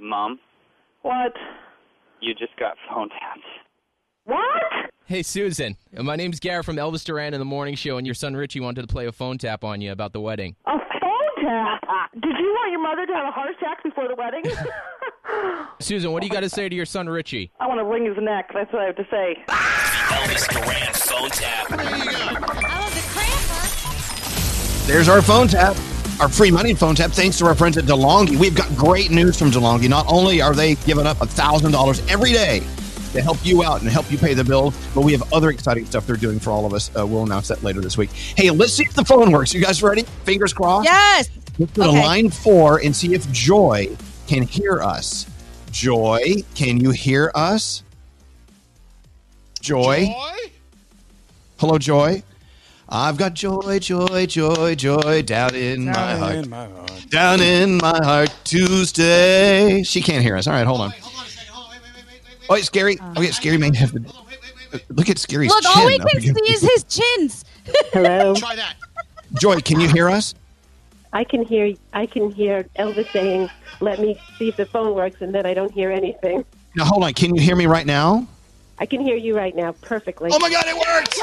Mom, 0.00 0.38
What? 1.02 1.32
you 2.20 2.34
just 2.34 2.56
got 2.58 2.76
phone 2.88 3.08
tapped. 3.10 3.40
What? 4.24 4.90
Hey, 5.06 5.22
Susan. 5.22 5.76
My 5.96 6.16
name's 6.16 6.38
Garrett 6.40 6.66
from 6.66 6.76
Elvis 6.76 7.04
Duran 7.04 7.32
in 7.32 7.38
the 7.40 7.44
Morning 7.46 7.74
Show, 7.74 7.96
and 7.96 8.06
your 8.06 8.14
son 8.14 8.34
Richie 8.36 8.60
wanted 8.60 8.82
to 8.82 8.88
play 8.88 9.06
a 9.06 9.12
phone 9.12 9.38
tap 9.38 9.64
on 9.64 9.80
you 9.80 9.90
about 9.92 10.12
the 10.12 10.20
wedding. 10.20 10.54
A 10.66 10.72
phone 10.72 11.44
tap? 11.44 11.80
Did 12.12 12.36
you 12.38 12.52
want 12.52 12.70
your 12.72 12.82
mother 12.82 13.06
to 13.06 13.12
have 13.14 13.26
a 13.26 13.30
heart 13.30 13.48
attack 13.56 13.82
before 13.82 14.06
the 14.08 14.14
wedding? 14.16 14.42
Susan, 15.80 16.12
what 16.12 16.20
do 16.20 16.26
you 16.26 16.32
got 16.32 16.40
to 16.40 16.48
say 16.50 16.68
to 16.68 16.74
your 16.76 16.84
son 16.86 17.08
Richie? 17.08 17.50
I 17.60 17.66
want 17.66 17.78
to 17.80 17.84
wring 17.84 18.04
his 18.04 18.16
neck. 18.20 18.50
That's 18.52 18.70
what 18.72 18.82
I 18.82 18.86
have 18.86 18.96
to 18.96 19.06
say. 19.10 19.36
Elvis 19.48 20.48
Duran 20.52 20.92
phone 20.94 21.30
tap. 21.30 21.68
There's 24.86 25.08
our 25.08 25.20
phone 25.22 25.48
tap, 25.48 25.76
our 26.20 26.28
free 26.28 26.50
money 26.50 26.74
phone 26.74 26.94
tap. 26.94 27.10
Thanks 27.10 27.38
to 27.38 27.46
our 27.46 27.54
friends 27.54 27.76
at 27.76 27.84
DeLonghi. 27.84 28.36
We've 28.36 28.54
got 28.54 28.68
great 28.76 29.10
news 29.10 29.38
from 29.38 29.50
DeLonghi. 29.50 29.88
Not 29.88 30.06
only 30.08 30.40
are 30.40 30.54
they 30.54 30.74
giving 30.76 31.06
up 31.06 31.18
$1,000 31.18 32.10
every 32.10 32.32
day 32.32 32.62
to 33.12 33.22
help 33.22 33.38
you 33.44 33.62
out 33.62 33.80
and 33.80 33.90
help 33.90 34.10
you 34.10 34.18
pay 34.18 34.34
the 34.34 34.44
bill. 34.44 34.72
But 34.94 35.02
we 35.02 35.12
have 35.12 35.32
other 35.32 35.50
exciting 35.50 35.86
stuff 35.86 36.06
they're 36.06 36.16
doing 36.16 36.38
for 36.38 36.50
all 36.50 36.66
of 36.66 36.72
us. 36.74 36.90
Uh, 36.96 37.06
we'll 37.06 37.24
announce 37.24 37.48
that 37.48 37.62
later 37.62 37.80
this 37.80 37.96
week. 37.96 38.10
Hey, 38.10 38.50
let's 38.50 38.72
see 38.72 38.84
if 38.84 38.94
the 38.94 39.04
phone 39.04 39.32
works. 39.32 39.54
You 39.54 39.62
guys 39.62 39.82
ready? 39.82 40.02
Fingers 40.24 40.52
crossed. 40.52 40.84
Yes. 40.84 41.30
Let's 41.58 41.72
go 41.72 41.84
to 41.84 41.90
line 41.90 42.30
four 42.30 42.78
and 42.78 42.94
see 42.94 43.14
if 43.14 43.30
Joy 43.32 43.96
can 44.26 44.42
hear 44.42 44.80
us. 44.82 45.26
Joy, 45.70 46.42
can 46.54 46.78
you 46.78 46.90
hear 46.90 47.30
us? 47.34 47.82
Joy? 49.60 50.14
Hello, 51.58 51.78
Joy. 51.78 52.22
I've 52.90 53.18
got 53.18 53.34
joy, 53.34 53.78
joy, 53.80 54.24
joy, 54.26 54.74
joy 54.74 55.22
down 55.22 55.54
in 55.54 55.86
my 55.86 56.16
heart. 56.16 56.34
in 56.36 56.48
my 56.48 56.66
heart. 56.68 57.06
Down 57.10 57.40
in 57.40 57.76
my 57.76 57.98
heart 58.02 58.34
Tuesday. 58.44 59.82
She 59.82 60.00
can't 60.00 60.22
hear 60.22 60.36
us. 60.36 60.46
All 60.46 60.54
right, 60.54 60.66
hold 60.66 60.80
on. 60.80 60.94
Oh, 62.48 62.54
it's 62.54 62.66
scary. 62.66 62.94
Okay, 62.94 63.04
oh. 63.04 63.12
Oh, 63.18 63.24
scary 63.24 63.58
may 63.58 63.74
have 63.76 63.92
to. 63.92 64.00
Look 64.90 65.10
at 65.10 65.18
Skeery's 65.18 65.50
Look, 65.50 65.62
chin. 65.62 65.72
all 65.76 65.86
we 65.86 65.98
can 65.98 66.20
see 66.20 66.28
is 66.30 66.60
his 66.62 66.84
chins. 66.84 67.44
Hello. 67.92 68.34
Try 68.34 68.56
that. 68.56 68.74
Joy, 69.38 69.60
can 69.60 69.80
you 69.80 69.88
hear 69.88 70.08
us? 70.08 70.34
I 71.12 71.24
can 71.24 71.42
hear 71.44 71.74
I 71.92 72.06
can 72.06 72.30
hear 72.30 72.64
Elvis 72.78 73.10
saying, 73.12 73.50
"Let 73.80 73.98
me 73.98 74.18
see 74.38 74.48
if 74.48 74.56
the 74.56 74.66
phone 74.66 74.94
works," 74.94 75.20
and 75.22 75.34
then 75.34 75.46
I 75.46 75.54
don't 75.54 75.72
hear 75.72 75.90
anything. 75.90 76.44
Now, 76.76 76.84
hold 76.84 77.04
on. 77.04 77.14
Can 77.14 77.34
you 77.34 77.40
hear 77.40 77.56
me 77.56 77.66
right 77.66 77.86
now? 77.86 78.26
I 78.80 78.86
can 78.86 79.00
hear 79.00 79.16
you 79.16 79.36
right 79.36 79.54
now 79.56 79.72
perfectly. 79.80 80.30
Oh 80.32 80.38
my 80.38 80.50
God, 80.50 80.64
it 80.66 80.74
worked! 80.74 81.18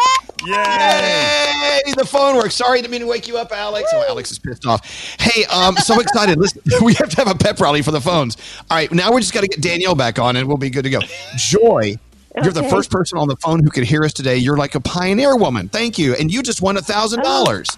Yay! 0.46 1.82
Yay! 1.86 1.94
The 1.96 2.06
phone 2.06 2.36
works. 2.36 2.56
Sorry, 2.56 2.82
didn't 2.82 2.92
mean 2.92 3.02
to 3.02 3.08
wake 3.08 3.28
you 3.28 3.38
up, 3.38 3.52
Alex. 3.52 3.90
Oh, 3.94 4.06
Alex 4.08 4.32
is 4.32 4.40
pissed 4.40 4.66
off. 4.66 4.86
Hey, 5.20 5.46
um, 5.46 5.78
so 5.78 6.00
excited. 6.02 6.38
Listen, 6.38 6.62
we 6.84 6.94
have 6.96 7.10
to 7.10 7.16
have 7.18 7.28
a 7.28 7.38
pep 7.38 7.60
rally 7.60 7.82
for 7.82 7.92
the 7.92 8.02
phones. 8.02 8.38
All 8.70 8.78
right, 8.78 8.92
now 8.92 9.14
we 9.14 9.22
just 9.22 9.34
got 9.34 9.42
to 9.42 9.48
get 9.48 9.62
Danielle 9.62 9.96
back 9.96 10.20
on, 10.20 10.36
and 10.36 10.48
we'll 10.48 10.58
be 10.58 10.70
good 10.70 10.84
to 10.84 10.90
go. 10.90 11.00
Joy, 11.38 11.98
you're 12.44 12.52
the 12.52 12.64
first 12.64 12.92
person 12.92 13.18
on 13.18 13.30
the 13.30 13.38
phone 13.38 13.64
who 13.64 13.70
could 13.70 13.86
hear 13.86 14.04
us 14.04 14.12
today. 14.12 14.36
You're 14.36 14.58
like 14.58 14.76
a 14.76 14.82
pioneer 14.82 15.38
woman. 15.38 15.70
Thank 15.70 15.98
you, 15.98 16.14
and 16.16 16.32
you 16.32 16.44
just 16.44 16.62
won 16.62 16.76
a 16.76 16.82
thousand 16.82 17.24
dollars. 17.24 17.78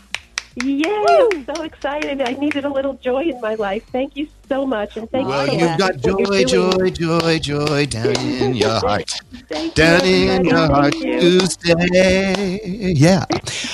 Yay! 0.64 0.84
I'm 1.34 1.46
so 1.46 1.62
excited. 1.64 2.22
I 2.22 2.34
needed 2.34 2.66
a 2.66 2.70
little 2.70 2.96
joy 2.96 3.24
in 3.26 3.40
my 3.42 3.54
life. 3.56 3.86
Thank 3.92 4.16
you 4.18 4.28
so 4.50 4.66
much, 4.66 4.98
and 4.98 5.10
thank 5.12 5.28
Well, 5.28 5.46
you 5.46 5.60
so 5.60 5.68
you've 5.68 5.78
got 5.78 5.98
joy, 5.98 6.44
joy, 6.46 6.90
joy, 6.90 7.40
joy 7.40 7.86
down 7.86 8.16
in 8.20 8.56
your 8.56 8.70
heart. 8.80 9.12
Thank 9.50 9.78
you, 9.78 9.84
Down 9.84 10.04
in 10.06 10.46
your 10.46 10.68
heart 10.68 10.96
you. 10.96 11.20
Tuesday. 11.20 12.60
Yeah. 12.66 13.26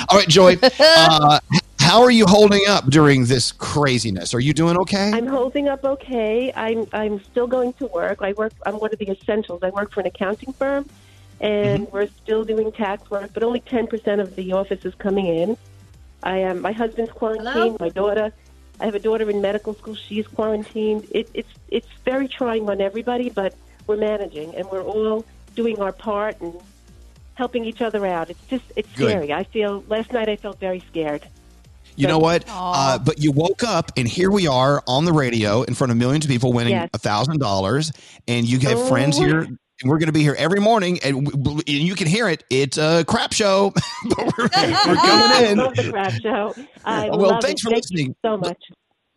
All 0.09 0.17
right, 0.17 0.27
Joy. 0.27 0.57
Uh, 0.79 1.39
how 1.79 2.01
are 2.01 2.11
you 2.11 2.25
holding 2.25 2.61
up 2.67 2.85
during 2.85 3.25
this 3.25 3.51
craziness? 3.51 4.33
Are 4.33 4.39
you 4.39 4.53
doing 4.53 4.77
okay? 4.77 5.11
I'm 5.13 5.27
holding 5.27 5.67
up 5.67 5.83
okay. 5.83 6.51
I'm 6.55 6.87
I'm 6.93 7.21
still 7.25 7.45
going 7.47 7.73
to 7.73 7.87
work. 7.87 8.21
I 8.21 8.33
work. 8.33 8.53
I'm 8.65 8.75
one 8.79 8.91
of 8.93 8.99
the 8.99 9.09
essentials. 9.09 9.63
I 9.63 9.69
work 9.69 9.91
for 9.91 9.99
an 10.01 10.07
accounting 10.07 10.53
firm, 10.53 10.89
and 11.41 11.83
Mm-hmm. 11.85 11.93
we're 11.95 12.07
still 12.23 12.43
doing 12.45 12.71
tax 12.71 13.09
work. 13.11 13.31
But 13.33 13.43
only 13.43 13.59
ten 13.61 13.87
percent 13.87 14.21
of 14.21 14.35
the 14.35 14.53
office 14.53 14.83
is 14.85 14.95
coming 14.95 15.27
in. 15.27 15.57
I 16.23 16.37
am. 16.39 16.61
My 16.61 16.71
husband's 16.71 17.11
quarantined. 17.11 17.47
Hello? 17.53 17.77
My 17.79 17.89
daughter. 17.89 18.33
I 18.79 18.85
have 18.85 18.95
a 18.95 18.99
daughter 18.99 19.29
in 19.29 19.41
medical 19.41 19.73
school. 19.75 19.95
She's 19.95 20.25
quarantined. 20.27 21.07
It, 21.11 21.29
it's 21.33 21.49
it's 21.69 21.87
very 22.05 22.27
trying 22.27 22.69
on 22.69 22.81
everybody, 22.81 23.29
but 23.29 23.55
we're 23.87 23.97
managing, 23.97 24.55
and 24.55 24.67
we're 24.71 24.83
all 24.83 25.25
doing 25.55 25.79
our 25.79 25.91
part 25.91 26.39
and 26.41 26.53
helping 27.35 27.65
each 27.65 27.81
other 27.81 28.05
out. 28.05 28.29
It's 28.29 28.45
just 28.47 28.63
it's 28.75 28.89
Good. 28.93 29.09
scary. 29.09 29.33
I 29.33 29.43
feel 29.43 29.83
last 29.87 30.11
night 30.11 30.29
I 30.29 30.35
felt 30.35 30.59
very 30.59 30.79
scared. 30.89 31.27
You 31.95 32.07
know 32.07 32.17
what? 32.17 32.43
Uh, 32.49 32.97
but 32.97 33.19
you 33.19 33.31
woke 33.31 33.63
up, 33.63 33.91
and 33.95 34.07
here 34.07 34.31
we 34.31 34.47
are 34.47 34.81
on 34.87 35.05
the 35.05 35.13
radio 35.13 35.61
in 35.61 35.75
front 35.75 35.91
of 35.91 35.97
millions 35.97 36.25
of 36.25 36.31
people 36.31 36.51
winning 36.51 36.75
a 36.75 36.97
thousand 36.97 37.37
dollars, 37.39 37.91
and 38.27 38.47
you 38.47 38.57
have 38.59 38.79
Oh. 38.79 38.87
friends 38.87 39.15
here. 39.17 39.47
And 39.83 39.89
we're 39.91 39.97
going 39.97 40.07
to 40.07 40.13
be 40.13 40.21
here 40.21 40.35
every 40.39 40.61
morning, 40.61 40.97
and, 41.03 41.25
w- 41.25 41.43
w- 41.43 41.57
and 41.67 41.85
you 41.85 41.93
can 41.93 42.07
hear 42.07 42.29
it. 42.29 42.45
It's 42.49 42.77
a 42.77 43.03
crap 43.05 43.33
show, 43.33 43.73
but 44.09 44.17
we're, 44.37 44.43
we're 44.45 44.49
coming 44.95 45.51
in. 45.51 45.59
I 45.59 45.63
love 45.63 45.75
the 45.75 45.89
crap 45.91 46.13
show. 46.13 46.55
I 46.85 47.09
Well, 47.09 47.19
love 47.31 47.43
thanks 47.43 47.61
it. 47.61 47.65
for 47.65 47.69
Thank 47.71 47.83
listening. 47.83 48.07
you 48.07 48.15
so 48.23 48.37
much. 48.37 48.57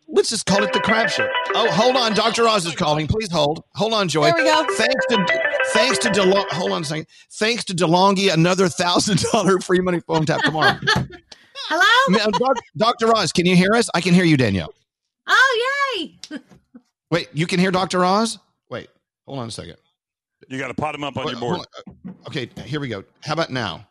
Let's 0.09 0.29
just 0.31 0.45
call 0.45 0.65
it 0.65 0.73
the 0.73 0.81
crap 0.81 1.09
show. 1.09 1.29
Oh, 1.55 1.71
hold 1.71 1.95
on, 1.97 2.15
Doctor 2.15 2.49
Oz 2.49 2.67
is 2.67 2.75
calling. 2.75 3.07
Please 3.07 3.31
hold. 3.31 3.63
Hold 3.77 3.93
on, 3.93 4.09
Joy. 4.09 4.25
There 4.25 4.35
we 4.37 4.43
go. 4.45 4.67
Thanks 4.75 5.07
to 5.11 5.41
thanks 5.73 5.99
to 5.99 6.09
DeLong. 6.11 6.49
Hold 6.51 6.73
on 6.73 6.83
a 6.83 6.85
second. 6.85 7.07
Thanks 7.35 7.65
to 7.67 7.75
DeLonghi, 7.75 8.33
another 8.33 8.69
thousand 8.69 9.21
dollar 9.33 9.61
free 9.61 9.81
money 9.81 10.01
phone 10.01 10.27
tap 10.27 10.43
tomorrow. 10.43 10.77
Hello? 11.69 12.19
Uh, 12.21 12.31
doc- 12.39 12.59
Doctor 12.77 13.17
Oz, 13.17 13.31
can 13.33 13.47
you 13.47 13.55
hear 13.57 13.73
us? 13.75 13.89
I 13.95 14.01
can 14.01 14.15
hear 14.15 14.25
you, 14.25 14.37
Danielle. 14.37 14.73
Oh, 15.29 15.97
yay! 15.99 16.39
Wait, 17.11 17.29
you 17.33 17.47
can 17.47 17.59
hear 17.61 17.71
Doctor 17.73 18.05
Oz? 18.05 18.39
Wait, 18.71 18.89
hold 19.27 19.39
on 19.41 19.49
a 19.49 19.51
second. 19.51 19.77
You 20.49 20.59
got 20.59 20.69
to 20.69 20.75
pot 20.75 20.93
them 20.93 21.05
up 21.05 21.17
on 21.17 21.25
Wait, 21.25 21.33
your 21.33 21.41
board. 21.41 21.57
hold. 22.05 22.17
Okay, 22.29 22.51
here 22.65 22.81
we 22.81 22.89
go. 22.89 23.05
How 23.23 23.33
about 23.33 23.51
now? 23.51 23.89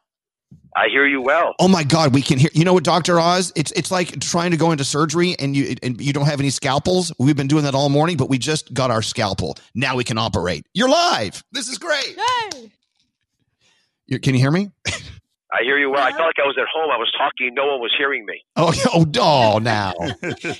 I 0.75 0.87
hear 0.89 1.05
you 1.05 1.21
well. 1.21 1.53
Oh 1.59 1.67
my 1.69 1.83
God, 1.83 2.13
we 2.13 2.21
can 2.21 2.37
hear. 2.37 2.49
You 2.53 2.65
know 2.65 2.73
what, 2.73 2.83
Doctor 2.83 3.19
Oz? 3.19 3.53
It's 3.55 3.71
it's 3.71 3.91
like 3.91 4.19
trying 4.19 4.51
to 4.51 4.57
go 4.57 4.71
into 4.71 4.83
surgery 4.83 5.35
and 5.39 5.55
you 5.55 5.75
and 5.81 5.99
you 6.01 6.11
don't 6.11 6.25
have 6.25 6.39
any 6.39 6.49
scalpels. 6.49 7.13
We've 7.17 7.35
been 7.35 7.47
doing 7.47 7.63
that 7.63 7.75
all 7.75 7.87
morning, 7.89 8.17
but 8.17 8.29
we 8.29 8.37
just 8.37 8.73
got 8.73 8.91
our 8.91 9.01
scalpel. 9.01 9.57
Now 9.73 9.95
we 9.95 10.03
can 10.03 10.17
operate. 10.17 10.65
You're 10.73 10.89
live. 10.89 11.43
This 11.53 11.69
is 11.69 11.77
great. 11.77 12.17
You, 14.07 14.19
can 14.19 14.33
you 14.33 14.39
hear 14.39 14.51
me? 14.51 14.69
I 15.55 15.63
hear 15.63 15.77
you 15.77 15.89
well. 15.89 16.03
I 16.03 16.11
felt 16.11 16.27
like 16.27 16.39
I 16.43 16.47
was 16.47 16.57
at 16.59 16.67
home. 16.73 16.91
I 16.91 16.97
was 16.97 17.11
talking. 17.17 17.53
No 17.53 17.65
one 17.67 17.79
was 17.79 17.93
hearing 17.97 18.25
me. 18.25 18.43
Oh, 18.57 18.73
oh, 18.93 19.05
oh, 19.19 19.59
now. 19.59 19.93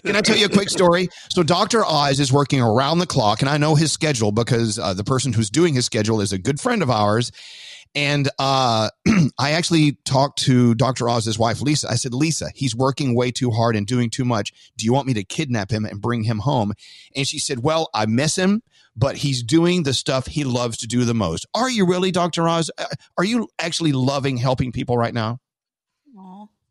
Can 0.04 0.16
I 0.16 0.22
tell 0.22 0.38
you 0.38 0.46
a 0.46 0.50
quick 0.50 0.70
story? 0.70 1.08
So, 1.30 1.44
Dr. 1.44 1.84
Oz 1.86 2.20
is 2.20 2.32
working 2.32 2.62
around 2.62 3.00
the 3.00 3.08
clock, 3.08 3.42
and 3.42 3.50
I 3.50 3.58
know 3.58 3.76
his 3.76 3.92
schedule 3.92 4.32
because 4.32 4.78
uh, 4.78 4.94
the 4.94 5.04
person 5.04 5.34
who's 5.34 5.50
doing 5.50 5.74
his 5.74 5.86
schedule 5.86 6.22
is 6.22 6.32
a 6.32 6.38
good 6.38 6.60
friend 6.60 6.84
of 6.84 6.90
ours. 6.90 7.32
And 7.96 8.30
uh, 8.38 8.90
I 9.40 9.52
actually 9.52 9.98
talked 10.06 10.40
to 10.40 10.76
Dr. 10.76 11.10
Oz's 11.10 11.40
wife, 11.40 11.62
Lisa. 11.62 11.90
I 11.90 11.96
said, 11.96 12.14
Lisa, 12.14 12.50
he's 12.54 12.76
working 12.76 13.16
way 13.16 13.32
too 13.32 13.52
hard 13.52 13.76
and 13.76 13.88
doing 13.88 14.10
too 14.10 14.26
much. 14.26 14.52
Do 14.78 14.86
you 14.86 14.94
want 14.94 15.08
me 15.08 15.14
to 15.14 15.24
kidnap 15.24 15.72
him 15.72 15.86
and 15.86 16.02
bring 16.02 16.24
him 16.24 16.40
home? 16.40 16.74
And 17.16 17.26
she 17.28 17.40
said, 17.40 17.64
Well, 17.64 17.90
I 17.94 18.06
miss 18.06 18.36
him, 18.36 18.62
but 18.96 19.18
he's 19.18 19.44
doing 19.44 19.84
the 19.84 19.94
stuff 19.94 20.28
he 20.28 20.44
loves 20.44 20.78
to 20.78 20.88
do 20.88 21.06
the 21.06 21.14
most. 21.14 21.46
Are 21.54 21.70
you 21.70 21.86
really, 21.86 22.12
Dr. 22.12 22.48
Oz? 22.48 22.72
Uh, 22.78 22.86
Are 23.18 23.24
you 23.24 23.50
actually 23.60 23.92
loving 23.92 24.38
helping 24.38 24.72
people 24.72 24.98
right 24.98 25.14
now? 25.14 25.40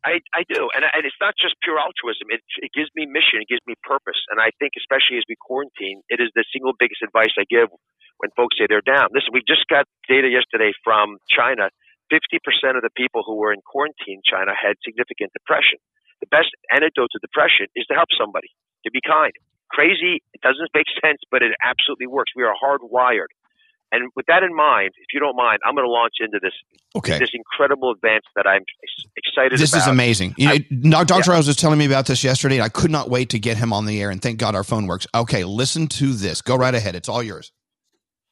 I, 0.05 0.21
I 0.37 0.45
do, 0.45 0.69
and, 0.77 0.85
and 0.85 1.01
it's 1.01 1.17
not 1.17 1.33
just 1.33 1.57
pure 1.65 1.81
altruism. 1.81 2.29
It, 2.29 2.45
it 2.61 2.69
gives 2.77 2.93
me 2.93 3.09
mission. 3.09 3.41
It 3.41 3.49
gives 3.49 3.65
me 3.65 3.73
purpose, 3.81 4.21
and 4.29 4.37
I 4.37 4.53
think, 4.61 4.77
especially 4.77 5.17
as 5.17 5.25
we 5.25 5.33
quarantine, 5.33 6.05
it 6.13 6.21
is 6.21 6.29
the 6.37 6.45
single 6.53 6.77
biggest 6.77 7.01
advice 7.01 7.33
I 7.41 7.49
give 7.49 7.73
when 8.21 8.29
folks 8.37 8.53
say 8.53 8.69
they're 8.69 8.85
down. 8.85 9.09
Listen, 9.17 9.33
we 9.33 9.41
just 9.41 9.65
got 9.65 9.89
data 10.05 10.29
yesterday 10.29 10.77
from 10.85 11.17
China. 11.25 11.73
Fifty 12.13 12.37
percent 12.37 12.77
of 12.77 12.85
the 12.85 12.93
people 12.93 13.25
who 13.25 13.41
were 13.41 13.49
in 13.49 13.65
quarantine, 13.65 14.21
in 14.21 14.25
China, 14.29 14.53
had 14.53 14.77
significant 14.85 15.33
depression. 15.33 15.81
The 16.21 16.29
best 16.29 16.53
antidote 16.69 17.09
to 17.17 17.19
depression 17.19 17.65
is 17.73 17.89
to 17.89 17.97
help 17.97 18.13
somebody, 18.13 18.53
to 18.85 18.93
be 18.93 19.01
kind. 19.01 19.33
Crazy, 19.69 20.21
it 20.33 20.41
doesn't 20.41 20.69
make 20.73 20.85
sense, 21.03 21.19
but 21.31 21.41
it 21.41 21.51
absolutely 21.63 22.07
works. 22.07 22.31
We 22.35 22.43
are 22.43 22.53
hardwired. 22.53 23.31
And 23.91 24.09
with 24.15 24.25
that 24.25 24.41
in 24.43 24.53
mind, 24.53 24.91
if 24.97 25.13
you 25.13 25.19
don't 25.19 25.35
mind, 25.37 25.59
I'm 25.65 25.75
going 25.75 25.85
to 25.85 25.91
launch 25.91 26.15
into 26.19 26.39
this 26.41 26.53
Okay. 26.95 27.19
this 27.19 27.29
incredible 27.33 27.91
advance 27.91 28.23
that 28.35 28.47
I'm 28.47 28.61
ex- 28.63 29.05
excited 29.15 29.59
This 29.59 29.73
about. 29.73 29.81
is 29.83 29.87
amazing. 29.87 30.33
You 30.37 30.63
know, 30.71 31.03
Dr. 31.03 31.31
Oz 31.33 31.45
was 31.47 31.55
telling 31.55 31.77
me 31.77 31.85
about 31.85 32.05
this 32.07 32.23
yesterday, 32.23 32.55
and 32.55 32.63
I 32.63 32.69
could 32.69 32.89
not 32.91 33.09
wait 33.09 33.29
to 33.29 33.39
get 33.39 33.57
him 33.57 33.71
on 33.73 33.85
the 33.85 34.01
air. 34.01 34.09
And 34.09 34.21
thank 34.21 34.39
God 34.39 34.55
our 34.55 34.63
phone 34.63 34.87
works. 34.87 35.05
Okay, 35.13 35.43
listen 35.43 35.87
to 35.99 36.13
this. 36.13 36.41
Go 36.41 36.55
right 36.55 36.73
ahead. 36.73 36.95
It's 36.95 37.07
all 37.07 37.21
yours. 37.21 37.51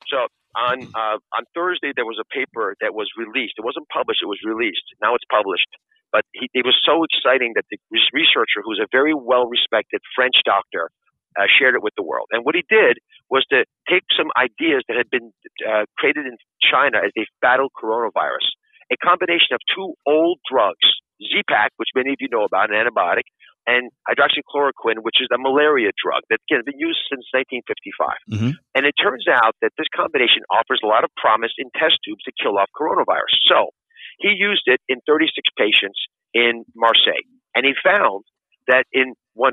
So 0.07 0.17
on 0.55 0.83
uh, 0.95 1.17
on 1.37 1.43
Thursday 1.53 1.91
there 1.95 2.05
was 2.05 2.19
a 2.19 2.27
paper 2.33 2.75
that 2.81 2.93
was 2.93 3.07
released. 3.17 3.53
It 3.57 3.63
wasn't 3.63 3.87
published. 3.89 4.21
It 4.23 4.27
was 4.27 4.39
released. 4.43 4.83
Now 5.01 5.13
it's 5.15 5.25
published. 5.29 5.67
But 6.11 6.23
he, 6.33 6.49
it 6.53 6.65
was 6.65 6.75
so 6.85 7.03
exciting 7.03 7.53
that 7.55 7.65
the 7.71 7.77
res- 7.91 8.09
researcher, 8.13 8.61
who's 8.63 8.79
a 8.83 8.87
very 8.91 9.13
well 9.13 9.47
respected 9.47 10.01
French 10.15 10.35
doctor, 10.45 10.89
uh, 11.37 11.47
shared 11.47 11.75
it 11.75 11.83
with 11.83 11.93
the 11.97 12.03
world. 12.03 12.27
And 12.31 12.43
what 12.45 12.55
he 12.55 12.63
did 12.69 12.97
was 13.29 13.45
to 13.49 13.65
take 13.89 14.03
some 14.15 14.29
ideas 14.37 14.83
that 14.87 14.97
had 14.97 15.09
been 15.09 15.33
uh, 15.65 15.85
created 15.97 16.25
in 16.25 16.37
China 16.61 16.99
as 17.03 17.11
they 17.15 17.25
battled 17.41 17.71
coronavirus, 17.75 18.47
a 18.91 18.97
combination 18.97 19.53
of 19.53 19.61
two 19.73 19.93
old 20.05 20.39
drugs, 20.49 20.85
Z-Pak, 21.21 21.71
which 21.77 21.89
many 21.95 22.11
of 22.11 22.19
you 22.19 22.27
know 22.29 22.43
about, 22.43 22.69
an 22.69 22.77
antibiotic, 22.77 23.25
and 23.65 23.91
hydroxychloroquine, 24.09 24.99
which 25.07 25.23
is 25.23 25.27
a 25.31 25.39
malaria 25.39 25.91
drug 25.95 26.23
that's 26.29 26.43
again, 26.51 26.67
been 26.67 26.79
used 26.79 26.99
since 27.07 27.23
1955. 27.31 28.51
And 28.75 28.83
it 28.85 28.95
turns 28.99 29.23
out 29.31 29.55
that 29.63 29.71
this 29.77 29.87
combination 29.95 30.43
offers 30.51 30.83
a 30.83 30.87
lot 30.87 31.03
of 31.03 31.11
promise 31.15 31.55
in 31.57 31.71
test 31.71 31.95
tubes 32.03 32.23
to 32.27 32.33
kill 32.35 32.59
off 32.59 32.67
coronavirus. 32.75 33.39
So 33.47 33.71
he 34.19 34.35
used 34.35 34.67
it 34.67 34.81
in 34.91 34.99
36 35.07 35.31
patients 35.57 35.99
in 36.33 36.65
Marseille. 36.75 37.23
And 37.55 37.65
he 37.65 37.73
found 37.79 38.25
that 38.67 38.83
in 38.91 39.13
100% 39.37 39.47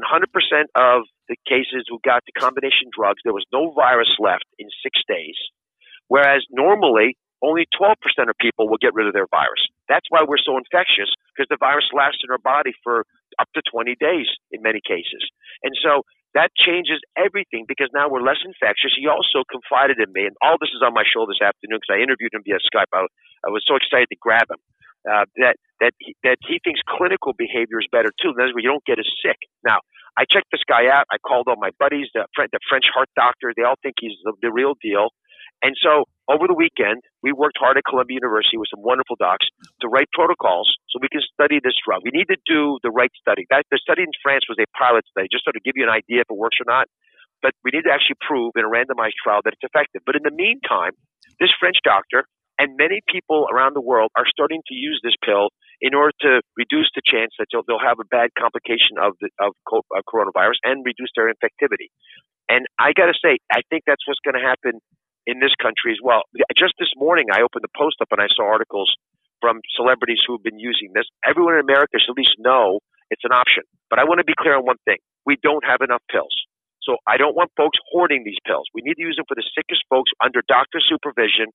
of 0.74 1.03
the 1.31 1.39
cases 1.47 1.87
who 1.87 2.03
got 2.03 2.26
the 2.26 2.35
combination 2.35 2.91
drugs, 2.91 3.22
there 3.22 3.33
was 3.33 3.47
no 3.55 3.70
virus 3.70 4.11
left 4.18 4.45
in 4.59 4.66
six 4.83 4.99
days. 5.07 5.39
Whereas 6.11 6.43
normally, 6.51 7.14
only 7.41 7.70
12% 7.78 7.95
of 8.26 8.37
people 8.43 8.68
will 8.68 8.83
get 8.83 8.93
rid 8.93 9.07
of 9.07 9.14
their 9.14 9.31
virus. 9.31 9.62
That's 9.89 10.05
why 10.11 10.26
we're 10.26 10.43
so 10.43 10.59
infectious 10.59 11.09
because 11.33 11.49
the 11.49 11.57
virus 11.57 11.89
lasts 11.95 12.20
in 12.26 12.35
our 12.35 12.43
body 12.43 12.74
for 12.83 13.07
up 13.39 13.49
to 13.55 13.62
20 13.62 13.97
days 13.97 14.26
in 14.53 14.61
many 14.61 14.83
cases. 14.85 15.22
And 15.62 15.72
so 15.81 16.03
that 16.35 16.51
changes 16.55 17.01
everything 17.16 17.64
because 17.66 17.89
now 17.95 18.11
we're 18.11 18.26
less 18.26 18.43
infectious. 18.45 18.95
He 18.95 19.07
also 19.07 19.47
confided 19.47 19.99
in 19.99 20.12
me, 20.12 20.26
and 20.26 20.37
all 20.43 20.59
this 20.61 20.70
is 20.70 20.83
on 20.85 20.95
my 20.95 21.03
show 21.03 21.26
this 21.26 21.43
afternoon 21.43 21.81
because 21.83 21.95
I 21.95 22.03
interviewed 22.03 22.35
him 22.35 22.43
via 22.45 22.61
Skype. 22.62 22.91
I, 22.93 23.07
I 23.47 23.51
was 23.51 23.64
so 23.66 23.74
excited 23.74 24.11
to 24.11 24.18
grab 24.20 24.47
him. 24.51 24.61
Uh, 25.01 25.24
that 25.41 25.57
that 25.81 25.97
he, 25.97 26.12
that 26.22 26.37
he 26.45 26.61
thinks 26.61 26.78
clinical 26.85 27.33
behavior 27.33 27.81
is 27.81 27.89
better 27.89 28.12
too. 28.20 28.37
That 28.37 28.53
is 28.53 28.55
where 28.55 28.61
you 28.61 28.68
don't 28.68 28.85
get 28.85 29.01
as 29.01 29.09
sick. 29.24 29.41
Now, 29.64 29.81
I 30.18 30.24
checked 30.26 30.50
this 30.50 30.64
guy 30.66 30.88
out. 30.88 31.06
I 31.11 31.18
called 31.18 31.46
all 31.48 31.58
my 31.58 31.70
buddies, 31.78 32.08
the, 32.14 32.26
the 32.36 32.61
French 32.68 32.86
heart 32.92 33.08
doctor. 33.16 33.52
They 33.56 33.62
all 33.62 33.78
think 33.82 33.96
he's 34.00 34.18
the, 34.24 34.32
the 34.42 34.52
real 34.52 34.74
deal. 34.80 35.11
And 35.62 35.76
so 35.76 36.08
over 36.24 36.48
the 36.48 36.56
weekend, 36.56 37.04
we 37.20 37.36
worked 37.36 37.61
hard 37.61 37.76
at 37.76 37.84
Columbia 37.84 38.16
University 38.16 38.56
with 38.56 38.72
some 38.72 38.80
wonderful 38.80 39.16
docs 39.20 39.44
to 39.84 39.92
write 39.92 40.08
protocols 40.16 40.72
so 40.88 40.96
we 41.02 41.12
can 41.12 41.20
study 41.20 41.61
this 41.61 41.76
drug. 41.84 42.00
We 42.00 42.16
need 42.16 42.32
to 42.32 42.40
do 42.48 42.80
the 42.80 42.88
right 42.88 43.12
study. 43.20 43.44
That, 43.52 43.68
the 43.68 43.76
study 43.76 44.02
in 44.02 44.12
France 44.24 44.48
was 44.48 44.56
a 44.56 44.64
pilot 44.72 45.04
study, 45.12 45.28
just 45.28 45.44
of 45.44 45.52
give 45.61 45.76
you 45.76 45.84
an 45.84 45.92
idea 45.92 46.24
if 46.24 46.32
it 46.32 46.38
works 46.38 46.56
or 46.56 46.68
not. 46.68 46.88
But 47.44 47.52
we 47.64 47.72
need 47.72 47.84
to 47.84 47.92
actually 47.92 48.20
prove 48.24 48.56
in 48.56 48.64
a 48.64 48.72
randomized 48.72 49.20
trial 49.20 49.44
that 49.44 49.52
it's 49.52 49.64
effective. 49.64 50.00
But 50.04 50.16
in 50.16 50.24
the 50.24 50.32
meantime, 50.32 50.96
this 51.40 51.52
French 51.61 51.76
doctor 51.84 52.24
and 52.56 52.76
many 52.76 53.00
people 53.08 53.48
around 53.48 53.76
the 53.76 53.84
world 53.84 54.12
are 54.16 54.28
starting 54.28 54.61
to 54.68 54.74
use 54.74 55.00
this 55.04 55.16
pill 55.24 55.48
in 55.81 55.95
order 55.95 56.12
to 56.20 56.41
reduce 56.57 56.93
the 56.95 57.03
chance 57.05 57.33
that 57.39 57.49
they'll, 57.51 57.64
they'll 57.66 57.83
have 57.83 57.99
a 58.01 58.09
bad 58.09 58.31
complication 58.37 59.01
of 59.01 59.16
the 59.20 59.33
of, 59.41 59.57
of 59.72 60.03
coronavirus 60.05 60.61
and 60.64 60.85
reduce 60.85 61.11
their 61.16 61.33
infectivity. 61.33 61.89
And 62.49 62.66
I 62.78 62.93
got 62.93 63.07
to 63.07 63.16
say, 63.16 63.39
I 63.49 63.64
think 63.70 63.85
that's 63.87 64.05
what's 64.05 64.20
going 64.20 64.37
to 64.37 64.45
happen 64.45 64.81
in 65.26 65.41
this 65.41 65.55
country 65.57 65.93
as 65.93 66.01
well. 66.03 66.26
Just 66.57 66.74
this 66.78 66.93
morning, 66.97 67.33
I 67.33 67.43
opened 67.43 67.64
the 67.64 67.72
post 67.72 67.97
up 68.03 68.09
and 68.11 68.20
I 68.20 68.28
saw 68.35 68.45
articles 68.45 68.93
from 69.41 69.61
celebrities 69.76 70.20
who 70.26 70.37
have 70.37 70.45
been 70.45 70.59
using 70.59 70.93
this. 70.93 71.09
Everyone 71.24 71.55
in 71.57 71.64
America 71.64 71.97
should 71.97 72.12
at 72.12 72.20
least 72.20 72.37
know 72.39 72.81
it's 73.09 73.24
an 73.24 73.33
option. 73.33 73.64
But 73.89 73.99
I 73.99 74.05
want 74.05 74.20
to 74.20 74.28
be 74.28 74.37
clear 74.37 74.57
on 74.57 74.64
one 74.64 74.81
thing: 74.85 75.01
we 75.24 75.37
don't 75.41 75.64
have 75.64 75.81
enough 75.81 76.03
pills. 76.11 76.35
So 76.83 76.97
I 77.07 77.16
don't 77.16 77.37
want 77.37 77.53
folks 77.57 77.78
hoarding 77.93 78.24
these 78.24 78.41
pills. 78.45 78.64
We 78.72 78.81
need 78.83 78.97
to 78.97 79.05
use 79.05 79.16
them 79.16 79.28
for 79.28 79.37
the 79.37 79.45
sickest 79.55 79.85
folks 79.89 80.11
under 80.18 80.41
doctor 80.49 80.81
supervision 80.81 81.53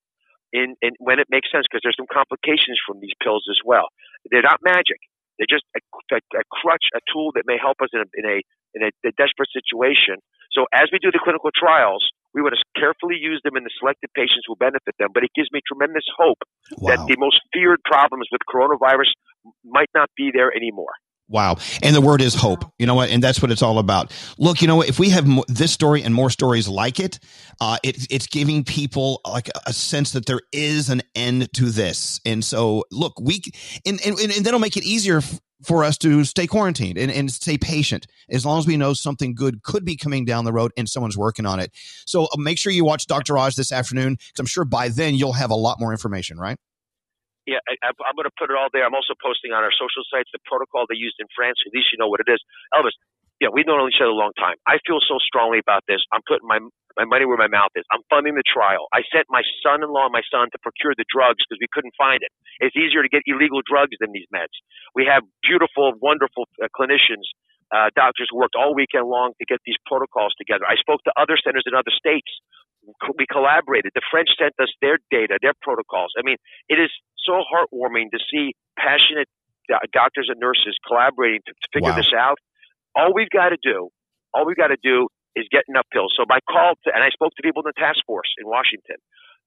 in, 0.52 0.76
in 0.82 0.92
when 0.98 1.18
it 1.18 1.26
makes 1.30 1.50
sense 1.50 1.66
because 1.66 1.82
there's 1.82 1.98
some 1.98 2.10
complications 2.10 2.78
from 2.86 3.00
these 3.00 3.14
pills 3.22 3.44
as 3.50 3.58
well. 3.64 3.88
They're 4.30 4.46
not 4.46 4.60
magic. 4.62 5.00
They're 5.38 5.50
just 5.50 5.64
a, 5.76 5.80
a, 6.14 6.20
a 6.40 6.44
crutch, 6.48 6.86
a 6.96 7.00
tool 7.12 7.32
that 7.36 7.44
may 7.44 7.60
help 7.60 7.80
us 7.84 7.92
in 7.92 8.00
a, 8.00 8.08
in 8.16 8.24
a 8.24 8.36
in 8.76 8.80
a, 8.84 8.90
a 9.08 9.12
desperate 9.16 9.52
situation. 9.52 10.20
So 10.52 10.64
as 10.72 10.88
we 10.92 10.98
do 10.98 11.12
the 11.12 11.20
clinical 11.20 11.50
trials, 11.52 12.04
we 12.32 12.44
want 12.44 12.56
to 12.56 12.62
carefully 12.76 13.16
use 13.16 13.40
them 13.44 13.56
in 13.56 13.64
the 13.64 13.72
selected 13.80 14.12
patients 14.12 14.44
who 14.44 14.56
benefit 14.56 14.92
them. 15.00 15.08
But 15.12 15.24
it 15.24 15.32
gives 15.32 15.48
me 15.52 15.60
tremendous 15.64 16.04
hope 16.16 16.40
wow. 16.76 16.92
that 16.92 17.00
the 17.08 17.16
most 17.16 17.40
feared 17.52 17.80
problems 17.84 18.28
with 18.32 18.44
coronavirus 18.44 19.12
might 19.64 19.88
not 19.94 20.08
be 20.16 20.30
there 20.32 20.52
anymore. 20.52 20.92
Wow. 21.28 21.56
And 21.82 21.94
the 21.94 22.00
word 22.00 22.20
is 22.20 22.34
hope. 22.34 22.64
You 22.78 22.86
know 22.86 22.94
what? 22.94 23.10
And 23.10 23.22
that's 23.22 23.42
what 23.42 23.50
it's 23.50 23.62
all 23.62 23.78
about. 23.78 24.12
Look, 24.38 24.62
you 24.62 24.68
know 24.68 24.76
what? 24.76 24.88
If 24.88 25.00
we 25.00 25.10
have 25.10 25.26
this 25.48 25.72
story 25.72 26.02
and 26.02 26.14
more 26.14 26.30
stories 26.30 26.68
like 26.68 27.00
it, 27.00 27.18
uh, 27.60 27.78
it 27.82 28.06
it's 28.10 28.28
giving 28.28 28.62
people 28.62 29.20
like 29.26 29.50
a 29.66 29.72
sense 29.72 30.12
that 30.12 30.26
there 30.26 30.40
is 30.52 30.88
an 30.88 31.02
end 31.16 31.52
to 31.54 31.70
this. 31.70 32.20
And 32.24 32.44
so, 32.44 32.84
look, 32.92 33.20
we, 33.20 33.42
and, 33.84 34.00
and, 34.06 34.18
and 34.20 34.46
that'll 34.46 34.60
make 34.60 34.76
it 34.76 34.84
easier 34.84 35.20
for 35.64 35.84
us 35.84 35.96
to 35.98 36.22
stay 36.24 36.46
quarantined 36.46 36.98
and, 36.98 37.10
and 37.10 37.30
stay 37.30 37.58
patient 37.58 38.06
as 38.28 38.44
long 38.44 38.58
as 38.58 38.66
we 38.66 38.76
know 38.76 38.92
something 38.92 39.34
good 39.34 39.62
could 39.62 39.84
be 39.84 39.96
coming 39.96 40.24
down 40.24 40.44
the 40.44 40.52
road 40.52 40.70
and 40.76 40.88
someone's 40.88 41.16
working 41.16 41.46
on 41.46 41.58
it. 41.58 41.72
So 42.04 42.24
uh, 42.24 42.36
make 42.36 42.58
sure 42.58 42.72
you 42.72 42.84
watch 42.84 43.06
Dr. 43.06 43.38
Oz 43.38 43.56
this 43.56 43.72
afternoon 43.72 44.14
because 44.14 44.38
I'm 44.38 44.46
sure 44.46 44.64
by 44.64 44.88
then 44.90 45.14
you'll 45.14 45.32
have 45.32 45.50
a 45.50 45.56
lot 45.56 45.80
more 45.80 45.92
information, 45.92 46.38
right? 46.38 46.58
Yeah, 47.46 47.62
I, 47.66 47.94
I'm 47.94 48.14
going 48.18 48.26
to 48.26 48.34
put 48.38 48.50
it 48.50 48.58
all 48.58 48.68
there. 48.74 48.82
I'm 48.82 48.94
also 48.98 49.14
posting 49.22 49.54
on 49.54 49.62
our 49.62 49.74
social 49.74 50.02
sites 50.10 50.30
the 50.34 50.42
protocol 50.46 50.86
they 50.90 50.98
used 50.98 51.18
in 51.22 51.30
France. 51.34 51.62
At 51.62 51.72
least 51.74 51.94
you 51.94 51.98
know 51.98 52.10
what 52.10 52.20
it 52.22 52.30
is. 52.30 52.42
Elvis, 52.74 52.94
yeah, 53.38 53.54
we've 53.54 53.66
known 53.66 53.86
each 53.86 54.02
other 54.02 54.10
a 54.14 54.18
long 54.18 54.34
time. 54.34 54.58
I 54.66 54.82
feel 54.86 54.98
so 55.02 55.22
strongly 55.22 55.58
about 55.62 55.86
this. 55.86 56.02
I'm 56.12 56.22
putting 56.26 56.46
my 56.46 56.58
my 56.96 57.04
money 57.04 57.28
where 57.28 57.36
my 57.36 57.52
mouth 57.52 57.76
is. 57.76 57.84
I'm 57.92 58.00
funding 58.08 58.40
the 58.40 58.46
trial. 58.48 58.88
I 58.88 59.04
sent 59.12 59.28
my 59.28 59.44
son-in-law 59.60 60.08
and 60.08 60.16
my 60.16 60.24
son 60.32 60.48
to 60.48 60.58
procure 60.64 60.96
the 60.96 61.04
drugs 61.12 61.44
because 61.44 61.60
we 61.60 61.68
couldn't 61.68 61.92
find 61.92 62.24
it. 62.24 62.32
It's 62.64 62.72
easier 62.72 63.04
to 63.04 63.10
get 63.12 63.20
illegal 63.28 63.60
drugs 63.68 64.00
than 64.00 64.16
these 64.16 64.24
meds. 64.32 64.56
We 64.96 65.04
have 65.04 65.20
beautiful, 65.44 65.92
wonderful 66.00 66.48
uh, 66.56 66.72
clinicians, 66.72 67.28
uh, 67.68 67.92
doctors 67.92 68.32
who 68.32 68.40
worked 68.40 68.56
all 68.56 68.72
weekend 68.72 69.04
long 69.12 69.36
to 69.36 69.44
get 69.44 69.60
these 69.68 69.76
protocols 69.84 70.32
together. 70.40 70.64
I 70.64 70.80
spoke 70.80 71.04
to 71.04 71.12
other 71.20 71.36
centers 71.36 71.68
in 71.68 71.76
other 71.76 71.92
states. 71.92 72.32
We 73.18 73.26
collaborated. 73.26 73.92
The 73.94 74.06
French 74.10 74.30
sent 74.38 74.54
us 74.62 74.70
their 74.80 74.98
data, 75.10 75.38
their 75.42 75.54
protocols. 75.62 76.14
I 76.18 76.22
mean, 76.22 76.36
it 76.68 76.78
is 76.78 76.90
so 77.18 77.42
heartwarming 77.42 78.14
to 78.14 78.18
see 78.30 78.54
passionate 78.78 79.28
doctors 79.92 80.28
and 80.30 80.38
nurses 80.38 80.78
collaborating 80.86 81.40
to, 81.46 81.52
to 81.52 81.68
figure 81.72 81.90
wow. 81.90 81.96
this 81.96 82.12
out. 82.14 82.38
All 82.94 83.12
we've 83.12 83.30
got 83.30 83.50
to 83.50 83.58
do, 83.60 83.90
all 84.32 84.46
we've 84.46 84.56
got 84.56 84.68
to 84.68 84.80
do 84.82 85.08
is 85.34 85.44
get 85.50 85.64
enough 85.68 85.86
pills. 85.92 86.14
So 86.16 86.24
my 86.28 86.40
call, 86.48 86.74
to, 86.84 86.94
and 86.94 87.02
I 87.02 87.10
spoke 87.10 87.34
to 87.36 87.42
people 87.42 87.62
in 87.66 87.68
the 87.68 87.78
task 87.78 88.00
force 88.06 88.30
in 88.38 88.46
Washington. 88.46 88.96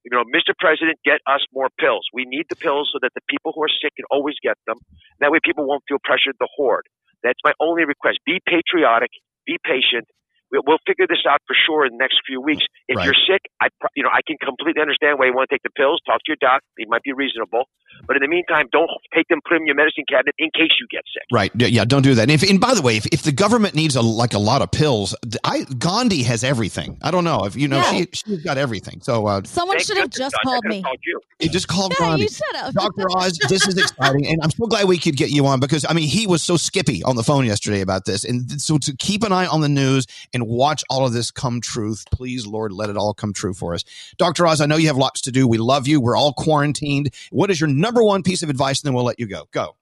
You 0.06 0.16
know, 0.16 0.24
Mr. 0.24 0.56
President, 0.56 1.00
get 1.04 1.20
us 1.28 1.44
more 1.52 1.68
pills. 1.80 2.08
We 2.14 2.24
need 2.24 2.46
the 2.48 2.56
pills 2.56 2.92
so 2.94 3.00
that 3.02 3.12
the 3.16 3.26
people 3.28 3.52
who 3.56 3.64
are 3.64 3.74
sick 3.82 3.96
can 3.96 4.06
always 4.12 4.36
get 4.42 4.56
them. 4.66 4.78
That 5.20 5.32
way, 5.32 5.40
people 5.44 5.68
won't 5.68 5.84
feel 5.88 6.00
pressured 6.04 6.40
to 6.40 6.48
hoard. 6.56 6.88
That's 7.24 7.40
my 7.44 7.52
only 7.60 7.84
request. 7.84 8.20
Be 8.26 8.40
patriotic, 8.48 9.12
be 9.46 9.58
patient, 9.60 10.08
we'll 10.52 10.82
figure 10.86 11.06
this 11.08 11.24
out 11.30 11.41
for 11.45 11.56
sure 11.56 11.86
in 11.86 11.93
the 11.93 12.02
next 12.02 12.22
few 12.26 12.41
weeks. 12.41 12.66
If 12.88 12.97
right. 12.97 13.06
you're 13.06 13.22
sick, 13.28 13.45
I 13.62 13.70
you 13.95 14.04
know 14.04 14.10
I 14.10 14.22
can 14.26 14.38
completely 14.38 14.82
understand 14.82 15.20
why 15.20 15.28
you 15.28 15.34
want 15.34 15.50
to 15.50 15.54
take 15.56 15.64
the 15.64 15.74
pills. 15.74 16.02
Talk 16.06 16.20
to 16.26 16.30
your 16.34 16.41
doc; 16.41 16.62
it 16.78 16.88
might 16.89 17.04
be 17.04 17.14
reasonable. 17.14 17.70
But 18.08 18.16
in 18.18 18.22
the 18.22 18.28
meantime, 18.28 18.68
don't 18.72 18.89
take 19.14 19.28
them, 19.28 19.39
put 19.43 19.56
them 19.56 19.62
in 19.62 19.68
your 19.68 19.76
medicine 19.76 20.06
cabinet 20.10 20.36
in 20.39 20.50
case 20.52 20.72
you 20.80 20.88
get 20.89 21.04
sick. 21.14 21.24
Right? 21.32 21.52
Yeah, 21.56 21.86
don't 21.86 22.02
do 22.02 22.16
that. 22.16 22.24
And, 22.24 22.32
if, 22.32 22.43
and 22.50 22.60
by 22.60 22.74
the 22.74 22.82
way, 22.82 22.97
if, 22.97 23.06
if 23.08 23.22
the 23.22 23.32
government 23.32 23.76
needs 23.76 23.95
a 23.95 24.02
like 24.02 24.34
a 24.34 24.39
lot 24.39 24.62
of 24.62 24.72
pills, 24.72 25.16
I 25.43 25.66
Gandhi 25.78 26.24
has 26.24 26.43
everything. 26.43 26.97
I 27.02 27.12
don't 27.12 27.24
know 27.24 27.45
if 27.45 27.56
you 27.56 27.68
know 27.68 27.78
yeah. 27.78 27.91
she 27.91 28.08
she's 28.14 28.43
got 28.43 28.58
everything. 28.58 29.02
So 29.02 29.28
uh, 29.28 29.41
someone 29.43 29.80
should 29.80 29.97
have 29.97 30.10
just 30.10 30.36
called 30.43 30.66
me. 30.66 30.82
Called 30.82 31.00
you. 31.06 31.22
It 31.39 31.52
just 31.52 31.68
called 31.68 31.93
yeah, 32.00 32.08
Gandhi. 32.08 32.24
You 32.24 32.30
should 32.30 32.56
have. 32.56 32.74
Dr. 32.80 33.06
Oz, 33.16 33.38
this 33.47 33.68
is 33.68 33.78
exciting, 33.78 34.28
and 34.28 34.39
I'm 34.41 34.52
so 34.52 34.66
glad 34.66 34.88
we 34.88 34.97
could 34.97 35.16
get 35.16 35.30
you 35.30 35.45
on 35.45 35.60
because 35.60 35.86
I 35.88 35.93
mean 35.93 36.08
he 36.08 36.26
was 36.26 36.41
so 36.41 36.58
skippy 36.58 37.04
on 37.04 37.16
the 37.16 37.24
phone 37.24 37.45
yesterday 37.45 37.82
about 37.82 38.06
this, 38.06 38.24
and 38.24 38.60
so 38.60 38.78
to 38.80 38.95
keep 38.95 39.24
an 39.24 39.32
eye 39.32 39.45
on 39.45 39.62
the 39.62 39.70
news 39.70 40.08
and 40.34 40.47
watch 40.47 40.84
all 40.89 41.06
of 41.06 41.14
this 41.14 41.20
this 41.20 41.32
come 41.32 41.60
truth. 41.60 42.06
Please, 42.12 42.47
Lord, 42.47 42.72
let 42.72 42.89
it 42.89 42.95
all 42.95 43.14
come 43.14 43.34
true 43.34 43.54
for 43.54 43.74
us. 43.74 43.84
Dr. 44.18 44.47
Oz, 44.47 44.62
I 44.62 44.68
know 44.68 44.78
you 44.78 44.88
have 44.88 44.97
lots 44.97 45.20
to 45.22 45.32
do. 45.32 45.45
We 45.45 45.58
love 45.58 45.86
you. 45.86 46.00
We're 46.00 46.16
all 46.16 46.32
quarantined. 46.32 47.14
What 47.30 47.52
is 47.52 47.60
your 47.60 47.68
number 47.68 47.89
one 47.94 48.24
piece 48.24 48.44
of 48.44 48.50
advice? 48.50 48.82
And 48.82 48.88
then 48.88 48.94
we'll 48.94 49.06
let 49.06 49.20
you 49.20 49.28
go. 49.28 49.46
Go. 49.52 49.76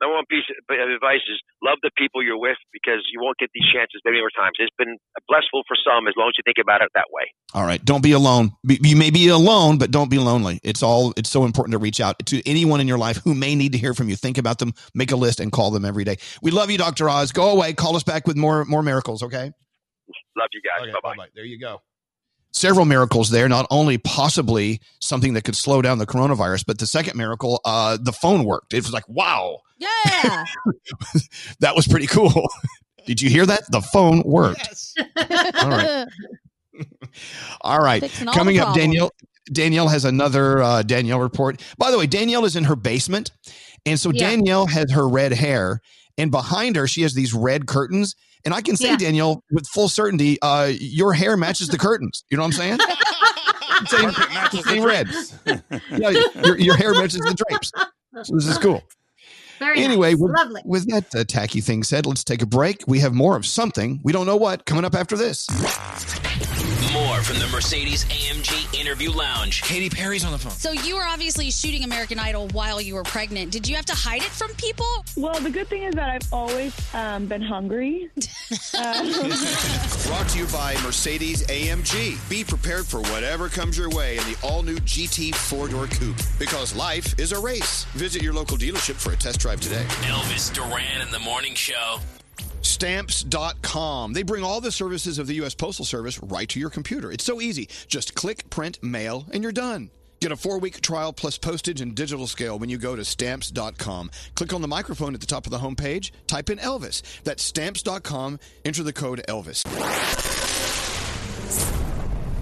Number 0.00 0.16
one 0.16 0.26
piece 0.28 0.44
of 0.50 0.90
advice 0.90 1.24
is 1.26 1.40
love 1.62 1.78
the 1.82 1.90
people 1.96 2.22
you're 2.22 2.38
with 2.38 2.58
because 2.70 3.00
you 3.10 3.18
won't 3.22 3.38
get 3.38 3.48
these 3.54 3.64
chances 3.72 4.00
many 4.04 4.18
more 4.18 4.28
times. 4.36 4.52
It's 4.58 4.74
been 4.76 4.98
blissful 5.26 5.62
for 5.66 5.74
some 5.74 6.06
as 6.06 6.12
long 6.18 6.28
as 6.28 6.34
you 6.36 6.42
think 6.44 6.58
about 6.62 6.82
it 6.82 6.90
that 6.94 7.06
way. 7.10 7.22
All 7.54 7.64
right. 7.64 7.82
Don't 7.82 8.02
be 8.02 8.12
alone. 8.12 8.52
You 8.68 8.94
may 8.94 9.10
be 9.10 9.28
alone, 9.28 9.78
but 9.78 9.90
don't 9.90 10.10
be 10.10 10.18
lonely. 10.18 10.60
It's 10.62 10.82
all, 10.82 11.14
it's 11.16 11.30
so 11.30 11.46
important 11.46 11.72
to 11.72 11.78
reach 11.78 12.00
out 12.00 12.18
to 12.26 12.46
anyone 12.46 12.82
in 12.82 12.88
your 12.88 12.98
life 12.98 13.16
who 13.24 13.34
may 13.34 13.54
need 13.54 13.72
to 13.72 13.78
hear 13.78 13.94
from 13.94 14.10
you. 14.10 14.16
Think 14.16 14.36
about 14.36 14.58
them, 14.58 14.74
make 14.94 15.12
a 15.12 15.16
list 15.16 15.40
and 15.40 15.50
call 15.50 15.70
them 15.70 15.86
every 15.86 16.04
day. 16.04 16.16
We 16.42 16.50
love 16.50 16.70
you, 16.70 16.76
Dr. 16.76 17.08
Oz. 17.08 17.32
Go 17.32 17.50
away. 17.50 17.72
Call 17.72 17.96
us 17.96 18.02
back 18.02 18.26
with 18.26 18.36
more, 18.36 18.66
more 18.66 18.82
miracles. 18.82 19.22
Okay. 19.22 19.50
Love 20.36 20.48
you 20.52 20.60
guys. 20.60 20.82
Okay, 20.82 20.92
bye 21.02 21.14
bye. 21.16 21.28
There 21.34 21.46
you 21.46 21.58
go. 21.58 21.80
Several 22.56 22.86
miracles 22.86 23.28
there. 23.28 23.50
Not 23.50 23.66
only 23.70 23.98
possibly 23.98 24.80
something 24.98 25.34
that 25.34 25.44
could 25.44 25.54
slow 25.54 25.82
down 25.82 25.98
the 25.98 26.06
coronavirus, 26.06 26.64
but 26.66 26.78
the 26.78 26.86
second 26.86 27.14
miracle, 27.14 27.60
uh, 27.66 27.98
the 28.00 28.12
phone 28.12 28.44
worked. 28.44 28.72
It 28.72 28.78
was 28.78 28.94
like, 28.94 29.06
wow. 29.10 29.58
Yeah. 29.76 30.46
that 31.60 31.76
was 31.76 31.86
pretty 31.86 32.06
cool. 32.06 32.48
Did 33.04 33.20
you 33.20 33.28
hear 33.28 33.44
that? 33.44 33.70
The 33.70 33.82
phone 33.82 34.22
worked. 34.24 34.66
Yes. 34.66 34.94
all 35.60 35.68
right. 35.68 36.06
all 37.60 37.80
right. 37.80 38.02
Coming 38.32 38.58
up, 38.58 38.74
Danielle. 38.74 39.10
Danielle 39.52 39.88
has 39.88 40.06
another 40.06 40.62
uh, 40.62 40.82
Danielle 40.82 41.20
report. 41.20 41.62
By 41.76 41.90
the 41.90 41.98
way, 41.98 42.06
Danielle 42.06 42.46
is 42.46 42.56
in 42.56 42.64
her 42.64 42.74
basement. 42.74 43.32
And 43.84 44.00
so 44.00 44.12
yeah. 44.12 44.30
Danielle 44.30 44.66
has 44.66 44.92
her 44.92 45.06
red 45.06 45.32
hair, 45.32 45.82
and 46.16 46.30
behind 46.30 46.76
her, 46.76 46.86
she 46.86 47.02
has 47.02 47.12
these 47.12 47.34
red 47.34 47.66
curtains. 47.66 48.16
And 48.46 48.54
I 48.54 48.62
can 48.62 48.76
say, 48.76 48.90
yeah. 48.90 48.96
Danielle, 48.96 49.42
with 49.50 49.66
full 49.66 49.88
certainty, 49.88 50.40
uh, 50.40 50.72
your 50.78 51.12
hair 51.12 51.36
matches 51.36 51.68
the 51.68 51.76
curtains. 51.76 52.24
You 52.30 52.36
know 52.36 52.44
what 52.44 52.58
I'm 52.58 52.78
saying? 52.78 52.78
same, 53.86 54.62
same 54.62 54.84
red. 54.84 55.08
yeah, 55.90 56.10
your, 56.44 56.58
your 56.58 56.76
hair 56.76 56.94
matches 56.94 57.20
the 57.20 57.34
drapes. 57.34 57.72
So 58.22 58.34
this 58.36 58.46
is 58.46 58.56
cool. 58.58 58.82
Very 59.58 59.80
anyway, 59.80 60.12
nice. 60.12 60.20
with, 60.20 60.32
Lovely. 60.36 60.62
with 60.64 60.90
that 60.90 61.14
uh, 61.14 61.24
tacky 61.24 61.60
thing 61.60 61.82
said, 61.82 62.06
let's 62.06 62.24
take 62.24 62.42
a 62.42 62.46
break. 62.46 62.84
We 62.86 63.00
have 63.00 63.14
more 63.14 63.36
of 63.36 63.46
something. 63.46 64.00
We 64.02 64.12
don't 64.12 64.26
know 64.26 64.36
what 64.36 64.64
coming 64.64 64.84
up 64.84 64.94
after 64.94 65.16
this. 65.16 65.48
More 66.92 67.20
from 67.22 67.38
the 67.38 67.48
Mercedes 67.52 68.04
AMG 68.06 68.78
Interview 68.80 69.10
Lounge. 69.10 69.62
Katy 69.62 69.90
Perry's 69.90 70.24
on 70.24 70.32
the 70.32 70.38
phone. 70.38 70.52
So 70.52 70.72
you 70.72 70.96
were 70.96 71.04
obviously 71.04 71.50
shooting 71.50 71.84
American 71.84 72.18
Idol 72.18 72.48
while 72.48 72.80
you 72.80 72.94
were 72.94 73.02
pregnant. 73.02 73.50
Did 73.52 73.68
you 73.68 73.76
have 73.76 73.84
to 73.86 73.94
hide 73.94 74.22
it 74.22 74.30
from 74.30 74.50
people? 74.54 74.86
Well, 75.16 75.38
the 75.40 75.50
good 75.50 75.68
thing 75.68 75.82
is 75.82 75.94
that 75.94 76.08
I've 76.08 76.32
always 76.32 76.74
um, 76.94 77.26
been 77.26 77.42
hungry. 77.42 78.10
Um, 78.78 79.12
Brought 80.06 80.28
to 80.30 80.38
you 80.38 80.46
by 80.46 80.76
Mercedes 80.82 81.46
AMG. 81.46 82.28
Be 82.30 82.44
prepared 82.44 82.86
for 82.86 83.00
whatever 83.02 83.48
comes 83.48 83.76
your 83.76 83.90
way 83.90 84.16
in 84.16 84.24
the 84.24 84.36
all 84.42 84.62
new 84.62 84.76
GT 84.78 85.34
four 85.34 85.68
door 85.68 85.86
coupe 85.86 86.16
because 86.38 86.74
life 86.74 87.18
is 87.18 87.32
a 87.32 87.38
race. 87.40 87.84
Visit 87.94 88.22
your 88.22 88.32
local 88.32 88.56
dealership 88.56 88.94
for 88.94 89.12
a 89.12 89.16
test 89.16 89.40
drive 89.40 89.45
today. 89.54 89.84
Elvis 90.02 90.52
Duran 90.52 91.00
in 91.00 91.10
the 91.12 91.20
Morning 91.20 91.54
Show. 91.54 91.98
Stamps.com. 92.62 94.12
They 94.12 94.24
bring 94.24 94.42
all 94.42 94.60
the 94.60 94.72
services 94.72 95.20
of 95.20 95.28
the 95.28 95.34
U.S. 95.34 95.54
Postal 95.54 95.84
Service 95.84 96.20
right 96.20 96.48
to 96.48 96.58
your 96.58 96.68
computer. 96.68 97.12
It's 97.12 97.22
so 97.22 97.40
easy. 97.40 97.68
Just 97.86 98.14
click, 98.14 98.50
print, 98.50 98.82
mail, 98.82 99.24
and 99.32 99.44
you're 99.44 99.52
done. 99.52 99.90
Get 100.20 100.32
a 100.32 100.36
four 100.36 100.58
week 100.58 100.80
trial 100.80 101.12
plus 101.12 101.38
postage 101.38 101.80
and 101.80 101.94
digital 101.94 102.26
scale 102.26 102.58
when 102.58 102.68
you 102.68 102.76
go 102.76 102.96
to 102.96 103.04
stamps.com. 103.04 104.10
Click 104.34 104.52
on 104.52 104.62
the 104.62 104.68
microphone 104.68 105.14
at 105.14 105.20
the 105.20 105.26
top 105.26 105.46
of 105.46 105.52
the 105.52 105.58
homepage, 105.58 106.10
type 106.26 106.50
in 106.50 106.58
Elvis. 106.58 107.02
That's 107.22 107.42
stamps.com, 107.42 108.40
enter 108.64 108.82
the 108.82 108.92
code 108.92 109.22
Elvis. 109.28 109.62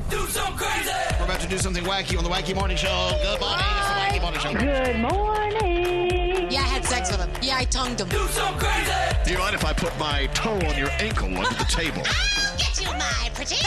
Do 0.08 0.26
some 0.28 0.56
crazy. 0.56 0.90
We're 1.18 1.26
about 1.26 1.40
to 1.40 1.48
do 1.48 1.58
something 1.58 1.84
wacky 1.84 2.16
on 2.16 2.24
the 2.24 2.30
Wacky 2.30 2.54
Morning 2.54 2.76
Show. 2.76 3.10
Good 3.22 3.40
morning. 3.40 3.66
It's 3.76 3.88
the 3.88 3.94
Wacky 3.94 4.22
Morning 4.22 4.40
Show. 4.40 4.52
Good 4.54 5.00
morning. 5.00 6.03
Yeah, 6.84 6.90
I 6.90 6.98
had 6.98 7.06
sex 7.06 7.10
with 7.10 7.20
him. 7.20 7.30
Yeah, 7.42 7.56
I 7.58 7.64
tongued 7.64 8.00
him. 8.00 8.08
Do 8.08 8.26
some 8.28 8.58
crazy. 8.58 8.92
Do 9.24 9.32
you 9.32 9.38
mind 9.38 9.54
if 9.54 9.64
I 9.64 9.72
put 9.72 9.96
my 9.98 10.26
toe 10.34 10.54
on 10.54 10.76
your 10.76 10.90
ankle 10.98 11.28
under 11.28 11.54
the 11.54 11.64
table? 11.64 12.02
I'll 12.06 12.56
Get 12.58 12.80
you, 12.80 12.92
my 12.92 13.30
pretty. 13.34 13.56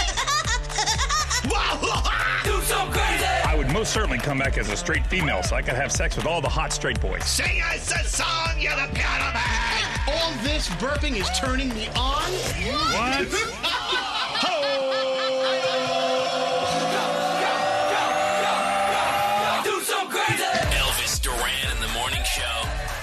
Do 2.43 2.61
some 2.61 2.91
crazy. 2.91 3.25
I 3.45 3.55
would 3.55 3.71
most 3.71 3.93
certainly 3.93 4.17
come 4.17 4.39
back 4.39 4.57
as 4.57 4.69
a 4.69 4.77
straight 4.77 5.05
female 5.07 5.43
so 5.43 5.55
I 5.55 5.61
could 5.61 5.75
have 5.75 5.91
sex 5.91 6.15
with 6.15 6.25
all 6.25 6.41
the 6.41 6.49
hot 6.49 6.71
straight 6.73 6.99
boys. 6.99 7.23
Sing 7.25 7.61
us 7.61 7.91
a 7.91 8.03
song, 8.03 8.59
you're 8.59 8.75
the 8.75 8.87
piano 8.93 9.33
man. 9.33 9.99
All 10.07 10.31
this 10.43 10.69
burping 10.69 11.15
is 11.15 11.29
turning 11.39 11.69
me 11.69 11.87
on. 11.89 12.31
What? 12.93 13.63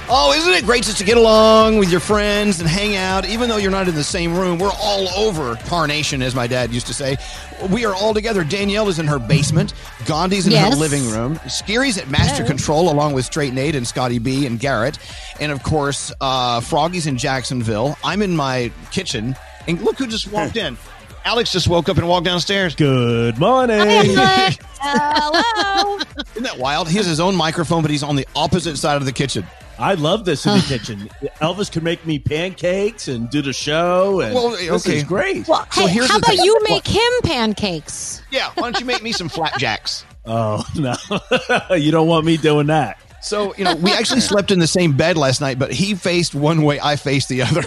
Oh, 0.06 0.34
isn't 0.34 0.52
it 0.52 0.64
great 0.66 0.84
just 0.84 0.98
to 0.98 1.04
get 1.04 1.16
along 1.16 1.78
with 1.78 1.90
your 1.90 1.98
friends 2.00 2.60
and 2.60 2.68
hang 2.68 2.94
out? 2.94 3.26
Even 3.26 3.48
though 3.48 3.56
you're 3.56 3.70
not 3.70 3.88
in 3.88 3.94
the 3.94 4.04
same 4.04 4.36
room, 4.36 4.58
we're 4.58 4.70
all 4.78 5.08
over 5.16 5.56
Carnation, 5.64 6.20
as 6.20 6.34
my 6.34 6.46
dad 6.46 6.70
used 6.72 6.86
to 6.88 6.94
say. 6.94 7.16
We 7.70 7.86
are 7.86 7.94
all 7.94 8.12
together. 8.12 8.44
Danielle 8.44 8.88
is 8.88 8.98
in 8.98 9.06
her 9.06 9.18
basement. 9.18 9.72
Gandhi's 10.04 10.46
in 10.46 10.52
Yes. 10.52 10.74
her 10.74 10.78
living 10.78 11.08
room. 11.10 11.40
Skeery's 11.48 11.96
at 11.96 12.10
Master 12.10 12.42
Yes. 12.42 12.48
Control, 12.48 12.90
along 12.90 13.14
with 13.14 13.24
Straight 13.24 13.54
Nate 13.54 13.74
and 13.74 13.86
Scotty 13.86 14.18
B 14.18 14.44
and 14.44 14.60
Garrett. 14.60 14.98
And 15.40 15.50
of 15.50 15.62
course, 15.62 16.12
uh, 16.20 16.60
Froggy's 16.60 17.06
in 17.06 17.16
Jacksonville. 17.16 17.96
I'm 18.04 18.20
in 18.20 18.36
my 18.36 18.70
kitchen. 18.90 19.34
And 19.66 19.80
look 19.80 19.96
who 19.98 20.06
just 20.06 20.30
walked 20.30 20.56
in. 20.56 20.76
Alex 21.24 21.50
just 21.50 21.66
woke 21.66 21.88
up 21.88 21.96
and 21.96 22.06
walked 22.06 22.26
downstairs. 22.26 22.74
Good 22.74 23.38
morning. 23.38 23.78
Hello. 24.80 25.98
Isn't 26.32 26.42
that 26.42 26.58
wild? 26.58 26.90
He 26.90 26.98
has 26.98 27.06
his 27.06 27.20
own 27.20 27.34
microphone, 27.34 27.80
but 27.80 27.90
he's 27.90 28.02
on 28.02 28.16
the 28.16 28.28
opposite 28.36 28.76
side 28.76 28.96
of 28.98 29.06
the 29.06 29.12
kitchen. 29.12 29.46
I 29.78 29.94
love 29.94 30.24
this 30.24 30.46
in 30.46 30.54
the 30.56 30.64
kitchen. 30.66 31.08
Elvis 31.40 31.70
could 31.70 31.82
make 31.82 32.04
me 32.06 32.18
pancakes 32.18 33.08
and 33.08 33.28
do 33.30 33.42
the 33.42 33.52
show. 33.52 34.20
And 34.20 34.34
Well, 34.34 34.50
this 34.50 34.86
okay. 34.86 34.98
is 34.98 35.04
great. 35.04 35.48
Well, 35.48 35.66
So 35.72 35.86
hey, 35.86 35.92
here's 35.94 36.10
how 36.10 36.18
about 36.18 36.30
thing. 36.36 36.44
you 36.44 36.58
make 36.68 36.86
him 36.86 37.12
pancakes? 37.24 38.22
Yeah, 38.30 38.50
why 38.54 38.62
don't 38.70 38.78
you 38.80 38.86
make 38.86 39.02
me 39.02 39.12
some 39.12 39.28
flapjacks? 39.28 40.04
Oh 40.26 40.64
no, 40.76 40.94
you 41.76 41.90
don't 41.90 42.06
want 42.08 42.24
me 42.24 42.36
doing 42.36 42.68
that. 42.68 42.98
So, 43.22 43.54
you 43.56 43.64
know, 43.64 43.74
we 43.76 43.92
actually 43.92 44.20
slept 44.32 44.50
in 44.50 44.58
the 44.58 44.66
same 44.66 44.96
bed 44.96 45.16
last 45.16 45.40
night, 45.40 45.58
but 45.58 45.72
he 45.72 45.94
faced 45.94 46.34
one 46.34 46.62
way, 46.62 46.78
I 46.80 46.96
faced 46.96 47.28
the 47.30 47.42
other. 47.42 47.62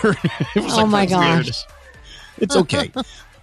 it 0.55 0.63
was 0.63 0.77
Oh 0.77 0.85
my 0.85 1.05
that's 1.05 1.19
weird. 1.19 1.45
gosh. 1.47 1.63
It's 2.39 2.55
okay. 2.55 2.91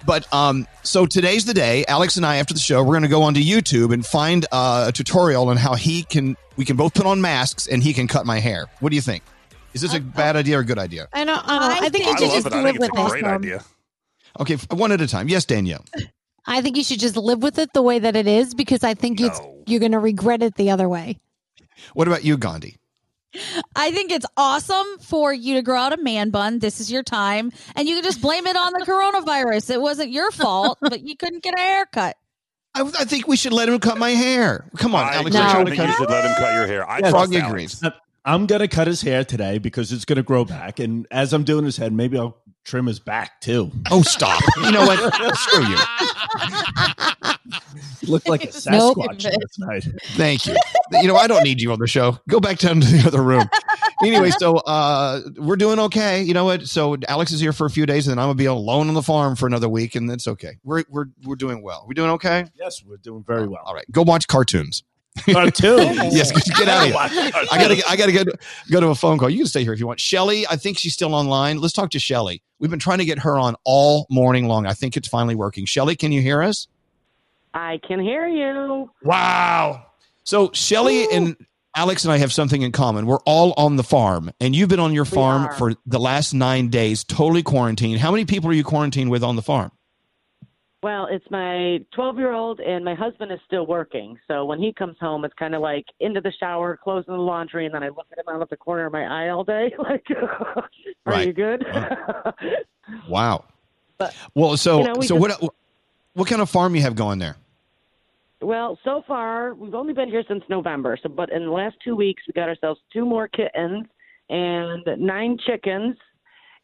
But 0.06 0.32
um, 0.32 0.66
so 0.82 1.06
today's 1.06 1.44
the 1.44 1.54
day. 1.54 1.84
Alex 1.86 2.16
and 2.16 2.26
I, 2.26 2.36
after 2.36 2.54
the 2.54 2.60
show, 2.60 2.82
we're 2.82 2.92
going 2.92 3.02
to 3.02 3.08
go 3.08 3.22
onto 3.22 3.40
YouTube 3.40 3.92
and 3.92 4.04
find 4.04 4.46
uh, 4.52 4.86
a 4.88 4.92
tutorial 4.92 5.48
on 5.48 5.56
how 5.56 5.74
he 5.74 6.02
can. 6.02 6.36
We 6.56 6.64
can 6.64 6.76
both 6.76 6.94
put 6.94 7.06
on 7.06 7.20
masks 7.20 7.66
and 7.66 7.82
he 7.82 7.92
can 7.92 8.06
cut 8.06 8.26
my 8.26 8.38
hair. 8.38 8.66
What 8.80 8.90
do 8.90 8.96
you 8.96 9.02
think? 9.02 9.24
Is 9.72 9.80
this 9.80 9.92
a 9.92 10.00
bad 10.00 10.36
idea 10.36 10.58
or 10.58 10.60
a 10.60 10.64
good 10.64 10.78
idea? 10.78 11.08
I 11.12 11.24
know. 11.24 11.40
I, 11.42 11.58
know. 11.58 11.86
I 11.86 11.88
think 11.88 12.06
you 12.06 12.18
should 12.18 12.30
just 12.30 12.46
it. 12.46 12.52
Live 12.52 12.78
with 12.78 12.96
a 12.96 13.06
it. 13.06 13.08
great 13.08 13.24
idea. 13.24 13.64
Okay, 14.38 14.56
one 14.70 14.92
at 14.92 15.00
a 15.00 15.08
time. 15.08 15.28
Yes, 15.28 15.44
Danielle. 15.44 15.84
I 16.46 16.60
think 16.60 16.76
you 16.76 16.84
should 16.84 17.00
just 17.00 17.16
live 17.16 17.42
with 17.42 17.58
it 17.58 17.72
the 17.72 17.82
way 17.82 17.98
that 17.98 18.16
it 18.16 18.26
is 18.26 18.54
because 18.54 18.84
I 18.84 18.94
think 18.94 19.20
it's 19.20 19.40
you're 19.66 19.80
going 19.80 19.92
to 19.92 19.98
regret 19.98 20.42
it 20.42 20.56
the 20.56 20.70
other 20.70 20.88
way. 20.88 21.18
What 21.94 22.06
about 22.06 22.22
you, 22.22 22.36
Gandhi? 22.36 22.76
I 23.76 23.90
think 23.90 24.10
it's 24.10 24.26
awesome 24.36 24.86
for 25.00 25.32
you 25.32 25.54
to 25.54 25.62
grow 25.62 25.78
out 25.80 25.92
a 25.92 26.02
man 26.02 26.30
bun. 26.30 26.58
This 26.58 26.80
is 26.80 26.90
your 26.90 27.02
time. 27.02 27.52
And 27.76 27.88
you 27.88 27.96
can 27.96 28.04
just 28.04 28.20
blame 28.20 28.46
it 28.46 28.56
on 28.56 28.72
the 28.72 28.84
coronavirus. 28.86 29.70
It 29.70 29.80
wasn't 29.80 30.10
your 30.10 30.30
fault, 30.30 30.78
but 30.80 31.02
you 31.02 31.16
couldn't 31.16 31.42
get 31.42 31.54
a 31.54 31.60
haircut. 31.60 32.16
I, 32.74 32.82
I 32.82 33.04
think 33.04 33.28
we 33.28 33.36
should 33.36 33.52
let 33.52 33.68
him 33.68 33.78
cut 33.78 33.98
my 33.98 34.10
hair. 34.10 34.68
Come 34.76 34.94
on, 34.94 35.04
I 35.04 35.14
Alex. 35.14 35.36
agree. 35.36 35.40
you're 35.40 35.60
I 35.60 35.64
think 35.64 35.78
you 35.78 35.92
should 35.92 36.10
let 36.10 36.24
him 36.24 36.34
cut 36.36 36.54
your 36.54 36.66
hair. 36.66 36.88
I 36.88 36.96
Yeah, 36.98 37.10
trust 37.10 37.32
Froggy 37.32 37.36
agrees. 37.36 37.82
I'm 38.24 38.46
gonna 38.46 38.68
cut 38.68 38.86
his 38.86 39.02
hair 39.02 39.22
today 39.24 39.58
because 39.58 39.92
it's 39.92 40.04
gonna 40.06 40.22
grow 40.22 40.44
back, 40.44 40.80
and 40.80 41.06
as 41.10 41.32
I'm 41.32 41.44
doing 41.44 41.64
his 41.64 41.76
head, 41.76 41.92
maybe 41.92 42.18
I'll 42.18 42.38
trim 42.64 42.86
his 42.86 43.00
back 43.00 43.40
too. 43.40 43.70
Oh, 43.90 44.02
stop! 44.02 44.42
You 44.62 44.72
know 44.72 44.86
what? 44.86 45.36
Screw 45.36 45.66
you. 45.66 45.78
You 48.00 48.12
look 48.12 48.28
like 48.28 48.42
a 48.44 48.70
Nope. 48.70 48.98
Sasquatch 48.98 49.24
last 49.24 49.58
night. 49.58 49.84
Thank 50.16 50.46
you. 50.46 50.56
You 50.92 51.08
know, 51.08 51.16
I 51.16 51.26
don't 51.26 51.42
need 51.42 51.60
you 51.60 51.72
on 51.72 51.78
the 51.78 51.86
show. 51.86 52.18
Go 52.28 52.40
back 52.40 52.58
down 52.58 52.80
to 52.80 52.86
the 52.86 53.06
other 53.06 53.22
room. 53.22 53.48
Anyway, 54.02 54.30
so 54.30 54.56
uh, 54.56 55.20
we're 55.36 55.56
doing 55.56 55.78
okay. 55.78 56.22
You 56.22 56.34
know 56.34 56.44
what? 56.44 56.66
So 56.66 56.96
Alex 57.08 57.32
is 57.32 57.40
here 57.40 57.52
for 57.52 57.66
a 57.66 57.70
few 57.70 57.86
days, 57.86 58.06
and 58.06 58.12
then 58.12 58.18
I'm 58.18 58.28
gonna 58.28 58.36
be 58.36 58.44
alone 58.46 58.88
on 58.88 58.94
the 58.94 59.02
farm 59.02 59.36
for 59.36 59.46
another 59.46 59.68
week, 59.68 59.94
and 59.94 60.08
that's 60.08 60.26
okay. 60.28 60.58
We're 60.64 60.84
we're 60.88 61.06
we're 61.24 61.36
doing 61.36 61.62
well. 61.62 61.84
We 61.88 61.94
doing 61.94 62.10
okay? 62.10 62.46
Yes, 62.54 62.82
we're 62.84 62.98
doing 62.98 63.24
very 63.26 63.46
well. 63.46 63.62
All 63.64 63.74
right, 63.74 63.90
go 63.90 64.02
watch 64.02 64.26
cartoons. 64.26 64.82
Cartoons. 65.22 65.96
yes, 66.14 66.32
get 66.58 66.68
out 66.68 66.82
of 66.82 67.12
here. 67.12 67.30
Oh, 67.34 67.40
Watch 67.40 67.48
I 67.52 67.58
gotta 67.58 67.82
I 67.88 67.96
gotta 67.96 68.12
go 68.12 68.24
go 68.70 68.80
to 68.80 68.88
a 68.88 68.94
phone 68.94 69.18
call. 69.18 69.30
You 69.30 69.38
can 69.38 69.46
stay 69.46 69.62
here 69.62 69.72
if 69.72 69.80
you 69.80 69.86
want. 69.86 70.00
Shelly, 70.00 70.46
I 70.46 70.56
think 70.56 70.78
she's 70.78 70.94
still 70.94 71.14
online. 71.14 71.60
Let's 71.60 71.72
talk 71.72 71.90
to 71.90 71.98
Shelly. 71.98 72.42
We've 72.58 72.70
been 72.70 72.80
trying 72.80 72.98
to 72.98 73.04
get 73.04 73.20
her 73.20 73.38
on 73.38 73.56
all 73.64 74.06
morning 74.10 74.46
long. 74.46 74.66
I 74.66 74.72
think 74.72 74.96
it's 74.96 75.08
finally 75.08 75.34
working. 75.34 75.64
Shelly, 75.66 75.96
can 75.96 76.12
you 76.12 76.20
hear 76.20 76.42
us? 76.42 76.68
I 77.52 77.78
can 77.86 78.00
hear 78.00 78.26
you. 78.26 78.90
Wow. 79.02 79.86
So 80.24 80.50
Shelly 80.52 81.06
and 81.12 81.36
Alex 81.76 82.04
and 82.04 82.12
I 82.12 82.18
have 82.18 82.32
something 82.32 82.62
in 82.62 82.72
common. 82.72 83.06
We're 83.06 83.18
all 83.26 83.52
on 83.56 83.76
the 83.76 83.82
farm, 83.82 84.30
and 84.40 84.54
you've 84.54 84.68
been 84.68 84.80
on 84.80 84.92
your 84.92 85.04
farm 85.04 85.52
for 85.56 85.74
the 85.86 85.98
last 85.98 86.32
nine 86.32 86.68
days, 86.68 87.02
totally 87.04 87.42
quarantined. 87.42 87.98
How 87.98 88.10
many 88.10 88.24
people 88.24 88.48
are 88.50 88.54
you 88.54 88.64
quarantined 88.64 89.10
with 89.10 89.24
on 89.24 89.36
the 89.36 89.42
farm? 89.42 89.72
Well, 90.84 91.08
it's 91.10 91.24
my 91.30 91.78
12 91.94 92.18
year 92.18 92.32
old, 92.34 92.60
and 92.60 92.84
my 92.84 92.94
husband 92.94 93.32
is 93.32 93.38
still 93.46 93.64
working. 93.66 94.18
So 94.28 94.44
when 94.44 94.58
he 94.58 94.70
comes 94.70 94.98
home, 95.00 95.24
it's 95.24 95.32
kind 95.38 95.54
of 95.54 95.62
like 95.62 95.86
into 96.00 96.20
the 96.20 96.30
shower, 96.38 96.76
closing 96.76 97.14
the 97.14 97.20
laundry, 97.20 97.64
and 97.64 97.74
then 97.74 97.82
I 97.82 97.88
look 97.88 98.04
at 98.12 98.18
him 98.18 98.26
out 98.28 98.42
of 98.42 98.50
the 98.50 98.58
corner 98.58 98.84
of 98.84 98.92
my 98.92 99.04
eye 99.04 99.30
all 99.30 99.44
day. 99.44 99.72
Like, 99.78 100.04
are 100.10 100.68
Right. 101.06 101.26
you 101.28 101.32
good? 101.32 101.64
Wow. 103.08 103.44
But, 103.96 104.14
Well, 104.34 104.58
so 104.58 104.80
you 104.80 104.84
know, 104.84 104.92
we 104.98 105.06
so 105.06 105.14
just- 105.14 105.20
what 105.40 105.42
uh, 105.42 105.48
what 106.12 106.28
kind 106.28 106.42
of 106.42 106.50
farm 106.50 106.76
you 106.76 106.82
have 106.82 106.94
going 106.94 107.18
there? 107.18 107.36
well, 108.42 108.78
so 108.84 109.02
far, 109.08 109.54
we've 109.54 109.74
only 109.74 109.94
been 109.94 110.10
here 110.10 110.22
since 110.28 110.44
November. 110.50 110.98
So, 111.02 111.08
but 111.08 111.32
in 111.32 111.46
the 111.46 111.50
last 111.50 111.76
two 111.82 111.96
weeks, 111.96 112.22
we 112.28 112.34
got 112.34 112.50
ourselves 112.50 112.78
two 112.92 113.06
more 113.06 113.26
kittens 113.26 113.86
and 114.28 114.84
nine 114.98 115.38
chickens 115.46 115.96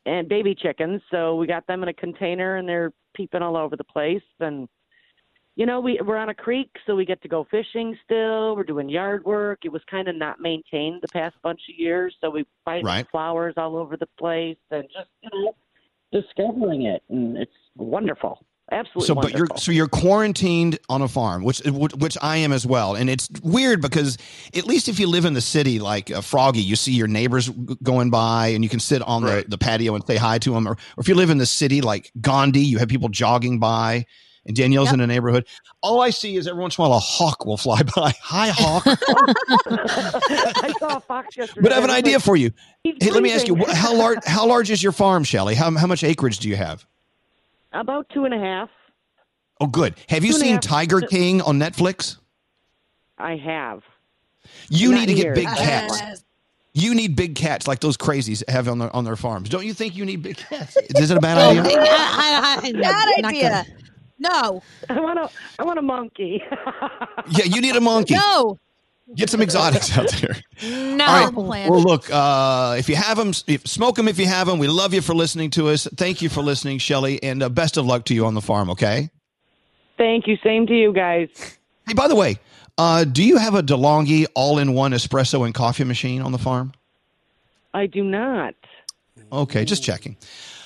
and 0.04 0.28
baby 0.28 0.54
chickens. 0.54 1.00
So 1.10 1.36
we 1.36 1.46
got 1.46 1.66
them 1.66 1.82
in 1.82 1.88
a 1.88 1.94
container, 1.94 2.56
and 2.58 2.68
they're 2.68 2.92
peeping 3.14 3.42
all 3.42 3.56
over 3.56 3.76
the 3.76 3.84
place. 3.84 4.22
And 4.40 4.68
you 5.56 5.66
know, 5.66 5.80
we 5.80 6.00
we're 6.04 6.16
on 6.16 6.28
a 6.30 6.34
creek, 6.34 6.70
so 6.86 6.94
we 6.94 7.04
get 7.04 7.20
to 7.22 7.28
go 7.28 7.46
fishing 7.50 7.96
still. 8.04 8.56
We're 8.56 8.64
doing 8.64 8.88
yard 8.88 9.24
work. 9.24 9.60
It 9.64 9.72
was 9.72 9.82
kind 9.90 10.08
of 10.08 10.16
not 10.16 10.40
maintained 10.40 11.02
the 11.02 11.08
past 11.08 11.36
bunch 11.42 11.60
of 11.68 11.78
years, 11.78 12.14
so 12.20 12.30
we 12.30 12.46
find 12.64 12.84
Right. 12.84 13.06
flowers 13.10 13.54
all 13.56 13.76
over 13.76 13.96
the 13.96 14.08
place 14.18 14.56
and 14.70 14.84
just 14.84 15.10
you 15.22 15.30
know 15.32 15.54
discovering 16.12 16.82
it, 16.82 17.02
and 17.08 17.36
it's 17.36 17.52
wonderful, 17.76 18.44
absolutely 18.70 19.06
So, 19.06 19.14
but 19.14 19.24
wonderful. 19.24 19.38
you're 19.54 19.58
so 19.58 19.72
you're 19.72 19.88
quarantined 19.88 20.78
on 20.88 21.02
a 21.02 21.08
farm, 21.08 21.42
which 21.44 21.60
which 21.64 22.16
I 22.22 22.36
am 22.38 22.52
as 22.52 22.66
well, 22.66 22.94
and 22.94 23.10
it's 23.10 23.28
weird 23.42 23.80
because 23.82 24.16
at 24.54 24.64
least 24.66 24.88
if 24.88 24.98
you 25.00 25.06
live 25.08 25.24
in 25.24 25.34
the 25.34 25.40
city 25.40 25.78
like 25.78 26.10
uh, 26.10 26.20
Froggy, 26.20 26.60
you 26.62 26.76
see 26.76 26.92
your 26.92 27.08
neighbors 27.08 27.48
going 27.82 28.10
by, 28.10 28.48
and 28.48 28.62
you 28.64 28.70
can 28.70 28.80
sit 28.80 29.02
on 29.02 29.22
the, 29.22 29.44
the 29.48 29.58
patio 29.58 29.94
and 29.94 30.06
say 30.06 30.16
hi 30.16 30.38
to 30.38 30.52
them. 30.54 30.66
Or, 30.68 30.72
or 30.72 30.78
if 30.98 31.08
you 31.08 31.14
live 31.14 31.30
in 31.30 31.38
the 31.38 31.46
city 31.46 31.80
like 31.80 32.10
Gandhi, 32.20 32.60
you 32.60 32.78
have 32.78 32.88
people 32.88 33.08
jogging 33.08 33.58
by. 33.58 34.06
and 34.46 34.56
Danielle's 34.56 34.92
in 34.92 34.98
the 35.00 35.06
neighborhood. 35.06 35.46
All 35.82 36.00
I 36.00 36.10
see 36.10 36.36
is 36.36 36.46
every 36.46 36.60
once 36.62 36.78
in 36.78 36.82
a 36.84 36.88
while 36.88 36.96
a 36.96 37.00
hawk 37.00 37.44
will 37.44 37.56
fly 37.58 37.82
by. 37.96 38.12
Hi, 38.22 38.48
hawk. 38.54 38.84
I 38.86 40.72
saw 40.78 40.96
a 40.96 41.00
fox 41.00 41.36
yesterday. 41.36 41.60
but 41.62 41.72
I 41.72 41.74
have 41.76 41.84
an 41.84 41.90
idea 41.90 42.20
for 42.20 42.36
you. 42.36 42.50
Hey, 42.84 43.10
let 43.10 43.22
me 43.22 43.32
ask 43.32 43.46
you, 43.46 43.56
how 43.66 43.94
large 43.94 44.18
how 44.24 44.46
large 44.46 44.70
is 44.70 44.82
your 44.82 44.92
farm, 44.92 45.24
Shelly? 45.24 45.54
How 45.54 45.70
how 45.76 45.86
much 45.86 46.02
acreage 46.04 46.38
do 46.38 46.48
you 46.48 46.56
have? 46.56 46.86
About 47.72 48.08
two 48.12 48.24
and 48.24 48.34
a 48.34 48.38
half. 48.38 48.68
Oh, 49.60 49.66
good. 49.66 49.94
Have 50.08 50.24
you 50.24 50.30
Two 50.32 50.36
and 50.36 50.42
a 50.42 50.46
seen 50.46 50.52
half- 50.54 50.62
Tiger 50.62 51.00
King 51.02 51.42
on 51.42 51.58
Netflix? 51.58 52.16
I 53.18 53.36
have. 53.36 53.82
You 54.70 54.90
Not 54.92 55.00
need 55.00 55.06
to 55.06 55.14
get 55.14 55.22
here. 55.24 55.34
big 55.34 55.46
Uh, 55.46 55.56
cats. 55.56 56.24
You 56.72 56.94
need 56.94 57.14
big 57.16 57.34
cats 57.34 57.66
like 57.68 57.80
those 57.80 57.96
crazies 57.96 58.48
have 58.48 58.68
on 58.68 58.78
their 58.78 58.94
on 58.96 59.04
their 59.04 59.16
farms. 59.16 59.48
Don't 59.48 59.66
you 59.66 59.74
think 59.74 59.96
you 59.96 60.04
need 60.04 60.22
big 60.22 60.36
cats? 60.38 60.76
Is 60.96 61.10
it 61.10 61.16
a 61.16 61.20
bad 61.20 61.36
idea? 61.58 61.62
Bad 62.80 63.24
idea. 63.24 63.64
No. 64.18 64.62
I 64.88 65.00
want 65.00 65.18
a 65.18 65.28
I 65.58 65.64
want 65.64 65.78
a 65.78 65.82
monkey. 65.82 66.42
Yeah, 67.32 67.44
you 67.44 67.60
need 67.60 67.76
a 67.76 67.80
monkey. 67.80 68.14
No. 68.14 68.58
Get 69.14 69.28
some 69.30 69.42
exotics 69.42 69.96
out 69.96 70.10
there. 70.12 70.36
No. 70.62 71.04
All 71.04 71.32
right. 71.32 71.68
Well, 71.68 71.82
look, 71.82 72.08
uh, 72.12 72.76
if 72.78 72.88
you 72.88 72.96
have 72.96 73.16
them, 73.16 73.32
if, 73.46 73.66
smoke 73.66 73.96
them 73.96 74.06
if 74.08 74.18
you 74.18 74.26
have 74.26 74.46
them. 74.46 74.58
We 74.58 74.68
love 74.68 74.94
you 74.94 75.00
for 75.00 75.14
listening 75.14 75.50
to 75.50 75.68
us. 75.68 75.88
Thank 75.96 76.22
you 76.22 76.28
for 76.28 76.42
listening, 76.42 76.78
Shelly, 76.78 77.22
and 77.22 77.42
uh, 77.42 77.48
best 77.48 77.76
of 77.76 77.86
luck 77.86 78.04
to 78.06 78.14
you 78.14 78.24
on 78.26 78.34
the 78.34 78.40
farm, 78.40 78.70
okay? 78.70 79.10
Thank 79.98 80.26
you. 80.26 80.36
Same 80.44 80.66
to 80.68 80.74
you 80.74 80.92
guys. 80.92 81.28
Hey, 81.86 81.94
by 81.94 82.08
the 82.08 82.14
way, 82.14 82.38
uh, 82.78 83.04
do 83.04 83.24
you 83.24 83.36
have 83.36 83.54
a 83.54 83.62
DeLonghi 83.62 84.26
all-in-one 84.34 84.92
espresso 84.92 85.44
and 85.44 85.54
coffee 85.54 85.84
machine 85.84 86.22
on 86.22 86.32
the 86.32 86.38
farm? 86.38 86.72
I 87.74 87.86
do 87.86 88.04
not. 88.04 88.54
Okay, 89.32 89.64
just 89.64 89.82
checking. 89.82 90.16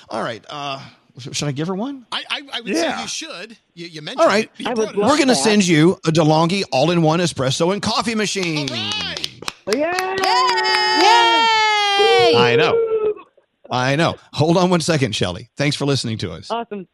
All 0.09 0.23
right. 0.23 0.45
Uh, 0.49 0.81
sh- 0.81 0.91
should 1.19 1.49
I 1.49 1.53
give 1.53 1.69
her 1.69 1.75
one? 1.75 2.07
I, 2.13 2.25
I, 2.29 2.41
I 2.55 2.61
would 2.61 2.71
Yeah. 2.73 2.97
say 2.97 3.03
you 3.03 3.09
should. 3.09 3.57
You, 3.75 3.87
you 3.87 4.03
mentioned 4.03 4.21
All 4.23 4.27
right. 4.27 4.51
it. 4.59 4.67
It 4.67 4.97
We're 4.97 5.17
going 5.17 5.29
to 5.29 5.35
send 5.35 5.67
you 5.67 5.93
a 6.07 6.11
DeLonghi 6.11 6.65
all-in-one 6.73 7.21
espresso 7.21 7.73
and 7.73 7.81
coffee 7.81 8.15
machine. 8.15 8.69
Oh 8.71 9.73
yeah! 9.75 9.95
I 12.37 12.57
know. 12.59 13.15
I 13.71 13.97
know. 13.97 14.17
Hold 14.35 14.57
on 14.57 14.71
one 14.71 14.81
second, 14.81 15.15
Shelly. 15.15 15.51
Thanks 15.57 15.77
for 15.77 15.85
listening 15.87 16.19
to 16.19 16.33
us. 16.33 16.51
Awesome. 16.51 16.87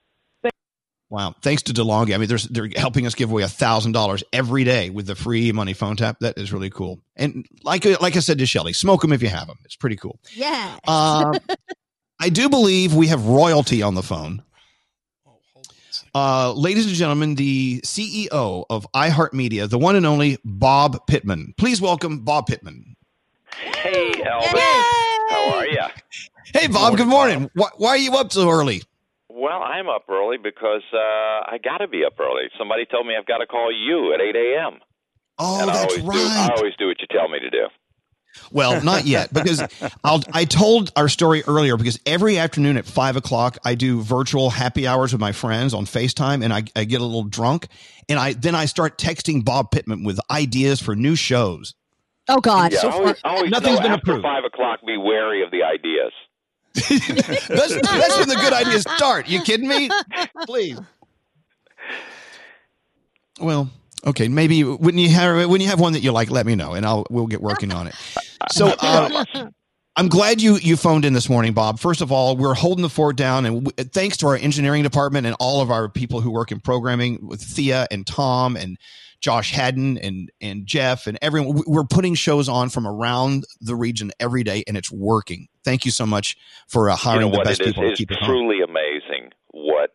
Wow. 1.09 1.35
Thanks 1.43 1.63
to 1.63 1.73
DeLonghi. 1.73 2.15
I 2.15 2.19
mean, 2.19 2.29
there's, 2.29 2.45
they're 2.45 2.69
helping 2.77 3.05
us 3.05 3.17
give 3.17 3.33
away 3.33 3.43
a 3.43 3.47
$1,000 3.47 4.23
every 4.33 4.63
day 4.63 4.91
with 4.91 5.07
the 5.09 5.17
free 5.17 5.51
money 5.51 5.73
phone 5.73 5.97
tap. 5.97 6.19
That 6.21 6.39
is 6.39 6.53
really 6.53 6.71
cool. 6.71 7.01
And 7.17 7.45
like, 7.65 7.85
like 8.01 8.15
I 8.17 8.21
said 8.21 8.39
to 8.39 8.47
Shelly, 8.47 8.73
smoke 8.73 9.01
them 9.03 9.13
if 9.13 9.21
you 9.21 9.29
have 9.29 9.49
them. 9.49 9.59
It's 9.65 9.75
pretty 9.75 9.97
cool. 9.97 10.21
Yeah. 10.33 10.79
Uh, 10.87 11.37
I 12.23 12.29
do 12.29 12.51
believe 12.51 12.95
we 12.95 13.07
have 13.07 13.25
royalty 13.27 13.83
on 13.83 13.95
the 13.95 14.03
phone. 14.03 14.43
Uh, 16.15 16.53
ladies 16.53 16.87
and 16.87 16.95
gentlemen, 16.95 17.35
the 17.35 17.81
CEO 17.81 18.67
of 18.69 18.87
iHeartMedia, 18.95 19.71
the 19.71 19.79
one 19.79 19.97
and 19.97 20.05
only 20.05 20.37
Bob 20.45 21.07
Pittman. 21.07 21.55
Please 21.57 21.81
welcome 21.81 22.21
Bob 22.21 22.47
Pittman. 22.47 22.95
Hey, 23.59 24.13
Elvis. 24.13 24.61
How 25.31 25.53
are 25.55 25.67
you? 25.67 25.83
Hey, 26.53 26.67
Bob. 26.67 26.99
Good 26.99 27.07
morning. 27.07 27.51
Why, 27.55 27.69
why 27.77 27.89
are 27.91 27.97
you 27.97 28.15
up 28.17 28.33
so 28.33 28.51
early? 28.51 28.83
Well, 29.31 29.63
I'm 29.63 29.89
up 29.89 30.05
early 30.11 30.37
because 30.37 30.83
uh, 30.93 30.99
I 30.99 31.59
got 31.63 31.79
to 31.79 31.89
be 31.89 32.05
up 32.05 32.21
early. 32.21 32.51
Somebody 32.59 32.85
told 32.85 33.07
me 33.07 33.15
I've 33.19 33.27
got 33.27 33.39
to 33.39 33.47
call 33.47 33.73
you 33.73 34.13
at 34.13 34.21
8 34.21 34.37
a.m. 34.37 34.81
Oh, 35.39 35.63
and 35.63 35.71
I 35.71 35.75
that's 35.75 35.93
always 35.93 36.05
right. 36.05 36.17
Do, 36.17 36.53
I 36.53 36.57
always 36.57 36.75
do 36.77 36.89
what 36.89 37.01
you 37.01 37.07
tell 37.11 37.29
me 37.29 37.39
to 37.39 37.49
do. 37.49 37.67
Well, 38.53 38.83
not 38.83 39.05
yet, 39.07 39.33
because 39.33 39.63
I'll, 40.05 40.23
I 40.33 40.45
told 40.45 40.93
our 40.97 41.09
story 41.09 41.43
earlier 41.47 41.77
because 41.77 41.99
every 42.07 42.39
afternoon 42.39 42.77
at 42.77 42.85
five 42.85 43.17
o'clock 43.17 43.59
I 43.65 43.75
do 43.75 44.01
virtual 44.01 44.51
happy 44.51 44.87
hours 44.87 45.13
with 45.13 45.21
my 45.21 45.33
friends 45.33 45.75
on 45.75 45.85
FaceTime, 45.85 46.43
and 46.45 46.53
I, 46.53 46.65
I 46.75 46.85
get 46.85 47.01
a 47.01 47.05
little 47.05 47.25
drunk, 47.25 47.69
and 48.09 48.19
I 48.19 48.33
then 48.33 48.55
I 48.55 48.65
start 48.65 48.99
texting 48.99 49.45
Bob 49.45 49.71
Pittman 49.71 50.05
with 50.05 50.19
ideas 50.31 50.81
for 50.81 50.97
new 50.97 51.15
shows. 51.17 51.75
Oh 52.29 52.41
God! 52.41 52.73
Yeah, 52.73 52.81
always, 52.91 53.17
always 53.25 53.51
nothing's 53.51 53.79
know 53.79 53.83
been 53.83 53.93
after 53.93 54.11
approved. 54.13 54.23
five 54.23 54.45
o'clock. 54.45 54.81
Be 54.87 54.97
wary 54.97 55.43
of 55.43 55.51
the 55.51 55.63
ideas. 55.63 56.13
That's, 56.75 57.49
that's 57.49 58.19
when 58.19 58.29
the 58.29 58.37
good 58.41 58.53
ideas 58.53 58.83
start. 58.83 59.29
You 59.29 59.43
kidding 59.43 59.67
me? 59.69 59.91
Please. 60.47 60.79
Well, 63.41 63.69
okay, 64.07 64.29
maybe 64.29 64.63
when 64.63 64.99
you 64.99 65.11
have 65.11 65.49
when 65.49 65.61
you 65.61 65.69
have 65.69 65.81
one 65.81 65.93
that 65.95 66.03
you 66.03 66.13
like, 66.13 66.31
let 66.31 66.47
me 66.47 66.55
know, 66.55 66.75
and 66.75 66.85
I'll 66.87 67.07
we'll 67.11 67.27
get 67.27 67.41
working 67.43 67.73
on 67.73 67.87
it. 67.89 67.95
So. 68.51 68.75
Uh, 68.83 69.25
I'm 69.97 70.09
glad 70.09 70.41
you 70.41 70.57
you 70.57 70.77
phoned 70.77 71.05
in 71.05 71.13
this 71.13 71.29
morning, 71.29 71.53
Bob. 71.53 71.79
First 71.81 72.01
of 72.01 72.11
all, 72.13 72.37
we're 72.37 72.55
holding 72.55 72.83
the 72.83 72.89
fort 72.89 73.17
down, 73.17 73.45
and 73.45 73.65
w- 73.65 73.89
thanks 73.91 74.17
to 74.19 74.29
our 74.29 74.37
engineering 74.37 74.83
department 74.83 75.27
and 75.27 75.37
all 75.41 75.61
of 75.61 75.71
our 75.71 75.89
people 75.91 76.21
who 76.21 76.31
work 76.31 76.53
in 76.53 76.61
programming 76.61 77.27
with 77.27 77.43
Thea 77.43 77.87
and 77.91 78.07
Tom 78.07 78.57
and 78.57 78.79
Josh 79.21 79.53
Haddon 79.53 79.99
and 79.99 80.31
and 80.41 80.65
Jeff 80.65 81.07
and 81.07 81.19
everyone. 81.21 81.63
We're 81.67 81.85
putting 81.85 82.15
shows 82.15 82.49
on 82.49 82.71
from 82.71 82.87
around 82.87 83.45
the 83.61 83.75
region 83.75 84.13
every 84.21 84.45
day, 84.45 84.63
and 84.67 84.77
it's 84.77 84.93
working. 84.93 85.49
Thank 85.65 85.85
you 85.85 85.91
so 85.91 86.07
much 86.07 86.37
for 86.69 86.89
uh, 86.89 86.93
you 86.95 86.97
hiring 86.97 87.31
know 87.33 87.39
the 87.39 87.43
best 87.45 87.61
It 87.61 87.67
is 87.67 87.73
people 87.73 87.83
to 87.83 87.89
it's 87.91 87.99
keep 87.99 88.11
it 88.13 88.19
home. 88.21 88.29
truly 88.29 88.61
amazing 88.63 89.33
what 89.51 89.91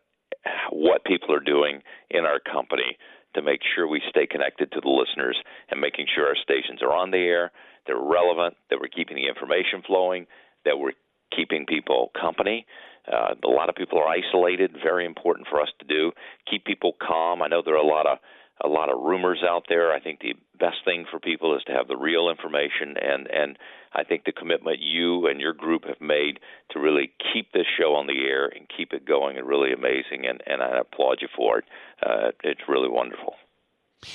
what 0.70 1.04
people 1.04 1.34
are 1.34 1.40
doing 1.40 1.82
in 2.10 2.24
our 2.24 2.38
company 2.38 2.96
to 3.36 3.42
make 3.42 3.60
sure 3.74 3.86
we 3.86 4.02
stay 4.10 4.26
connected 4.26 4.72
to 4.72 4.80
the 4.80 4.88
listeners 4.88 5.36
and 5.70 5.80
making 5.80 6.06
sure 6.12 6.26
our 6.26 6.36
stations 6.42 6.82
are 6.82 6.92
on 6.92 7.10
the 7.12 7.18
air, 7.18 7.52
they're 7.86 8.00
relevant, 8.00 8.56
that 8.70 8.80
we're 8.80 8.88
keeping 8.88 9.16
the 9.16 9.28
information 9.28 9.82
flowing, 9.86 10.26
that 10.64 10.78
we're 10.78 10.96
keeping 11.34 11.66
people 11.66 12.10
company. 12.18 12.66
Uh, 13.06 13.34
a 13.44 13.48
lot 13.48 13.68
of 13.68 13.76
people 13.76 13.98
are 13.98 14.08
isolated. 14.08 14.72
Very 14.82 15.06
important 15.06 15.46
for 15.48 15.60
us 15.60 15.68
to 15.78 15.86
do. 15.86 16.10
Keep 16.50 16.64
people 16.64 16.96
calm. 17.00 17.42
I 17.42 17.46
know 17.46 17.62
there 17.64 17.74
are 17.74 17.84
a 17.84 17.86
lot 17.86 18.06
of 18.06 18.18
a 18.62 18.68
lot 18.68 18.90
of 18.90 19.02
rumors 19.02 19.42
out 19.46 19.64
there. 19.68 19.92
I 19.92 20.00
think 20.00 20.20
the 20.20 20.34
best 20.58 20.78
thing 20.84 21.04
for 21.10 21.20
people 21.20 21.56
is 21.56 21.62
to 21.64 21.72
have 21.72 21.88
the 21.88 21.96
real 21.96 22.30
information, 22.30 22.96
and 23.00 23.26
and 23.26 23.58
I 23.92 24.04
think 24.04 24.24
the 24.24 24.32
commitment 24.32 24.78
you 24.80 25.26
and 25.26 25.40
your 25.40 25.52
group 25.52 25.84
have 25.84 26.00
made 26.00 26.40
to 26.70 26.80
really 26.80 27.12
keep 27.32 27.52
this 27.52 27.66
show 27.78 27.94
on 27.94 28.06
the 28.06 28.24
air 28.24 28.46
and 28.46 28.66
keep 28.74 28.92
it 28.92 29.06
going 29.06 29.36
is 29.36 29.42
really 29.44 29.72
amazing, 29.72 30.26
and 30.26 30.42
and 30.46 30.62
I 30.62 30.78
applaud 30.80 31.18
you 31.20 31.28
for 31.36 31.58
it. 31.58 31.64
Uh, 32.04 32.30
it's 32.44 32.62
really 32.68 32.88
wonderful. 32.88 33.34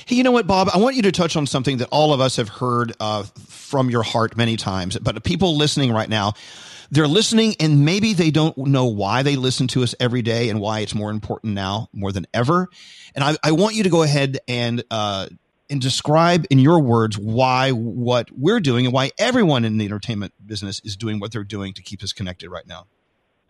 Hey, 0.05 0.15
you 0.15 0.23
know 0.23 0.31
what, 0.31 0.47
Bob? 0.47 0.69
I 0.73 0.77
want 0.77 0.95
you 0.95 1.01
to 1.03 1.11
touch 1.11 1.35
on 1.35 1.45
something 1.45 1.77
that 1.77 1.89
all 1.91 2.13
of 2.13 2.21
us 2.21 2.37
have 2.37 2.49
heard 2.49 2.93
uh, 2.99 3.23
from 3.23 3.89
your 3.89 4.03
heart 4.03 4.37
many 4.37 4.55
times, 4.55 4.97
but 4.97 5.23
people 5.23 5.57
listening 5.57 5.91
right 5.91 6.09
now, 6.09 6.33
they're 6.91 7.07
listening 7.07 7.55
and 7.59 7.85
maybe 7.85 8.13
they 8.13 8.31
don't 8.31 8.55
know 8.57 8.85
why 8.85 9.23
they 9.23 9.37
listen 9.37 9.67
to 9.69 9.81
us 9.81 9.95
every 9.99 10.21
day 10.21 10.49
and 10.49 10.59
why 10.59 10.81
it's 10.81 10.93
more 10.93 11.09
important 11.09 11.53
now 11.53 11.87
more 11.93 12.11
than 12.11 12.27
ever. 12.33 12.67
And 13.15 13.23
I, 13.23 13.37
I 13.43 13.53
want 13.53 13.75
you 13.75 13.83
to 13.83 13.89
go 13.89 14.03
ahead 14.03 14.39
and 14.47 14.83
uh, 14.91 15.27
and 15.69 15.81
describe 15.81 16.45
in 16.49 16.59
your 16.59 16.81
words 16.81 17.17
why 17.17 17.71
what 17.71 18.29
we're 18.37 18.59
doing 18.59 18.85
and 18.85 18.93
why 18.93 19.11
everyone 19.17 19.63
in 19.63 19.77
the 19.77 19.85
entertainment 19.85 20.33
business 20.45 20.81
is 20.83 20.97
doing 20.97 21.19
what 21.19 21.31
they're 21.31 21.45
doing 21.45 21.73
to 21.73 21.81
keep 21.81 22.03
us 22.03 22.11
connected 22.11 22.49
right 22.49 22.67
now. 22.67 22.87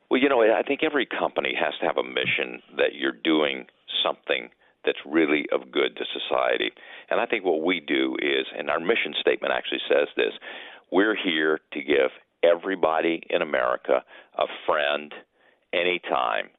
Well, 0.09 0.22
you 0.22 0.30
know, 0.30 0.41
I 0.41 0.61
think 0.61 0.81
every 0.84 1.07
company 1.07 1.53
has 1.59 1.73
to 1.80 1.85
have 1.88 1.97
a 1.97 2.03
mission 2.03 2.61
that 2.77 2.93
you're 2.93 3.18
doing 3.23 3.65
something 4.05 4.49
that's 4.85 4.99
really 5.05 5.45
of 5.51 5.72
good 5.72 5.95
to 5.95 6.05
society. 6.13 6.72
And 7.09 7.19
I 7.19 7.26
think 7.26 7.43
what 7.43 7.63
we 7.63 7.80
do 7.80 8.15
is, 8.19 8.45
and 8.57 8.69
our 8.69 8.80
mission 8.80 9.13
statement 9.19 9.53
actually 9.55 9.81
says 9.89 10.07
this 10.15 10.34
we're 10.91 11.15
here 11.15 11.59
to 11.72 11.81
give 11.81 12.11
everybody 12.43 13.23
in 13.30 13.41
America 13.41 14.03
a 14.38 14.45
friend 14.65 15.13
anytime, 15.73 16.49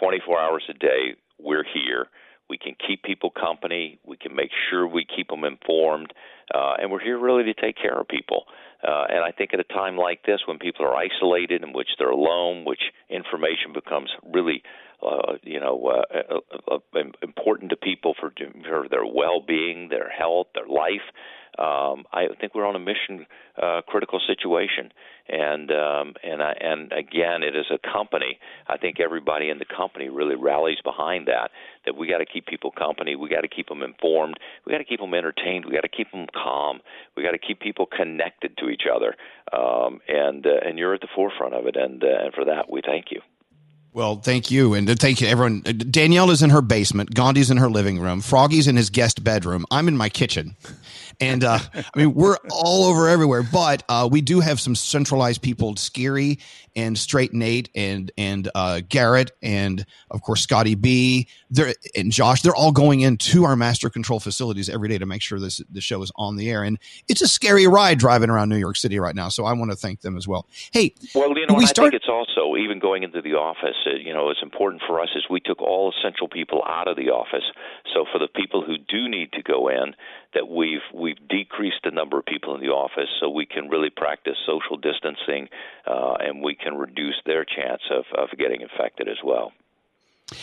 24 0.00 0.40
hours 0.40 0.64
a 0.68 0.74
day. 0.74 1.16
We're 1.38 1.64
here. 1.74 2.06
We 2.48 2.58
can 2.58 2.74
keep 2.86 3.02
people 3.02 3.30
company. 3.30 3.98
We 4.06 4.16
can 4.16 4.34
make 4.34 4.50
sure 4.70 4.86
we 4.86 5.04
keep 5.04 5.28
them 5.28 5.44
informed. 5.44 6.12
Uh, 6.54 6.74
and 6.80 6.90
we're 6.90 7.02
here 7.02 7.18
really 7.18 7.42
to 7.44 7.54
take 7.54 7.76
care 7.76 7.98
of 8.00 8.06
people. 8.06 8.44
Uh, 8.86 9.04
and 9.08 9.24
I 9.24 9.32
think 9.32 9.50
at 9.52 9.60
a 9.60 9.64
time 9.64 9.96
like 9.96 10.22
this, 10.24 10.40
when 10.46 10.58
people 10.58 10.86
are 10.86 10.94
isolated, 10.94 11.64
in 11.64 11.72
which 11.72 11.88
they're 11.98 12.10
alone, 12.10 12.64
which 12.64 12.82
information 13.10 13.72
becomes 13.74 14.10
really, 14.32 14.62
uh, 15.02 15.34
you 15.42 15.58
know, 15.58 16.04
uh, 16.14 16.34
uh, 16.70 16.78
uh, 16.94 17.00
important 17.22 17.70
to 17.70 17.76
people 17.76 18.14
for, 18.20 18.32
for 18.68 18.86
their 18.88 19.04
well-being, 19.04 19.88
their 19.88 20.08
health, 20.08 20.48
their 20.54 20.68
life. 20.68 21.02
Um, 21.58 22.04
I 22.12 22.26
think 22.40 22.54
we're 22.54 22.66
on 22.66 22.76
a 22.76 22.78
mission 22.78 23.26
uh, 23.60 23.80
critical 23.86 24.20
situation, 24.26 24.92
and 25.28 25.70
um, 25.70 26.14
and 26.22 26.42
I, 26.42 26.52
and 26.60 26.92
again, 26.92 27.42
it 27.42 27.56
is 27.56 27.66
a 27.70 27.78
company. 27.78 28.38
I 28.66 28.76
think 28.76 29.00
everybody 29.00 29.48
in 29.48 29.58
the 29.58 29.64
company 29.64 30.08
really 30.08 30.34
rallies 30.34 30.78
behind 30.84 31.28
that. 31.28 31.50
That 31.86 31.96
we 31.96 32.08
got 32.08 32.18
to 32.18 32.26
keep 32.26 32.46
people 32.46 32.70
company. 32.70 33.16
We 33.16 33.28
got 33.28 33.40
to 33.40 33.48
keep 33.48 33.68
them 33.68 33.82
informed. 33.82 34.38
We 34.64 34.72
got 34.72 34.78
to 34.78 34.84
keep 34.84 35.00
them 35.00 35.14
entertained. 35.14 35.64
We 35.64 35.72
got 35.72 35.82
to 35.82 35.88
keep 35.88 36.10
them 36.12 36.26
calm. 36.34 36.80
We 37.16 37.22
got 37.22 37.32
to 37.32 37.38
keep 37.38 37.60
people 37.60 37.86
connected 37.86 38.56
to 38.58 38.68
each 38.68 38.84
other. 38.92 39.14
Um, 39.52 40.00
and 40.08 40.46
uh, 40.46 40.66
and 40.66 40.78
you're 40.78 40.94
at 40.94 41.00
the 41.00 41.08
forefront 41.14 41.54
of 41.54 41.66
it, 41.66 41.76
and 41.76 42.02
uh, 42.02 42.24
and 42.24 42.34
for 42.34 42.44
that 42.44 42.70
we 42.70 42.82
thank 42.84 43.06
you. 43.10 43.20
Well, 43.96 44.16
thank 44.16 44.50
you, 44.50 44.74
and 44.74 44.86
thank 45.00 45.22
you, 45.22 45.26
everyone. 45.26 45.62
Danielle 45.62 46.30
is 46.30 46.42
in 46.42 46.50
her 46.50 46.60
basement. 46.60 47.14
Gandhi's 47.14 47.50
in 47.50 47.56
her 47.56 47.70
living 47.70 47.98
room. 47.98 48.20
Froggy's 48.20 48.68
in 48.68 48.76
his 48.76 48.90
guest 48.90 49.24
bedroom. 49.24 49.64
I'm 49.70 49.88
in 49.88 49.96
my 49.96 50.10
kitchen, 50.10 50.54
And 51.20 51.44
uh, 51.44 51.58
I 51.74 51.98
mean, 51.98 52.14
we're 52.14 52.36
all 52.50 52.84
over 52.84 53.08
everywhere, 53.08 53.42
but 53.42 53.82
uh, 53.88 54.08
we 54.10 54.20
do 54.20 54.40
have 54.40 54.60
some 54.60 54.74
centralized 54.74 55.42
people, 55.42 55.74
Skeery 55.74 56.40
and 56.76 56.96
Straight 56.96 57.32
Nate 57.32 57.70
and 57.74 58.12
and 58.16 58.48
uh, 58.54 58.82
Garrett 58.88 59.32
and 59.42 59.84
of 60.10 60.22
course 60.22 60.42
Scotty 60.42 60.74
B. 60.74 61.26
They're, 61.50 61.74
and 61.96 62.12
Josh. 62.12 62.42
They're 62.42 62.54
all 62.54 62.72
going 62.72 63.00
into 63.00 63.44
our 63.44 63.56
master 63.56 63.88
control 63.88 64.20
facilities 64.20 64.68
every 64.68 64.88
day 64.88 64.98
to 64.98 65.06
make 65.06 65.22
sure 65.22 65.40
this 65.40 65.62
the 65.70 65.80
show 65.80 66.02
is 66.02 66.12
on 66.16 66.36
the 66.36 66.50
air. 66.50 66.62
And 66.62 66.78
it's 67.08 67.22
a 67.22 67.28
scary 67.28 67.66
ride 67.66 67.98
driving 67.98 68.30
around 68.30 68.50
New 68.50 68.58
York 68.58 68.76
City 68.76 69.00
right 69.00 69.14
now. 69.14 69.30
So 69.30 69.44
I 69.46 69.52
want 69.54 69.70
to 69.70 69.76
thank 69.76 70.02
them 70.02 70.16
as 70.16 70.28
well. 70.28 70.46
Hey, 70.72 70.94
Well, 71.14 71.36
you 71.36 71.46
know, 71.46 71.54
we 71.54 71.66
start. 71.66 71.88
I 71.88 71.90
think 71.90 72.02
it's 72.02 72.10
also 72.10 72.56
even 72.56 72.78
going 72.78 73.02
into 73.02 73.22
the 73.22 73.34
office. 73.34 73.76
Uh, 73.86 73.96
you 73.96 74.12
know, 74.12 74.28
it's 74.28 74.42
important 74.42 74.82
for 74.86 75.00
us 75.00 75.08
is 75.16 75.24
we 75.30 75.40
took 75.40 75.62
all 75.62 75.92
essential 75.98 76.28
people 76.28 76.62
out 76.68 76.88
of 76.88 76.96
the 76.96 77.08
office. 77.08 77.44
So 77.94 78.04
for 78.12 78.18
the 78.18 78.28
people 78.28 78.62
who 78.62 78.76
do 78.76 79.08
need 79.08 79.32
to 79.32 79.42
go 79.42 79.68
in, 79.68 79.94
that 80.34 80.48
we've 80.48 80.84
we've 80.94 81.28
decreased 81.28 81.80
the 81.84 81.90
number 81.90 82.18
of 82.18 82.24
people 82.26 82.54
in 82.54 82.60
the 82.60 82.68
office 82.68 83.08
so 83.20 83.28
we 83.28 83.46
can 83.46 83.68
really 83.68 83.90
practice 83.90 84.36
social 84.46 84.76
distancing, 84.76 85.48
uh, 85.86 86.14
and 86.20 86.42
we 86.42 86.54
can 86.54 86.76
reduce 86.76 87.16
their 87.24 87.44
chance 87.44 87.82
of 87.90 88.04
of 88.16 88.28
getting 88.38 88.60
infected 88.60 89.08
as 89.08 89.18
well. 89.24 89.52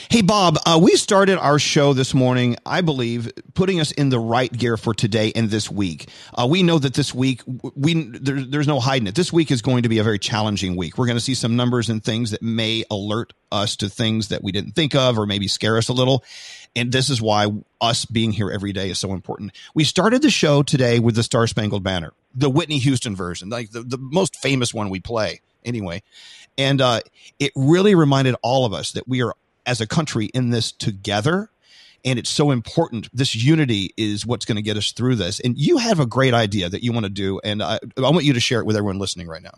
Hey, 0.10 0.22
Bob, 0.22 0.58
uh, 0.66 0.80
we 0.82 0.96
started 0.96 1.38
our 1.38 1.60
show 1.60 1.92
this 1.92 2.14
morning, 2.14 2.56
I 2.66 2.80
believe, 2.80 3.30
putting 3.54 3.82
us 3.82 3.92
in 3.92 4.08
the 4.08 4.20
right 4.20 4.52
gear 4.52 4.78
for 4.78 4.94
today 4.94 5.34
and 5.36 5.50
this 5.50 5.70
week. 5.70 6.08
Uh, 6.34 6.48
we 6.50 6.64
know 6.64 6.80
that 6.80 6.94
this 6.94 7.14
week, 7.14 7.42
we 7.76 8.06
there, 8.06 8.46
there's 8.46 8.68
no 8.68 8.80
hiding 8.80 9.08
it. 9.08 9.16
This 9.16 9.34
week 9.34 9.52
is 9.52 9.62
going 9.62 9.84
to 9.84 9.90
be 9.90 10.00
a 10.00 10.04
very 10.04 10.20
challenging 10.20 10.78
week. 10.78 10.98
We're 10.98 11.08
going 11.08 11.18
to 11.18 11.24
see 11.24 11.34
some 11.34 11.58
numbers 11.58 11.90
and 11.90 12.02
things 12.02 12.32
that 12.32 12.42
may 12.42 12.86
alert 12.90 13.34
us 13.52 13.76
to 13.78 13.90
things 13.90 14.30
that 14.30 14.42
we 14.42 14.54
didn't 14.54 14.72
think 14.72 14.96
of 14.96 15.20
or 15.20 15.26
maybe 15.26 15.50
scare 15.50 15.78
us 15.78 15.90
a 15.90 15.94
little. 15.94 16.24
And 16.76 16.92
this 16.92 17.10
is 17.10 17.22
why 17.22 17.48
us 17.80 18.06
being 18.06 18.32
here 18.32 18.50
every 18.50 18.74
day 18.74 18.90
is 18.90 19.00
so 19.00 19.14
important. 19.14 19.52
We 19.76 19.84
started 19.84 20.22
the 20.22 20.32
show 20.32 20.64
today 20.64 21.00
with 21.00 21.16
the 21.16 21.24
Star 21.24 21.46
Spangled 21.46 21.84
Banner, 21.84 22.14
the 22.34 22.50
Whitney 22.50 22.80
Houston 22.80 23.16
version, 23.16 23.50
like 23.50 23.72
the, 23.72 23.82
the 23.82 23.98
most 23.98 24.36
famous 24.36 24.74
one 24.74 24.90
we 24.90 25.00
play 25.00 25.42
anyway. 25.64 26.02
And 26.58 26.82
uh, 26.82 27.02
it 27.40 27.52
really 27.56 27.96
reminded 27.96 28.36
all 28.42 28.66
of 28.66 28.74
us 28.74 28.92
that 28.94 29.08
we 29.08 29.22
are 29.22 29.34
as 29.66 29.82
a 29.82 29.88
country 29.88 30.26
in 30.28 30.50
this 30.50 30.72
together. 30.72 31.50
And 32.06 32.20
it's 32.20 32.30
so 32.30 32.52
important. 32.52 33.08
This 33.14 33.36
unity 33.36 33.92
is 33.96 34.26
what's 34.26 34.46
going 34.46 34.58
to 34.58 34.62
get 34.62 34.76
us 34.76 34.92
through 34.92 35.16
this. 35.16 35.40
And 35.40 35.58
you 35.58 35.78
have 35.78 36.00
a 36.00 36.06
great 36.06 36.34
idea 36.34 36.70
that 36.70 36.84
you 36.84 36.92
want 36.92 37.06
to 37.06 37.10
do 37.10 37.40
and 37.44 37.64
I, 37.64 37.80
I 37.98 38.10
want 38.10 38.26
you 38.26 38.34
to 38.34 38.40
share 38.40 38.60
it 38.60 38.66
with 38.66 38.76
everyone 38.76 39.00
listening 39.00 39.28
right 39.28 39.42
now. 39.42 39.54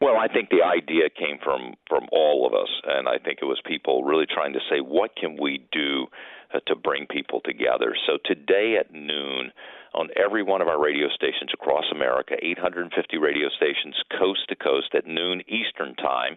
Well, 0.00 0.16
I 0.16 0.28
think 0.28 0.48
the 0.48 0.62
idea 0.62 1.10
came 1.10 1.38
from 1.44 1.74
from 1.86 2.08
all 2.10 2.46
of 2.46 2.54
us, 2.54 2.70
and 2.86 3.06
I 3.06 3.18
think 3.18 3.40
it 3.42 3.44
was 3.44 3.60
people 3.66 4.02
really 4.02 4.24
trying 4.24 4.54
to 4.54 4.60
say, 4.70 4.80
what 4.80 5.14
can 5.14 5.36
we 5.38 5.62
do 5.72 6.06
uh, 6.54 6.60
to 6.66 6.74
bring 6.74 7.06
people 7.06 7.40
together? 7.44 7.94
So 8.06 8.18
today 8.24 8.76
at 8.78 8.92
noon, 8.92 9.52
on 9.94 10.08
every 10.16 10.42
one 10.42 10.60
of 10.60 10.68
our 10.68 10.80
radio 10.80 11.08
stations 11.08 11.50
across 11.52 11.84
America, 11.92 12.34
850 12.40 13.18
radio 13.18 13.48
stations 13.48 13.96
coast 14.18 14.40
to 14.48 14.56
coast 14.56 14.94
at 14.94 15.06
noon 15.06 15.42
Eastern 15.48 15.94
time, 15.96 16.36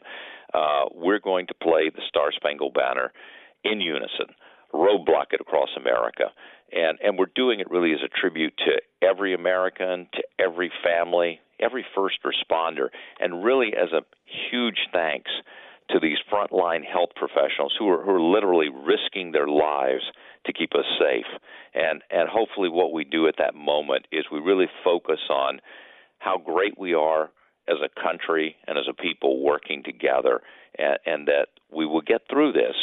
uh, 0.54 0.86
we're 0.94 1.20
going 1.20 1.48
to 1.48 1.54
play 1.54 1.90
the 1.94 2.02
Star 2.08 2.32
Spangled 2.36 2.74
Banner 2.74 3.12
in 3.64 3.80
unison, 3.80 4.34
roadblock 4.74 5.32
it 5.32 5.42
across 5.42 5.70
America. 5.78 6.32
And, 6.72 6.98
and 7.04 7.18
we're 7.18 7.32
doing 7.36 7.60
it 7.60 7.70
really 7.70 7.94
as 7.94 8.00
a 8.04 8.20
tribute 8.20 8.54
to 8.66 9.08
every 9.08 9.36
American, 9.36 10.08
to 10.14 10.24
every 10.40 10.72
family, 10.84 11.40
every 11.60 11.86
first 11.96 12.18
responder, 12.26 12.88
and 13.20 13.44
really 13.44 13.74
as 13.76 13.92
a 13.92 14.02
huge 14.52 14.88
thanks 14.92 15.30
to 15.94 16.00
these 16.00 16.18
frontline 16.32 16.84
health 16.84 17.12
professionals 17.16 17.74
who 17.78 17.88
are, 17.88 18.04
who 18.04 18.12
are 18.12 18.22
literally 18.22 18.68
risking 18.70 19.32
their 19.32 19.48
lives 19.48 20.04
to 20.46 20.52
keep 20.52 20.74
us 20.74 20.86
safe. 21.00 21.26
And, 21.74 22.02
and 22.12 22.28
hopefully, 22.28 22.70
what 22.70 22.92
we 22.92 23.04
do 23.04 23.28
at 23.28 23.36
that 23.38 23.56
moment 23.56 24.08
is 24.12 24.26
we 24.32 24.40
really 24.40 24.68
focus 24.84 25.20
on 25.30 25.60
how 26.20 26.38
great 26.38 26.78
we 26.78 26.94
are 26.94 27.30
as 27.68 27.78
a 27.84 28.02
country 28.02 28.56
and 28.68 28.78
as 28.78 28.86
a 28.90 28.94
people 28.94 29.42
working 29.42 29.84
together, 29.84 30.42
and, 30.78 30.98
and 31.06 31.28
that 31.28 31.48
we 31.72 31.86
will 31.86 32.02
get 32.02 32.22
through 32.30 32.52
this 32.52 32.76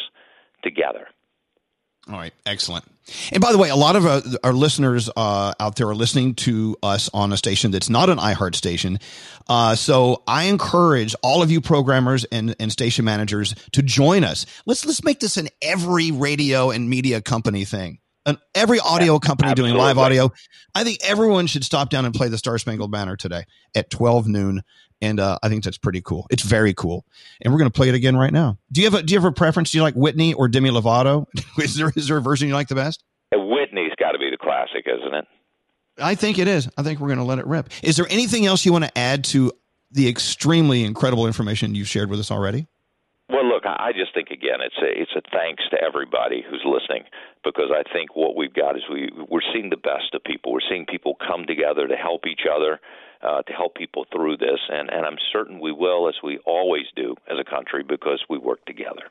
together. 0.62 1.06
all 2.08 2.16
right 2.18 2.34
excellent 2.46 2.84
and 3.32 3.40
by 3.40 3.52
the 3.52 3.58
way 3.58 3.68
a 3.68 3.76
lot 3.76 3.96
of 3.96 4.06
uh, 4.06 4.20
our 4.44 4.52
listeners 4.52 5.10
uh, 5.16 5.52
out 5.60 5.76
there 5.76 5.88
are 5.88 5.94
listening 5.94 6.34
to 6.34 6.76
us 6.82 7.10
on 7.12 7.32
a 7.32 7.36
station 7.36 7.70
that's 7.70 7.90
not 7.90 8.10
an 8.10 8.18
iheart 8.18 8.54
station. 8.54 8.98
Uh, 9.48 9.74
so 9.74 10.22
i 10.26 10.44
encourage 10.44 11.14
all 11.22 11.42
of 11.42 11.50
you 11.50 11.60
programmers 11.60 12.24
and, 12.26 12.54
and 12.60 12.70
station 12.70 13.04
managers 13.04 13.54
to 13.72 13.82
join 13.82 14.24
us. 14.24 14.46
Let's 14.66 14.84
let's 14.84 15.04
make 15.04 15.20
this 15.20 15.36
an 15.36 15.48
every 15.62 16.10
radio 16.10 16.70
and 16.70 16.88
media 16.88 17.20
company 17.20 17.64
thing. 17.64 17.98
An 18.26 18.36
every 18.54 18.78
audio 18.80 19.18
company 19.18 19.54
doing 19.54 19.74
live 19.74 19.96
audio. 19.96 20.30
I 20.74 20.84
think 20.84 20.98
everyone 21.02 21.46
should 21.46 21.64
stop 21.64 21.88
down 21.88 22.04
and 22.04 22.14
play 22.14 22.28
the 22.28 22.38
star 22.38 22.58
spangled 22.58 22.90
banner 22.90 23.16
today 23.16 23.44
at 23.74 23.90
12 23.90 24.28
noon 24.28 24.62
and 25.00 25.20
uh, 25.20 25.38
I 25.42 25.48
think 25.48 25.64
that's 25.64 25.78
pretty 25.78 26.00
cool. 26.00 26.26
It's 26.30 26.42
very 26.42 26.74
cool, 26.74 27.04
and 27.40 27.52
we're 27.52 27.58
going 27.58 27.70
to 27.70 27.76
play 27.76 27.88
it 27.88 27.94
again 27.94 28.16
right 28.16 28.32
now. 28.32 28.58
Do 28.72 28.80
you 28.80 28.90
have 28.90 29.00
a 29.00 29.02
Do 29.02 29.12
you 29.14 29.20
have 29.20 29.30
a 29.30 29.32
preference? 29.32 29.70
Do 29.70 29.78
you 29.78 29.82
like 29.82 29.94
Whitney 29.94 30.34
or 30.34 30.48
Demi 30.48 30.70
Lovato? 30.70 31.26
is 31.58 31.76
there 31.76 31.92
is 31.96 32.08
there 32.08 32.16
a 32.16 32.22
version 32.22 32.48
you 32.48 32.54
like 32.54 32.68
the 32.68 32.74
best? 32.74 33.02
Whitney's 33.32 33.92
got 33.98 34.12
to 34.12 34.18
be 34.18 34.30
the 34.30 34.38
classic, 34.38 34.86
isn't 34.86 35.14
it? 35.14 35.26
I 35.98 36.14
think 36.14 36.38
it 36.38 36.48
is. 36.48 36.68
I 36.76 36.82
think 36.82 37.00
we're 37.00 37.08
going 37.08 37.18
to 37.18 37.24
let 37.24 37.38
it 37.38 37.46
rip. 37.46 37.68
Is 37.82 37.96
there 37.96 38.06
anything 38.10 38.46
else 38.46 38.64
you 38.64 38.72
want 38.72 38.84
to 38.84 38.98
add 38.98 39.24
to 39.24 39.52
the 39.90 40.08
extremely 40.08 40.84
incredible 40.84 41.26
information 41.26 41.74
you've 41.74 41.88
shared 41.88 42.10
with 42.10 42.20
us 42.20 42.30
already? 42.30 42.66
Well, 43.28 43.46
look, 43.46 43.64
I 43.66 43.90
I 43.90 43.92
just 43.92 44.14
think 44.14 44.30
again, 44.30 44.60
it's 44.60 44.78
a 44.78 44.86
it's 44.86 45.10
a 45.16 45.22
thanks 45.32 45.64
to 45.70 45.76
everybody 45.82 46.44
who's 46.48 46.62
listening 46.64 47.04
because 47.42 47.74
I 47.74 47.82
think 47.92 48.14
what 48.14 48.36
we've 48.36 48.54
got 48.54 48.76
is 48.76 48.82
we 48.90 49.10
we're 49.28 49.42
seeing 49.52 49.70
the 49.70 49.76
best 49.76 50.14
of 50.14 50.22
people. 50.22 50.52
We're 50.52 50.66
seeing 50.68 50.86
people 50.86 51.16
come 51.18 51.46
together 51.46 51.88
to 51.88 51.96
help 51.96 52.26
each 52.26 52.46
other, 52.46 52.78
uh, 53.22 53.42
to 53.42 53.52
help 53.52 53.74
people 53.74 54.06
through 54.12 54.36
this, 54.38 54.58
and 54.68 54.90
and 54.90 55.04
I'm 55.06 55.16
certain 55.32 55.60
we 55.60 55.72
will, 55.72 56.08
as 56.08 56.14
we 56.22 56.38
always 56.46 56.86
do 56.96 57.14
as 57.30 57.38
a 57.38 57.44
country, 57.44 57.82
because 57.82 58.22
we 58.28 58.38
work 58.38 58.64
together. 58.66 59.02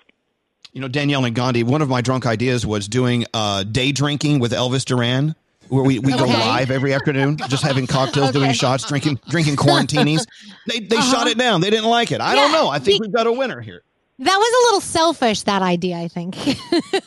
You 0.74 0.82
know, 0.82 0.88
Danielle 0.88 1.26
and 1.26 1.36
Gandhi. 1.36 1.64
One 1.64 1.82
of 1.82 1.90
my 1.90 2.02
drunk 2.02 2.26
ideas 2.26 2.66
was 2.66 2.88
doing 2.88 3.26
uh, 3.34 3.64
day 3.64 3.92
drinking 3.92 4.40
with 4.40 4.52
Elvis 4.52 4.86
Duran. 4.86 5.36
Where 5.70 5.84
we, 5.84 6.00
we 6.00 6.14
go 6.14 6.26
live 6.26 6.72
every 6.72 6.96
afternoon, 6.96 7.38
just 7.48 7.62
having 7.62 7.86
cocktails, 7.86 8.32
doing 8.32 8.54
shots, 8.54 8.86
drinking 8.88 9.20
drinking 9.30 9.56
quarantinis. 9.56 10.26
They 10.68 10.80
they 10.80 10.96
Uh-huh. 10.98 11.12
shot 11.12 11.28
it 11.28 11.38
down. 11.38 11.62
They 11.62 11.70
didn't 11.70 11.86
like 11.90 12.12
it. 12.12 12.22
I 12.22 12.34
don't 12.34 12.52
know. 12.52 12.70
I 12.70 12.80
think 12.80 13.02
we've 13.04 13.12
got 13.14 13.28
a 13.28 13.32
winner 13.32 13.62
here. 13.62 13.84
That 14.22 14.38
was 14.38 14.54
a 14.54 14.62
little 14.68 14.82
selfish, 14.82 15.44
that 15.44 15.62
idea, 15.62 15.98
I 15.98 16.08
think. 16.10 16.36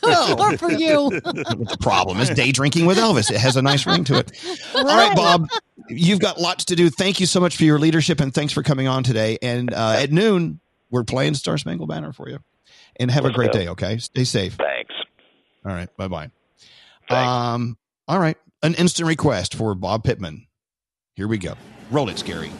No. 0.05 0.35
or 0.39 0.57
for 0.59 0.71
you. 0.71 1.11
the 1.11 1.77
problem 1.81 2.19
is 2.21 2.29
day 2.31 2.51
drinking 2.53 2.87
with 2.87 2.99
Elvis. 2.99 3.31
It 3.31 3.39
has 3.39 3.57
a 3.57 3.63
nice 3.63 3.87
ring 3.87 4.05
to 4.05 4.19
it. 4.19 4.33
All 4.75 4.85
right, 4.85 5.15
Bob, 5.15 5.49
you've 5.89 6.19
got 6.19 6.39
lots 6.41 6.65
to 6.67 6.77
do. 6.77 6.91
Thank 6.91 7.21
you 7.21 7.27
so 7.27 7.39
much 7.41 7.57
for 7.57 7.65
your 7.65 7.79
leadership 7.79 8.21
and 8.21 8.35
thanks 8.35 8.53
for 8.53 8.63
coming 8.63 8.89
on 8.89 9.05
today. 9.05 9.39
And 9.43 9.73
uh, 9.73 9.97
at 9.99 10.11
noon, 10.11 10.59
we're 10.91 11.05
playing 11.05 11.35
Star 11.35 11.57
Spangled 11.57 11.89
Banner 11.89 12.13
for 12.13 12.29
you. 12.29 12.39
And 12.97 13.11
have 13.11 13.25
a 13.25 13.29
Let's 13.29 13.37
great 13.37 13.53
go. 13.53 13.59
day, 13.59 13.69
okay? 13.69 13.99
Stay 13.99 14.25
safe. 14.25 14.55
Thanks. 14.55 14.95
All 15.65 15.73
right, 15.73 15.89
bye 15.97 16.09
bye. 16.09 16.31
Um, 17.09 17.77
all 18.09 18.19
right, 18.19 18.37
an 18.63 18.75
instant 18.75 19.09
request 19.09 19.55
for 19.55 19.75
Bob 19.75 20.05
Pittman. 20.05 20.47
Here 21.15 21.29
we 21.29 21.39
go. 21.39 21.55
Roll 21.91 22.09
it, 22.09 22.17
Skeery. 22.17 22.51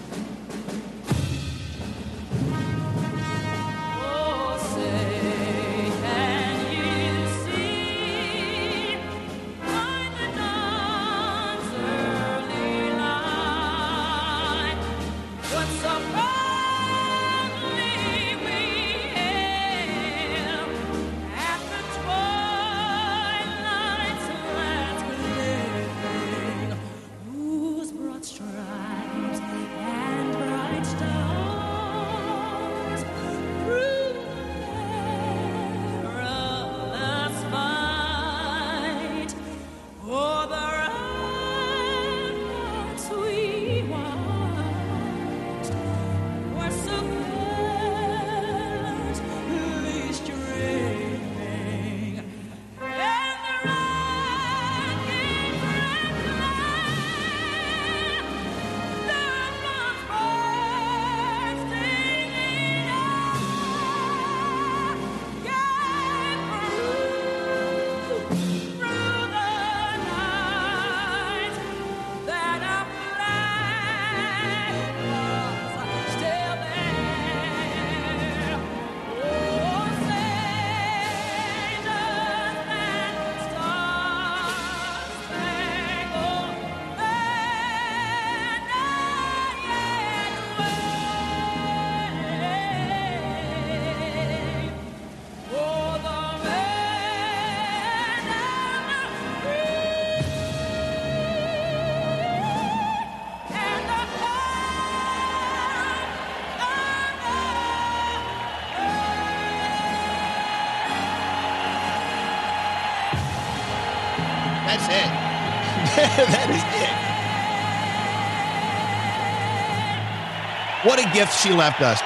What 120.93 121.01
a 121.01 121.15
gift 121.15 121.43
she 121.43 121.55
left 121.55 121.81
us. 121.81 122.03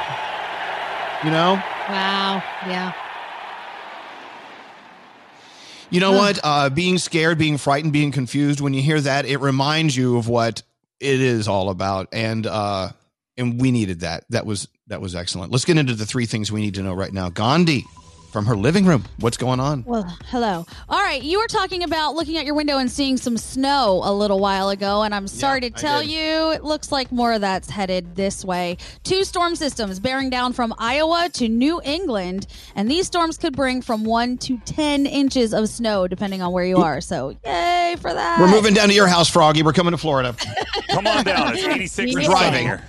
You 1.25 1.33
know? 1.33 1.61
Wow. 1.89 2.41
Yeah. 2.69 2.93
You 5.91 5.99
know 5.99 6.13
what? 6.13 6.39
Uh, 6.45 6.71
being 6.71 6.99
scared, 6.99 7.37
being 7.37 7.59
frightened, 7.59 7.93
being 7.93 8.13
confused, 8.13 8.61
when 8.61 8.75
you 8.75 8.83
hear 8.83 9.01
that, 9.01 9.27
it 9.27 9.39
reminds 9.39 9.97
you 9.97 10.19
of 10.19 10.29
what 10.29 10.63
it 11.01 11.21
is 11.21 11.49
all 11.49 11.71
about. 11.71 12.11
And 12.13 12.47
uh, 12.47 12.91
and 13.37 13.61
we 13.61 13.73
needed 13.73 14.03
that. 14.03 14.25
That 14.31 14.47
was 14.47 14.69
that 14.87 15.01
was 15.01 15.17
excellent. 15.17 15.51
Let's 15.51 15.65
get 15.65 15.79
into 15.79 15.95
the 15.95 16.07
three 16.07 16.27
things 16.27 16.53
we 16.53 16.61
need 16.61 16.75
to 16.77 16.85
know 16.85 16.95
right 16.95 17.13
now. 17.13 17.29
Gandhi 17.29 17.87
from 18.31 18.47
her 18.47 18.57
living 18.57 18.85
room. 18.85 19.05
What's 19.21 19.37
going 19.37 19.61
on? 19.61 19.85
Well, 19.85 20.03
hello. 20.27 20.67
All 20.89 21.01
right, 21.03 21.23
you 21.23 21.39
were 21.39 21.47
talking 21.47 21.83
about 21.83 22.15
looking 22.15 22.37
at 22.37 22.45
your 22.45 22.55
window 22.55 22.79
and 22.79 22.91
seeing 22.91 23.17
some 23.17 23.37
snow 23.37 24.01
a 24.05 24.13
little 24.13 24.39
while 24.41 24.69
ago, 24.69 25.03
and 25.03 25.15
I'm 25.15 25.29
sorry 25.29 25.61
to 25.63 25.71
tell 25.71 26.03
you, 26.03 26.53
it 26.53 26.65
looks 26.65 26.93
like 26.93 27.11
more 27.13 27.33
of 27.33 27.41
that's 27.41 27.71
headed 27.71 28.17
this 28.17 28.45
way. 28.45 28.77
Two 29.05 29.25
storm 29.25 29.57
systems 29.57 30.01
bearing 30.01 30.31
down 30.31 30.53
from 30.53 30.75
Iowa 30.79 31.29
to 31.35 31.49
New 31.49 31.81
England, 31.85 32.47
and 32.75 32.91
these 32.91 33.07
storms 33.07 33.39
could 33.39 33.55
bring 33.57 33.83
from 33.83 34.05
one 34.05 34.39
to 34.39 34.59
10 34.59 35.07
inches 35.07 35.55
of 35.55 35.69
snow, 35.69 36.07
depending 36.09 36.43
on 36.43 36.53
where 36.53 36.65
you 36.65 36.79
are. 36.79 37.01
So, 37.01 37.37
yay 37.45 37.97
for 38.01 38.13
that. 38.13 38.41
We're 38.41 38.51
moving 38.51 38.75
down 38.75 38.89
to 38.89 38.95
your 38.95 39.07
house, 39.07 39.29
Froggy. 39.31 39.63
We're 39.63 39.73
coming 39.73 39.93
to 39.93 39.99
Florida. 39.99 40.35
Come 40.91 41.07
on 41.07 41.25
down. 41.25 41.55
It's 41.55 41.65
86 41.67 42.15
We're 42.15 42.21
and 42.21 42.29
driving. 42.29 42.65
here. 42.67 42.83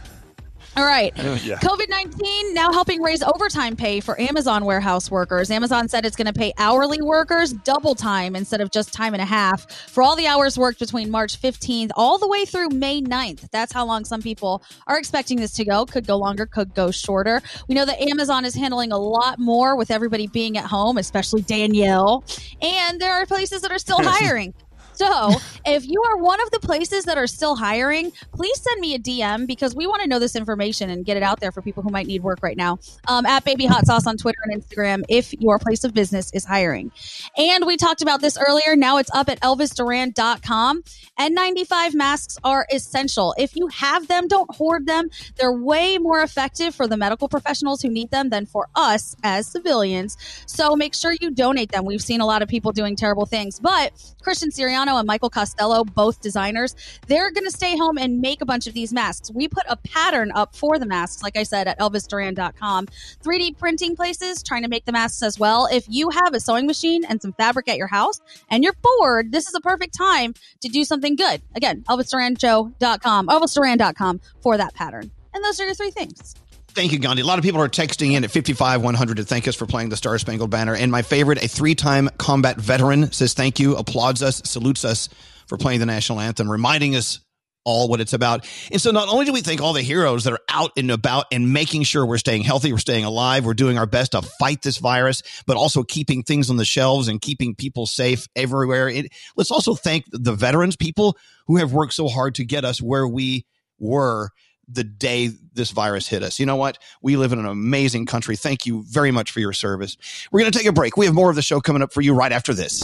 All 0.78 0.86
right. 0.86 1.14
Yeah. 1.48 1.58
COVID 1.60 1.88
19 1.90 2.54
now 2.54 2.74
helping 2.74 3.02
raise 3.02 3.22
overtime 3.22 3.76
pay 3.76 4.00
for 4.00 4.20
Amazon 4.20 4.66
warehouse 4.66 5.10
workers. 5.12 5.52
Amazon 5.52 5.88
said 5.88 6.06
it's 6.06 6.16
going 6.16 6.28
to 6.28 6.34
pay 6.34 6.52
hourly 6.58 7.02
workers 7.02 7.54
double 7.54 7.96
time 7.96 8.36
instead 8.36 8.60
of 8.60 8.72
just 8.72 8.92
time 8.92 9.14
and 9.14 9.22
a 9.22 9.26
half 9.26 9.72
for 9.72 10.02
all 10.04 10.16
the 10.16 10.26
hours 10.26 10.58
worked 10.58 10.80
between 10.80 11.10
March 11.12 11.40
15th 11.40 11.92
all 11.96 12.18
the 12.18 12.28
way 12.28 12.44
through 12.44 12.70
May 12.70 13.02
9th. 13.02 13.50
That's 13.52 13.72
how 13.72 13.86
long 13.86 14.04
some 14.04 14.22
people 14.22 14.64
are 14.88 14.98
expecting 14.98 15.38
this 15.40 15.54
to 15.54 15.66
go. 15.66 15.86
Could 15.86 16.08
go 16.08 16.18
longer, 16.18 16.46
could 16.46 16.74
go 16.74 16.92
shorter. 16.92 17.42
We 17.68 17.76
know 17.76 17.86
that 17.86 18.02
Amazon 18.02 18.44
is 18.44 18.56
handling 18.56 18.92
a 18.92 18.98
lot 18.98 19.40
more 19.40 19.78
with 19.78 19.92
everybody 19.92 20.28
being 20.28 20.58
at 20.58 20.66
home, 20.66 20.98
especially 20.98 21.44
Danielle. 21.44 22.26
And 22.62 23.00
there 23.00 23.14
are 23.14 23.26
places 23.26 23.62
that 23.62 23.72
are 23.72 23.80
still 23.80 24.00
hiring. 24.02 24.54
So, 24.98 25.32
if 25.66 25.88
you 25.88 26.02
are 26.10 26.18
one 26.18 26.42
of 26.42 26.52
the 26.52 26.60
places 26.60 27.06
that 27.06 27.18
are 27.18 27.28
still 27.28 27.56
hiring, 27.56 28.12
please 28.34 28.60
send 28.62 28.82
me 28.82 28.96
a 28.96 29.00
DM 29.00 29.46
because 29.46 29.76
we 29.76 29.86
want 29.86 30.02
to 30.02 30.08
know 30.08 30.20
this 30.20 30.36
information 30.36 30.90
and 30.90 31.06
get 31.06 31.18
it 31.18 31.24
out 31.24 31.40
there 31.40 31.52
for 31.52 31.62
people 31.62 31.84
who 31.84 31.90
might 31.90 32.08
need 32.08 32.24
work 32.24 32.40
right 32.42 32.58
now. 32.58 32.80
Um, 33.08 33.26
at 33.26 33.44
Baby 33.46 33.66
Hot 33.66 33.86
Sauce 33.86 34.08
on 34.08 34.18
Twitter 34.18 34.40
and 34.46 34.62
Instagram 34.62 35.04
if 35.08 35.34
your 35.34 35.60
place 35.60 35.84
of 35.84 35.94
business 35.94 36.32
is 36.34 36.46
hiring. 36.46 36.92
And 37.38 37.66
we 37.66 37.78
talked 37.78 38.02
about 38.02 38.22
this 38.22 38.38
earlier. 38.38 38.76
Now 38.76 38.98
it's 38.98 39.12
up 39.14 39.30
at 39.30 39.40
elvisduran.com. 39.42 40.84
N95 41.20 41.94
masks 41.94 42.38
are 42.44 42.66
essential. 42.72 43.36
If 43.38 43.56
you 43.56 43.68
have 43.68 44.08
them, 44.08 44.28
don't 44.28 44.54
hoard 44.56 44.86
them. 44.86 45.10
They're 45.36 45.54
way 45.54 45.98
more 45.98 46.22
effective 46.22 46.76
for 46.76 46.88
the 46.88 46.98
medical 46.98 47.28
professionals 47.28 47.82
who 47.82 47.90
need 47.90 48.12
them 48.12 48.30
than 48.30 48.46
for 48.46 48.68
us 48.76 49.16
as 49.24 49.48
civilians. 49.48 50.18
So 50.46 50.76
make 50.76 50.96
sure 50.96 51.14
you 51.20 51.32
donate 51.32 51.72
them. 51.72 51.86
We've 51.86 52.02
seen 52.02 52.22
a 52.22 52.26
lot 52.26 52.42
of 52.42 52.48
people 52.48 52.72
doing 52.72 52.96
terrible 52.96 53.26
things, 53.26 53.60
but 53.60 53.94
Christian 54.22 54.52
And 54.96 55.06
Michael 55.06 55.30
Costello, 55.30 55.84
both 55.84 56.22
designers, 56.22 56.76
they're 57.08 57.32
going 57.32 57.44
to 57.44 57.52
stay 57.52 57.76
home 57.76 57.98
and 57.98 58.22
make 58.22 58.42
a 58.42 58.46
bunch 58.46 58.68
of 58.68 58.74
these 58.74 58.94
masks. 58.94 59.30
We 59.32 59.50
put 59.50 59.66
a 59.68 59.76
pattern 59.76 60.32
up 60.34 60.56
for 60.56 60.80
the 60.80 60.86
masks, 60.86 61.22
like 61.22 61.36
I 61.36 61.44
said, 61.44 61.68
at 61.68 61.78
elvisduran.com. 61.80 62.88
3D 63.24 63.58
printing 63.58 63.96
places 63.96 64.42
trying 64.42 64.64
to 64.64 64.70
make 64.70 64.86
the 64.86 64.94
masks 64.94 65.22
as 65.22 65.38
well. 65.38 65.68
If 65.70 65.86
you 65.90 66.10
have 66.12 66.34
a 66.34 66.40
sewing 66.40 66.68
machine 66.68 67.04
and 67.04 67.22
some 67.22 67.34
fabric 67.34 67.68
at 67.68 67.78
your 67.78 67.88
house 67.88 68.22
and 68.50 68.64
you're 68.64 68.76
bored, 68.82 69.34
this 69.34 69.48
is 69.48 69.56
a 69.56 69.62
perfect 69.62 69.98
time 69.98 70.34
to 70.62 70.70
do 70.70 70.86
something 70.86 71.18
good. 71.18 71.42
Again, 71.56 71.84
elvisdurancho.com, 71.90 73.28
elvisduran.com 73.28 74.22
for 74.42 74.58
that 74.58 74.74
pattern. 74.74 75.12
And 75.34 75.44
those 75.44 75.60
are 75.60 75.66
your 75.66 75.76
three 75.76 75.92
things. 75.92 76.36
Thank 76.78 76.92
you, 76.92 77.00
Gandhi. 77.00 77.24
A 77.24 77.26
lot 77.26 77.40
of 77.40 77.44
people 77.44 77.60
are 77.60 77.70
texting 77.70 78.12
in 78.12 78.24
at 78.24 78.30
55 78.30 78.84
100 78.84 79.18
to 79.18 79.24
thank 79.24 79.48
us 79.48 79.56
for 79.56 79.66
playing 79.66 79.90
the 79.90 79.98
Star 79.98 80.20
Spangled 80.20 80.52
Banner. 80.52 80.76
And 80.76 80.92
my 80.92 81.02
favorite, 81.02 81.44
a 81.44 81.48
three 81.48 81.74
time 81.74 82.08
combat 82.20 82.58
veteran, 82.58 83.12
says 83.12 83.34
thank 83.34 83.60
you, 83.60 83.76
applauds 83.76 84.22
us, 84.22 84.44
salutes 84.46 84.86
us 84.86 85.10
for 85.48 85.58
playing 85.58 85.80
the 85.80 85.88
national 85.88 86.20
anthem, 86.20 86.52
reminding 86.52 86.96
us 86.96 87.20
all 87.66 87.88
what 87.88 88.00
it's 88.00 88.14
about. 88.14 88.48
And 88.72 88.80
so 88.80 88.92
not 88.92 89.10
only 89.10 89.26
do 89.26 89.34
we 89.34 89.42
thank 89.42 89.60
all 89.60 89.74
the 89.74 89.82
heroes 89.82 90.26
that 90.26 90.34
are 90.34 90.40
out 90.50 90.70
and 90.78 90.92
about 90.92 91.26
and 91.32 91.52
making 91.52 91.82
sure 91.82 92.06
we're 92.06 92.20
staying 92.20 92.44
healthy, 92.44 92.72
we're 92.72 92.78
staying 92.78 93.06
alive, 93.06 93.44
we're 93.44 93.56
doing 93.56 93.80
our 93.80 93.88
best 93.88 94.12
to 94.12 94.22
fight 94.22 94.62
this 94.62 94.78
virus, 94.78 95.24
but 95.48 95.58
also 95.58 95.82
keeping 95.82 96.22
things 96.22 96.52
on 96.52 96.58
the 96.58 96.64
shelves 96.64 97.08
and 97.08 97.20
keeping 97.20 97.56
people 97.56 97.88
safe 97.88 98.28
everywhere. 98.36 98.88
It, 98.88 99.12
let's 99.36 99.50
also 99.50 99.74
thank 99.74 100.06
the 100.12 100.34
veterans, 100.34 100.76
people 100.76 101.18
who 101.48 101.58
have 101.58 101.74
worked 101.74 101.94
so 101.94 102.08
hard 102.08 102.36
to 102.36 102.46
get 102.46 102.64
us 102.64 102.80
where 102.80 103.08
we 103.08 103.48
were 103.80 104.30
the 104.68 104.84
day 104.84 105.32
this 105.54 105.72
virus 105.72 106.08
hit 106.08 106.24
us. 106.24 106.40
You 106.40 106.46
know 106.46 106.56
what? 106.56 106.78
We 107.02 107.16
live 107.18 107.34
in 107.34 107.40
an 107.40 107.46
amazing 107.46 108.06
country. 108.06 108.36
Thank 108.36 108.66
you 108.66 108.84
very 108.84 109.12
much 109.12 109.32
for 109.32 109.40
your 109.40 109.54
service. 109.54 109.98
We're 110.32 110.42
going 110.42 110.52
to 110.52 110.58
take 110.58 110.68
a 110.68 110.74
break. 110.74 110.98
We 110.98 111.06
have 111.06 111.16
more 111.16 111.30
of 111.30 111.36
the 111.36 111.42
show 111.42 111.62
coming 111.62 111.82
up 111.82 111.94
for 111.94 112.02
you 112.02 112.14
right 112.14 112.32
after 112.32 112.54
this. 112.54 112.84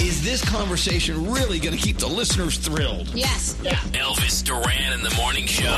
Is 0.00 0.22
this 0.22 0.44
conversation 0.44 1.30
really 1.32 1.58
going 1.58 1.74
to 1.74 1.80
keep 1.82 1.96
the 1.96 2.06
listeners 2.06 2.58
thrilled? 2.58 3.08
Yes. 3.14 3.54
Elvis 3.94 4.44
Duran 4.44 4.92
in 4.92 5.02
the 5.02 5.14
morning 5.16 5.46
show. 5.46 5.74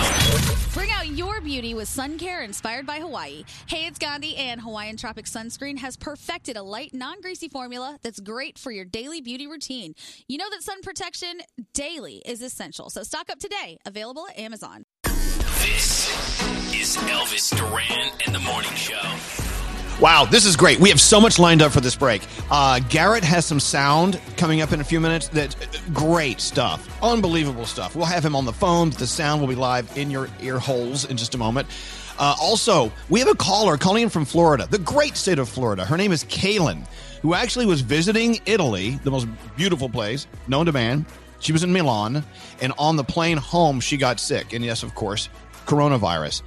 Bring 0.75 0.91
out 0.91 1.07
your 1.07 1.41
beauty 1.41 1.73
with 1.73 1.87
sun 1.87 2.19
care 2.19 2.43
inspired 2.43 2.85
by 2.85 2.99
Hawaii. 2.99 3.45
Hey, 3.67 3.87
it's 3.87 3.97
Gandhi, 3.97 4.35
and 4.37 4.61
Hawaiian 4.61 4.97
Tropic 4.97 5.27
Sunscreen 5.27 5.79
has 5.79 5.97
perfected 5.97 6.57
a 6.57 6.63
light, 6.65 6.93
non 6.93 7.21
greasy 7.21 7.49
formula 7.49 7.97
that's 8.03 8.19
great 8.19 8.59
for 8.59 8.73
your 8.73 8.85
daily 8.85 9.21
beauty 9.21 9.47
routine. 9.47 9.95
You 10.27 10.39
know 10.39 10.51
that 10.51 10.63
sun 10.65 10.83
protection 10.83 11.39
daily 11.73 12.21
is 12.27 12.43
essential, 12.43 12.91
so 12.91 13.05
stock 13.05 13.31
up 13.31 13.39
today. 13.39 13.79
Available 13.87 14.27
at 14.29 14.37
Amazon. 14.37 14.83
This 15.05 16.09
is 16.75 16.97
Elvis 17.07 17.57
Duran 17.57 18.11
and 18.27 18.35
the 18.35 18.41
morning 18.41 18.75
show. 18.75 19.68
Wow, 20.01 20.27
this 20.27 20.47
is 20.47 20.55
great. 20.55 20.79
We 20.79 20.91
have 20.91 21.01
so 21.01 21.21
much 21.21 21.41
lined 21.41 21.61
up 21.61 21.73
for 21.73 21.81
this 21.81 21.97
break. 21.97 22.23
Uh, 22.53 22.79
Garrett 22.89 23.25
has 23.25 23.45
some 23.45 23.59
sound 23.59 24.21
coming 24.37 24.61
up 24.61 24.71
in 24.73 24.81
a 24.81 24.85
few 24.85 25.01
minutes. 25.01 25.27
That 25.27 25.57
great 25.93 26.41
stuff, 26.41 26.89
unbelievable 27.03 27.67
stuff. 27.67 27.97
We'll 27.97 28.07
have 28.07 28.25
him 28.25 28.37
on 28.37 28.45
the 28.45 28.53
phone. 28.53 28.91
The 28.91 29.09
sound 29.09 29.41
will 29.41 29.49
be 29.49 29.57
live 29.57 29.91
in 29.99 30.09
your 30.09 30.29
ear 30.41 30.61
holes 30.61 31.05
in 31.05 31.17
just 31.17 31.35
a 31.35 31.39
moment. 31.39 31.67
Uh, 32.17 32.37
also, 32.41 32.93
we 33.09 33.19
have 33.19 33.29
a 33.29 33.35
caller 33.35 33.77
calling 33.77 34.05
in 34.05 34.09
from 34.09 34.25
Florida, 34.25 34.69
the 34.71 34.79
great 34.79 35.17
state 35.17 35.41
of 35.41 35.49
Florida. 35.49 35.85
Her 35.85 35.97
name 35.97 36.13
is 36.13 36.23
Kaylin, 36.27 36.87
who 37.21 37.35
actually 37.35 37.67
was 37.67 37.81
visiting 37.81 38.41
Italy, 38.47 39.01
the 39.03 39.11
most 39.11 39.27
beautiful 39.57 39.89
place 39.89 40.29
known 40.47 40.67
to 40.67 40.73
man. 40.73 41.07
She 41.41 41.51
was 41.51 41.65
in 41.65 41.73
Milan, 41.73 42.23
and 42.61 42.73
on 42.79 42.95
the 42.95 43.05
plane 43.05 43.37
home, 43.37 43.81
she 43.81 43.97
got 43.97 44.21
sick. 44.21 44.53
And 44.53 44.65
yes, 44.65 44.85
of 44.85 44.95
course, 44.95 45.29
coronavirus. 45.67 46.43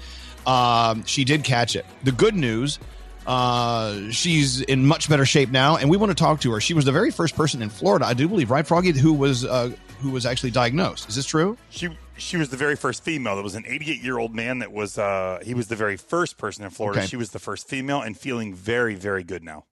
Um, 0.47 1.03
she 1.05 1.25
did 1.25 1.43
catch 1.43 1.75
it. 1.75 1.85
The 2.03 2.13
good 2.13 2.35
news 2.35 2.79
uh, 3.25 4.09
she's 4.11 4.61
in 4.61 4.85
much 4.85 5.09
better 5.09 5.25
shape 5.25 5.49
now, 5.49 5.77
and 5.77 5.89
we 5.89 5.97
want 5.97 6.11
to 6.11 6.15
talk 6.15 6.41
to 6.41 6.51
her. 6.51 6.61
She 6.61 6.73
was 6.73 6.85
the 6.85 6.91
very 6.91 7.11
first 7.11 7.35
person 7.35 7.61
in 7.61 7.69
Florida, 7.69 8.05
I 8.05 8.13
do 8.13 8.27
believe, 8.27 8.49
right, 8.51 8.65
Froggy, 8.65 8.91
who 8.91 9.13
was 9.13 9.45
uh, 9.45 9.71
who 9.99 10.11
was 10.11 10.25
actually 10.25 10.51
diagnosed. 10.51 11.09
Is 11.09 11.15
this 11.15 11.25
true? 11.25 11.57
She 11.69 11.89
she 12.17 12.37
was 12.37 12.49
the 12.49 12.57
very 12.57 12.75
first 12.75 13.03
female. 13.03 13.35
There 13.35 13.43
was 13.43 13.55
an 13.55 13.65
88 13.67 14.01
year 14.01 14.17
old 14.17 14.35
man 14.35 14.59
that 14.59 14.71
was 14.71 14.97
uh, 14.97 15.39
he 15.43 15.53
was 15.53 15.67
the 15.67 15.75
very 15.75 15.97
first 15.97 16.37
person 16.37 16.63
in 16.63 16.69
Florida. 16.71 16.99
Okay. 16.99 17.07
She 17.07 17.17
was 17.17 17.31
the 17.31 17.39
first 17.39 17.67
female 17.67 18.01
and 18.01 18.17
feeling 18.17 18.53
very 18.53 18.95
very 18.95 19.23
good 19.23 19.43
now. 19.43 19.65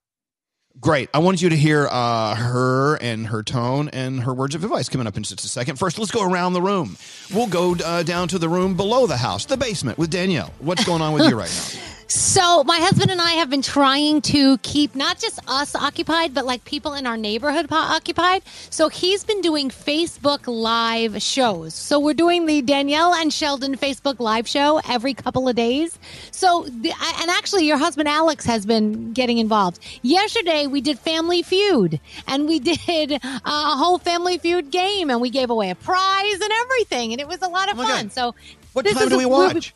Great. 0.80 1.10
I 1.14 1.20
wanted 1.20 1.42
you 1.42 1.50
to 1.50 1.58
hear 1.58 1.88
uh, 1.90 2.36
her 2.36 2.96
and 3.02 3.28
her 3.28 3.44
tone 3.44 3.90
and 3.90 4.22
her 4.22 4.34
words 4.34 4.56
of 4.56 4.64
advice 4.64 4.88
coming 4.88 5.08
up 5.08 5.18
in 5.18 5.24
just 5.24 5.44
a 5.44 5.48
second. 5.48 5.78
First, 5.78 5.98
let's 5.98 6.12
go 6.12 6.24
around 6.24 6.54
the 6.54 6.62
room. 6.62 6.96
We'll 7.34 7.48
go 7.48 7.76
uh, 7.76 8.04
down 8.04 8.30
to 8.30 8.40
the 8.40 8.48
room 8.48 8.78
below 8.78 9.06
the 9.06 9.18
house, 9.18 9.46
the 9.46 9.58
basement, 9.58 9.98
with 9.98 10.10
Danielle. 10.10 10.54
What's 10.60 10.86
going 10.86 11.02
on 11.02 11.12
with 11.14 11.28
you 11.28 11.38
right 11.38 11.52
now? 11.52 11.82
So, 12.12 12.64
my 12.64 12.80
husband 12.80 13.12
and 13.12 13.22
I 13.22 13.34
have 13.34 13.52
been 13.52 13.62
trying 13.62 14.22
to 14.24 14.58
keep 14.60 14.96
not 14.96 15.20
just 15.20 15.40
us 15.48 15.76
occupied, 15.76 16.34
but 16.34 16.44
like 16.44 16.66
people 16.66 16.96
in 16.96 17.06
our 17.06 17.18
neighborhood 17.18 17.70
po- 17.70 17.76
occupied. 17.76 18.42
So, 18.72 18.90
he's 18.90 19.24
been 19.24 19.42
doing 19.42 19.70
Facebook 19.70 20.48
Live 20.48 21.22
shows. 21.22 21.76
So, 21.76 22.00
we're 22.00 22.16
doing 22.16 22.48
the 22.48 22.64
Danielle 22.64 23.14
and 23.14 23.32
Sheldon 23.32 23.76
Facebook 23.78 24.20
Live 24.20 24.48
show 24.48 24.82
every 24.90 25.14
couple 25.14 25.48
of 25.48 25.56
days. 25.56 26.00
So, 26.32 26.64
the, 26.64 26.92
and 27.22 27.30
actually, 27.30 27.68
your 27.68 27.78
husband 27.78 28.10
Alex 28.10 28.44
has 28.46 28.66
been 28.66 29.14
getting 29.14 29.38
involved. 29.38 29.80
Yesterday, 30.02 30.66
we 30.66 30.82
did 30.82 30.98
Family 30.98 31.44
Feud 31.44 32.00
and 32.28 32.48
we 32.48 32.58
did 32.72 33.12
a 33.12 33.22
whole 33.44 34.00
Family 34.00 34.40
Feud 34.40 34.72
game 34.72 35.12
and 35.12 35.22
we 35.22 35.30
gave 35.30 35.52
away 35.52 35.70
a 35.70 35.76
prize 35.76 36.42
and 36.42 36.52
everything. 36.52 37.12
And 37.12 37.22
it 37.22 37.28
was 37.28 37.44
a 37.44 37.48
lot 37.48 37.72
of 37.72 37.80
oh 37.80 37.84
fun. 37.84 38.10
So, 38.10 38.34
What 38.74 38.88
time 38.88 39.10
do 39.10 39.18
we 39.20 39.28
watch? 39.28 39.76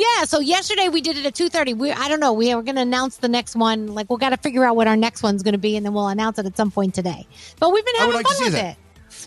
Yeah, 0.00 0.24
so 0.24 0.40
yesterday 0.40 0.88
we 0.88 1.00
did 1.02 1.18
it 1.18 1.26
at 1.26 1.34
two 1.34 1.48
thirty. 1.50 1.74
We 1.74 1.92
I 1.92 2.08
don't 2.08 2.20
know. 2.20 2.32
We 2.32 2.52
are 2.52 2.62
going 2.62 2.76
to 2.76 2.80
announce 2.82 3.18
the 3.18 3.28
next 3.28 3.54
one. 3.54 3.88
Like 3.88 4.08
we've 4.08 4.18
got 4.18 4.30
to 4.30 4.36
figure 4.38 4.64
out 4.64 4.74
what 4.76 4.86
our 4.88 4.96
next 4.96 5.22
one's 5.22 5.42
going 5.42 5.52
to 5.52 5.58
be, 5.58 5.76
and 5.76 5.84
then 5.84 5.92
we'll 5.92 6.08
announce 6.08 6.38
it 6.38 6.46
at 6.46 6.56
some 6.56 6.70
point 6.70 6.94
today. 6.94 7.26
But 7.58 7.72
we've 7.72 7.84
been 7.84 7.94
I 8.00 8.06
would 8.06 8.14
having 8.14 8.24
like 8.24 8.26
to 8.26 8.28
fun 8.32 8.36
see 8.38 8.44
with 8.44 8.52
that. 8.54 8.70
it. 8.72 8.76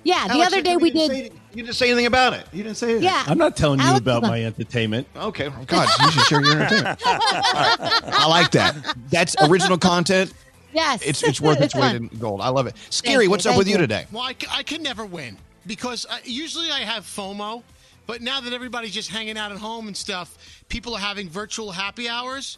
Yeah, 0.04 0.28
the 0.30 0.42
other 0.42 0.62
day 0.62 0.76
we 0.78 0.90
didn't 0.92 1.10
say- 1.16 1.32
You 1.54 1.62
didn't 1.64 1.76
say 1.76 1.88
anything 1.90 2.08
about 2.08 2.34
it. 2.34 2.46
You 2.52 2.64
didn't 2.64 2.78
say 2.78 2.86
anything. 2.92 3.04
Yeah. 3.04 3.24
I'm 3.28 3.38
not 3.38 3.56
telling 3.56 3.80
you 3.80 3.86
Alex 3.86 4.00
about 4.02 4.24
my 4.24 4.44
entertainment. 4.44 5.08
Okay. 5.16 5.48
Oh, 5.48 5.64
God, 5.68 5.88
you 6.02 6.12
should 6.12 6.24
share 6.24 6.42
your 6.42 6.54
entertainment. 6.60 7.00
I 7.06 8.26
like 8.28 8.52
that. 8.52 8.76
That's 9.12 9.36
original 9.44 9.78
content. 9.78 10.34
Yes. 10.74 11.02
It's 11.04 11.22
it's 11.22 11.40
worth 11.40 11.58
its 11.62 11.76
It's 11.76 11.76
weight 11.76 11.96
in 11.96 12.08
gold. 12.20 12.42
I 12.42 12.48
love 12.50 12.66
it. 12.66 12.76
Skeery, 12.90 13.26
you, 13.26 13.30
what's 13.30 13.46
up 13.46 13.52
thank 13.52 13.60
with 13.60 13.68
you 13.68 13.74
you. 13.74 13.78
today? 13.80 14.06
Well, 14.12 14.24
I 14.24 14.64
can 14.64 14.82
never 14.82 15.06
win 15.06 15.38
because 15.68 16.06
uh, 16.10 16.18
usually 16.24 16.72
I 16.72 16.80
have 16.80 17.04
FOMO, 17.06 17.62
but 18.08 18.22
now 18.22 18.42
that 18.42 18.54
everybody's 18.54 18.94
just 18.94 19.10
hanging 19.10 19.38
out 19.38 19.52
at 19.52 19.58
home 19.58 19.88
and 19.88 19.96
stuff, 19.96 20.38
people 20.70 20.94
are 20.96 21.00
having 21.00 21.30
virtual 21.30 21.72
happy 21.72 22.10
hours, 22.10 22.58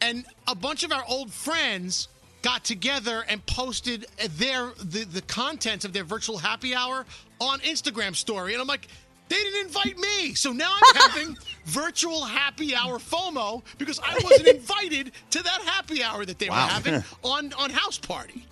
and 0.00 0.24
a 0.48 0.54
bunch 0.54 0.82
of 0.84 0.92
our 0.92 1.04
old 1.08 1.32
friends 1.32 2.08
got 2.42 2.64
together 2.64 3.24
and 3.28 3.44
posted 3.46 4.06
their 4.38 4.72
the, 4.82 5.04
the 5.04 5.22
contents 5.22 5.84
of 5.84 5.92
their 5.92 6.04
virtual 6.04 6.36
happy 6.38 6.74
hour 6.74 7.06
on 7.40 7.58
Instagram 7.60 8.14
story, 8.14 8.52
and 8.52 8.60
I'm 8.60 8.68
like. 8.68 8.88
They 9.26 9.36
didn't 9.36 9.68
invite 9.68 9.96
me, 9.96 10.34
so 10.34 10.52
now 10.52 10.70
I'm 10.70 10.96
having 11.10 11.36
virtual 11.64 12.24
happy 12.26 12.74
hour 12.76 12.98
FOMO 12.98 13.62
because 13.78 13.98
I 13.98 14.20
wasn't 14.22 14.48
invited 14.58 15.12
to 15.30 15.42
that 15.42 15.62
happy 15.62 16.02
hour 16.04 16.26
that 16.26 16.38
they 16.38 16.50
Wow. 16.50 16.66
were 16.66 16.70
having 16.72 17.04
on 17.24 17.52
on 17.54 17.70
House 17.70 17.96
Party. 17.96 18.44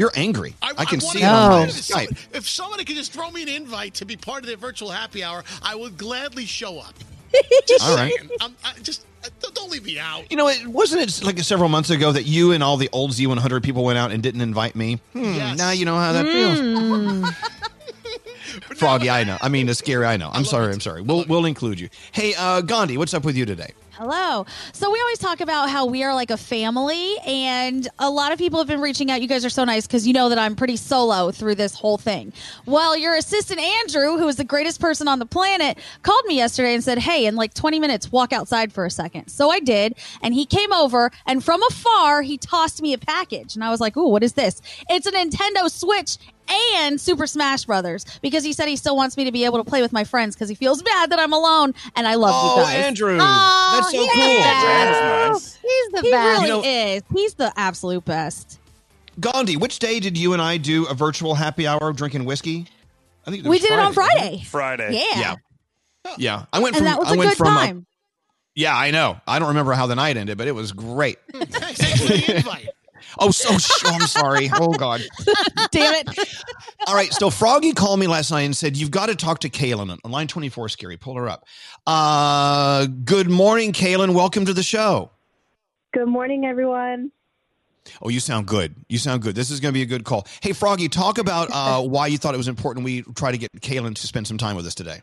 You're 0.00 0.10
angry. 0.14 0.54
I, 0.62 0.72
can 0.86 0.98
wanna 0.98 1.00
see 1.02 1.18
be 1.18 1.24
it 1.24 1.28
on 1.28 1.50
my 1.60 1.66
Skype. 1.66 2.16
If 2.32 2.48
somebody 2.48 2.86
could 2.86 2.96
just 2.96 3.12
throw 3.12 3.30
me 3.30 3.42
an 3.42 3.50
invite 3.50 3.92
to 3.96 4.06
be 4.06 4.16
part 4.16 4.40
of 4.40 4.46
their 4.46 4.56
virtual 4.56 4.90
happy 4.90 5.22
hour, 5.22 5.44
I 5.62 5.74
would 5.74 5.98
gladly 5.98 6.46
show 6.46 6.78
up. 6.78 6.94
Just 7.68 7.84
All 7.84 7.94
right. 7.96 8.10
saying. 8.16 8.30
I'm, 8.40 8.56
I 8.64 8.72
just 8.82 9.04
uh, 9.22 9.28
don't- 9.40 9.54
don't 9.54 9.70
leave 9.70 9.84
me 9.84 9.98
out. 9.98 10.24
You 10.30 10.38
know, 10.38 10.48
it 10.48 10.66
wasn't 10.66 11.02
it 11.02 11.22
like 11.22 11.38
several 11.40 11.68
months 11.68 11.90
ago 11.90 12.10
that 12.12 12.24
you 12.24 12.52
and 12.52 12.62
all 12.62 12.76
the 12.78 12.88
old 12.92 13.10
Z100 13.12 13.62
people 13.62 13.84
went 13.84 13.98
out 13.98 14.10
and 14.10 14.22
didn't 14.22 14.40
invite 14.40 14.74
me? 14.74 15.00
Hmm, 15.12 15.54
Now 15.56 15.70
you 15.70 15.84
know 15.84 15.96
how 15.96 16.12
that 16.14 16.24
feels. 16.24 17.34
Froggy, 18.78 19.10
I 19.10 19.24
know. 19.24 19.36
I 19.40 19.48
mean, 19.50 19.68
it's 19.68 19.78
scary. 19.80 20.06
I 20.06 20.16
know. 20.16 20.30
I'm 20.32 20.44
sorry. 20.46 20.72
I'm 20.72 20.80
sorry. 20.80 21.02
We'll 21.02 21.24
we'll 21.28 21.44
include 21.44 21.78
you. 21.78 21.88
Hey, 22.12 22.34
uh, 22.36 22.62
Gandhi, 22.62 22.96
what's 22.96 23.12
up 23.14 23.24
with 23.24 23.36
you 23.36 23.44
today? 23.44 23.72
Hello. 24.00 24.46
So 24.72 24.90
we 24.90 24.98
always 24.98 25.18
talk 25.18 25.42
about 25.42 25.68
how 25.68 25.84
we 25.84 26.02
are 26.04 26.14
like 26.14 26.30
a 26.30 26.38
family, 26.38 27.18
and 27.26 27.86
a 27.98 28.08
lot 28.08 28.32
of 28.32 28.38
people 28.38 28.58
have 28.58 28.66
been 28.66 28.80
reaching 28.80 29.10
out. 29.10 29.20
You 29.20 29.28
guys 29.28 29.44
are 29.44 29.50
so 29.50 29.62
nice 29.62 29.86
because 29.86 30.06
you 30.06 30.14
know 30.14 30.30
that 30.30 30.38
I'm 30.38 30.56
pretty 30.56 30.76
solo 30.76 31.30
through 31.30 31.56
this 31.56 31.74
whole 31.74 31.98
thing. 31.98 32.32
Well, 32.64 32.96
your 32.96 33.14
assistant 33.14 33.60
Andrew, 33.60 34.16
who 34.16 34.26
is 34.26 34.36
the 34.36 34.44
greatest 34.44 34.80
person 34.80 35.06
on 35.06 35.18
the 35.18 35.26
planet, 35.26 35.76
called 36.02 36.24
me 36.24 36.36
yesterday 36.36 36.72
and 36.72 36.82
said, 36.82 36.96
"Hey, 36.96 37.26
in 37.26 37.36
like 37.36 37.52
20 37.52 37.78
minutes, 37.78 38.10
walk 38.10 38.32
outside 38.32 38.72
for 38.72 38.86
a 38.86 38.90
second. 38.90 39.28
So 39.28 39.50
I 39.50 39.60
did, 39.60 39.96
and 40.22 40.32
he 40.32 40.46
came 40.46 40.72
over, 40.72 41.10
and 41.26 41.44
from 41.44 41.62
afar, 41.64 42.22
he 42.22 42.38
tossed 42.38 42.80
me 42.80 42.94
a 42.94 42.98
package, 42.98 43.54
and 43.54 43.62
I 43.62 43.68
was 43.68 43.80
like, 43.80 43.98
"Ooh, 43.98 44.08
what 44.08 44.22
is 44.22 44.32
this? 44.32 44.62
It's 44.88 45.06
a 45.06 45.12
Nintendo 45.12 45.70
Switch." 45.70 46.16
And 46.50 47.00
Super 47.00 47.26
Smash 47.26 47.64
Brothers 47.64 48.04
because 48.22 48.42
he 48.44 48.52
said 48.52 48.66
he 48.68 48.76
still 48.76 48.96
wants 48.96 49.16
me 49.16 49.24
to 49.24 49.32
be 49.32 49.44
able 49.44 49.58
to 49.58 49.64
play 49.64 49.82
with 49.82 49.92
my 49.92 50.04
friends 50.04 50.34
because 50.34 50.48
he 50.48 50.54
feels 50.54 50.82
bad 50.82 51.10
that 51.10 51.18
I'm 51.18 51.32
alone 51.32 51.74
and 51.96 52.06
I 52.08 52.14
love 52.16 52.32
Oh, 52.34 52.56
you 52.58 52.62
guys. 52.64 52.74
Oh, 52.74 52.78
Andrew. 52.78 53.18
Oh, 53.20 53.80
That's 53.80 53.90
so 53.90 54.02
yeah. 54.02 55.28
cool. 55.28 55.32
nice. 55.32 55.54
He's 55.56 55.88
the 55.92 56.00
He 56.02 56.10
best. 56.10 56.42
really 56.42 56.62
He 56.62 56.82
is. 56.96 57.02
He's 57.14 57.34
the 57.34 57.52
absolute 57.56 58.04
best. 58.04 58.58
Gandhi, 59.18 59.56
which 59.56 59.78
day 59.78 60.00
did 60.00 60.16
you 60.16 60.32
and 60.32 60.40
I 60.42 60.56
do 60.56 60.86
a 60.86 60.94
virtual 60.94 61.34
happy 61.34 61.66
hour 61.66 61.92
drinking 61.92 62.24
whiskey? 62.24 62.66
I 63.26 63.30
think 63.30 63.44
We 63.44 63.50
was 63.50 63.60
did 63.60 63.72
it 63.72 63.78
on 63.78 63.94
wasn't 63.94 63.94
Friday. 63.94 64.42
Friday. 64.46 64.92
Yeah. 64.94 65.20
Yeah. 65.20 66.14
Yeah. 66.16 66.44
I 66.52 66.58
went 66.60 66.74
And 66.74 66.78
from 66.78 66.84
that 66.86 66.98
was 66.98 67.08
I 67.08 67.14
a 67.14 67.18
went 67.18 67.30
good 67.30 67.36
from 67.38 67.46
time. 67.48 67.86
yeah, 68.54 68.74
I 68.76 68.90
know. 68.90 69.20
I 69.26 69.38
don't 69.38 69.48
remember 69.48 69.72
how 69.74 69.86
the 69.86 69.94
night 69.96 70.16
ended, 70.16 70.38
but 70.38 70.48
it 70.48 70.54
was 70.54 70.72
great. 70.72 71.18
Thanks 71.34 72.00
for 72.00 72.08
the 72.08 72.36
invite. 72.36 72.68
Oh, 73.18 73.30
so 73.30 73.56
sure. 73.58 73.90
I'm 73.90 74.06
sorry. 74.06 74.50
Oh 74.54 74.72
God. 74.72 75.02
Damn 75.70 75.94
it. 75.94 76.18
All 76.86 76.94
right. 76.94 77.12
So 77.12 77.30
Froggy 77.30 77.72
called 77.72 78.00
me 78.00 78.06
last 78.06 78.30
night 78.30 78.42
and 78.42 78.56
said, 78.56 78.76
You've 78.76 78.90
got 78.90 79.06
to 79.06 79.14
talk 79.14 79.40
to 79.40 79.50
Kaylin 79.50 79.98
on 80.04 80.10
line 80.10 80.28
24, 80.28 80.68
Skeery. 80.68 81.00
Pull 81.00 81.16
her 81.16 81.28
up. 81.28 81.44
Uh, 81.86 82.86
good 82.86 83.28
morning, 83.28 83.72
Kaylin. 83.72 84.14
Welcome 84.14 84.46
to 84.46 84.52
the 84.52 84.62
show. 84.62 85.10
Good 85.92 86.06
morning, 86.08 86.44
everyone. 86.44 87.10
Oh, 88.02 88.08
you 88.08 88.20
sound 88.20 88.46
good. 88.46 88.74
You 88.88 88.98
sound 88.98 89.22
good. 89.22 89.34
This 89.34 89.50
is 89.50 89.58
going 89.58 89.72
to 89.72 89.78
be 89.78 89.82
a 89.82 89.86
good 89.86 90.04
call. 90.04 90.26
Hey, 90.40 90.52
Froggy, 90.52 90.88
talk 90.88 91.18
about 91.18 91.48
uh, 91.52 91.82
why 91.88 92.06
you 92.06 92.18
thought 92.18 92.34
it 92.34 92.38
was 92.38 92.48
important 92.48 92.84
we 92.84 93.02
try 93.14 93.32
to 93.32 93.38
get 93.38 93.50
Kaylin 93.60 93.94
to 93.94 94.06
spend 94.06 94.26
some 94.26 94.38
time 94.38 94.56
with 94.56 94.66
us 94.66 94.74
today. 94.74 95.02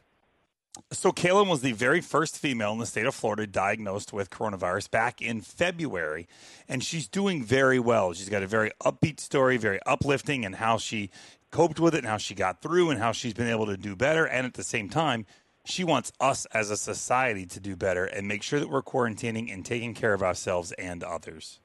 So, 0.91 1.11
Kaylin 1.11 1.49
was 1.49 1.61
the 1.61 1.73
very 1.73 1.99
first 1.99 2.37
female 2.37 2.71
in 2.71 2.77
the 2.77 2.85
state 2.85 3.05
of 3.05 3.13
Florida 3.13 3.45
diagnosed 3.45 4.13
with 4.13 4.29
coronavirus 4.29 4.89
back 4.89 5.21
in 5.21 5.41
February, 5.41 6.29
and 6.69 6.81
she's 6.81 7.09
doing 7.09 7.43
very 7.43 7.77
well. 7.77 8.13
She's 8.13 8.29
got 8.29 8.41
a 8.41 8.47
very 8.47 8.71
upbeat 8.81 9.19
story, 9.19 9.57
very 9.57 9.79
uplifting, 9.85 10.45
and 10.45 10.55
how 10.55 10.77
she 10.77 11.09
coped 11.51 11.81
with 11.81 11.93
it, 11.93 11.99
and 11.99 12.07
how 12.07 12.17
she 12.17 12.33
got 12.35 12.61
through, 12.61 12.89
and 12.89 13.01
how 13.01 13.11
she's 13.11 13.33
been 13.33 13.49
able 13.49 13.65
to 13.65 13.75
do 13.75 13.97
better. 13.97 14.25
And 14.25 14.47
at 14.47 14.53
the 14.53 14.63
same 14.63 14.87
time, 14.87 15.25
she 15.65 15.83
wants 15.83 16.13
us 16.21 16.45
as 16.53 16.71
a 16.71 16.77
society 16.77 17.45
to 17.47 17.59
do 17.59 17.75
better 17.75 18.05
and 18.05 18.25
make 18.25 18.41
sure 18.41 18.59
that 18.59 18.69
we're 18.69 18.81
quarantining 18.81 19.53
and 19.53 19.65
taking 19.65 19.93
care 19.93 20.13
of 20.13 20.23
ourselves 20.23 20.71
and 20.73 21.03
others. 21.03 21.59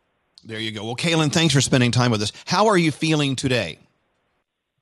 There 0.45 0.59
you 0.59 0.73
go. 0.73 0.85
Well, 0.85 0.97
Kaylin, 0.97 1.33
thanks 1.33 1.55
for 1.55 1.61
spending 1.61 1.93
time 1.93 2.11
with 2.11 2.23
us. 2.23 2.33
How 2.47 2.67
are 2.67 2.77
you 2.77 2.91
feeling 2.91 3.37
today? 3.37 3.79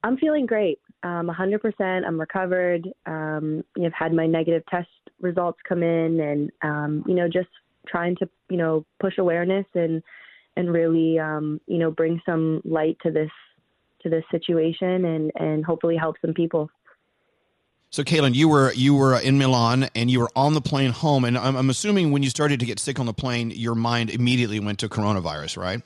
I'm 0.02 0.16
feeling 0.16 0.46
great. 0.46 0.78
Um, 1.02 1.28
100%. 1.28 2.06
I'm 2.06 2.20
recovered. 2.20 2.86
Um, 3.06 3.64
I've 3.82 3.92
had 3.92 4.12
my 4.12 4.26
negative 4.26 4.62
test 4.70 4.88
results 5.20 5.58
come 5.66 5.82
in, 5.82 6.20
and 6.20 6.50
um, 6.62 7.04
you 7.06 7.14
know, 7.14 7.26
just 7.26 7.48
trying 7.86 8.16
to 8.16 8.28
you 8.48 8.56
know 8.56 8.84
push 9.00 9.16
awareness 9.18 9.66
and 9.74 10.02
and 10.56 10.70
really 10.72 11.18
um, 11.18 11.60
you 11.66 11.78
know 11.78 11.90
bring 11.90 12.20
some 12.26 12.60
light 12.64 12.98
to 13.02 13.10
this 13.10 13.30
to 14.02 14.10
this 14.10 14.24
situation 14.30 15.04
and 15.04 15.32
and 15.36 15.64
hopefully 15.64 15.96
help 15.96 16.16
some 16.20 16.34
people. 16.34 16.70
So, 17.92 18.04
Kaylin, 18.04 18.34
you 18.34 18.48
were 18.48 18.72
you 18.72 18.94
were 18.94 19.18
in 19.18 19.36
Milan 19.36 19.88
and 19.96 20.10
you 20.10 20.20
were 20.20 20.30
on 20.36 20.54
the 20.54 20.60
plane 20.60 20.92
home, 20.92 21.24
and 21.24 21.36
I'm, 21.36 21.56
I'm 21.56 21.70
assuming 21.70 22.12
when 22.12 22.22
you 22.22 22.30
started 22.30 22.60
to 22.60 22.66
get 22.66 22.78
sick 22.78 23.00
on 23.00 23.06
the 23.06 23.12
plane, 23.12 23.50
your 23.50 23.74
mind 23.74 24.10
immediately 24.10 24.60
went 24.60 24.78
to 24.80 24.88
coronavirus, 24.88 25.56
right? 25.56 25.82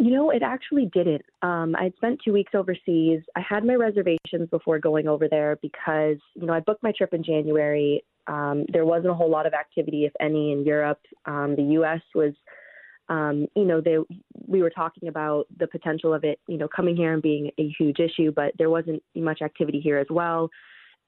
You 0.00 0.12
know, 0.12 0.30
it 0.30 0.42
actually 0.42 0.86
didn't. 0.94 1.20
Um, 1.42 1.76
I 1.78 1.84
had 1.84 1.96
spent 1.96 2.22
two 2.24 2.32
weeks 2.32 2.52
overseas. 2.54 3.20
I 3.36 3.42
had 3.46 3.66
my 3.66 3.74
reservations 3.74 4.48
before 4.50 4.78
going 4.78 5.06
over 5.06 5.28
there 5.28 5.58
because, 5.60 6.16
you 6.34 6.46
know, 6.46 6.54
I 6.54 6.60
booked 6.60 6.82
my 6.82 6.90
trip 6.96 7.12
in 7.12 7.22
January. 7.22 8.02
Um, 8.26 8.64
there 8.72 8.86
wasn't 8.86 9.10
a 9.10 9.14
whole 9.14 9.28
lot 9.30 9.44
of 9.44 9.52
activity, 9.52 10.06
if 10.06 10.12
any, 10.18 10.52
in 10.52 10.64
Europe. 10.64 11.00
Um, 11.26 11.54
the 11.54 11.64
U.S. 11.74 12.00
was, 12.14 12.32
um, 13.10 13.46
you 13.54 13.66
know, 13.66 13.82
they 13.82 13.98
we 14.46 14.62
were 14.62 14.70
talking 14.70 15.08
about 15.08 15.44
the 15.58 15.66
potential 15.66 16.14
of 16.14 16.24
it, 16.24 16.40
you 16.48 16.56
know, 16.56 16.68
coming 16.74 16.96
here 16.96 17.12
and 17.12 17.20
being 17.20 17.50
a 17.58 17.70
huge 17.78 17.98
issue, 18.00 18.32
but 18.34 18.52
there 18.56 18.70
wasn't 18.70 19.02
much 19.14 19.42
activity 19.42 19.80
here 19.80 19.98
as 19.98 20.06
well. 20.08 20.48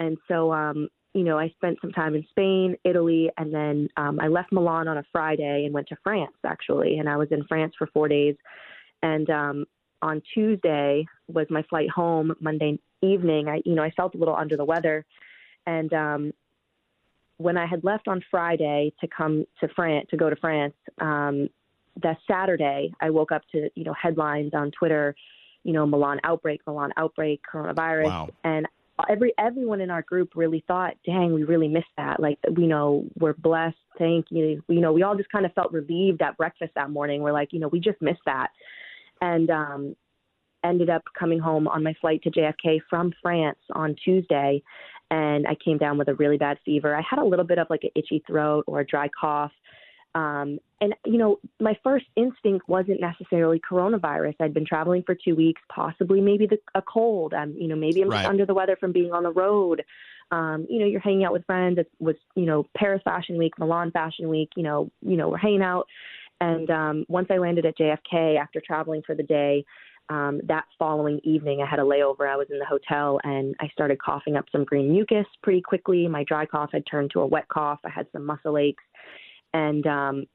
And 0.01 0.19
so, 0.29 0.53
um, 0.53 0.89
you 1.15 1.25
know, 1.25 1.39
I 1.39 1.49
spent 1.57 1.79
some 1.81 1.93
time 1.93 2.15
in 2.15 2.27
Spain, 2.29 2.77
Italy, 2.85 3.31
and 3.39 3.55
then 3.55 3.89
um, 3.97 4.21
I 4.21 4.29
left 4.29 4.53
Milan 4.53 4.87
on 4.87 4.99
a 4.99 5.05
Friday 5.13 5.65
and 5.65 5.73
went 5.73 5.89
to 5.89 5.97
France 6.05 6.37
actually. 6.45 6.99
And 6.99 7.09
I 7.09 7.17
was 7.17 7.29
in 7.31 7.45
France 7.45 7.73
for 7.79 7.87
four 7.87 8.09
days. 8.09 8.37
And 9.03 9.29
um, 9.31 9.65
on 10.01 10.23
Tuesday 10.35 11.07
was 11.29 11.47
my 11.51 11.63
flight 11.65 11.91
home. 11.91 12.35
Monday 12.41 12.79
evening, 13.03 13.49
I, 13.49 13.63
you 13.65 13.75
know, 13.75 13.83
I 13.83 13.91
felt 13.91 14.15
a 14.15 14.19
little 14.19 14.37
under 14.37 14.57
the 14.57 14.65
weather. 14.65 15.05
And 15.67 15.93
um, 15.93 16.33
when 17.39 17.57
I 17.57 17.67
had 17.67 17.85
left 17.85 18.09
on 18.09 18.23
Friday 18.31 18.93
to 19.01 19.09
come 19.09 19.45
to 19.61 19.69
France, 19.75 20.07
to 20.11 20.17
go 20.17 20.31
to 20.31 20.37
France, 20.37 20.75
um, 21.01 21.49
that 22.03 22.19
Saturday, 22.31 22.93
I 23.01 23.11
woke 23.11 23.33
up 23.33 23.43
to, 23.53 23.69
you 23.75 23.85
know, 23.85 23.95
headlines 24.01 24.53
on 24.55 24.71
Twitter, 24.71 25.15
you 25.65 25.73
know, 25.73 25.87
Milan 25.87 26.21
outbreak, 26.25 26.61
Milan 26.67 26.93
outbreak, 26.97 27.43
coronavirus. 27.53 28.05
Wow. 28.07 28.29
And 28.45 28.67
every 29.11 29.33
everyone 29.39 29.81
in 29.81 29.91
our 29.91 30.03
group 30.03 30.31
really 30.35 30.65
thought, 30.67 30.95
dang, 31.05 31.35
we 31.35 31.45
really 31.45 31.69
missed 31.69 31.87
that. 31.97 32.21
Like, 32.21 32.39
we 32.57 32.67
know, 32.67 33.05
we're 33.19 33.35
blessed. 33.35 33.77
Thank 33.99 34.27
you. 34.31 34.63
You 34.69 34.81
know, 34.81 34.93
we 34.93 35.03
all 35.03 35.17
just 35.17 35.31
kind 35.31 35.45
of 35.45 35.53
felt 35.53 35.73
relieved 35.73 36.23
at 36.23 36.37
breakfast 36.37 36.73
that 36.77 36.91
morning. 36.91 37.21
We're 37.21 37.33
like, 37.33 37.53
you 37.53 37.61
know, 37.61 37.69
we 37.69 37.81
just 37.81 38.01
missed 38.01 38.23
that. 38.27 38.49
And 39.23 39.49
um, 39.51 39.97
ended 40.65 40.91
up 40.91 41.03
coming 41.19 41.39
home 41.39 41.67
on 41.69 41.83
my 41.83 41.95
flight 42.01 42.23
to 42.23 42.31
JFK 42.31 42.81
from 42.91 43.13
France 43.23 43.59
on 43.73 43.97
Tuesday. 44.05 44.63
And 45.11 45.47
I 45.47 45.55
came 45.63 45.79
down 45.79 45.99
with 45.99 46.09
a 46.09 46.15
really 46.15 46.39
bad 46.39 46.59
fever. 46.65 46.95
I 46.97 47.03
had 47.09 47.19
a 47.19 47.25
little 47.25 47.45
bit 47.45 47.59
of 47.59 47.67
like 47.71 47.85
an 47.85 47.91
itchy 47.95 48.23
throat 48.27 48.65
or 48.67 48.81
a 48.81 48.87
dry 48.87 49.09
cough. 49.09 49.53
Um, 50.15 50.59
and, 50.81 50.95
you 51.07 51.17
know, 51.19 51.39
my 51.61 51.79
first 51.83 52.07
instinct 52.17 52.69
wasn't 52.69 53.01
necessarily 53.01 53.61
coronavirus. 53.61 54.35
I'd 54.41 54.53
been 54.55 54.67
traveling 54.67 55.03
for 55.05 55.15
two 55.15 55.35
weeks, 55.35 55.61
possibly 55.75 56.21
maybe 56.21 56.47
the, 56.47 56.59
a 56.75 56.83
cold. 56.83 57.33
Um, 57.35 57.55
you 57.59 57.69
know, 57.69 57.77
maybe 57.77 58.03
I'm 58.03 58.09
Right. 58.11 58.19
just 58.19 58.29
under 58.29 58.47
the 58.47 58.55
weather 58.55 58.77
from 58.77 58.93
being 58.93 59.13
on 59.13 59.23
the 59.23 59.33
road. 59.33 59.85
Um, 60.31 60.67
you 60.69 60.81
know, 60.81 60.87
you're 60.87 61.01
hanging 61.01 61.25
out 61.25 61.33
with 61.33 61.45
friends. 61.47 61.79
It 61.79 61.91
was, 61.99 62.17
you 62.35 62.47
know, 62.47 62.67
Paris 62.77 63.03
Fashion 63.05 63.37
Week, 63.39 63.53
Milan 63.59 63.91
Fashion 63.91 64.29
Week. 64.29 64.51
You 64.57 64.63
know, 64.63 64.91
you 65.03 65.17
know, 65.17 65.29
we're 65.29 65.37
hanging 65.37 65.63
out. 65.63 65.87
And 66.43 66.71
um, 66.71 67.05
once 67.09 67.29
I 67.31 67.39
landed 67.39 67.65
at 67.67 67.79
JFK 67.79 68.37
after 68.37 68.61
traveling 68.61 69.03
for 69.07 69.15
the 69.15 69.23
day, 69.23 69.65
um, 70.09 70.41
that 70.49 70.65
following 70.77 71.21
evening, 71.23 71.63
I 71.63 71.71
had 71.71 71.79
a 71.79 71.85
layover. 71.85 72.29
I 72.29 72.37
was 72.37 72.49
in 72.51 72.59
the 72.59 72.65
hotel 72.65 73.21
and 73.23 73.55
I 73.61 73.69
started 73.69 74.03
coughing 74.03 74.37
up 74.37 74.47
some 74.51 74.65
green 74.65 74.91
mucus 74.91 75.27
pretty 75.45 75.61
quickly. 75.61 76.09
My 76.09 76.25
dry 76.25 76.45
cough 76.45 76.71
had 76.73 76.85
turned 76.91 77.13
to 77.13 77.21
a 77.21 77.27
wet 77.27 77.47
cough. 77.49 77.79
I 77.85 77.91
had 77.91 78.09
some 78.13 78.27
muscle 78.27 78.59
aches. 78.59 78.83
And, 79.55 79.87
um, 79.87 80.27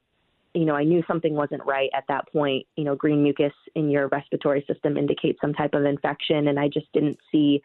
you 0.53 0.63
know, 0.63 0.75
I 0.75 0.85
knew 0.85 1.03
something 1.07 1.33
wasn't 1.33 1.65
right 1.65 1.89
at 1.93 2.05
that 2.07 2.31
point. 2.31 2.65
You 2.77 2.85
know, 2.85 2.95
green 2.95 3.21
mucus 3.21 3.53
in 3.75 3.89
your 3.89 4.07
respiratory 4.07 4.63
system 4.65 4.95
indicates 4.95 5.39
some 5.41 5.53
type 5.53 5.73
of 5.73 5.83
infection. 5.83 6.47
And 6.47 6.57
I 6.57 6.69
just 6.69 6.87
didn't 6.93 7.17
see. 7.31 7.61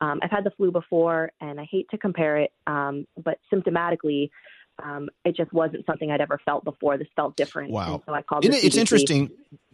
Um, 0.00 0.18
I've 0.24 0.32
had 0.32 0.42
the 0.42 0.50
flu 0.50 0.72
before, 0.72 1.30
and 1.40 1.60
I 1.60 1.66
hate 1.70 1.88
to 1.90 1.98
compare 1.98 2.38
it, 2.38 2.52
um, 2.66 3.06
but 3.22 3.38
symptomatically, 3.50 4.28
um, 4.82 5.08
it 5.24 5.36
just 5.36 5.52
wasn't 5.52 5.86
something 5.86 6.10
I'd 6.10 6.20
ever 6.20 6.40
felt 6.44 6.64
before. 6.64 6.98
This 6.98 7.08
felt 7.16 7.36
different. 7.36 7.70
Wow. 7.70 7.94
And 7.94 8.02
so 8.06 8.14
I 8.14 8.22
called. 8.22 8.44
It- 8.44 8.64
it's 8.64 8.76
interesting. 8.76 9.30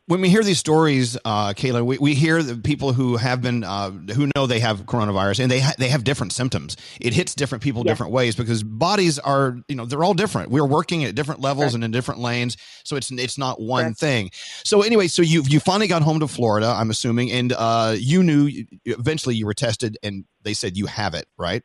when 0.06 0.20
we 0.20 0.28
hear 0.28 0.42
these 0.42 0.58
stories, 0.58 1.16
uh, 1.24 1.50
Kayla, 1.52 1.84
we, 1.86 1.96
we 1.98 2.14
hear 2.14 2.42
the 2.42 2.56
people 2.56 2.92
who 2.92 3.16
have 3.16 3.40
been 3.42 3.62
uh, 3.62 3.90
who 3.90 4.28
know 4.34 4.46
they 4.48 4.58
have 4.58 4.80
coronavirus 4.86 5.38
and 5.40 5.50
they 5.50 5.60
ha- 5.60 5.74
they 5.78 5.88
have 5.88 6.02
different 6.02 6.32
symptoms. 6.32 6.76
It 7.00 7.14
hits 7.14 7.34
different 7.34 7.62
people 7.62 7.84
different 7.84 8.10
ways 8.12 8.34
because 8.34 8.64
bodies 8.64 9.18
are 9.20 9.58
you 9.68 9.76
know 9.76 9.86
they're 9.86 10.02
all 10.02 10.14
different. 10.14 10.50
We're 10.50 10.66
working 10.66 11.04
at 11.04 11.14
different 11.14 11.40
levels 11.40 11.66
Correct. 11.66 11.74
and 11.76 11.84
in 11.84 11.90
different 11.92 12.20
lanes, 12.20 12.56
so 12.84 12.96
it's 12.96 13.10
it's 13.12 13.38
not 13.38 13.60
one 13.60 13.84
Correct. 13.84 14.00
thing. 14.00 14.30
So 14.64 14.82
anyway, 14.82 15.06
so 15.06 15.22
you 15.22 15.44
you 15.46 15.60
finally 15.60 15.86
got 15.86 16.02
home 16.02 16.18
to 16.20 16.26
Florida, 16.28 16.66
I'm 16.66 16.90
assuming, 16.90 17.30
and 17.30 17.52
uh, 17.52 17.94
you 17.96 18.22
knew 18.24 18.50
eventually 18.84 19.36
you 19.36 19.46
were 19.46 19.54
tested 19.54 19.96
and 20.02 20.24
they 20.42 20.54
said 20.54 20.76
you 20.76 20.86
have 20.86 21.14
it, 21.14 21.26
right? 21.38 21.62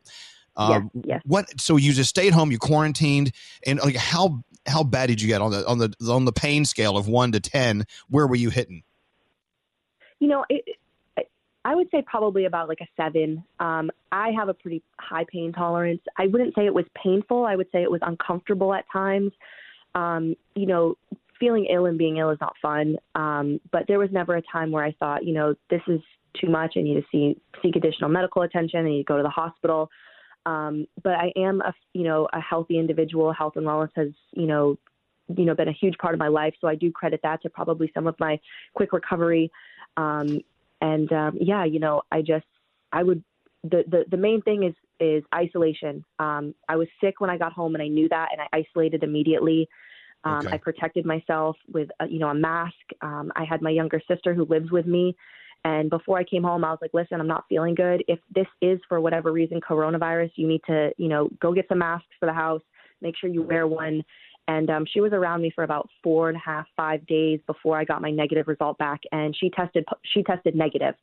Uh, 0.56 0.82
Yes. 1.04 1.22
What? 1.24 1.60
So 1.60 1.76
you 1.76 1.92
just 1.92 2.10
stayed 2.10 2.32
home, 2.32 2.50
you 2.50 2.58
quarantined, 2.58 3.32
and 3.66 3.78
like 3.80 3.96
how 3.96 4.42
how 4.66 4.82
bad 4.82 5.06
did 5.06 5.20
you 5.20 5.28
get 5.28 5.40
on 5.40 5.50
the 5.50 5.66
on 5.66 5.78
the 5.78 5.94
on 6.08 6.24
the 6.24 6.32
pain 6.32 6.64
scale 6.64 6.96
of 6.96 7.08
one 7.08 7.32
to 7.32 7.40
ten? 7.40 7.84
Where 8.08 8.26
were 8.26 8.36
you 8.36 8.50
hitting? 8.50 8.82
You 10.18 10.28
know, 10.28 10.44
it, 10.48 10.64
it, 10.66 10.76
I 11.66 11.74
would 11.74 11.90
say 11.90 12.02
probably 12.06 12.44
about 12.44 12.68
like 12.68 12.80
a 12.80 12.86
seven. 12.96 13.42
Um, 13.58 13.90
I 14.12 14.30
have 14.30 14.48
a 14.48 14.54
pretty 14.54 14.82
high 15.00 15.26
pain 15.30 15.52
tolerance. 15.52 16.00
I 16.16 16.28
wouldn't 16.28 16.54
say 16.54 16.64
it 16.64 16.72
was 16.72 16.86
painful. 17.02 17.44
I 17.44 17.56
would 17.56 17.66
say 17.72 17.82
it 17.82 17.90
was 17.90 18.00
uncomfortable 18.02 18.72
at 18.72 18.84
times. 18.92 19.32
Um, 19.96 20.36
you 20.54 20.66
know, 20.66 20.94
feeling 21.40 21.66
ill 21.66 21.86
and 21.86 21.98
being 21.98 22.18
ill 22.18 22.30
is 22.30 22.38
not 22.40 22.54
fun. 22.62 22.96
Um, 23.16 23.60
but 23.72 23.82
there 23.88 23.98
was 23.98 24.10
never 24.12 24.36
a 24.36 24.42
time 24.42 24.70
where 24.70 24.84
I 24.84 24.92
thought, 25.00 25.24
you 25.24 25.34
know, 25.34 25.54
this 25.68 25.82
is 25.88 26.00
too 26.40 26.48
much. 26.48 26.74
I 26.76 26.82
need 26.82 26.94
to 26.94 27.04
see 27.10 27.40
seek 27.62 27.74
additional 27.74 28.10
medical 28.10 28.42
attention. 28.42 28.80
I 28.80 28.88
need 28.88 28.98
to 28.98 29.04
go 29.04 29.16
to 29.16 29.24
the 29.24 29.28
hospital. 29.28 29.90
Um, 30.46 30.86
but 31.02 31.14
I 31.14 31.32
am 31.36 31.60
a 31.60 31.74
you 31.92 32.04
know 32.04 32.28
a 32.32 32.40
healthy 32.40 32.78
individual. 32.78 33.32
Health 33.32 33.54
and 33.56 33.66
wellness 33.66 33.90
has 33.96 34.08
you 34.32 34.46
know 34.46 34.78
you 35.36 35.44
know 35.44 35.54
been 35.54 35.68
a 35.68 35.72
huge 35.72 35.98
part 35.98 36.14
of 36.14 36.20
my 36.20 36.28
life. 36.28 36.54
So 36.60 36.68
I 36.68 36.76
do 36.76 36.90
credit 36.90 37.20
that 37.24 37.42
to 37.42 37.50
probably 37.50 37.90
some 37.92 38.06
of 38.06 38.14
my 38.18 38.38
quick 38.74 38.92
recovery. 38.92 39.50
Um, 39.96 40.40
and 40.80 41.12
um, 41.12 41.36
yeah, 41.40 41.64
you 41.64 41.80
know, 41.80 42.02
I 42.12 42.22
just 42.22 42.46
I 42.92 43.02
would 43.02 43.22
the, 43.64 43.84
the 43.88 44.04
the 44.10 44.16
main 44.16 44.40
thing 44.42 44.62
is 44.62 44.74
is 45.00 45.24
isolation. 45.34 46.04
Um, 46.18 46.54
I 46.68 46.76
was 46.76 46.88
sick 47.02 47.20
when 47.20 47.30
I 47.30 47.36
got 47.36 47.52
home, 47.52 47.74
and 47.74 47.82
I 47.82 47.88
knew 47.88 48.08
that, 48.08 48.28
and 48.32 48.40
I 48.40 48.46
isolated 48.58 49.02
immediately. 49.02 49.68
Um, 50.24 50.46
Okay. 50.46 50.54
I 50.54 50.58
protected 50.58 51.06
myself 51.06 51.56
with 51.72 51.88
a, 52.00 52.06
you 52.08 52.18
know 52.18 52.28
a 52.28 52.34
mask. 52.34 52.74
Um, 53.00 53.32
I 53.36 53.44
had 53.44 53.62
my 53.62 53.70
younger 53.70 54.00
sister 54.08 54.34
who 54.34 54.44
lives 54.44 54.70
with 54.70 54.86
me, 54.86 55.16
and 55.66 55.90
before 55.90 56.16
I 56.16 56.22
came 56.22 56.44
home, 56.44 56.64
I 56.64 56.70
was 56.70 56.78
like, 56.80 56.94
"Listen, 56.94 57.20
I'm 57.20 57.26
not 57.26 57.44
feeling 57.48 57.74
good. 57.74 58.04
If 58.06 58.20
this 58.32 58.46
is 58.62 58.78
for 58.88 59.00
whatever 59.00 59.32
reason 59.32 59.60
coronavirus, 59.60 60.30
you 60.36 60.46
need 60.46 60.62
to 60.68 60.92
you 60.96 61.08
know 61.08 61.28
go 61.40 61.52
get 61.52 61.66
some 61.68 61.78
masks 61.78 62.06
for 62.20 62.26
the 62.26 62.32
house. 62.32 62.62
Make 63.02 63.16
sure 63.16 63.28
you 63.28 63.42
wear 63.42 63.66
one." 63.66 64.04
And 64.46 64.70
um, 64.70 64.86
she 64.88 65.00
was 65.00 65.12
around 65.12 65.42
me 65.42 65.50
for 65.52 65.64
about 65.64 65.90
four 66.04 66.28
and 66.28 66.36
a 66.36 66.40
half, 66.40 66.66
five 66.76 67.04
days 67.08 67.40
before 67.48 67.76
I 67.76 67.82
got 67.82 68.00
my 68.00 68.12
negative 68.12 68.46
result 68.46 68.78
back, 68.78 69.00
and 69.10 69.36
she 69.36 69.50
tested 69.50 69.84
she 70.14 70.22
tested 70.22 70.54
negative. 70.54 70.94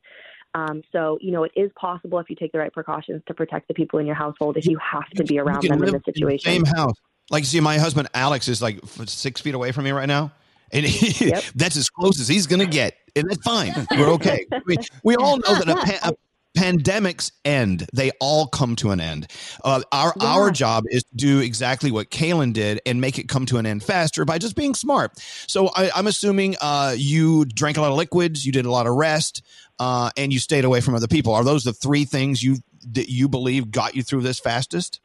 Um, 0.55 0.81
so 0.93 1.17
you 1.19 1.33
know 1.33 1.43
it 1.43 1.51
is 1.57 1.69
possible 1.75 2.19
if 2.19 2.29
you 2.29 2.37
take 2.37 2.53
the 2.53 2.59
right 2.59 2.71
precautions 2.71 3.21
to 3.27 3.33
protect 3.33 3.67
the 3.67 3.73
people 3.73 3.99
in 3.99 4.05
your 4.05 4.15
household. 4.15 4.55
If 4.55 4.65
you 4.65 4.77
have 4.77 5.09
to 5.17 5.25
be 5.25 5.39
around 5.39 5.63
them 5.63 5.83
in 5.83 5.91
this 5.91 6.03
situation, 6.05 6.39
same 6.39 6.65
house. 6.65 6.95
Like, 7.29 7.43
see, 7.43 7.59
my 7.59 7.79
husband 7.79 8.07
Alex 8.13 8.47
is 8.47 8.61
like 8.61 8.79
six 9.07 9.41
feet 9.41 9.55
away 9.55 9.73
from 9.73 9.83
me 9.83 9.91
right 9.91 10.07
now, 10.07 10.31
and 10.73 10.85
he, 10.85 11.31
that's 11.55 11.77
as 11.77 11.89
close 11.89 12.19
as 12.19 12.27
he's 12.27 12.47
going 12.47 12.59
to 12.59 12.65
get, 12.65 12.97
and 13.15 13.29
that's 13.29 13.43
fine. 13.43 13.73
We're 13.91 14.09
okay. 14.13 14.45
we, 14.65 14.77
we 15.03 15.15
all 15.15 15.37
know 15.37 15.55
that 15.55 15.69
a, 15.69 15.75
pa- 15.75 16.09
a 16.09 16.13
pandemics 16.59 17.31
end; 17.45 17.87
they 17.93 18.11
all 18.19 18.47
come 18.47 18.75
to 18.77 18.91
an 18.91 18.99
end. 18.99 19.27
Uh, 19.63 19.81
our 19.91 20.13
our 20.19 20.51
job 20.51 20.85
is 20.89 21.03
to 21.03 21.15
do 21.15 21.39
exactly 21.39 21.91
what 21.91 22.09
Kaylin 22.09 22.53
did 22.53 22.81
and 22.85 22.99
make 22.99 23.19
it 23.19 23.29
come 23.29 23.45
to 23.47 23.57
an 23.57 23.65
end 23.65 23.83
faster 23.83 24.25
by 24.25 24.37
just 24.37 24.55
being 24.55 24.73
smart. 24.73 25.19
So 25.47 25.69
I, 25.75 25.91
I'm 25.95 26.07
assuming 26.07 26.55
uh, 26.59 26.95
you 26.97 27.45
drank 27.45 27.77
a 27.77 27.81
lot 27.81 27.91
of 27.91 27.97
liquids, 27.97 28.45
you 28.45 28.51
did 28.51 28.65
a 28.65 28.71
lot 28.71 28.87
of 28.87 28.95
rest, 28.95 29.43
uh, 29.79 30.09
and 30.17 30.33
you 30.33 30.39
stayed 30.39 30.65
away 30.65 30.81
from 30.81 30.95
other 30.95 31.07
people. 31.07 31.33
Are 31.33 31.43
those 31.43 31.63
the 31.63 31.73
three 31.73 32.05
things 32.05 32.43
you 32.43 32.57
that 32.91 33.09
you 33.09 33.29
believe 33.29 33.71
got 33.71 33.95
you 33.95 34.03
through 34.03 34.21
this 34.21 34.39
fastest? 34.39 34.99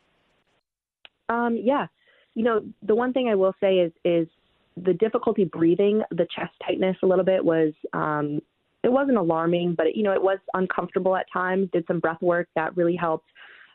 Um, 1.28 1.56
yeah. 1.56 1.86
You 2.34 2.44
know, 2.44 2.62
the 2.82 2.94
one 2.94 3.12
thing 3.12 3.28
I 3.28 3.34
will 3.34 3.54
say 3.60 3.78
is 3.78 3.92
is 4.04 4.28
the 4.84 4.94
difficulty 4.94 5.44
breathing, 5.44 6.02
the 6.10 6.26
chest 6.34 6.52
tightness 6.66 6.96
a 7.02 7.06
little 7.06 7.24
bit 7.24 7.44
was 7.44 7.72
um 7.92 8.40
it 8.84 8.92
wasn't 8.92 9.16
alarming, 9.16 9.74
but 9.74 9.88
it, 9.88 9.96
you 9.96 10.04
know, 10.04 10.12
it 10.12 10.22
was 10.22 10.38
uncomfortable 10.54 11.16
at 11.16 11.26
times. 11.32 11.68
Did 11.72 11.84
some 11.88 11.98
breath 11.98 12.22
work 12.22 12.48
that 12.54 12.76
really 12.76 12.96
helped. 12.96 13.28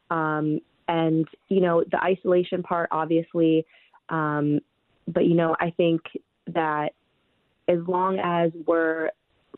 Um 0.10 0.60
and 0.88 1.28
you 1.50 1.62
know, 1.62 1.84
the 1.90 2.02
isolation 2.04 2.64
part 2.64 2.90
obviously 2.92 3.66
um 4.10 4.60
but 5.08 5.26
you 5.26 5.36
know, 5.36 5.56
I 5.60 5.72
think 5.72 6.02
that 6.48 6.94
as 7.68 7.80
long 7.88 8.20
as 8.20 8.52
we're 8.66 9.10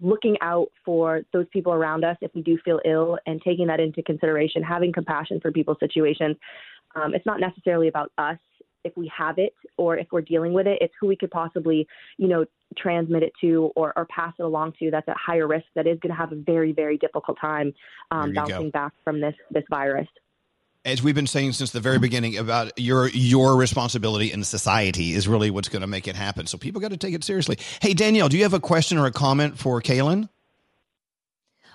looking 0.01 0.35
out 0.41 0.67
for 0.84 1.22
those 1.31 1.45
people 1.51 1.73
around 1.73 2.03
us 2.03 2.17
if 2.22 2.31
we 2.35 2.41
do 2.41 2.57
feel 2.65 2.81
ill 2.85 3.17
and 3.26 3.41
taking 3.41 3.67
that 3.67 3.80
into 3.80 4.03
consideration, 4.03 4.61
having 4.61 4.91
compassion 4.91 5.39
for 5.39 5.51
people's 5.51 5.80
situations. 5.80 6.35
Um, 6.95 7.13
it's 7.13 7.26
not 7.26 7.39
necessarily 7.39 7.88
about 7.88 8.11
us 8.17 8.38
if 8.85 8.95
we 8.95 9.11
have 9.15 9.37
it 9.37 9.53
or 9.77 9.97
if 9.97 10.07
we're 10.11 10.21
dealing 10.21 10.53
with 10.53 10.67
it. 10.67 10.77
It's 10.79 10.93
who 11.01 11.07
we 11.07 11.17
could 11.17 11.31
possibly, 11.31 11.87
you 12.17 12.27
know, 12.27 12.45
transmit 12.77 13.23
it 13.23 13.33
to 13.41 13.71
or, 13.75 13.93
or 13.97 14.05
pass 14.05 14.33
it 14.39 14.43
along 14.43 14.73
to 14.79 14.91
that's 14.91 15.07
at 15.07 15.17
higher 15.17 15.47
risk 15.47 15.65
that 15.75 15.87
is 15.87 15.99
going 15.99 16.13
to 16.13 16.17
have 16.17 16.31
a 16.31 16.35
very, 16.35 16.71
very 16.71 16.97
difficult 16.97 17.37
time 17.39 17.73
um, 18.11 18.29
you 18.29 18.35
go. 18.35 18.45
bouncing 18.45 18.69
back 18.69 18.93
from 19.03 19.19
this 19.19 19.35
this 19.51 19.63
virus. 19.69 20.07
as 20.85 21.01
we've 21.01 21.15
been 21.15 21.27
saying 21.27 21.53
since 21.53 21.71
the 21.71 21.79
very 21.79 21.99
beginning 21.99 22.37
about 22.37 22.71
your 22.79 23.09
your 23.09 23.57
responsibility 23.57 24.31
in 24.31 24.43
society 24.43 25.13
is 25.13 25.27
really 25.27 25.49
what's 25.49 25.69
going 25.69 25.81
to 25.81 25.87
make 25.87 26.07
it 26.07 26.15
happen. 26.15 26.45
So 26.47 26.57
people 26.57 26.79
got 26.79 26.91
to 26.91 26.97
take 26.97 27.13
it 27.13 27.23
seriously. 27.23 27.57
Hey 27.81 27.93
Danielle, 27.93 28.29
do 28.29 28.37
you 28.37 28.43
have 28.43 28.53
a 28.53 28.59
question 28.59 28.97
or 28.97 29.05
a 29.05 29.11
comment 29.11 29.57
for 29.57 29.81
Kaylin? 29.81 30.29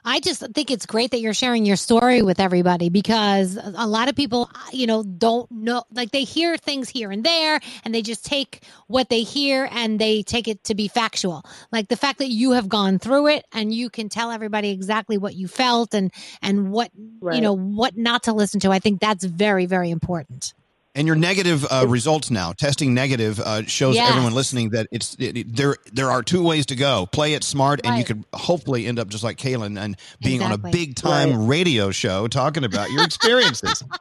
I 0.04 0.20
just 0.20 0.40
think 0.54 0.70
it's 0.70 0.86
great 0.86 1.10
that 1.10 1.20
you're 1.20 1.34
sharing 1.34 1.66
your 1.66 1.76
story 1.76 2.22
with 2.22 2.40
everybody 2.40 2.88
because 2.88 3.56
a 3.56 3.86
lot 3.86 4.08
of 4.08 4.16
people, 4.16 4.50
you 4.72 4.86
know, 4.86 5.02
don't 5.02 5.50
know, 5.50 5.84
like 5.92 6.10
they 6.10 6.24
hear 6.24 6.56
things 6.56 6.88
here 6.88 7.10
and 7.10 7.24
there 7.24 7.60
and 7.84 7.94
they 7.94 8.02
just 8.02 8.24
take 8.24 8.62
what 8.86 9.08
they 9.08 9.22
hear 9.22 9.68
and 9.70 9.98
they 9.98 10.22
take 10.22 10.48
it 10.48 10.64
to 10.64 10.74
be 10.74 10.88
factual. 10.88 11.44
Like 11.70 11.88
the 11.88 11.96
fact 11.96 12.18
that 12.18 12.28
you 12.28 12.52
have 12.52 12.68
gone 12.68 12.98
through 12.98 13.28
it 13.28 13.44
and 13.52 13.72
you 13.72 13.90
can 13.90 14.08
tell 14.08 14.30
everybody 14.30 14.70
exactly 14.70 15.18
what 15.18 15.34
you 15.34 15.48
felt 15.48 15.94
and, 15.94 16.12
and 16.42 16.70
what, 16.70 16.90
you 16.94 17.40
know, 17.40 17.56
what 17.56 17.96
not 17.96 18.24
to 18.24 18.32
listen 18.32 18.60
to. 18.60 18.70
I 18.70 18.78
think 18.78 19.00
that's 19.00 19.24
very, 19.24 19.66
very 19.66 19.90
important. 19.90 20.54
And 20.96 21.06
your 21.06 21.14
negative 21.14 21.64
uh, 21.70 21.86
results 21.88 22.32
now, 22.32 22.52
testing 22.52 22.94
negative, 22.94 23.38
uh, 23.38 23.62
shows 23.64 23.94
Yes. 23.94 24.10
everyone 24.10 24.34
listening 24.34 24.70
that 24.70 24.88
it's 24.90 25.14
it, 25.20 25.36
it- 25.36 25.54
there. 25.56 25.76
There 25.92 26.10
are 26.10 26.20
two 26.22 26.42
ways 26.42 26.66
to 26.66 26.74
go: 26.74 27.06
play 27.06 27.34
it 27.34 27.44
smart, 27.44 27.80
and 27.84 27.94
you 27.94 27.98
Right. 28.00 28.06
could 28.06 28.24
hopefully 28.34 28.86
end 28.86 28.98
up 28.98 29.06
just 29.08 29.22
like 29.22 29.36
Kaylin 29.36 29.78
and 29.80 29.96
being 30.20 30.42
on 30.42 30.50
a 30.50 30.58
big 30.58 30.96
time 30.96 31.30
Right. 31.42 31.48
radio 31.48 31.92
show 31.92 32.26
talking 32.26 32.64
about 32.64 32.90
your 32.90 33.04
experiences. 33.04 33.84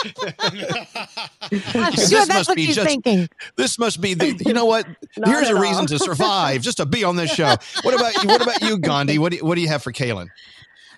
I'm 0.04 1.92
sure 1.92 2.24
that's 2.26 2.48
what 2.48 2.58
she's 2.58 2.76
thinking. 2.76 3.28
This 3.56 3.78
must 3.78 4.00
be 4.00 4.14
the. 4.14 4.34
You 4.46 4.52
know 4.52 4.64
what? 4.66 4.86
Here's 5.24 5.48
a 5.48 5.54
reason 5.58 5.80
all. 5.80 5.86
to 5.86 5.98
survive, 5.98 6.62
just 6.62 6.78
to 6.78 6.86
be 6.86 7.04
on 7.04 7.16
this 7.16 7.30
show. 7.32 7.54
What 7.82 7.94
about 7.94 8.22
you? 8.22 8.28
What 8.28 8.42
about 8.42 8.62
you, 8.62 8.78
Gandhi? 8.78 9.18
What 9.18 9.30
do 9.32 9.38
you, 9.38 9.44
what 9.44 9.54
do 9.56 9.60
you 9.60 9.68
have 9.68 9.82
for 9.82 9.92
Kaylin? 9.92 10.28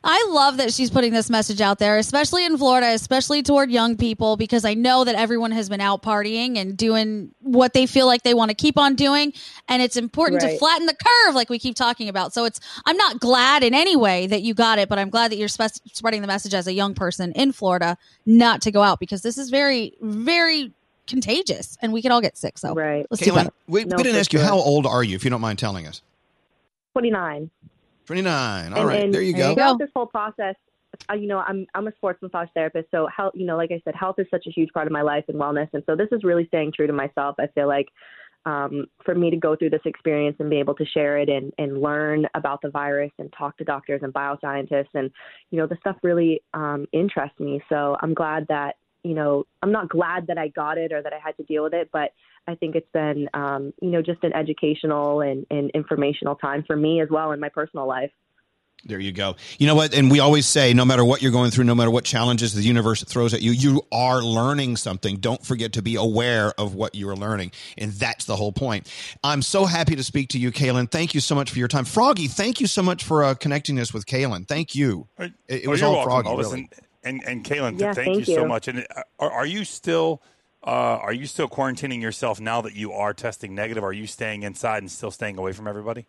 I 0.05 0.27
love 0.31 0.57
that 0.57 0.73
she's 0.73 0.91
putting 0.91 1.12
this 1.12 1.31
message 1.31 1.61
out 1.61 1.79
there, 1.79 1.97
especially 1.97 2.45
in 2.45 2.59
Florida, 2.59 2.89
especially 2.89 3.43
toward 3.43 3.70
young 3.70 3.97
people, 3.97 4.37
because 4.37 4.65
I 4.65 4.74
know 4.74 5.05
that 5.05 5.15
everyone 5.15 5.53
has 5.53 5.69
been 5.69 5.81
out 5.81 6.03
partying 6.03 6.59
and 6.59 6.77
doing 6.77 7.33
what 7.41 7.73
they 7.73 7.87
feel 7.87 8.07
like 8.07 8.23
they 8.23 8.35
want 8.35 8.51
to 8.51 8.55
keep 8.57 8.77
on 8.77 8.97
doing. 8.97 9.33
And 9.69 9.81
it's 9.81 9.97
important 9.97 10.41
to 10.41 10.59
flatten 10.59 10.87
the 10.87 10.97
curve, 10.97 11.37
like 11.37 11.49
we 11.49 11.59
keep 11.61 11.77
talking 11.77 12.09
about. 12.09 12.33
So 12.33 12.45
it's, 12.45 12.59
I'm 12.85 12.97
not 12.97 13.20
glad 13.20 13.62
in 13.62 13.74
any 13.74 13.95
way 13.95 14.27
that 14.27 14.43
you 14.43 14.55
got 14.55 14.81
it, 14.81 14.89
but 14.89 14.99
I'm 14.99 15.09
glad 15.09 15.31
that 15.31 15.37
you're 15.37 15.47
spe- 15.47 15.81
spreading 15.93 16.20
the 16.20 16.27
message 16.27 16.55
as 16.55 16.66
a 16.66 16.73
young 16.73 16.95
person 16.95 17.31
in 17.33 17.53
Florida 17.53 17.97
not 18.27 18.62
to 18.62 18.73
go 18.73 18.83
out 18.83 18.99
because 18.99 19.23
this 19.23 19.39
is 19.39 19.51
very, 19.51 19.95
very 20.01 20.73
contagious 21.07 21.79
and 21.81 21.93
we 21.93 22.03
could 22.03 22.11
all 22.11 22.20
get 22.20 22.37
sick. 22.37 22.59
So 22.59 22.74
right. 22.74 23.07
let's 23.09 23.23
do 23.23 23.31
Kaylin, 23.31 23.35
better. 23.35 23.51
we, 23.69 23.85
we 23.85 24.03
didn't 24.03 24.16
ask 24.16 24.33
you 24.33 24.41
how 24.41 24.57
old 24.57 24.85
are 24.85 25.05
you, 25.05 25.15
if 25.15 25.23
you 25.23 25.31
don't 25.31 25.41
mind 25.41 25.61
telling 25.61 25.87
us. 25.87 26.03
Twenty 26.93 27.11
nine. 28.03 28.07
Twenty 28.07 28.23
nine. 28.23 28.73
All 28.73 28.81
and, 28.81 28.89
right, 28.89 29.05
and 29.05 29.15
there 29.15 29.23
you 29.23 29.35
go. 29.35 29.55
Throughout 29.55 29.79
this 29.79 29.91
whole 29.95 30.07
process, 30.07 30.55
uh, 31.11 31.15
you 31.15 31.27
know, 31.27 31.39
I'm 31.39 31.66
I'm 31.74 31.87
a 31.87 31.93
sports 31.93 32.20
massage 32.23 32.49
therapist, 32.55 32.91
so 32.91 33.09
health, 33.15 33.33
you 33.35 33.47
know, 33.47 33.57
like 33.57 33.70
I 33.73 33.81
said, 33.85 33.95
health 33.95 34.16
is 34.19 34.27
such 34.31 34.47
a 34.47 34.51
huge 34.51 34.70
part 34.73 34.87
of 34.87 34.93
my 34.93 35.03
life 35.03 35.24
and 35.29 35.39
wellness, 35.39 35.69
and 35.73 35.83
so 35.87 35.97
this 35.97 36.09
is 36.12 36.24
really 36.24 36.47
staying 36.47 36.73
true 36.73 36.87
to 36.87 36.93
myself. 36.93 37.37
I 37.39 37.47
feel 37.49 37.69
like 37.69 37.89
um, 38.45 38.87
for 39.05 39.15
me 39.15 39.31
to 39.31 39.37
go 39.37 39.55
through 39.57 39.70
this 39.70 39.83
experience 39.85 40.37
and 40.41 40.51
be 40.51 40.59
able 40.59 40.74
to 40.74 40.85
share 40.85 41.19
it 41.19 41.29
and 41.29 41.53
and 41.59 41.81
learn 41.81 42.27
about 42.35 42.61
the 42.62 42.70
virus 42.70 43.12
and 43.19 43.33
talk 43.37 43.57
to 43.59 43.65
doctors 43.65 44.01
and 44.03 44.12
bioscientists, 44.12 44.95
and 44.95 45.11
you 45.51 45.59
know, 45.59 45.66
the 45.66 45.77
stuff 45.81 45.97
really 46.03 46.43
um, 46.55 46.87
interests 46.93 47.39
me. 47.41 47.62
So 47.69 47.97
I'm 48.01 48.15
glad 48.15 48.47
that 48.49 48.77
you 49.05 49.15
know, 49.15 49.45
I'm 49.62 49.73
not 49.73 49.89
glad 49.89 50.29
that 50.29 50.39
I 50.39 50.49
got 50.49 50.79
it 50.79 50.93
or 50.93 51.03
that 51.03 51.12
I 51.12 51.19
had 51.19 51.37
to 51.39 51.43
deal 51.43 51.62
with 51.65 51.74
it, 51.74 51.91
but 51.93 52.12
I 52.47 52.55
think 52.55 52.74
it's 52.74 52.91
been, 52.93 53.29
um, 53.35 53.73
you 53.81 53.91
know, 53.91 54.03
just 54.03 54.23
an 54.24 54.33
educational 54.33 55.20
and, 55.20 55.47
and 55.51 55.70
informational 55.70 56.37
time 56.37 56.65
for 56.66 56.77
me 56.77 57.01
as 57.01 57.09
well 57.11 57.33
in 57.33 57.41
my 57.41 57.49
personal 57.49 57.87
life. 57.87 58.11
There 58.85 58.99
you 58.99 59.12
go. 59.12 59.37
You 59.59 59.69
know 59.69 59.77
what? 59.77 59.95
And 59.95 60.11
we 60.11 60.19
always 60.19 60.45
say 60.45 60.74
no 60.74 60.85
matter 60.85 61.05
what 61.05 61.23
you're 61.23 61.31
going 61.31 61.53
through, 61.53 61.65
no 61.65 61.74
matter 61.74 61.91
what 61.91 62.05
challenges 62.05 62.53
the 62.53 62.62
universe 62.62 63.05
throws 63.05 63.33
at 63.33 63.41
you, 63.41 63.53
you 63.53 63.83
are 63.93 64.20
learning 64.23 64.77
something. 64.77 65.19
Don't 65.19 65.45
forget 65.47 65.74
to 65.74 65.83
be 65.83 65.95
aware 65.95 66.53
of 66.59 66.74
what 66.74 66.97
you 66.97 67.09
are 67.09 67.15
learning. 67.15 67.53
And 67.79 67.93
that's 67.93 68.24
the 68.24 68.35
whole 68.35 68.51
point. 68.51 68.93
I'm 69.23 69.41
so 69.41 69.66
happy 69.66 69.95
to 69.95 70.03
speak 70.03 70.31
to 70.31 70.39
you, 70.39 70.51
Kaylin. 70.51 70.91
Thank 70.91 71.15
you 71.15 71.20
so 71.20 71.37
much 71.37 71.51
for 71.53 71.61
your 71.61 71.69
time. 71.69 71.85
Froggy, 71.85 72.27
thank 72.27 72.61
you 72.61 72.66
so 72.66 72.83
much 72.83 73.05
for 73.05 73.23
uh, 73.23 73.35
connecting 73.35 73.79
us 73.79 73.95
with 73.95 74.05
Kaylin. 74.05 74.49
Thank 74.49 74.74
you. 74.74 75.07
It, 75.16 75.33
it 75.47 75.66
Oh, 75.69 75.70
was 75.70 75.83
all 75.83 75.93
welcome, 75.93 76.24
Froggy, 76.24 76.43
really. 76.43 76.69
And, 77.05 77.23
and, 77.27 77.45
Kaylin, 77.45 77.81
Yeah, 77.81 77.93
thank, 77.93 78.19
you, 78.19 78.24
thank 78.24 78.39
so 78.39 78.47
much. 78.47 78.69
And 78.69 78.87
uh, 78.95 79.03
are, 79.19 79.31
are 79.31 79.47
you 79.47 79.65
still 79.65 80.23
uh, 80.65 80.70
are 80.70 81.12
you 81.12 81.27
still 81.27 81.49
quarantining 81.49 82.01
yourself 82.01 82.41
now 82.41 82.61
that 82.61 82.74
you 82.74 82.93
are 82.93 83.12
testing 83.12 83.55
negative? 83.55 83.83
Are 83.83 83.93
you 83.93 84.07
staying 84.07 84.45
inside 84.45 84.79
and 84.79 84.91
still 84.91 85.11
staying 85.11 85.37
away 85.37 85.53
from 85.53 85.66
everybody? 85.66 86.07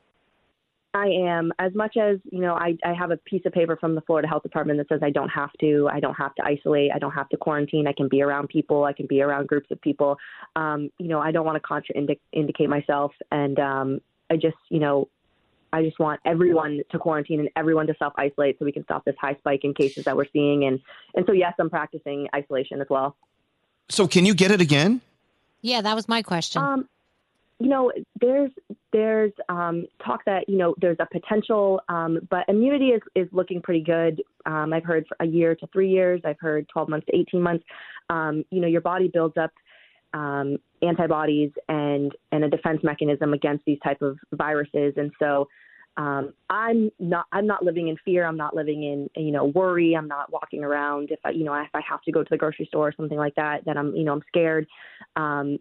I 0.94 1.08
am. 1.08 1.52
As 1.58 1.74
much 1.74 1.98
as, 1.98 2.20
you 2.32 2.40
know, 2.40 2.54
I, 2.54 2.78
I 2.86 2.94
have 2.94 3.10
a 3.10 3.18
piece 3.18 3.42
of 3.48 3.52
paper 3.52 3.76
from 3.76 3.96
the 3.96 4.02
Florida 4.02 4.28
Health 4.28 4.44
Department 4.44 4.78
that 4.78 4.88
says 4.90 5.02
I 5.02 5.10
don't 5.10 5.30
have 5.30 5.52
to, 5.60 5.90
I 5.92 6.00
don't 6.00 6.14
have 6.14 6.36
to 6.36 6.46
isolate, 6.46 6.92
I 6.94 7.00
don't 7.00 7.14
have 7.14 7.30
to 7.30 7.38
quarantine, 7.38 7.88
I 7.88 7.94
can 7.94 8.08
be 8.08 8.22
around 8.22 8.50
people, 8.50 8.84
I 8.84 8.94
can 8.94 9.08
be 9.08 9.22
around 9.24 9.48
groups 9.48 9.72
of 9.72 9.82
people. 9.82 10.18
Um, 10.56 10.92
you 11.00 11.08
know, 11.08 11.20
I 11.20 11.32
don't 11.32 11.48
want 11.48 11.60
to 11.62 11.68
contraindicate 11.68 12.68
myself. 12.68 13.12
And 13.32 13.58
um, 13.58 14.02
I 14.30 14.36
just, 14.36 14.58
you 14.70 14.80
know, 14.80 15.08
I 15.74 15.82
just 15.82 16.00
want 16.00 16.22
everyone 16.24 16.82
to 16.92 17.00
quarantine 17.00 17.40
and 17.40 17.50
everyone 17.56 17.88
to 17.88 17.96
self 17.98 18.14
isolate 18.16 18.60
so 18.60 18.66
we 18.66 18.72
can 18.72 18.84
stop 18.84 19.04
this 19.04 19.16
high 19.20 19.36
spike 19.36 19.62
in 19.64 19.74
cases 19.74 20.06
that 20.06 20.16
we're 20.16 20.30
seeing. 20.32 20.66
And, 20.66 20.80
and 21.16 21.26
so, 21.26 21.34
yes, 21.34 21.54
I'm 21.60 21.70
practicing 21.70 22.28
isolation 22.34 22.80
as 22.80 22.88
well. 22.90 23.18
So, 23.90 24.08
can 24.08 24.26
you 24.26 24.36
get 24.36 24.52
it 24.52 24.62
again? 24.62 25.02
Yeah, 25.62 25.82
that 25.82 25.96
was 25.96 26.08
my 26.08 26.22
question. 26.22 26.62
Um, 26.62 26.88
you 27.60 27.70
know, 27.70 27.92
there's 28.22 28.52
there's 28.92 29.32
um, 29.50 29.88
talk 30.06 30.26
that 30.26 30.48
you 30.48 30.58
know 30.58 30.76
there's 30.80 30.98
a 31.00 31.08
potential, 31.12 31.82
um, 31.90 32.20
but 32.30 32.46
immunity 32.48 32.90
is 32.90 33.02
is 33.16 33.28
looking 33.32 33.62
pretty 33.62 33.82
good. 33.82 34.22
Um, 34.46 34.74
I've 34.74 34.84
heard 34.84 35.06
for 35.08 35.18
a 35.20 35.26
year 35.26 35.56
to 35.56 35.68
three 35.68 35.90
years. 35.90 36.22
I've 36.24 36.40
heard 36.40 36.68
12 36.70 36.90
months 36.90 37.08
to 37.08 37.16
18 37.16 37.42
months. 37.42 37.66
Um, 38.10 38.44
you 38.52 38.60
know, 38.60 38.68
your 38.68 38.82
body 38.82 39.10
builds 39.12 39.38
up 39.38 39.52
um, 40.14 40.58
antibodies 40.82 41.52
and 41.70 42.12
and 42.32 42.44
a 42.44 42.50
defense 42.50 42.80
mechanism 42.84 43.34
against 43.34 43.66
these 43.66 43.80
type 43.84 44.02
of 44.02 44.18
viruses, 44.34 44.94
and 44.98 45.12
so. 45.20 45.48
Um, 45.96 46.34
I'm 46.50 46.90
not. 46.98 47.28
I'm 47.32 47.46
not 47.46 47.64
living 47.64 47.88
in 47.88 47.98
fear. 48.04 48.26
I'm 48.26 48.36
not 48.36 48.56
living 48.56 48.82
in, 48.82 49.24
you 49.24 49.32
know, 49.32 49.46
worry. 49.46 49.96
I'm 49.96 50.08
not 50.08 50.32
walking 50.32 50.64
around. 50.64 51.12
If 51.12 51.20
I, 51.24 51.30
you 51.30 51.44
know, 51.44 51.54
if 51.54 51.70
I 51.76 51.82
have 51.88 52.02
to 52.06 52.12
go 52.12 52.24
to 52.24 52.28
the 52.32 52.36
grocery 52.36 52.66
store 52.66 52.88
or 52.88 52.94
something 52.98 53.20
like 53.20 53.36
that, 53.36 53.64
then 53.64 53.78
I'm, 53.78 53.96
you 53.96 54.04
know, 54.04 54.14
I'm 54.14 54.24
scared. 54.28 54.66
Um, 55.16 55.60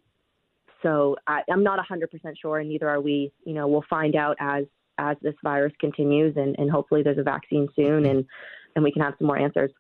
so 0.83 1.17
I, 1.27 1.43
I'm 1.51 1.63
not 1.63 1.79
100% 1.87 2.09
sure, 2.41 2.59
and 2.59 2.69
neither 2.69 2.89
are 2.89 3.03
we. 3.03 3.33
You 3.45 3.53
know, 3.53 3.69
we'll 3.69 3.85
find 3.89 4.17
out 4.17 4.37
as 4.41 4.65
as 4.99 5.17
this 5.23 5.35
virus 5.43 5.73
continues, 5.81 6.37
and, 6.37 6.55
and 6.59 6.71
hopefully 6.71 7.03
there's 7.03 7.19
a 7.19 7.23
vaccine 7.23 7.69
soon, 7.75 8.07
and 8.07 8.25
and 8.75 8.85
we 8.85 8.93
can 8.93 9.03
have 9.03 9.15
some 9.19 9.27
more 9.27 9.39
answers. 9.39 9.71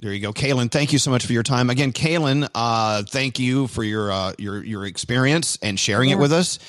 There 0.00 0.12
you 0.12 0.20
go, 0.20 0.32
Kaylin. 0.32 0.70
Thank 0.70 0.92
you 0.92 0.98
so 1.00 1.10
much 1.10 1.26
for 1.26 1.32
your 1.32 1.42
time 1.42 1.70
again, 1.70 1.92
Kaylin. 1.92 2.48
Uh, 2.54 3.02
thank 3.02 3.40
you 3.40 3.66
for 3.66 3.82
your 3.82 4.12
uh, 4.12 4.32
your 4.38 4.62
your 4.64 4.86
experience 4.86 5.58
and 5.60 5.78
sharing 5.78 6.10
it 6.10 6.18
with 6.18 6.32
us. 6.32 6.60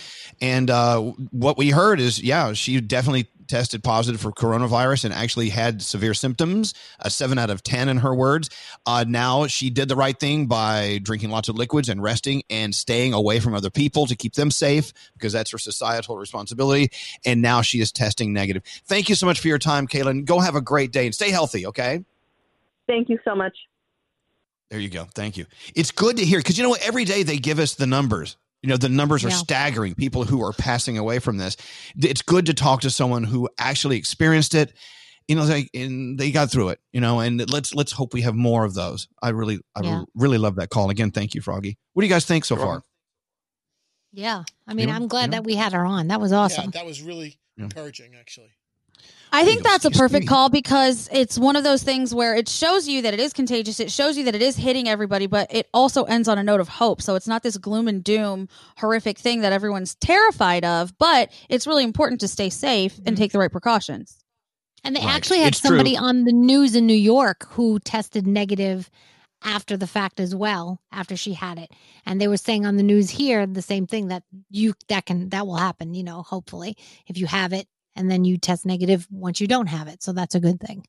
And 0.41 0.69
uh, 0.69 1.01
what 1.31 1.55
we 1.57 1.69
heard 1.69 1.99
is, 1.99 2.19
yeah, 2.21 2.53
she 2.53 2.81
definitely 2.81 3.27
tested 3.47 3.83
positive 3.83 4.21
for 4.21 4.31
coronavirus 4.31 5.05
and 5.05 5.13
actually 5.13 5.49
had 5.49 5.81
severe 5.81 6.15
symptoms. 6.15 6.73
A 6.99 7.11
seven 7.11 7.37
out 7.37 7.51
of 7.51 7.61
ten 7.61 7.87
in 7.87 7.97
her 7.97 8.15
words. 8.15 8.49
Uh, 8.87 9.05
now 9.07 9.45
she 9.45 9.69
did 9.69 9.89
the 9.89 9.95
right 9.95 10.19
thing 10.19 10.47
by 10.47 10.99
drinking 11.03 11.29
lots 11.29 11.49
of 11.49 11.55
liquids 11.55 11.87
and 11.87 12.01
resting 12.01 12.41
and 12.49 12.73
staying 12.73 13.13
away 13.13 13.39
from 13.39 13.53
other 13.53 13.69
people 13.69 14.07
to 14.07 14.15
keep 14.15 14.33
them 14.33 14.49
safe 14.49 14.91
because 15.13 15.33
that's 15.33 15.51
her 15.51 15.59
societal 15.59 16.17
responsibility. 16.17 16.89
And 17.25 17.43
now 17.43 17.61
she 17.61 17.79
is 17.79 17.91
testing 17.91 18.33
negative. 18.33 18.63
Thank 18.85 19.07
you 19.07 19.13
so 19.13 19.27
much 19.27 19.39
for 19.39 19.49
your 19.49 19.59
time, 19.59 19.87
Kaylin. 19.87 20.25
Go 20.25 20.39
have 20.39 20.55
a 20.55 20.61
great 20.61 20.91
day 20.91 21.05
and 21.05 21.13
stay 21.13 21.29
healthy. 21.29 21.67
Okay. 21.67 22.05
Thank 22.89 23.07
you 23.07 23.19
so 23.23 23.35
much. 23.35 23.55
There 24.71 24.79
you 24.79 24.89
go. 24.89 25.05
Thank 25.15 25.37
you. 25.37 25.45
It's 25.75 25.91
good 25.91 26.17
to 26.17 26.25
hear 26.25 26.39
because 26.39 26.57
you 26.57 26.63
know 26.63 26.69
what? 26.69 26.81
Every 26.81 27.05
day 27.05 27.23
they 27.23 27.37
give 27.37 27.59
us 27.59 27.75
the 27.75 27.85
numbers. 27.87 28.35
You 28.63 28.69
know, 28.69 28.77
the 28.77 28.89
numbers 28.89 29.23
are 29.23 29.29
Yeah. 29.29 29.35
staggering. 29.35 29.93
People 29.95 30.25
who 30.25 30.43
are 30.43 30.51
passing 30.53 30.97
away 30.97 31.19
from 31.19 31.37
this. 31.37 31.55
It's 31.95 32.21
good 32.23 32.47
to 32.47 32.53
talk 32.53 32.81
to 32.81 32.89
someone 32.89 33.23
who 33.23 33.47
actually 33.59 33.97
experienced 33.97 34.53
it. 34.55 34.73
You 35.27 35.35
know, 35.35 35.45
they 35.45 35.69
and 35.75 36.19
they 36.19 36.31
got 36.31 36.51
through 36.51 36.69
it. 36.69 36.79
You 36.91 36.99
know, 37.01 37.19
and 37.19 37.49
let's 37.49 37.73
let's 37.75 37.91
hope 37.91 38.13
we 38.13 38.21
have 38.21 38.35
more 38.35 38.65
of 38.65 38.73
those. 38.73 39.07
I 39.21 39.29
really, 39.29 39.59
I 39.75 39.81
Yeah. 39.83 40.03
really 40.15 40.39
love 40.39 40.55
that 40.55 40.69
call. 40.71 40.89
Again, 40.89 41.11
thank 41.11 41.35
you, 41.35 41.41
Froggy. 41.41 41.77
What 41.93 42.01
do 42.01 42.07
you 42.07 42.13
guys 42.13 42.25
think 42.25 42.43
so 42.45 42.55
far? 42.57 42.83
Yeah. 44.11 44.43
I 44.67 44.73
mean, 44.73 44.89
know- 44.89 44.95
I'm 44.95 45.07
glad 45.07 45.25
you 45.25 45.27
know? 45.27 45.37
that 45.37 45.43
we 45.43 45.55
had 45.55 45.73
her 45.73 45.85
on. 45.85 46.07
That 46.07 46.19
was 46.19 46.33
awesome. 46.33 46.65
Yeah, 46.73 46.81
that 46.81 46.85
was 46.85 47.01
really 47.01 47.39
encouraging, 47.57 48.15
actually. 48.19 48.49
I 49.31 49.45
think 49.45 49.63
that's 49.63 49.85
a 49.85 49.91
perfect 49.91 50.27
call 50.27 50.49
because 50.49 51.07
it's 51.11 51.37
one 51.37 51.55
of 51.55 51.63
those 51.63 51.83
things 51.83 52.13
where 52.15 52.35
it 52.35 52.49
shows 52.49 52.87
you 52.87 53.01
that 53.03 53.13
it 53.13 53.19
is 53.19 53.33
contagious. 53.33 53.79
It 53.79 53.91
shows 53.91 54.17
you 54.17 54.25
that 54.25 54.35
it 54.35 54.41
is 54.41 54.55
hitting 54.57 54.89
everybody, 54.89 55.27
but 55.27 55.53
it 55.53 55.67
also 55.73 56.03
ends 56.05 56.27
on 56.27 56.37
a 56.37 56.43
note 56.43 56.59
of 56.59 56.67
hope. 56.67 57.01
So 57.01 57.15
it's 57.15 57.27
not 57.27 57.43
this 57.43 57.57
gloom 57.57 57.87
and 57.87 58.03
doom 58.03 58.47
horrific 58.77 59.17
thing 59.19 59.41
that 59.41 59.53
everyone's 59.53 59.95
terrified 59.95 60.65
of, 60.65 60.97
but 60.97 61.31
it's 61.49 61.67
really 61.67 61.83
important 61.83 62.21
to 62.21 62.27
stay 62.27 62.49
safe 62.49 62.97
and 62.97 63.07
mm-hmm. 63.07 63.15
take 63.15 63.31
the 63.31 63.39
right 63.39 63.51
precautions. 63.51 64.17
And 64.83 64.95
they 64.95 65.01
Right. 65.01 65.15
actually 65.15 65.39
had 65.39 65.49
It's 65.49 65.59
true. 65.59 65.69
somebody 65.69 65.97
on 65.97 66.23
the 66.23 66.31
news 66.33 66.75
in 66.75 66.87
New 66.87 66.93
York 66.93 67.47
who 67.51 67.79
tested 67.79 68.25
negative 68.25 68.89
after 69.43 69.77
the 69.77 69.87
fact 69.87 70.19
as 70.19 70.35
well, 70.35 70.81
after 70.91 71.15
she 71.15 71.33
had 71.33 71.57
it. 71.57 71.71
And 72.05 72.19
they 72.19 72.27
were 72.27 72.37
saying 72.37 72.65
on 72.65 72.77
the 72.77 72.83
news 72.83 73.09
here 73.09 73.45
the 73.45 73.61
same 73.61 73.87
thing 73.87 74.07
that 74.07 74.23
you 74.49 74.73
that 74.87 75.05
can 75.05 75.29
that 75.29 75.45
will 75.47 75.57
happen, 75.57 75.93
you 75.93 76.03
know, 76.03 76.23
hopefully, 76.23 76.75
if 77.07 77.17
you 77.17 77.27
have 77.27 77.53
it 77.53 77.67
and 77.95 78.09
then 78.09 78.25
you 78.25 78.37
test 78.37 78.65
negative 78.65 79.07
once 79.11 79.41
you 79.41 79.47
don't 79.47 79.67
have 79.67 79.87
it. 79.87 80.01
So 80.03 80.13
that's 80.13 80.35
a 80.35 80.39
good 80.39 80.59
thing. 80.59 80.85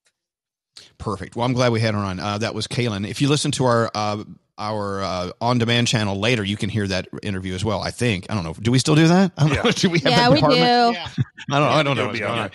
Perfect. 0.99 1.37
Well, 1.37 1.45
I'm 1.47 1.53
glad 1.53 1.73
we 1.73 1.81
had 1.81 1.95
her 1.95 2.01
on. 2.01 2.21
Uh, 2.21 2.39
that 2.39 2.55
was 2.55 2.67
Kaylin. 2.67 3.07
If 3.09 3.21
you 3.21 3.29
listen 3.29 3.51
to 3.53 3.65
our 3.65 3.91
uh, 3.95 4.25
our 4.57 5.03
uh, 5.03 5.31
on 5.41 5.59
demand 5.59 5.89
channel 5.89 6.19
later, 6.19 6.45
you 6.45 6.57
can 6.57 6.69
hear 6.71 6.87
that 6.87 7.09
interview 7.23 7.55
as 7.55 7.65
well. 7.65 7.81
I 7.83 7.91
think. 7.91 8.27
I 8.31 8.35
don't 8.35 8.45
know. 8.45 8.55
Do 8.55 8.71
we 8.71 8.79
still 8.79 8.95
do 8.95 9.09
that? 9.09 9.33
I 9.37 9.49
don't 9.49 9.65
know. 9.65 9.71
Do 9.75 9.91
we 9.91 9.99
have 10.01 10.13
Yeah, 10.13 10.19
that 10.21 10.31
we 10.31 10.37
department? 10.37 10.97
do. 11.17 11.23
I 11.51 11.59
don't. 11.59 11.69
I 11.69 11.83
don't 11.83 11.97
know 11.97 12.07
what's 12.07 12.19
going 12.21 12.31
on 12.33 12.39
on. 12.39 12.51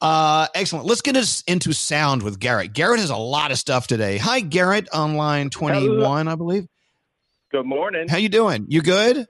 Uh, 0.00 0.46
excellent. 0.54 0.86
Let's 0.86 1.02
get 1.02 1.16
us 1.16 1.42
into 1.46 1.72
sound 1.72 2.22
with 2.22 2.40
Garrett. 2.40 2.72
Garrett 2.72 3.00
has 3.00 3.10
a 3.10 3.16
lot 3.16 3.50
of 3.52 3.58
stuff 3.58 3.86
today. 3.86 4.16
Hi, 4.18 4.40
Garrett, 4.40 4.88
on 4.92 5.16
line 5.16 5.50
twenty 5.50 5.88
one, 5.88 6.28
I 6.28 6.34
believe. 6.34 6.66
Good 7.50 7.66
morning. 7.66 8.08
How 8.08 8.16
you 8.16 8.30
doing? 8.30 8.66
You 8.68 8.80
good? 8.80 9.26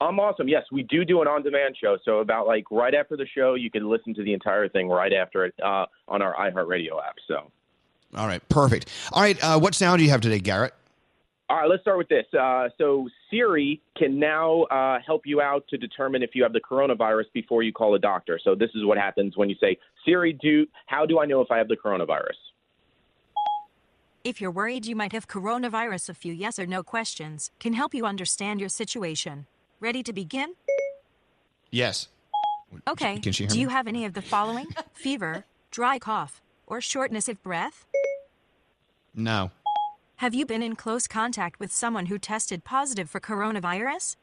I'm 0.00 0.20
awesome. 0.20 0.48
Yes, 0.48 0.64
we 0.70 0.84
do 0.84 1.04
do 1.04 1.22
an 1.22 1.28
on-demand 1.28 1.76
show. 1.80 1.98
So 2.04 2.18
about 2.18 2.46
like 2.46 2.64
right 2.70 2.94
after 2.94 3.16
the 3.16 3.26
show, 3.26 3.54
you 3.54 3.70
can 3.70 3.88
listen 3.88 4.14
to 4.14 4.22
the 4.22 4.32
entire 4.32 4.68
thing 4.68 4.88
right 4.88 5.12
after 5.12 5.44
it 5.44 5.54
uh, 5.62 5.86
on 6.06 6.22
our 6.22 6.34
iHeartRadio 6.34 7.02
app. 7.04 7.16
So. 7.26 7.50
All 8.16 8.26
right. 8.26 8.46
Perfect. 8.48 8.88
All 9.12 9.22
right. 9.22 9.38
Uh, 9.42 9.58
what 9.58 9.74
sound 9.74 9.98
do 9.98 10.04
you 10.04 10.10
have 10.10 10.20
today, 10.20 10.38
Garrett? 10.38 10.72
All 11.50 11.56
right, 11.56 11.68
let's 11.68 11.80
start 11.80 11.96
with 11.96 12.08
this. 12.08 12.26
Uh, 12.38 12.68
so 12.76 13.08
Siri 13.30 13.80
can 13.96 14.18
now 14.18 14.64
uh, 14.64 14.98
help 15.04 15.22
you 15.24 15.40
out 15.40 15.66
to 15.68 15.78
determine 15.78 16.22
if 16.22 16.30
you 16.34 16.42
have 16.42 16.52
the 16.52 16.60
coronavirus 16.60 17.24
before 17.32 17.62
you 17.62 17.72
call 17.72 17.94
a 17.94 17.98
doctor. 17.98 18.38
So 18.42 18.54
this 18.54 18.68
is 18.74 18.84
what 18.84 18.98
happens 18.98 19.34
when 19.34 19.48
you 19.48 19.56
say, 19.58 19.78
"Siri, 20.04 20.34
do 20.34 20.66
how 20.86 21.06
do 21.06 21.20
I 21.20 21.24
know 21.24 21.40
if 21.40 21.50
I 21.50 21.56
have 21.56 21.68
the 21.68 21.76
coronavirus?" 21.76 22.36
If 24.24 24.42
you're 24.42 24.50
worried 24.50 24.84
you 24.84 24.94
might 24.94 25.12
have 25.12 25.26
coronavirus, 25.26 26.10
a 26.10 26.14
few 26.14 26.34
yes 26.34 26.58
or 26.58 26.66
no 26.66 26.82
questions 26.82 27.50
can 27.58 27.72
help 27.72 27.94
you 27.94 28.04
understand 28.04 28.60
your 28.60 28.68
situation. 28.68 29.46
Ready 29.80 30.02
to 30.02 30.12
begin? 30.12 30.54
Yes. 31.70 32.08
Okay. 32.86 33.18
Can 33.20 33.32
she 33.32 33.44
hear 33.44 33.48
Do 33.50 33.54
me? 33.56 33.60
you 33.62 33.68
have 33.68 33.86
any 33.86 34.04
of 34.04 34.14
the 34.14 34.22
following? 34.22 34.66
Fever, 34.94 35.44
dry 35.70 35.98
cough, 35.98 36.42
or 36.66 36.80
shortness 36.80 37.28
of 37.28 37.42
breath? 37.42 37.86
No. 39.14 39.50
Have 40.16 40.34
you 40.34 40.44
been 40.44 40.62
in 40.62 40.74
close 40.74 41.06
contact 41.06 41.60
with 41.60 41.72
someone 41.72 42.06
who 42.06 42.18
tested 42.18 42.64
positive 42.64 43.08
for 43.08 43.20
coronavirus? 43.20 44.16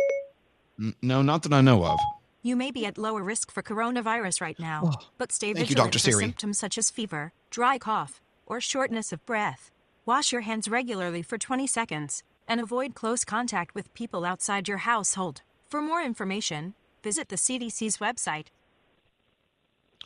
N- 0.80 0.96
No, 1.02 1.22
not 1.22 1.44
that 1.44 1.54
I 1.54 1.62
know 1.62 1.86
of. 1.86 2.00
You 2.44 2.56
may 2.56 2.70
be 2.70 2.86
at 2.86 2.98
lower 2.98 3.24
risk 3.24 3.50
for 3.50 3.64
coronavirus 3.64 4.42
right 4.42 4.60
now, 4.60 4.82
oh, 4.86 5.06
but 5.18 5.32
stay 5.32 5.48
Thank 5.48 5.58
you, 5.70 5.76
vigilant 5.76 5.94
Dr. 5.94 6.00
for 6.04 6.12
Siri. 6.12 6.24
symptoms 6.26 6.60
such 6.60 6.78
as 6.78 6.92
fever, 6.92 7.34
dry 7.50 7.78
cough, 7.80 8.22
or 8.46 8.62
shortness 8.62 9.12
of 9.12 9.26
breath. 9.26 9.72
Wash 10.06 10.32
your 10.32 10.42
hands 10.42 10.68
regularly 10.68 11.24
for 11.24 11.38
20 11.40 11.66
seconds 11.66 12.24
and 12.48 12.60
avoid 12.60 12.96
close 12.96 13.24
contact 13.24 13.76
with 13.76 13.94
people 13.94 14.26
outside 14.26 14.68
your 14.68 14.78
household. 14.80 15.42
For 15.68 15.82
more 15.82 16.02
information, 16.02 16.74
visit 17.04 17.30
the 17.30 17.36
CDC's 17.36 17.98
website. 17.98 18.48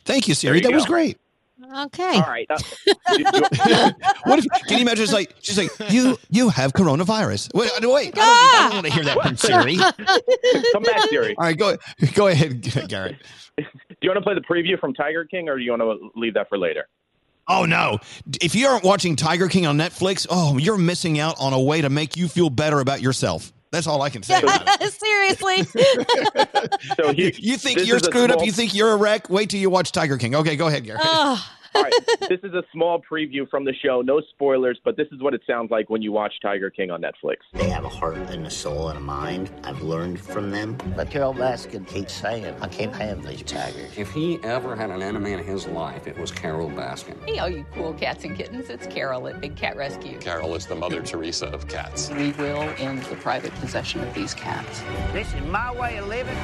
Thank 0.04 0.28
you, 0.28 0.34
Siri. 0.34 0.58
You 0.58 0.62
that 0.62 0.72
was 0.72 0.86
great. 0.86 1.18
Okay. 1.62 2.14
All 2.14 2.22
right. 2.22 2.48
What 4.24 4.38
if, 4.38 4.46
can 4.66 4.78
you 4.78 4.82
imagine? 4.82 5.02
It's 5.02 5.12
like 5.12 5.34
she's 5.40 5.58
like, 5.58 5.70
you 5.90 6.16
you 6.30 6.48
have 6.48 6.72
coronavirus. 6.72 7.52
Wait, 7.54 7.70
uh, 7.70 7.88
wait. 7.90 8.14
I 8.16 8.20
don't, 8.20 8.28
I 8.28 8.58
don't 8.62 8.74
want 8.74 8.86
to 8.86 8.92
hear 8.92 9.04
that 9.04 9.22
from 9.22 9.36
Siri. 9.36 9.76
Come 10.72 10.82
back, 10.82 11.08
Siri. 11.08 11.34
All 11.36 11.44
right, 11.44 11.58
go 11.58 11.76
go 12.14 12.28
ahead, 12.28 12.62
Garrett. 12.88 13.16
Do 13.58 13.64
you 14.02 14.10
want 14.10 14.18
to 14.18 14.22
play 14.22 14.34
the 14.34 14.40
preview 14.40 14.78
from 14.78 14.94
Tiger 14.94 15.24
King, 15.24 15.48
or 15.48 15.58
do 15.58 15.64
you 15.64 15.70
want 15.70 15.82
to 15.82 16.10
leave 16.18 16.34
that 16.34 16.48
for 16.48 16.56
later? 16.56 16.86
Oh 17.48 17.64
no! 17.64 17.98
If 18.40 18.54
you 18.54 18.66
aren't 18.68 18.84
watching 18.84 19.16
Tiger 19.16 19.48
King 19.48 19.66
on 19.66 19.76
Netflix, 19.76 20.26
oh, 20.30 20.56
you're 20.58 20.78
missing 20.78 21.18
out 21.18 21.36
on 21.40 21.52
a 21.52 21.60
way 21.60 21.80
to 21.80 21.88
make 21.90 22.16
you 22.16 22.28
feel 22.28 22.48
better 22.50 22.80
about 22.80 23.00
yourself. 23.00 23.52
That's 23.72 23.86
all 23.86 24.02
I 24.02 24.10
can 24.10 24.22
say. 24.22 24.40
Seriously. 24.88 25.66
So 26.96 27.12
he, 27.12 27.32
You 27.38 27.56
think 27.56 27.86
you're 27.86 27.96
is 27.96 28.02
a 28.02 28.06
screwed 28.06 28.30
up? 28.30 28.44
You 28.44 28.52
think 28.52 28.74
you're 28.74 28.90
a 28.92 28.96
wreck? 28.96 29.30
Wait 29.30 29.50
till 29.50 29.60
you 29.60 29.70
watch 29.70 29.92
Tiger 29.92 30.18
King. 30.18 30.34
Okay, 30.34 30.56
go 30.56 30.66
ahead, 30.66 30.84
Gary. 30.84 30.98
All 31.74 31.82
right, 31.82 31.92
this 32.28 32.40
is 32.42 32.52
a 32.54 32.62
small 32.72 33.00
preview 33.00 33.48
from 33.48 33.64
the 33.64 33.72
show. 33.72 34.02
No 34.02 34.20
spoilers, 34.20 34.78
but 34.84 34.96
this 34.96 35.06
is 35.12 35.20
what 35.22 35.34
it 35.34 35.42
sounds 35.46 35.70
like 35.70 35.88
when 35.88 36.02
you 36.02 36.12
watch 36.12 36.34
Tiger 36.42 36.68
King 36.70 36.90
on 36.90 37.02
Netflix. 37.02 37.36
They 37.52 37.68
have 37.68 37.84
a 37.84 37.88
heart 37.88 38.16
and 38.16 38.46
a 38.46 38.50
soul 38.50 38.88
and 38.88 38.98
a 38.98 39.00
mind. 39.00 39.50
I've 39.62 39.80
learned 39.82 40.20
from 40.20 40.50
them. 40.50 40.76
But 40.96 41.10
Carole 41.10 41.34
Baskin 41.34 41.86
keeps 41.86 42.12
saying, 42.12 42.44
I 42.60 42.68
can't 42.68 42.94
have 42.96 43.24
these 43.26 43.42
tigers. 43.42 43.96
If 43.96 44.10
he 44.10 44.38
ever 44.42 44.74
had 44.74 44.90
an 44.90 45.02
enemy 45.02 45.32
in 45.32 45.44
his 45.44 45.66
life, 45.68 46.06
it 46.06 46.18
was 46.18 46.30
Carole 46.30 46.70
Baskin. 46.70 47.16
Hey, 47.26 47.38
all 47.38 47.48
you 47.48 47.64
cool 47.72 47.94
cats 47.94 48.24
and 48.24 48.36
kittens, 48.36 48.68
it's 48.68 48.86
Carole 48.86 49.28
at 49.28 49.40
Big 49.40 49.56
Cat 49.56 49.76
Rescue. 49.76 50.18
Carole 50.18 50.54
is 50.54 50.66
the 50.66 50.74
Mother 50.74 51.02
Teresa 51.02 51.46
of 51.48 51.68
cats. 51.68 52.10
We 52.10 52.32
will 52.32 52.62
end 52.78 53.02
the 53.04 53.16
private 53.16 53.54
possession 53.56 54.00
of 54.00 54.12
these 54.14 54.34
cats. 54.34 54.82
This 55.12 55.32
is 55.34 55.42
my 55.46 55.72
way 55.72 55.98
of 55.98 56.08
living, 56.08 56.36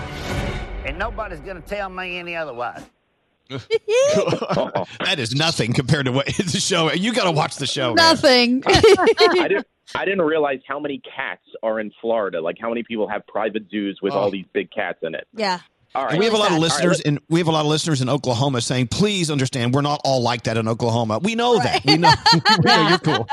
and 0.85 0.99
nobody's 0.99 1.41
going 1.41 1.61
to 1.61 1.69
tell 1.69 1.89
me 1.89 2.19
any 2.19 2.37
otherwise. 2.37 2.85
that 3.51 5.17
is 5.19 5.35
nothing 5.35 5.73
compared 5.73 6.07
to 6.07 6.13
what 6.13 6.27
the 6.37 6.61
show. 6.61 6.93
You 6.93 7.13
got 7.13 7.25
to 7.25 7.31
watch 7.33 7.57
the 7.57 7.67
show. 7.67 7.95
Nothing. 7.95 8.63
I 8.67 9.49
didn't. 9.49 9.67
I 9.95 10.05
didn't 10.05 10.23
realize 10.23 10.59
how 10.67 10.81
many 10.81 11.01
cats 11.01 11.43
are 11.63 11.79
in 11.79 11.93
Florida. 12.01 12.41
Like 12.41 12.57
how 12.61 12.69
many 12.69 12.83
people 12.83 13.09
have 13.09 13.25
private 13.27 13.71
zoos 13.71 14.01
with 14.03 14.15
Oh. 14.15 14.19
all 14.19 14.31
these 14.33 14.47
big 14.53 14.71
cats 14.73 14.99
in 15.03 15.15
it. 15.15 15.29
Yeah. 15.33 15.61
All 15.95 16.03
right. 16.05 16.11
And 16.11 16.19
we 16.19 16.25
have 16.27 16.35
a 16.35 16.39
lot 16.39 16.51
of 16.51 16.59
listeners, 16.59 16.99
let's- 16.99 17.01
and 17.03 17.21
we 17.31 17.39
have 17.41 17.47
a 17.47 17.53
lot 17.53 17.61
of 17.61 17.69
listeners 17.69 18.03
in 18.03 18.09
Oklahoma 18.09 18.61
saying, 18.61 18.89
"Please 18.89 19.31
understand, 19.31 19.73
we're 19.73 19.81
not 19.83 20.01
all 20.05 20.21
like 20.23 20.43
that 20.43 20.57
in 20.57 20.67
Oklahoma. 20.69 21.21
We 21.23 21.37
know 21.37 21.59
that. 21.59 21.85
We 21.87 21.97
know. 21.97 22.13
we 22.35 22.41
know 22.65 22.89
you're 22.89 22.99
cool. 22.99 23.29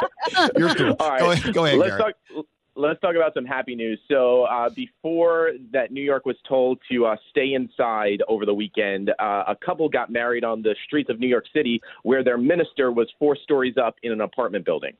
You're 0.55 0.75
cool. 0.75 0.95
All 0.99 1.09
right. 1.09 1.19
Go 1.19 1.31
ahead. 1.31 1.53
Go 1.55 1.65
ahead, 1.65 1.77
Let's 1.79 1.97
Gary. 1.97 2.13
talk. 2.35 2.45
Let's 2.75 2.99
talk 3.01 3.15
about 3.15 3.35
some 3.35 3.45
happy 3.45 3.75
news. 3.75 3.99
So, 4.09 4.43
uh, 4.43 4.69
before 4.69 5.51
that, 5.71 5.91
New 5.91 6.01
York 6.01 6.25
was 6.25 6.35
told 6.47 6.79
to 6.91 7.05
uh, 7.05 7.15
stay 7.29 7.53
inside 7.53 8.23
over 8.27 8.47
the 8.47 8.53
weekend. 8.53 9.11
Uh, 9.19 9.43
a 9.47 9.55
couple 9.63 9.87
got 9.87 10.09
married 10.11 10.43
on 10.43 10.63
the 10.63 10.75
streets 10.85 11.09
of 11.11 11.19
New 11.19 11.27
York 11.27 11.45
City, 11.53 11.79
where 12.01 12.23
their 12.23 12.37
minister 12.37 12.91
was 12.91 13.07
four 13.19 13.35
stories 13.35 13.75
up 13.77 13.97
in 14.01 14.11
an 14.11 14.21
apartment 14.21 14.65
building. 14.65 14.93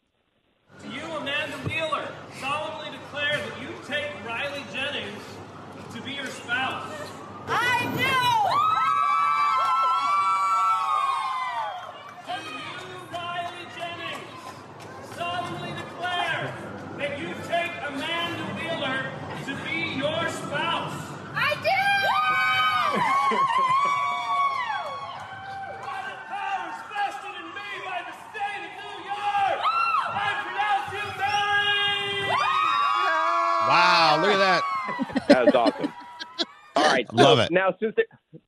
Right, 37.12 37.18
so 37.18 37.24
Love 37.24 37.40
it. 37.40 37.52
Now, 37.52 37.76
since 37.80 37.96
there, 37.96 38.06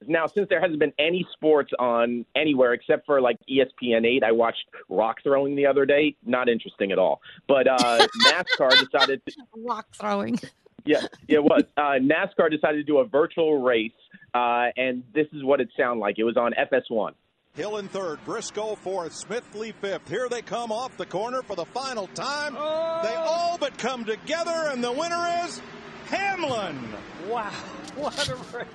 now 0.07 0.27
since 0.27 0.47
there 0.49 0.61
hasn't 0.61 0.79
been 0.79 0.93
any 0.99 1.25
sports 1.33 1.71
on 1.79 2.25
anywhere 2.35 2.73
except 2.73 3.05
for 3.05 3.21
like 3.21 3.37
ESPN 3.49 4.05
eight, 4.05 4.23
I 4.23 4.31
watched 4.31 4.65
rock 4.89 5.17
throwing 5.23 5.55
the 5.55 5.65
other 5.65 5.85
day. 5.85 6.15
Not 6.25 6.49
interesting 6.49 6.91
at 6.91 6.99
all. 6.99 7.21
But 7.47 7.67
uh, 7.67 8.07
NASCAR 8.27 8.71
decided. 8.79 9.21
To, 9.27 9.33
Rock 9.57 9.87
throwing. 9.93 10.39
yeah, 10.85 11.01
yeah, 11.27 11.37
it 11.37 11.43
was. 11.43 11.63
Uh, 11.77 11.99
NASCAR 12.01 12.51
decided 12.51 12.77
to 12.77 12.83
do 12.83 12.99
a 12.99 13.05
virtual 13.05 13.61
race, 13.61 13.91
uh, 14.33 14.67
and 14.77 15.03
this 15.13 15.27
is 15.33 15.43
what 15.43 15.61
it 15.61 15.69
sounded 15.77 16.01
like. 16.01 16.19
It 16.19 16.23
was 16.23 16.37
on 16.37 16.53
FS1. 16.53 17.13
Hill 17.55 17.77
in 17.77 17.87
third, 17.87 18.19
Briscoe 18.25 18.75
fourth, 18.75 19.13
Smithley 19.13 19.73
fifth. 19.75 20.09
Here 20.09 20.27
they 20.29 20.41
come 20.41 20.73
off 20.73 20.97
the 20.97 21.05
corner 21.05 21.41
for 21.41 21.55
the 21.55 21.63
final 21.63 22.07
time. 22.07 22.53
They 22.53 23.15
all 23.15 23.57
but 23.57 23.77
come 23.77 24.03
together, 24.03 24.69
and 24.71 24.83
the 24.83 24.91
winner 24.91 25.41
is 25.45 25.61
Hamlin. 26.07 26.79
Wow, 27.27 27.49
what 27.95 28.27
a 28.29 28.35
race! 28.57 28.67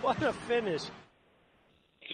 What 0.00 0.22
a 0.22 0.32
finish! 0.32 0.82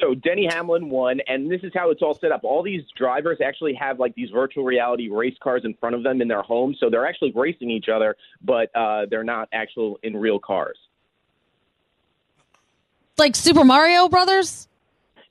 So 0.00 0.14
Denny 0.14 0.46
Hamlin 0.50 0.90
won, 0.90 1.20
and 1.26 1.50
this 1.50 1.62
is 1.62 1.72
how 1.74 1.90
it's 1.90 2.02
all 2.02 2.12
set 2.14 2.30
up. 2.30 2.42
All 2.44 2.62
these 2.62 2.82
drivers 2.96 3.38
actually 3.42 3.72
have 3.74 3.98
like 3.98 4.14
these 4.14 4.28
virtual 4.30 4.64
reality 4.64 5.08
race 5.08 5.36
cars 5.42 5.62
in 5.64 5.72
front 5.74 5.94
of 5.94 6.02
them 6.02 6.20
in 6.20 6.28
their 6.28 6.42
homes, 6.42 6.76
so 6.80 6.90
they're 6.90 7.06
actually 7.06 7.32
racing 7.34 7.70
each 7.70 7.88
other, 7.88 8.14
but 8.42 8.74
uh, 8.76 9.06
they're 9.10 9.24
not 9.24 9.48
actual 9.52 9.98
in 10.02 10.16
real 10.16 10.38
cars. 10.38 10.76
Like 13.16 13.34
Super 13.34 13.64
Mario 13.64 14.08
Brothers? 14.10 14.68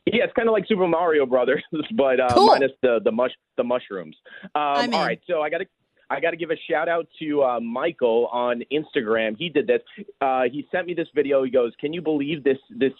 Yeah, 0.08 0.24
it's 0.24 0.34
kind 0.34 0.48
of 0.48 0.54
like 0.54 0.68
Super 0.68 0.88
Mario 0.88 1.28
Brothers, 1.28 1.64
but 1.96 2.20
uh, 2.20 2.30
Cool. 2.34 2.48
minus 2.48 2.72
the 2.82 3.00
the 3.04 3.12
mush 3.12 3.32
the 3.58 3.64
mushrooms. 3.64 4.16
Um, 4.44 4.50
I'm 4.56 4.94
all 4.96 5.08
so 5.28 5.42
I 5.42 5.50
got 5.52 5.60
to 5.60 5.66
I 6.10 6.20
got 6.20 6.32
to 6.32 6.38
give 6.38 6.52
a 6.52 6.56
shout 6.70 6.88
out 6.88 7.08
to 7.20 7.44
uh, 7.44 7.60
Michael 7.60 8.28
on 8.32 8.64
Instagram. 8.72 9.38
He 9.38 9.50
did 9.50 9.68
this. 9.68 9.82
Uh, 10.22 10.44
he 10.52 10.68
sent 10.72 10.88
me 10.88 10.94
this 10.94 11.08
video. 11.16 11.44
He 11.44 11.50
goes, 11.50 11.74
"Can 11.80 11.94
you 11.94 12.02
believe 12.02 12.44
this 12.44 12.58
this 12.70 12.94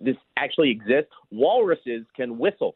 this 0.00 0.16
actually 0.36 0.70
exists? 0.70 1.12
Walruses 1.30 2.04
can 2.14 2.38
whistle." 2.38 2.74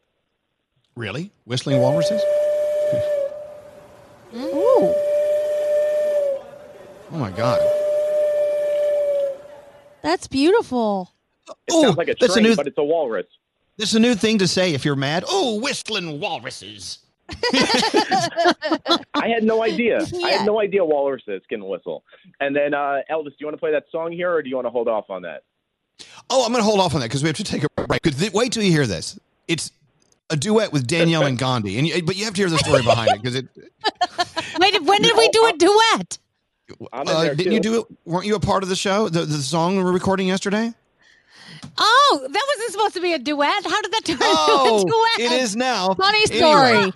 Really? 0.96 1.30
Whistling 1.44 1.80
walruses? 1.80 2.22
Ooh. 4.34 4.94
Oh 7.12 7.18
my 7.18 7.30
god. 7.30 7.60
That's 10.02 10.26
beautiful. 10.26 11.12
It 11.66 11.72
sounds 11.72 11.96
like 11.96 12.08
a 12.08 12.14
that's 12.18 12.36
a 12.36 12.40
train, 12.40 12.50
new- 12.50 12.56
but 12.56 12.66
it's 12.66 12.78
a 12.78 12.84
walrus. 12.84 13.26
This 13.76 13.90
is 13.90 13.96
a 13.96 14.00
new 14.00 14.14
thing 14.14 14.38
to 14.38 14.48
say 14.48 14.72
if 14.72 14.84
you're 14.84 14.96
mad. 14.96 15.24
Oh, 15.28 15.60
whistling 15.60 16.20
walruses. 16.20 17.00
I 19.14 19.28
had 19.28 19.42
no 19.44 19.62
idea. 19.62 20.00
I 20.24 20.30
had 20.30 20.46
no 20.46 20.60
idea 20.60 20.84
walruses 20.84 21.42
can 21.48 21.64
whistle. 21.64 22.04
And 22.40 22.54
then 22.54 22.74
uh, 22.74 22.98
Elvis, 23.10 23.26
do 23.30 23.34
you 23.40 23.46
want 23.46 23.54
to 23.54 23.60
play 23.60 23.72
that 23.72 23.84
song 23.90 24.12
here, 24.12 24.32
or 24.32 24.42
do 24.42 24.48
you 24.48 24.56
want 24.56 24.66
to 24.66 24.70
hold 24.70 24.88
off 24.88 25.10
on 25.10 25.22
that? 25.22 25.42
Oh, 26.30 26.44
I'm 26.44 26.52
going 26.52 26.60
to 26.60 26.64
hold 26.64 26.80
off 26.80 26.94
on 26.94 27.00
that 27.00 27.06
because 27.06 27.22
we 27.22 27.28
have 27.28 27.36
to 27.36 27.44
take 27.44 27.64
a 27.64 27.86
break. 27.86 28.02
'Cause 28.02 28.16
th- 28.16 28.32
wait 28.32 28.52
till 28.52 28.62
you 28.62 28.72
hear 28.72 28.86
this. 28.86 29.18
It's 29.48 29.70
a 30.30 30.36
duet 30.36 30.72
with 30.72 30.86
Danielle 30.86 31.24
and 31.26 31.38
Gandhi, 31.38 31.78
and 31.78 31.86
you, 31.86 32.02
but 32.02 32.16
you 32.16 32.24
have 32.24 32.34
to 32.34 32.40
hear 32.40 32.50
the 32.50 32.58
story 32.58 32.82
behind 32.82 33.10
it 33.10 33.22
because 33.22 33.36
it. 33.36 33.46
Wait, 34.58 34.82
when 34.82 35.02
did 35.02 35.16
we 35.16 35.28
do 35.28 35.46
a 35.46 35.52
duet? 35.56 36.18
Uh, 36.92 37.34
didn't 37.34 37.52
you 37.52 37.60
do 37.60 37.80
it? 37.80 37.86
Weren't 38.06 38.26
you 38.26 38.34
a 38.34 38.40
part 38.40 38.62
of 38.62 38.68
the 38.70 38.76
show? 38.76 39.08
The 39.08 39.24
the 39.26 39.38
song 39.38 39.76
we 39.76 39.82
were 39.82 39.92
recording 39.92 40.26
yesterday. 40.28 40.72
Oh, 41.78 42.20
that 42.30 42.42
wasn't 42.56 42.72
supposed 42.72 42.94
to 42.94 43.00
be 43.00 43.12
a 43.12 43.18
duet. 43.18 43.64
How 43.64 43.82
did 43.82 43.92
that 43.92 44.04
turn 44.04 44.16
Oh, 44.20 44.80
into 44.80 44.92
a 44.92 45.22
duet? 45.26 45.32
it 45.32 45.42
is 45.42 45.56
now. 45.56 45.94
Funny 45.94 46.18
Anyway. 46.30 46.36
story. 46.38 46.92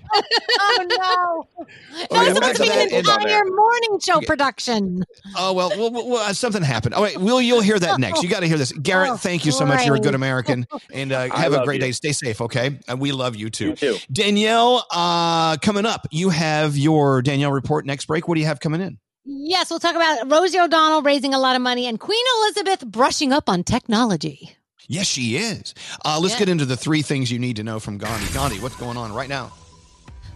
oh 0.60 0.86
no, 0.88 1.66
that 1.98 2.08
we'll 2.10 2.24
was 2.26 2.34
supposed 2.34 2.56
to 2.56 2.62
be 2.62 2.70
an 2.70 2.94
entire 2.94 3.44
morning 3.44 3.98
show 4.00 4.20
production. 4.20 5.02
Oh 5.36 5.52
well, 5.52 5.70
well, 5.70 5.90
well, 5.90 6.08
well, 6.08 6.34
something 6.34 6.62
happened. 6.62 6.94
Oh 6.94 6.98
All 6.98 7.04
right, 7.04 7.18
Will, 7.18 7.40
you'll 7.40 7.60
hear 7.60 7.78
that 7.78 7.98
next. 7.98 8.22
You 8.22 8.28
got 8.28 8.40
to 8.40 8.46
hear 8.46 8.58
this. 8.58 8.72
Garrett, 8.72 9.10
Oh, 9.10 9.16
thank 9.16 9.44
you 9.44 9.52
so 9.52 9.64
much. 9.64 9.84
You're 9.86 9.96
a 9.96 10.00
good. 10.00 10.14
American, 10.14 10.66
and 10.92 11.12
uh, 11.12 11.28
I 11.32 11.40
have 11.40 11.52
a 11.52 11.64
great 11.64 11.76
you. 11.80 11.86
day. 11.88 11.92
Stay 11.92 12.12
safe, 12.12 12.40
okay? 12.40 12.78
And 12.88 13.00
we 13.00 13.12
love 13.12 13.36
you 13.36 13.50
too. 13.50 13.68
You 13.70 13.76
too. 13.76 13.96
Danielle, 14.10 14.84
uh, 14.90 15.56
coming 15.58 15.86
up, 15.86 16.06
you 16.10 16.30
have 16.30 16.76
your 16.76 17.22
Danielle 17.22 17.52
report 17.52 17.86
next 17.86 18.06
break. 18.06 18.26
What 18.26 18.34
do 18.34 18.40
you 18.40 18.46
have 18.46 18.58
coming 18.60 18.80
in? 18.80 18.98
Yes, 19.24 19.68
we'll 19.70 19.78
talk 19.78 19.94
about 19.94 20.30
Rosie 20.30 20.58
O'Donnell 20.58 21.02
raising 21.02 21.34
a 21.34 21.38
lot 21.38 21.54
of 21.54 21.62
money 21.62 21.86
and 21.86 22.00
Queen 22.00 22.24
Elizabeth 22.40 22.86
brushing 22.86 23.32
up 23.32 23.48
on 23.48 23.62
technology. 23.62 24.56
Yes, 24.88 25.06
she 25.06 25.36
is. 25.36 25.74
Uh, 26.04 26.18
let's 26.20 26.34
Yeah. 26.34 26.40
get 26.40 26.48
into 26.48 26.64
the 26.64 26.76
three 26.76 27.02
things 27.02 27.30
you 27.30 27.38
need 27.38 27.56
to 27.56 27.62
know 27.62 27.78
from 27.78 27.98
Gandhi. 27.98 28.32
Gandhi, 28.32 28.58
what's 28.58 28.76
going 28.76 28.96
on 28.96 29.12
right 29.12 29.28
now? 29.28 29.52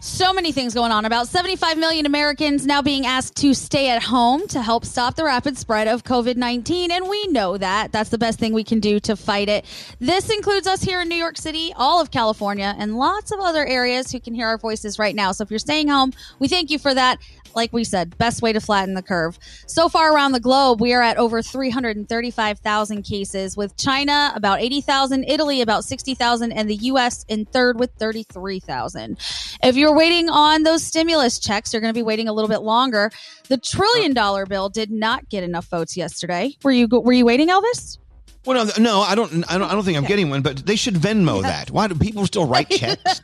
So 0.04 0.32
many 0.32 0.50
things 0.50 0.74
going 0.74 0.90
on. 0.90 1.04
About 1.04 1.28
75 1.28 1.78
million 1.78 2.06
Americans 2.06 2.66
now 2.66 2.82
being 2.82 3.06
asked 3.06 3.36
to 3.36 3.54
stay 3.54 3.88
at 3.88 4.02
home 4.02 4.48
to 4.48 4.60
help 4.60 4.84
stop 4.84 5.14
the 5.14 5.22
rapid 5.22 5.56
spread 5.56 5.86
of 5.86 6.02
COVID 6.02 6.36
19. 6.36 6.90
And 6.90 7.08
we 7.08 7.28
know 7.28 7.56
that. 7.56 7.92
That's 7.92 8.10
the 8.10 8.18
best 8.18 8.40
thing 8.40 8.52
we 8.52 8.64
can 8.64 8.80
do 8.80 8.98
to 8.98 9.14
fight 9.14 9.48
it. 9.48 9.64
This 10.00 10.28
includes 10.28 10.66
us 10.66 10.82
here 10.82 11.00
in 11.00 11.08
New 11.08 11.14
York 11.14 11.38
City, 11.38 11.72
all 11.76 12.00
of 12.00 12.10
California, 12.10 12.74
and 12.76 12.98
lots 12.98 13.30
of 13.30 13.38
other 13.38 13.64
areas 13.64 14.10
who 14.10 14.18
can 14.18 14.34
hear 14.34 14.48
our 14.48 14.58
voices 14.58 14.98
right 14.98 15.14
now. 15.14 15.30
So 15.30 15.44
if 15.44 15.50
you're 15.50 15.60
staying 15.60 15.86
home, 15.86 16.12
we 16.40 16.48
thank 16.48 16.70
you 16.72 16.80
for 16.80 16.92
that. 16.94 17.20
Like 17.54 17.72
we 17.72 17.84
said, 17.84 18.16
best 18.18 18.42
way 18.42 18.52
to 18.52 18.60
flatten 18.60 18.94
the 18.94 19.02
curve. 19.02 19.38
So 19.66 19.88
far 19.88 20.14
around 20.14 20.32
the 20.32 20.40
globe, 20.40 20.80
we 20.80 20.92
are 20.92 21.02
at 21.02 21.16
over 21.16 21.42
335,000 21.42 23.02
cases, 23.02 23.56
with 23.56 23.76
China 23.76 24.32
about 24.34 24.60
80,000, 24.60 25.24
Italy 25.24 25.60
about 25.60 25.84
60,000, 25.84 26.52
and 26.52 26.68
the 26.68 26.76
U.S. 26.76 27.24
in 27.28 27.44
third 27.44 27.78
with 27.78 27.90
33,000. 27.98 29.18
If 29.62 29.76
you're 29.76 29.94
waiting 29.94 30.28
on 30.28 30.62
those 30.62 30.82
stimulus 30.82 31.38
checks, 31.38 31.72
you're 31.72 31.80
going 31.82 31.92
to 31.92 31.98
be 31.98 32.02
waiting 32.02 32.28
a 32.28 32.32
little 32.32 32.48
bit 32.48 32.62
longer. 32.62 33.10
The 33.48 33.58
trillion 33.58 34.14
dollar 34.14 34.46
bill 34.46 34.68
did 34.68 34.90
not 34.90 35.28
get 35.28 35.44
enough 35.44 35.66
votes 35.66 35.96
yesterday. 35.96 36.56
Were 36.62 36.72
you 36.72 36.88
were 36.88 37.12
you 37.12 37.24
waiting, 37.24 37.48
Elvis? 37.48 37.98
Well, 38.44 38.66
no, 38.66 38.72
no, 38.82 39.00
I 39.02 39.14
don't. 39.14 39.44
I 39.48 39.56
don't. 39.56 39.70
I 39.70 39.72
don't 39.72 39.84
think 39.84 39.96
I'm 39.96 40.04
getting 40.04 40.28
one. 40.28 40.42
But 40.42 40.66
they 40.66 40.74
should 40.74 40.94
Venmo 40.94 41.42
that. 41.42 41.70
Why 41.70 41.86
do 41.86 41.94
people 41.94 42.26
still 42.26 42.44
write 42.44 42.68
checks? 42.70 43.22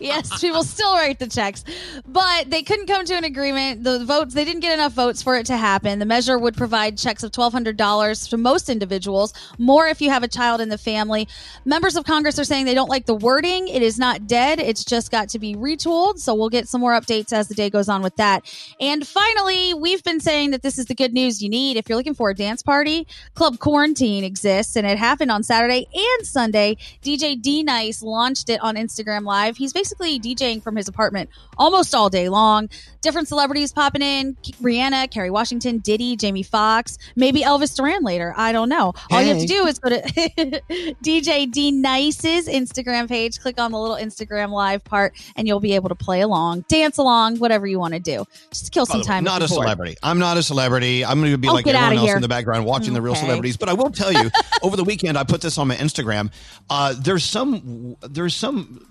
yes, 0.00 0.40
people 0.40 0.64
still 0.64 0.92
write 0.94 1.20
the 1.20 1.28
checks, 1.28 1.62
but 2.04 2.50
they 2.50 2.64
couldn't 2.64 2.86
come 2.88 3.04
to 3.04 3.14
an 3.14 3.22
agreement. 3.22 3.84
The 3.84 4.04
votes, 4.04 4.34
they 4.34 4.44
didn't 4.44 4.60
get 4.60 4.74
enough 4.74 4.92
votes 4.92 5.22
for 5.22 5.36
it 5.36 5.46
to 5.46 5.56
happen. 5.56 6.00
The 6.00 6.04
measure 6.04 6.36
would 6.36 6.56
provide 6.56 6.98
checks 6.98 7.22
of 7.22 7.30
$1,200 7.30 8.28
to 8.30 8.36
most 8.36 8.68
individuals, 8.68 9.34
more 9.56 9.86
if 9.86 10.00
you 10.00 10.10
have 10.10 10.24
a 10.24 10.28
child 10.28 10.60
in 10.60 10.68
the 10.68 10.78
family. 10.78 11.28
Members 11.64 11.94
of 11.94 12.04
Congress 12.04 12.40
are 12.40 12.44
saying 12.44 12.64
they 12.64 12.74
don't 12.74 12.90
like 12.90 13.06
the 13.06 13.14
wording. 13.14 13.68
It 13.68 13.82
is 13.82 14.00
not 14.00 14.26
dead. 14.26 14.58
It's 14.58 14.84
just 14.84 15.12
got 15.12 15.28
to 15.28 15.38
be 15.38 15.54
retooled. 15.54 16.18
So 16.18 16.34
we'll 16.34 16.48
get 16.48 16.66
some 16.66 16.80
more 16.80 16.92
updates 16.92 17.32
as 17.32 17.46
the 17.46 17.54
day 17.54 17.70
goes 17.70 17.88
on 17.88 18.02
with 18.02 18.16
that. 18.16 18.52
And 18.80 19.06
finally, 19.06 19.74
we've 19.74 20.02
been 20.02 20.18
saying 20.18 20.50
that 20.50 20.62
this 20.62 20.76
is 20.76 20.86
the 20.86 20.96
good 20.96 21.12
news 21.12 21.40
you 21.40 21.48
need 21.48 21.76
if 21.76 21.88
you're 21.88 21.96
looking 21.96 22.14
for 22.14 22.30
a 22.30 22.34
dance 22.34 22.64
party. 22.64 23.06
Club 23.34 23.60
Quarantine 23.60 24.07
exists, 24.16 24.76
and 24.76 24.86
it 24.86 24.98
happened 24.98 25.30
on 25.30 25.42
Saturday 25.42 25.86
and 25.94 26.26
Sunday. 26.26 26.76
DJ 27.02 27.40
D-Nice 27.40 28.02
launched 28.02 28.48
it 28.48 28.60
on 28.60 28.76
Instagram 28.76 29.24
Live. 29.24 29.56
He's 29.56 29.72
basically 29.72 30.18
DJing 30.18 30.62
from 30.62 30.76
his 30.76 30.88
apartment 30.88 31.30
almost 31.56 31.94
all 31.94 32.08
day 32.08 32.28
long. 32.28 32.68
Different 33.00 33.28
celebrities 33.28 33.72
popping 33.72 34.02
in 34.02 34.34
Rihanna, 34.60 35.10
Kerry 35.10 35.30
Washington, 35.30 35.78
Diddy, 35.78 36.16
Jamie 36.16 36.42
Foxx, 36.42 36.98
maybe 37.14 37.42
Elvis 37.42 37.76
Duran 37.76 38.02
later. 38.02 38.34
I 38.36 38.52
don't 38.52 38.68
know. 38.68 38.92
All 39.10 39.22
you 39.22 39.28
have 39.28 39.38
to 39.40 39.46
do 39.46 39.66
is 39.66 39.78
go 39.78 39.88
to 39.90 40.00
DJ 41.02 41.50
D-Nice's 41.50 42.48
Instagram 42.48 43.08
page, 43.08 43.38
click 43.40 43.60
on 43.60 43.72
the 43.72 43.78
little 43.78 43.96
Instagram 43.96 44.50
Live 44.50 44.82
part, 44.84 45.14
and 45.36 45.46
you'll 45.46 45.60
be 45.60 45.74
able 45.74 45.88
to 45.90 45.94
play 45.94 46.20
along, 46.22 46.64
dance 46.68 46.98
along, 46.98 47.38
whatever 47.38 47.66
you 47.66 47.78
want 47.78 47.94
to 47.94 48.00
do. 48.00 48.24
Just 48.50 48.72
kill 48.72 48.84
some 48.86 48.98
the 48.98 49.02
way, 49.04 49.06
time. 49.06 49.24
not 49.24 49.42
a 49.42 49.44
before. 49.44 49.62
celebrity. 49.62 49.96
I'm 50.02 50.18
not 50.18 50.36
a 50.36 50.42
celebrity. 50.42 51.04
I'm 51.04 51.20
going 51.20 51.32
to 51.32 51.38
be 51.38 51.48
Oh, 51.48 51.52
like 51.54 51.66
everyone 51.66 51.92
else 51.98 52.06
here. 52.06 52.16
in 52.16 52.22
the 52.22 52.28
background 52.28 52.64
watching 52.66 52.94
the 52.94 53.00
real 53.02 53.14
celebrities. 53.14 53.56
But 53.56 53.68
I 53.68 53.74
will 53.74 53.90
tell 53.90 54.12
you, 54.12 54.30
over 54.62 54.76
the 54.76 54.84
weekend, 54.84 55.16
I 55.16 55.24
put 55.24 55.40
this 55.40 55.56
on 55.58 55.68
my 55.68 55.76
Instagram. 55.76 56.32
Uh, 56.68 56.94
there's 56.98 57.24
some 57.24 57.96
there's 58.02 58.34
some 58.34 58.84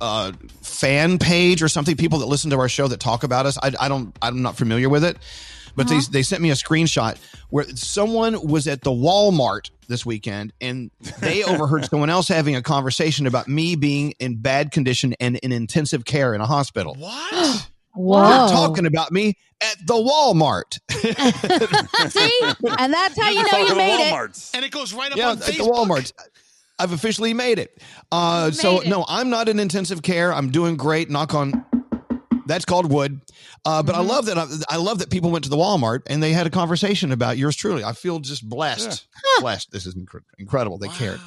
uh, 0.00 0.32
fan 0.62 1.18
page 1.18 1.62
or 1.62 1.68
something. 1.68 1.96
People 1.96 2.18
that 2.18 2.26
listen 2.26 2.50
to 2.50 2.58
our 2.58 2.68
show 2.68 2.88
that 2.88 3.00
talk 3.00 3.22
about 3.22 3.46
us. 3.46 3.51
I, 3.58 3.72
I 3.80 3.88
don't. 3.88 4.16
I'm 4.22 4.42
not 4.42 4.56
familiar 4.56 4.88
with 4.88 5.04
it. 5.04 5.16
But 5.74 5.86
Uh-huh. 5.90 6.00
they, 6.12 6.18
they 6.18 6.22
sent 6.22 6.42
me 6.42 6.50
a 6.50 6.54
screenshot 6.54 7.16
where 7.48 7.64
someone 7.74 8.46
was 8.46 8.68
at 8.68 8.82
the 8.82 8.90
Walmart 8.90 9.70
this 9.88 10.04
weekend 10.04 10.52
and 10.60 10.90
they 11.20 11.42
overheard 11.52 11.86
someone 11.86 12.10
else 12.10 12.28
having 12.28 12.56
a 12.56 12.62
conversation 12.62 13.26
about 13.26 13.48
me 13.48 13.74
being 13.74 14.12
in 14.18 14.36
bad 14.36 14.70
condition 14.70 15.14
and 15.18 15.36
in 15.36 15.50
intensive 15.50 16.04
care 16.04 16.34
in 16.34 16.42
a 16.42 16.46
hospital. 16.46 16.94
What? 16.98 17.70
Whoa. 17.94 18.20
They're 18.20 18.48
talking 18.48 18.86
about 18.86 19.12
me 19.12 19.34
at 19.62 19.76
the 19.86 19.94
Walmart. 19.94 20.78
See? 22.10 22.40
And 22.78 22.92
that's 22.92 23.18
how 23.20 23.28
you 23.30 23.42
know 23.52 23.58
you 23.66 23.74
made 23.74 24.10
it. 24.12 24.50
And 24.54 24.64
it 24.64 24.70
goes 24.70 24.92
right 24.94 25.12
up 25.12 25.18
yeah, 25.18 25.30
on 25.30 25.38
at 25.38 25.44
the 25.44 25.52
Walmart. 25.54 26.12
I've 26.78 26.92
officially 26.92 27.34
made 27.34 27.58
it. 27.58 27.80
Uh, 28.10 28.50
so 28.50 28.78
no, 28.86 29.04
I'm 29.08 29.30
not 29.30 29.48
in 29.48 29.58
intensive 29.58 30.02
care. 30.02 30.32
I'm 30.32 30.50
doing 30.50 30.76
great. 30.76 31.10
Knock 31.10 31.34
on. 31.34 31.64
That's 32.46 32.64
called 32.64 32.90
wood. 32.90 33.20
Uh, 33.64 33.82
but 33.82 33.94
I 33.94 34.00
love 34.00 34.26
that. 34.26 34.38
I, 34.38 34.46
I 34.70 34.76
love 34.76 34.98
that 35.00 35.10
people 35.10 35.30
went 35.30 35.44
to 35.44 35.50
the 35.50 35.56
Walmart 35.56 36.00
and 36.08 36.22
they 36.22 36.32
had 36.32 36.46
a 36.46 36.50
conversation 36.50 37.12
about 37.12 37.38
yours 37.38 37.54
truly. 37.56 37.84
I 37.84 37.92
feel 37.92 38.18
just 38.18 38.48
blessed. 38.48 39.06
Blessed. 39.40 39.70
This 39.70 39.86
is 39.86 39.94
incre- 39.94 40.22
incredible. 40.38 40.78
They 40.78 40.88
cared. 40.88 41.20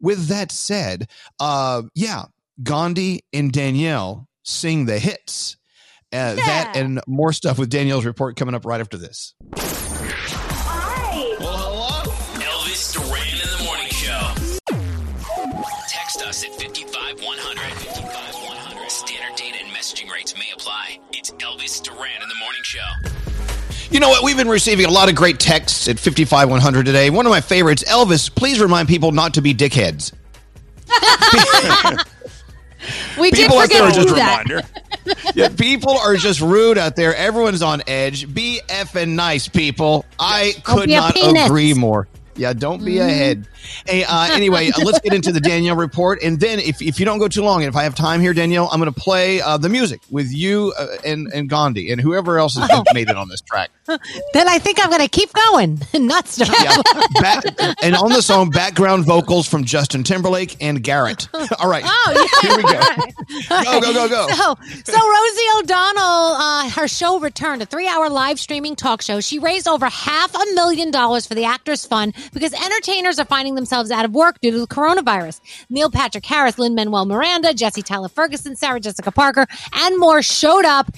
With 0.00 0.26
that 0.28 0.52
said, 0.52 1.08
uh, 1.40 1.82
yeah, 1.94 2.24
Gandhi 2.62 3.24
and 3.32 3.52
Danielle 3.52 4.28
sing 4.42 4.84
the 4.86 4.98
hits. 4.98 5.56
Uh, 6.12 6.34
That 6.36 6.76
and 6.76 7.00
more 7.08 7.32
stuff 7.32 7.58
with 7.58 7.70
Danielle's 7.70 8.04
report 8.04 8.36
coming 8.36 8.54
up 8.54 8.64
right 8.64 8.80
after 8.80 8.96
this. 8.96 9.34
It's 21.24 21.32
Elvis 21.42 21.82
Duran 21.82 22.22
in 22.22 22.28
the 22.28 22.34
morning 22.34 22.60
show. 22.62 22.84
You 23.90 23.98
know 23.98 24.10
what? 24.10 24.22
We've 24.22 24.36
been 24.36 24.46
receiving 24.46 24.84
a 24.84 24.90
lot 24.90 25.08
of 25.08 25.14
great 25.14 25.40
texts 25.40 25.88
at 25.88 25.98
55100 25.98 26.84
today. 26.84 27.08
One 27.08 27.24
of 27.24 27.30
my 27.30 27.40
favorites, 27.40 27.82
Elvis, 27.84 28.28
please 28.34 28.60
remind 28.60 28.88
people 28.88 29.10
not 29.10 29.32
to 29.32 29.40
be 29.40 29.54
dickheads. 29.54 30.12
We 33.18 33.30
did 33.30 33.44
People 33.44 33.58
out 33.58 33.70
there 33.70 33.90
forget 33.90 33.96
are 33.96 34.02
to 34.04 34.44
just 34.44 34.48
do 34.54 35.14
that. 35.16 35.34
Yeah, 35.34 35.48
people 35.48 35.96
are 35.96 36.16
just 36.16 36.42
rude 36.42 36.76
out 36.76 36.96
there. 36.96 37.16
Everyone's 37.16 37.62
on 37.62 37.80
edge. 37.86 38.32
Be 38.34 38.60
effing 38.68 39.14
nice, 39.14 39.48
people. 39.48 40.04
I 40.18 40.52
could 40.64 40.90
not 40.90 41.14
penis. 41.14 41.46
agree 41.46 41.72
more. 41.72 42.06
Yeah, 42.36 42.52
don't 42.52 42.84
be 42.84 42.98
a 42.98 43.04
head. 43.04 43.46
Hey, 43.86 44.04
uh, 44.04 44.28
anyway, 44.32 44.68
uh, 44.68 44.82
let's 44.84 45.00
get 45.00 45.12
into 45.14 45.32
the 45.32 45.40
Danielle 45.40 45.76
report, 45.76 46.22
and 46.22 46.40
then 46.40 46.58
if, 46.58 46.82
if 46.82 46.98
you 46.98 47.06
don't 47.06 47.18
go 47.18 47.28
too 47.28 47.42
long, 47.42 47.62
and 47.62 47.68
if 47.68 47.76
I 47.76 47.84
have 47.84 47.94
time 47.94 48.20
here, 48.20 48.34
Danielle, 48.34 48.68
I'm 48.72 48.80
going 48.80 48.92
to 48.92 49.00
play 49.00 49.40
uh, 49.40 49.56
the 49.56 49.68
music 49.68 50.00
with 50.10 50.32
you 50.32 50.72
uh, 50.78 50.86
and 51.04 51.28
and 51.32 51.48
Gandhi 51.48 51.90
and 51.90 52.00
whoever 52.00 52.38
else 52.38 52.56
has 52.56 52.82
made 52.92 53.08
it 53.08 53.16
on 53.16 53.28
this 53.28 53.40
track. 53.40 53.70
then 54.32 54.48
I 54.48 54.58
think 54.58 54.82
I'm 54.82 54.88
going 54.90 55.02
to 55.02 55.08
keep 55.08 55.30
going, 55.32 55.80
not 55.94 56.26
stop. 56.28 56.48
Yeah, 56.62 56.80
back, 57.20 57.44
and 57.82 57.94
on 57.94 58.10
the 58.10 58.22
song, 58.22 58.50
background 58.50 59.04
vocals 59.04 59.46
from 59.46 59.64
Justin 59.64 60.02
Timberlake 60.02 60.56
and 60.62 60.82
Garrett. 60.82 61.28
All 61.58 61.68
right, 61.68 61.84
Oh, 61.86 62.28
yeah. 62.42 62.48
here 62.48 62.56
we 62.56 62.62
go. 62.62 62.80
Go, 63.64 63.80
go, 63.80 63.92
go, 63.92 64.08
go. 64.08 64.28
So, 64.34 64.56
so 64.84 65.10
Rosie 65.10 65.46
O'Donnell, 65.58 66.02
uh, 66.36 66.70
her 66.70 66.88
show 66.88 67.18
returned, 67.20 67.60
a 67.62 67.66
three-hour 67.66 68.08
live 68.08 68.40
streaming 68.40 68.74
talk 68.76 69.02
show. 69.02 69.20
She 69.20 69.38
raised 69.38 69.68
over 69.68 69.86
half 69.86 70.34
a 70.34 70.44
million 70.54 70.90
dollars 70.90 71.26
for 71.26 71.34
the 71.34 71.44
Actors 71.44 71.84
Fund 71.84 72.14
because 72.32 72.54
entertainers 72.54 73.18
are 73.18 73.24
finding 73.26 73.54
themselves 73.54 73.90
out 73.90 74.04
of 74.06 74.12
work 74.12 74.40
due 74.40 74.50
to 74.50 74.58
the 74.60 74.66
coronavirus. 74.66 75.40
Neil 75.68 75.90
Patrick 75.90 76.24
Harris, 76.24 76.58
Lin-Manuel 76.58 77.04
Miranda, 77.04 77.52
Jesse 77.52 77.82
Tyler 77.82 78.08
Ferguson, 78.08 78.56
Sarah 78.56 78.80
Jessica 78.80 79.12
Parker, 79.12 79.46
and 79.74 79.98
more 80.00 80.22
showed 80.22 80.64
up. 80.64 80.90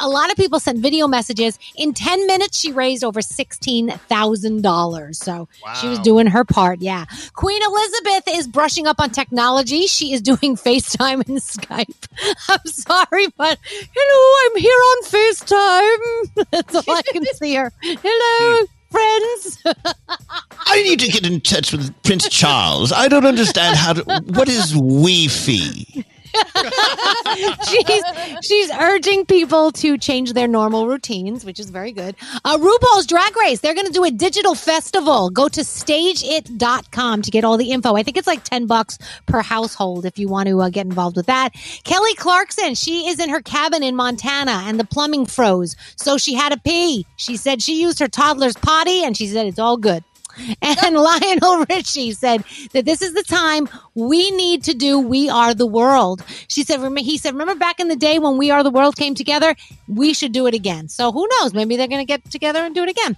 A 0.00 0.08
lot 0.08 0.30
of 0.30 0.36
people 0.36 0.60
sent 0.60 0.78
video 0.78 1.08
messages. 1.08 1.58
In 1.76 1.92
ten 1.94 2.27
minutes, 2.28 2.56
she 2.56 2.70
raised 2.70 3.02
over 3.02 3.20
sixteen 3.20 3.90
thousand 4.08 4.62
dollars. 4.62 5.18
So 5.18 5.48
she 5.80 5.88
was 5.88 5.98
doing 5.98 6.28
her 6.28 6.44
part. 6.44 6.80
Yeah, 6.80 7.06
Queen 7.32 7.60
Elizabeth 7.60 8.24
is 8.28 8.46
brushing 8.46 8.86
up 8.86 9.00
on 9.00 9.10
technology. 9.10 9.88
She 9.88 10.12
is 10.12 10.22
doing 10.22 10.56
FaceTime 10.68 11.26
and 11.26 11.38
Skype. 11.38 12.06
I'm 12.48 12.64
sorry, 12.66 13.26
but 13.36 13.58
hello, 13.66 14.36
I'm 14.44 14.56
here 14.60 14.70
on 14.72 15.02
FaceTime. 15.04 16.46
That's 16.52 16.74
all 16.76 16.96
I 16.96 17.02
can 17.02 17.24
see 17.34 17.54
her. 17.56 17.72
Hello, 17.80 18.60
hmm. 18.60 18.64
friends. 18.90 19.62
I 20.66 20.82
need 20.82 21.00
to 21.00 21.08
get 21.08 21.26
in 21.26 21.40
touch 21.40 21.72
with 21.72 21.92
Prince 22.04 22.28
Charles. 22.28 22.92
I 22.92 23.08
don't 23.08 23.26
understand 23.26 23.76
how 23.76 23.94
to. 23.94 24.22
What 24.26 24.48
is 24.48 24.72
Wi-Fi? 24.72 26.04
she's 27.68 28.02
she's 28.42 28.70
urging 28.70 29.26
people 29.26 29.72
to 29.72 29.98
change 29.98 30.32
their 30.32 30.48
normal 30.48 30.86
routines, 30.86 31.44
which 31.44 31.60
is 31.60 31.70
very 31.70 31.92
good. 31.92 32.16
Uh, 32.44 32.58
RuPaul's 32.58 33.06
Drag 33.06 33.36
Race, 33.36 33.60
they're 33.60 33.74
going 33.74 33.86
to 33.86 33.92
do 33.92 34.04
a 34.04 34.10
digital 34.10 34.54
festival. 34.54 35.30
Go 35.30 35.48
to 35.48 35.60
stageit.com 35.60 37.22
to 37.22 37.30
get 37.30 37.44
all 37.44 37.56
the 37.56 37.70
info. 37.70 37.96
I 37.96 38.02
think 38.02 38.16
it's 38.16 38.26
like 38.26 38.44
10 38.44 38.66
bucks 38.66 38.98
per 39.26 39.40
household 39.40 40.04
if 40.04 40.18
you 40.18 40.28
want 40.28 40.48
to 40.48 40.60
uh, 40.60 40.68
get 40.68 40.86
involved 40.86 41.16
with 41.16 41.26
that. 41.26 41.52
Kelly 41.84 42.14
Clarkson, 42.14 42.74
she 42.74 43.08
is 43.08 43.18
in 43.20 43.28
her 43.28 43.40
cabin 43.40 43.82
in 43.82 43.96
Montana 43.96 44.62
and 44.66 44.78
the 44.78 44.84
plumbing 44.84 45.26
froze. 45.26 45.76
So 45.96 46.18
she 46.18 46.34
had 46.34 46.52
to 46.52 46.58
pee. 46.58 47.06
She 47.16 47.36
said 47.36 47.62
she 47.62 47.80
used 47.80 47.98
her 47.98 48.08
toddler's 48.08 48.56
potty 48.56 49.04
and 49.04 49.16
she 49.16 49.26
said 49.26 49.46
it's 49.46 49.58
all 49.58 49.76
good. 49.76 50.04
And 50.62 50.96
Lionel 50.96 51.64
Richie 51.68 52.12
said 52.12 52.44
that 52.72 52.84
this 52.84 53.02
is 53.02 53.14
the 53.14 53.22
time 53.22 53.68
we 53.94 54.30
need 54.32 54.64
to 54.64 54.74
do 54.74 54.98
We 54.98 55.28
Are 55.28 55.54
the 55.54 55.66
World. 55.66 56.22
She 56.48 56.62
said, 56.62 56.80
he 56.98 57.18
said, 57.18 57.32
remember 57.32 57.54
back 57.54 57.80
in 57.80 57.88
the 57.88 57.96
day 57.96 58.18
when 58.18 58.38
We 58.38 58.50
Are 58.50 58.62
the 58.62 58.70
World 58.70 58.96
came 58.96 59.14
together? 59.14 59.54
We 59.86 60.14
should 60.14 60.32
do 60.32 60.46
it 60.46 60.54
again. 60.54 60.88
So 60.88 61.12
who 61.12 61.26
knows? 61.32 61.54
Maybe 61.54 61.76
they're 61.76 61.88
going 61.88 62.00
to 62.00 62.06
get 62.06 62.30
together 62.30 62.60
and 62.60 62.74
do 62.74 62.82
it 62.82 62.90
again. 62.90 63.16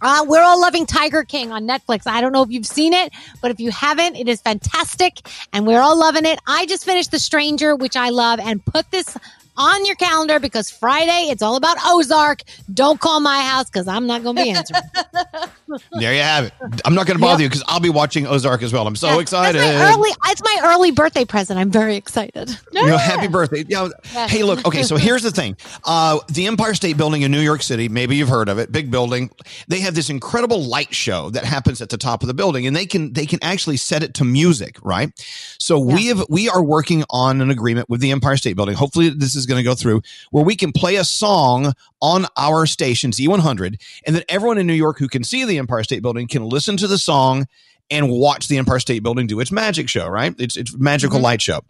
Uh, 0.00 0.24
we're 0.28 0.42
all 0.42 0.60
loving 0.60 0.86
Tiger 0.86 1.24
King 1.24 1.50
on 1.50 1.66
Netflix. 1.66 2.06
I 2.06 2.20
don't 2.20 2.32
know 2.32 2.42
if 2.42 2.50
you've 2.50 2.66
seen 2.66 2.92
it, 2.92 3.12
but 3.42 3.50
if 3.50 3.58
you 3.58 3.70
haven't, 3.70 4.16
it 4.16 4.28
is 4.28 4.40
fantastic 4.40 5.20
and 5.52 5.66
we're 5.66 5.80
all 5.80 5.98
loving 5.98 6.24
it. 6.24 6.38
I 6.46 6.66
just 6.66 6.84
finished 6.84 7.10
The 7.10 7.18
Stranger, 7.18 7.74
which 7.74 7.96
I 7.96 8.10
love, 8.10 8.38
and 8.38 8.64
put 8.64 8.90
this 8.92 9.16
on 9.58 9.84
your 9.84 9.96
calendar 9.96 10.40
because 10.40 10.70
Friday 10.70 11.28
it's 11.30 11.42
all 11.42 11.56
about 11.56 11.76
Ozark. 11.84 12.42
Don't 12.72 13.00
call 13.00 13.20
my 13.20 13.40
house 13.42 13.66
because 13.66 13.88
I'm 13.88 14.06
not 14.06 14.22
going 14.22 14.36
to 14.36 14.42
be 14.42 14.50
answering. 14.50 14.82
There 15.92 16.14
you 16.14 16.22
have 16.22 16.44
it. 16.44 16.52
I'm 16.86 16.94
not 16.94 17.06
going 17.06 17.18
to 17.18 17.22
bother 17.22 17.42
you 17.42 17.48
because 17.48 17.62
I'll 17.68 17.78
be 17.78 17.90
watching 17.90 18.26
Ozark 18.26 18.62
as 18.62 18.72
well. 18.72 18.86
I'm 18.86 18.96
so 18.96 19.08
Yeah, 19.08 19.20
excited. 19.20 19.58
My 19.58 19.92
early, 19.92 20.10
it's 20.28 20.42
my 20.42 20.60
early 20.64 20.92
birthday 20.92 21.26
present. 21.26 21.58
I'm 21.58 21.70
very 21.70 21.94
excited. 21.96 22.48
You 22.72 22.86
know, 22.86 22.96
happy 22.96 23.28
birthday. 23.28 23.64
You 23.68 23.76
know, 23.76 23.92
Yeah. 24.14 24.28
Hey, 24.28 24.42
look, 24.44 24.66
okay, 24.66 24.82
so 24.82 24.96
here's 24.96 25.22
the 25.22 25.30
thing. 25.30 25.58
Uh, 25.84 26.20
the 26.28 26.46
Empire 26.46 26.72
State 26.72 26.96
Building 26.96 27.20
in 27.20 27.30
New 27.30 27.40
York 27.40 27.62
City, 27.62 27.88
maybe 27.88 28.16
you've 28.16 28.30
heard 28.30 28.48
of 28.48 28.58
it, 28.58 28.72
big 28.72 28.90
building. 28.90 29.30
They 29.68 29.80
have 29.80 29.94
this 29.94 30.08
incredible 30.08 30.62
light 30.62 30.94
show 30.94 31.28
that 31.30 31.44
happens 31.44 31.82
at 31.82 31.90
the 31.90 31.98
top 31.98 32.22
of 32.22 32.28
the 32.28 32.34
building 32.34 32.66
and 32.66 32.74
they 32.74 32.86
can 32.86 33.12
they 33.12 33.26
can 33.26 33.38
actually 33.42 33.76
set 33.76 34.02
it 34.02 34.14
to 34.14 34.24
music, 34.24 34.76
right? 34.82 35.10
So 35.58 35.78
we 35.78 36.06
have 36.06 36.24
we 36.30 36.48
are 36.48 36.62
working 36.62 37.04
on 37.10 37.42
an 37.42 37.50
agreement 37.50 37.90
with 37.90 38.00
the 38.00 38.10
Empire 38.10 38.38
State 38.38 38.56
Building. 38.56 38.74
Hopefully 38.74 39.10
this 39.10 39.34
is 39.34 39.44
going 39.48 39.58
to 39.58 39.68
go 39.68 39.74
through 39.74 40.02
where 40.30 40.44
we 40.44 40.54
can 40.54 40.72
play 40.72 40.96
a 40.96 41.04
song 41.04 41.72
on 42.00 42.26
our 42.36 42.66
station, 42.66 43.10
Z100, 43.10 43.80
and 44.06 44.14
then 44.14 44.22
everyone 44.28 44.58
in 44.58 44.66
New 44.66 44.74
York 44.74 44.98
who 44.98 45.08
can 45.08 45.24
see 45.24 45.44
the 45.44 45.58
Empire 45.58 45.82
State 45.82 46.02
Building 46.02 46.28
can 46.28 46.44
listen 46.44 46.76
to 46.76 46.86
the 46.86 46.98
song 46.98 47.46
and 47.90 48.10
watch 48.10 48.48
the 48.48 48.58
Empire 48.58 48.80
State 48.80 49.02
Building 49.02 49.26
do 49.26 49.40
its 49.40 49.50
magic 49.50 49.88
show, 49.88 50.06
right? 50.08 50.34
It's 50.38 50.56
it's 50.56 50.76
magical 50.76 51.16
mm-hmm. 51.16 51.24
light 51.24 51.42
show. 51.42 51.62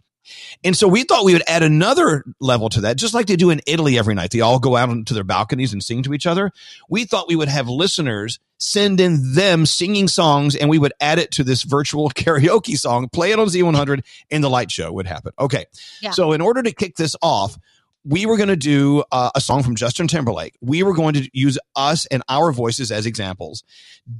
And 0.63 0.75
so 0.75 0.87
we 0.87 1.03
thought 1.03 1.25
we 1.25 1.33
would 1.33 1.43
add 1.47 1.63
another 1.63 2.23
level 2.39 2.69
to 2.69 2.81
that, 2.81 2.97
just 2.97 3.13
like 3.13 3.25
they 3.25 3.35
do 3.35 3.49
in 3.49 3.61
Italy 3.65 3.97
every 3.97 4.13
night. 4.13 4.31
They 4.31 4.41
all 4.41 4.59
go 4.59 4.75
out 4.75 4.89
onto 4.89 5.13
their 5.13 5.23
balconies 5.23 5.73
and 5.73 5.83
sing 5.83 6.03
to 6.03 6.13
each 6.13 6.27
other. 6.27 6.51
We 6.89 7.05
thought 7.05 7.27
we 7.27 7.35
would 7.35 7.47
have 7.47 7.67
listeners 7.67 8.39
send 8.59 8.99
in 8.99 9.33
them 9.33 9.65
singing 9.65 10.07
songs 10.07 10.55
and 10.55 10.69
we 10.69 10.77
would 10.77 10.93
add 10.99 11.17
it 11.17 11.31
to 11.31 11.43
this 11.43 11.63
virtual 11.63 12.09
karaoke 12.09 12.77
song, 12.77 13.09
play 13.09 13.31
it 13.31 13.39
on 13.39 13.47
Z100, 13.47 14.05
and 14.29 14.43
the 14.43 14.49
light 14.49 14.71
show 14.71 14.91
would 14.91 15.07
happen. 15.07 15.31
Okay. 15.39 15.65
Yeah. 16.01 16.11
So 16.11 16.33
in 16.33 16.41
order 16.41 16.61
to 16.61 16.71
kick 16.71 16.95
this 16.95 17.15
off, 17.21 17.57
we 18.05 18.25
were 18.25 18.37
going 18.37 18.49
to 18.49 18.55
do 18.55 19.03
uh, 19.11 19.29
a 19.35 19.41
song 19.41 19.61
from 19.61 19.75
Justin 19.75 20.07
Timberlake. 20.07 20.57
We 20.61 20.83
were 20.83 20.93
going 20.93 21.15
to 21.15 21.29
use 21.33 21.57
us 21.75 22.05
and 22.05 22.23
our 22.29 22.51
voices 22.51 22.91
as 22.91 23.05
examples. 23.05 23.63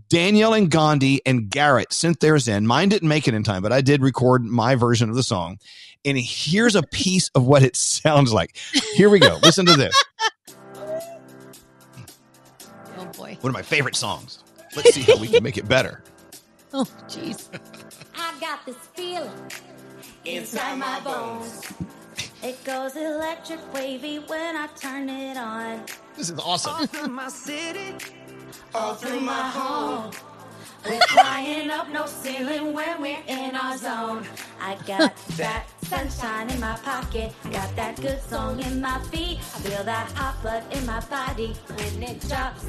Danielle 0.10 0.53
and 0.53 0.70
Gandhi 0.70 1.22
and 1.26 1.49
Garrett 1.49 1.94
sent 1.94 2.20
theirs 2.20 2.48
in. 2.48 2.68
Mine 2.68 2.90
didn't 2.90 3.07
make 3.07 3.28
it 3.28 3.34
in 3.34 3.44
time, 3.44 3.61
but 3.61 3.72
I 3.72 3.82
did 3.82 4.02
record 4.02 4.44
my 4.44 4.76
version 4.76 5.10
of 5.10 5.16
the 5.16 5.24
song. 5.24 5.60
And 6.06 6.18
here's 6.18 6.76
a 6.76 6.84
piece 6.84 7.30
of 7.36 7.45
what 7.45 7.64
it 7.64 7.76
sounds 7.76 8.34
like. 8.34 8.57
Here 8.95 9.10
we 9.10 9.20
go. 9.20 9.40
Listen 9.41 9.66
to 9.66 9.76
this. 9.76 9.95
Boy. 13.30 13.38
One 13.41 13.49
of 13.51 13.53
my 13.53 13.61
favorite 13.61 13.95
songs. 13.95 14.39
Let's 14.76 14.93
see 14.93 15.01
how 15.01 15.18
we 15.18 15.27
can 15.27 15.43
make 15.43 15.57
it 15.57 15.68
better. 15.68 16.03
Oh 16.72 16.85
jeez. 17.07 17.49
I 18.15 18.39
got 18.39 18.64
this 18.64 18.76
feeling 18.93 19.31
inside 20.23 20.77
my 20.77 20.99
bones. 20.99 21.64
It 22.43 22.64
goes 22.64 22.95
electric 22.95 23.73
wavy 23.73 24.19
when 24.19 24.56
I 24.56 24.68
turn 24.80 25.10
it 25.10 25.35
on. 25.35 25.84
This 26.15 26.30
is 26.30 26.38
awesome. 26.38 26.73
All 26.73 26.85
through 26.85 27.07
my 27.07 27.27
city, 27.30 27.95
all 28.76 28.93
through 28.93 29.22
my 29.22 29.49
home. 29.49 30.11
We're 30.85 30.99
flying 31.10 31.69
up 31.69 31.89
no 31.89 32.06
ceiling 32.06 32.73
when 32.73 33.01
we're 33.01 33.23
in 33.27 33.56
our 33.56 33.77
zone. 33.77 34.26
I 34.61 34.76
got 34.88 35.15
that 35.38 35.65
sunshine 35.84 36.49
in 36.49 36.60
my 36.60 36.76
pocket, 36.77 37.34
got 37.51 37.76
that 37.76 37.99
good 38.01 38.22
song 38.22 38.60
in 38.61 38.81
my 38.81 38.99
feet. 39.11 39.39
I 39.39 39.60
feel 39.60 39.84
that 39.84 40.11
hot 40.11 40.41
blood 40.41 40.64
in 40.72 40.85
my 40.85 41.01
body 41.01 41.53
when 41.76 42.03
it 42.03 42.22
drops. 42.27 42.65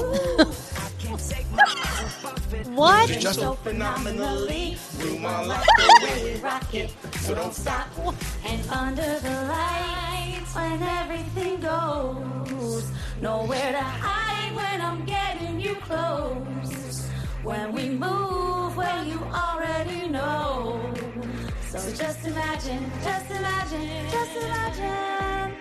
Ooh, 0.00 0.40
I 0.40 0.90
can't 0.98 1.28
take 1.28 1.50
my 1.52 1.62
eyes 1.62 2.24
off 2.24 2.54
it. 2.54 2.66
What? 2.68 3.08
Moving 3.08 3.32
So 3.32 3.54
phenomenally, 3.54 4.76
we 5.02 5.18
want 5.20 5.48
like 5.48 5.64
the 5.76 6.00
way 6.04 6.34
we 6.34 6.40
rock 6.40 6.74
it. 6.74 6.92
So 7.20 7.34
don't 7.34 7.54
stop. 7.54 7.88
And 8.44 8.68
under 8.68 9.18
the 9.20 9.36
lights, 9.48 10.54
when 10.54 10.82
everything 10.82 11.60
goes, 11.60 12.90
nowhere 13.20 13.72
to 13.72 13.80
hide 13.80 14.54
when 14.54 14.80
I'm 14.80 15.04
getting 15.04 15.60
you 15.60 15.76
close. 15.76 17.08
When 17.44 17.72
we 17.72 17.90
move, 17.90 18.74
well, 18.74 19.04
you 19.06 19.20
already 19.32 20.08
know. 20.08 20.80
So 21.68 21.78
just 21.94 22.26
imagine, 22.26 22.90
just 23.02 23.30
imagine, 23.30 24.10
just 24.10 24.36
imagine. 24.36 25.52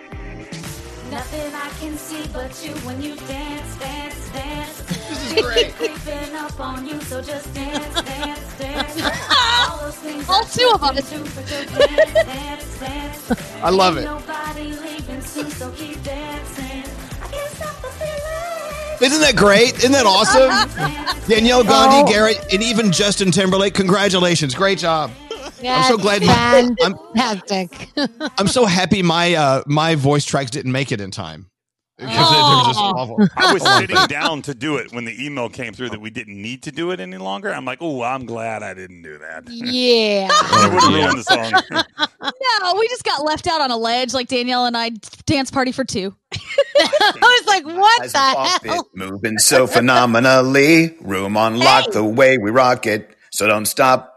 Nothing 1.12 1.54
I 1.54 1.70
can 1.82 1.98
see 1.98 2.26
but 2.32 2.52
you 2.66 2.72
when 2.88 3.02
you 3.02 3.16
dance, 3.18 3.76
dance, 3.80 4.30
dance. 4.32 4.80
This 5.14 5.32
is 5.34 5.44
great. 5.44 5.74
Creeping 5.76 6.36
up 6.36 6.58
on 6.60 6.88
you, 6.88 7.00
so 7.02 7.22
just 7.22 7.54
dance, 7.54 8.02
dance, 8.02 8.58
dance. 8.58 9.02
All 9.70 9.78
those 9.80 9.96
things 9.98 10.30
All 10.30 10.44
two 10.44 10.72
of 10.74 10.82
us. 10.84 11.10
dance, 11.12 12.14
dance, 12.14 12.80
dance. 12.80 13.32
I 13.64 13.70
love 13.70 13.98
it. 13.98 14.06
Nobody 14.06 14.72
leaving 14.72 15.22
soon, 15.22 15.50
so 15.52 15.70
keep 15.72 16.02
dancing. 16.04 16.53
Isn't 19.04 19.22
that 19.22 19.36
great? 19.36 19.76
Isn't 19.80 19.92
that 19.92 20.06
awesome? 20.06 20.50
Danielle 21.28 21.64
Gandhi, 21.64 22.10
Oh. 22.10 22.12
Garrett, 22.12 22.54
and 22.54 22.64
even 22.64 22.92
Justin 22.92 23.32
Timberlake. 23.32 23.74
Congratulations. 23.74 24.56
Great 24.56 24.78
job. 24.80 25.12
I'm 25.66 25.84
so 25.90 25.98
glad 25.98 26.22
my, 26.24 26.70
I'm, 26.84 26.98
fantastic. 27.16 27.90
I'm 28.38 28.48
so 28.48 28.66
happy 28.66 29.02
my 29.02 29.34
uh, 29.36 29.64
my 29.66 29.96
voice 29.96 30.26
tracks 30.26 30.52
didn't 30.52 30.72
make 30.74 30.92
it 30.92 31.00
in 31.00 31.10
time. 31.12 31.50
Because 31.98 32.10
they- 32.32 32.36
they're 32.36 32.66
just 32.66 32.80
awful. 32.80 33.28
I 33.38 33.54
was 33.54 33.62
sitting 33.64 33.96
down 34.08 34.42
to 34.44 34.54
do 34.56 34.78
it 34.78 34.92
when 34.92 35.06
the 35.06 35.26
email 35.26 35.48
came 35.48 35.74
through 35.74 35.92
that 35.92 36.02
we 36.02 36.10
didn't 36.10 36.42
need 36.42 36.64
to 36.64 36.72
do 36.72 36.92
it 36.92 37.00
any 37.00 37.18
longer. 37.18 37.54
I'm 37.54 37.64
like, 37.66 37.78
oh, 37.82 38.02
I'm 38.02 38.26
glad 38.26 38.62
I 38.64 38.74
didn't 38.74 39.04
do 39.04 39.18
that. 39.20 39.44
Yeah. 39.48 40.28
I 40.32 40.70
would 40.74 40.82
have 40.84 40.94
ruined 40.94 41.20
the 41.20 41.24
song. 41.72 41.86
No, 42.62 42.76
we 42.80 42.88
just 42.88 43.04
got 43.04 43.24
left 43.26 43.48
out 43.48 43.60
on 43.60 43.70
a 43.72 43.76
ledge 43.78 44.14
like 44.14 44.28
Danielle 44.30 44.66
and 44.66 44.78
I 44.78 44.92
dance 45.26 45.52
party 45.52 45.74
for 45.74 45.84
two. 45.84 46.16
I 46.34 47.12
was 47.22 47.43
like, 47.54 47.66
what 47.66 48.02
Eyes 48.04 48.14
the 48.14 48.60
hell? 48.70 48.90
moving 48.96 49.38
so 49.38 49.68
phenomenally. 49.68 50.96
Room 51.02 51.38
on 51.38 51.58
lock, 51.58 51.92
the 51.92 52.04
way 52.04 52.38
we 52.38 52.52
rock 52.52 52.86
it. 52.88 53.16
So 53.32 53.48
don't 53.48 53.66
stop. 53.66 54.10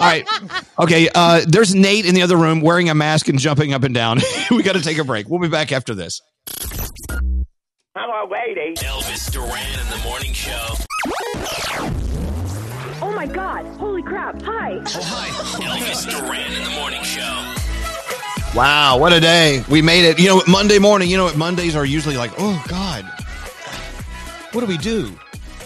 All 0.00 0.06
right. 0.06 0.24
Okay. 0.78 1.08
Uh, 1.14 1.42
there's 1.46 1.74
Nate 1.74 2.06
in 2.06 2.14
the 2.14 2.22
other 2.22 2.36
room 2.36 2.60
wearing 2.60 2.88
a 2.88 2.94
mask 2.94 3.28
and 3.28 3.38
jumping 3.38 3.72
up 3.74 3.82
and 3.82 3.94
down. 3.94 4.20
we 4.50 4.62
got 4.62 4.74
to 4.74 4.82
take 4.82 4.98
a 4.98 5.04
break. 5.04 5.28
We'll 5.28 5.40
be 5.40 5.48
back 5.48 5.72
after 5.72 5.94
this. 5.94 6.20
Hello, 7.96 8.30
lady. 8.30 8.74
Elvis 8.76 9.30
Duran 9.32 9.80
in 9.80 9.90
the 9.90 9.98
morning 10.04 10.32
show. 10.32 10.74
Oh 13.00 13.12
my 13.14 13.26
god. 13.26 13.66
Holy 13.78 14.02
crap. 14.02 14.40
Hi. 14.42 14.74
Oh, 14.76 14.82
hi. 14.86 15.28
Elvis 15.64 16.08
Duran 16.08 16.52
in 16.52 16.62
the 16.64 16.70
morning 16.70 17.02
show. 17.02 17.57
Wow. 18.54 18.98
What 18.98 19.12
a 19.12 19.20
day. 19.20 19.62
We 19.70 19.82
made 19.82 20.04
it. 20.04 20.18
You 20.18 20.28
know, 20.28 20.42
Monday 20.48 20.78
morning, 20.78 21.08
you 21.10 21.16
know 21.16 21.24
what? 21.24 21.36
Mondays 21.36 21.76
are 21.76 21.84
usually 21.84 22.16
like, 22.16 22.32
oh, 22.38 22.64
God. 22.68 23.04
What 24.52 24.62
do 24.62 24.66
we 24.66 24.78
do? 24.78 25.12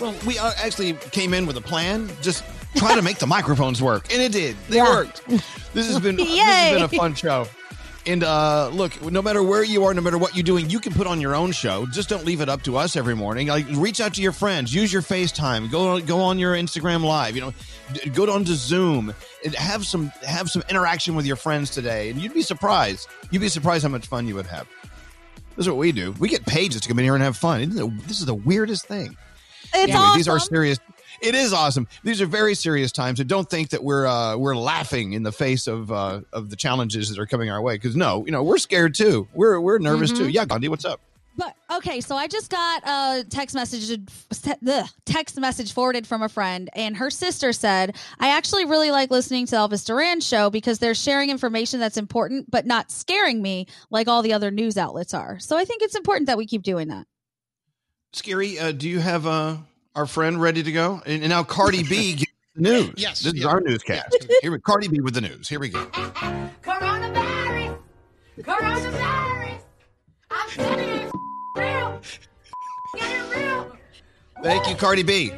Well, 0.01 0.15
we 0.27 0.39
uh, 0.39 0.51
actually 0.63 0.95
came 1.13 1.33
in 1.33 1.47
with 1.47 1.57
a 1.57 1.61
plan. 1.61 2.11
Just 2.21 2.45
try 2.75 2.95
to 2.97 3.03
make 3.03 3.19
the 3.19 3.27
microphones 3.39 3.81
work. 3.81 4.13
And 4.13 4.21
it 4.21 4.33
did. 4.33 4.57
They 4.69 4.77
Yeah. 4.77 4.91
worked. 4.91 5.27
This 5.73 5.87
has 5.87 6.01
been 6.01 6.17
this 6.17 6.39
has 6.39 6.75
been 6.75 6.83
a 6.83 6.89
fun 6.89 7.15
show. 7.15 7.47
And 8.05 8.25
uh, 8.25 8.69
look, 8.71 9.01
no 9.01 9.23
matter 9.23 9.45
where 9.45 9.63
you 9.63 9.85
are, 9.85 9.95
no 9.95 10.01
matter 10.01 10.19
what 10.19 10.35
you're 10.35 10.43
doing, 10.43 10.69
you 10.69 10.81
can 10.81 10.93
put 10.93 11.07
on 11.07 11.21
your 11.21 11.37
own 11.37 11.53
show. 11.53 11.87
Just 11.87 12.09
don't 12.09 12.25
leave 12.25 12.41
it 12.41 12.49
up 12.49 12.63
to 12.63 12.77
us 12.77 12.97
every 12.97 13.15
morning. 13.15 13.47
Like, 13.47 13.65
reach 13.71 14.01
out 14.01 14.15
to 14.15 14.23
your 14.23 14.33
friends. 14.33 14.75
Use 14.75 14.93
your 14.93 15.03
FaceTime. 15.03 15.71
Go 15.71 16.01
go 16.01 16.21
on 16.21 16.37
your 16.41 16.57
Instagram 16.57 17.05
Live. 17.05 17.37
You 17.37 17.43
know, 17.43 17.55
d- 17.93 18.11
go 18.11 18.29
on 18.33 18.45
to 18.47 18.55
Zoom 18.57 19.15
have 19.57 19.87
some 19.87 20.09
have 20.27 20.51
some 20.51 20.63
interaction 20.69 21.15
with 21.15 21.27
your 21.27 21.37
friends 21.37 21.71
today. 21.71 22.11
And 22.11 22.21
you'd 22.21 22.35
be 22.35 22.43
surprised. 22.43 23.09
You'd 23.31 23.41
be 23.41 23.49
surprised 23.49 23.83
how 23.83 23.89
much 23.89 24.07
fun 24.07 24.27
you 24.27 24.35
would 24.35 24.47
have. 24.47 24.67
This 25.57 25.65
is 25.65 25.69
what 25.69 25.77
we 25.79 25.93
do. 25.93 26.13
We 26.19 26.29
get 26.29 26.47
paid 26.47 26.73
just 26.73 26.85
to 26.85 26.89
come 26.89 26.99
in 26.99 27.05
here 27.05 27.15
and 27.15 27.23
have 27.23 27.37
fun. 27.37 27.69
This 28.07 28.21
is 28.21 28.27
the 28.27 28.35
weirdest 28.35 28.87
thing. 28.87 29.17
It's 29.75 29.93
Anyway, 29.93 30.13
These 30.17 30.29
are 30.29 30.39
serious. 30.39 30.79
It 31.21 31.35
is 31.35 31.53
awesome. 31.53 31.87
These 32.03 32.21
are 32.21 32.27
very 32.27 32.55
serious 32.55 32.91
times, 32.91 33.21
and 33.21 33.29
don't 33.29 33.49
think 33.49 33.71
that 33.71 33.85
we're 33.85 34.07
uh, 34.07 34.37
we're 34.37 34.57
laughing 34.57 35.13
in 35.13 35.23
the 35.23 35.31
face 35.31 35.67
of 35.67 35.93
uh, 35.93 36.23
of 36.33 36.51
the 36.51 36.57
challenges 36.57 37.11
that 37.11 37.19
are 37.19 37.27
coming 37.27 37.49
our 37.49 37.63
way. 37.63 37.75
Because 37.75 37.95
no, 37.95 38.25
you 38.27 38.33
know 38.33 38.43
we're 38.43 38.59
scared 38.59 38.95
too. 38.95 39.29
We're 39.33 39.61
we're 39.61 39.79
nervous 39.79 40.11
too. 40.11 40.27
Mhm. 40.27 40.33
Yeah, 40.33 40.45
Gandhi, 40.47 40.69
what's 40.69 40.85
up? 40.85 41.01
But 41.37 41.55
okay, 41.77 42.01
so 42.01 42.17
I 42.17 42.27
just 42.27 42.51
got 42.51 42.83
a 42.87 43.25
text 43.25 43.55
message 43.55 43.99
ugh, 44.67 44.87
text 45.07 45.41
message 45.41 45.73
forwarded 45.73 46.07
from 46.07 46.23
a 46.23 46.29
friend, 46.29 46.69
and 46.75 46.97
her 46.97 47.11
sister 47.11 47.53
said, 47.53 47.97
"I 48.19 48.29
actually 48.29 48.67
really 48.67 48.91
like 48.91 49.11
listening 49.11 49.47
to 49.47 49.57
Elvis 49.57 49.87
Duran 49.87 50.21
show 50.21 50.51
because 50.51 50.79
they're 50.79 50.95
sharing 50.95 51.31
information 51.31 51.81
that's 51.81 51.97
important, 51.97 52.51
but 52.51 52.67
not 52.67 52.91
scaring 52.91 53.41
me 53.41 53.67
like 53.91 54.09
all 54.09 54.23
the 54.23 54.33
other 54.33 54.51
news 54.51 54.77
outlets 54.77 55.15
are. 55.15 55.39
So 55.39 55.57
I 55.57 55.65
think 55.65 55.83
it's 55.83 55.95
important 55.95 56.27
that 56.27 56.37
we 56.37 56.47
keep 56.47 56.63
doing 56.63 56.89
that." 56.89 57.07
Skeery, 58.13 58.61
uh, 58.61 58.73
do 58.73 58.89
you 58.89 59.01
have 59.01 59.27
uh, 59.27 59.57
our 59.95 60.07
friend 60.07 60.41
ready 60.41 60.63
to 60.63 60.73
go? 60.73 61.01
And, 61.07 61.23
and 61.23 61.31
now 61.31 61.45
Cardi 61.45 61.83
B 61.83 62.13
gives 62.17 62.33
the 62.55 62.63
news. 62.63 62.95
Yes, 62.97 63.21
this 63.21 63.33
is 63.33 63.45
our 63.47 63.61
newscast. 63.61 64.27
Here, 64.43 64.53
we 64.53 64.61
Cardi 64.61 64.89
B 64.89 65.01
with 65.01 65.15
the 65.15 65.23
news. 65.23 65.49
Here 65.49 65.59
we 65.59 65.71
go. 65.71 65.83
Coronavirus! 66.63 67.79
Coronavirus! 68.39 69.63
I'm 70.33 70.49
telling 70.51 70.89
you, 70.89 70.95
it's 70.95 71.13
real! 71.57 72.01
Get 72.97 73.11
it 73.11 73.37
real! 73.37 73.77
Thank 74.43 74.69
you, 74.69 74.77
Cardi 74.77 75.03
B. 75.03 75.33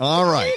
All 0.00 0.24
right. 0.30 0.54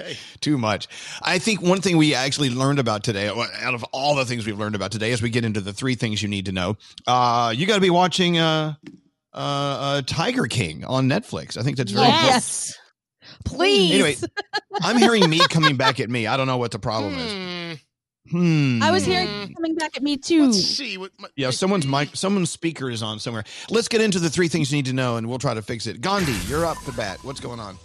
okay. 0.00 0.16
Too 0.40 0.58
much. 0.58 0.88
I 1.22 1.38
think 1.38 1.62
one 1.62 1.80
thing 1.80 1.96
we 1.96 2.14
actually 2.14 2.50
learned 2.50 2.78
about 2.78 3.04
today, 3.04 3.28
out 3.28 3.74
of 3.74 3.84
all 3.92 4.16
the 4.16 4.24
things 4.24 4.46
we've 4.46 4.58
learned 4.58 4.74
about 4.74 4.90
today, 4.92 5.12
as 5.12 5.22
we 5.22 5.30
get 5.30 5.44
into 5.44 5.60
the 5.60 5.72
three 5.72 5.94
things 5.94 6.22
you 6.22 6.28
need 6.28 6.46
to 6.46 6.52
know, 6.52 6.76
uh, 7.06 7.52
you 7.54 7.66
got 7.66 7.76
to 7.76 7.80
be 7.80 7.90
watching 7.90 8.38
uh, 8.38 8.74
uh, 9.32 9.36
uh, 9.36 10.02
Tiger 10.06 10.46
King 10.46 10.84
on 10.84 11.08
Netflix. 11.08 11.56
I 11.56 11.62
think 11.62 11.76
that's 11.76 11.92
very 11.92 12.06
important. 12.06 12.32
Yes, 12.32 12.74
please. 13.44 13.92
Anyway, 13.92 14.16
I'm 14.80 14.96
hearing 14.96 15.28
me 15.28 15.40
coming 15.48 15.76
back 15.76 16.00
at 16.00 16.10
me. 16.10 16.26
I 16.26 16.36
don't 16.36 16.46
know 16.46 16.56
what 16.58 16.70
the 16.72 16.78
problem 16.78 17.14
is. 17.14 17.61
Hmm. 18.30 18.80
I 18.82 18.90
was 18.90 19.04
hearing 19.04 19.28
it 19.28 19.54
coming 19.54 19.74
back 19.74 19.96
at 19.96 20.02
me 20.02 20.16
too. 20.16 20.46
Let's 20.46 20.62
see 20.62 20.96
what. 20.96 21.10
My, 21.18 21.28
Yeah, 21.36 21.50
someone's 21.50 21.86
mic, 21.86 22.10
someone's 22.14 22.50
speaker 22.50 22.88
is 22.88 23.02
on 23.02 23.18
somewhere. 23.18 23.44
Let's 23.68 23.88
get 23.88 24.00
into 24.00 24.20
the 24.20 24.30
three 24.30 24.48
things 24.48 24.70
you 24.70 24.78
need 24.78 24.86
to 24.86 24.92
know, 24.92 25.16
and 25.16 25.28
we'll 25.28 25.38
try 25.38 25.54
to 25.54 25.62
fix 25.62 25.86
it. 25.86 26.00
Gandhi, 26.00 26.34
you're 26.48 26.64
up 26.64 26.78
to 26.84 26.92
bat. 26.92 27.18
What's 27.22 27.40
going 27.40 27.58
on? 27.58 27.78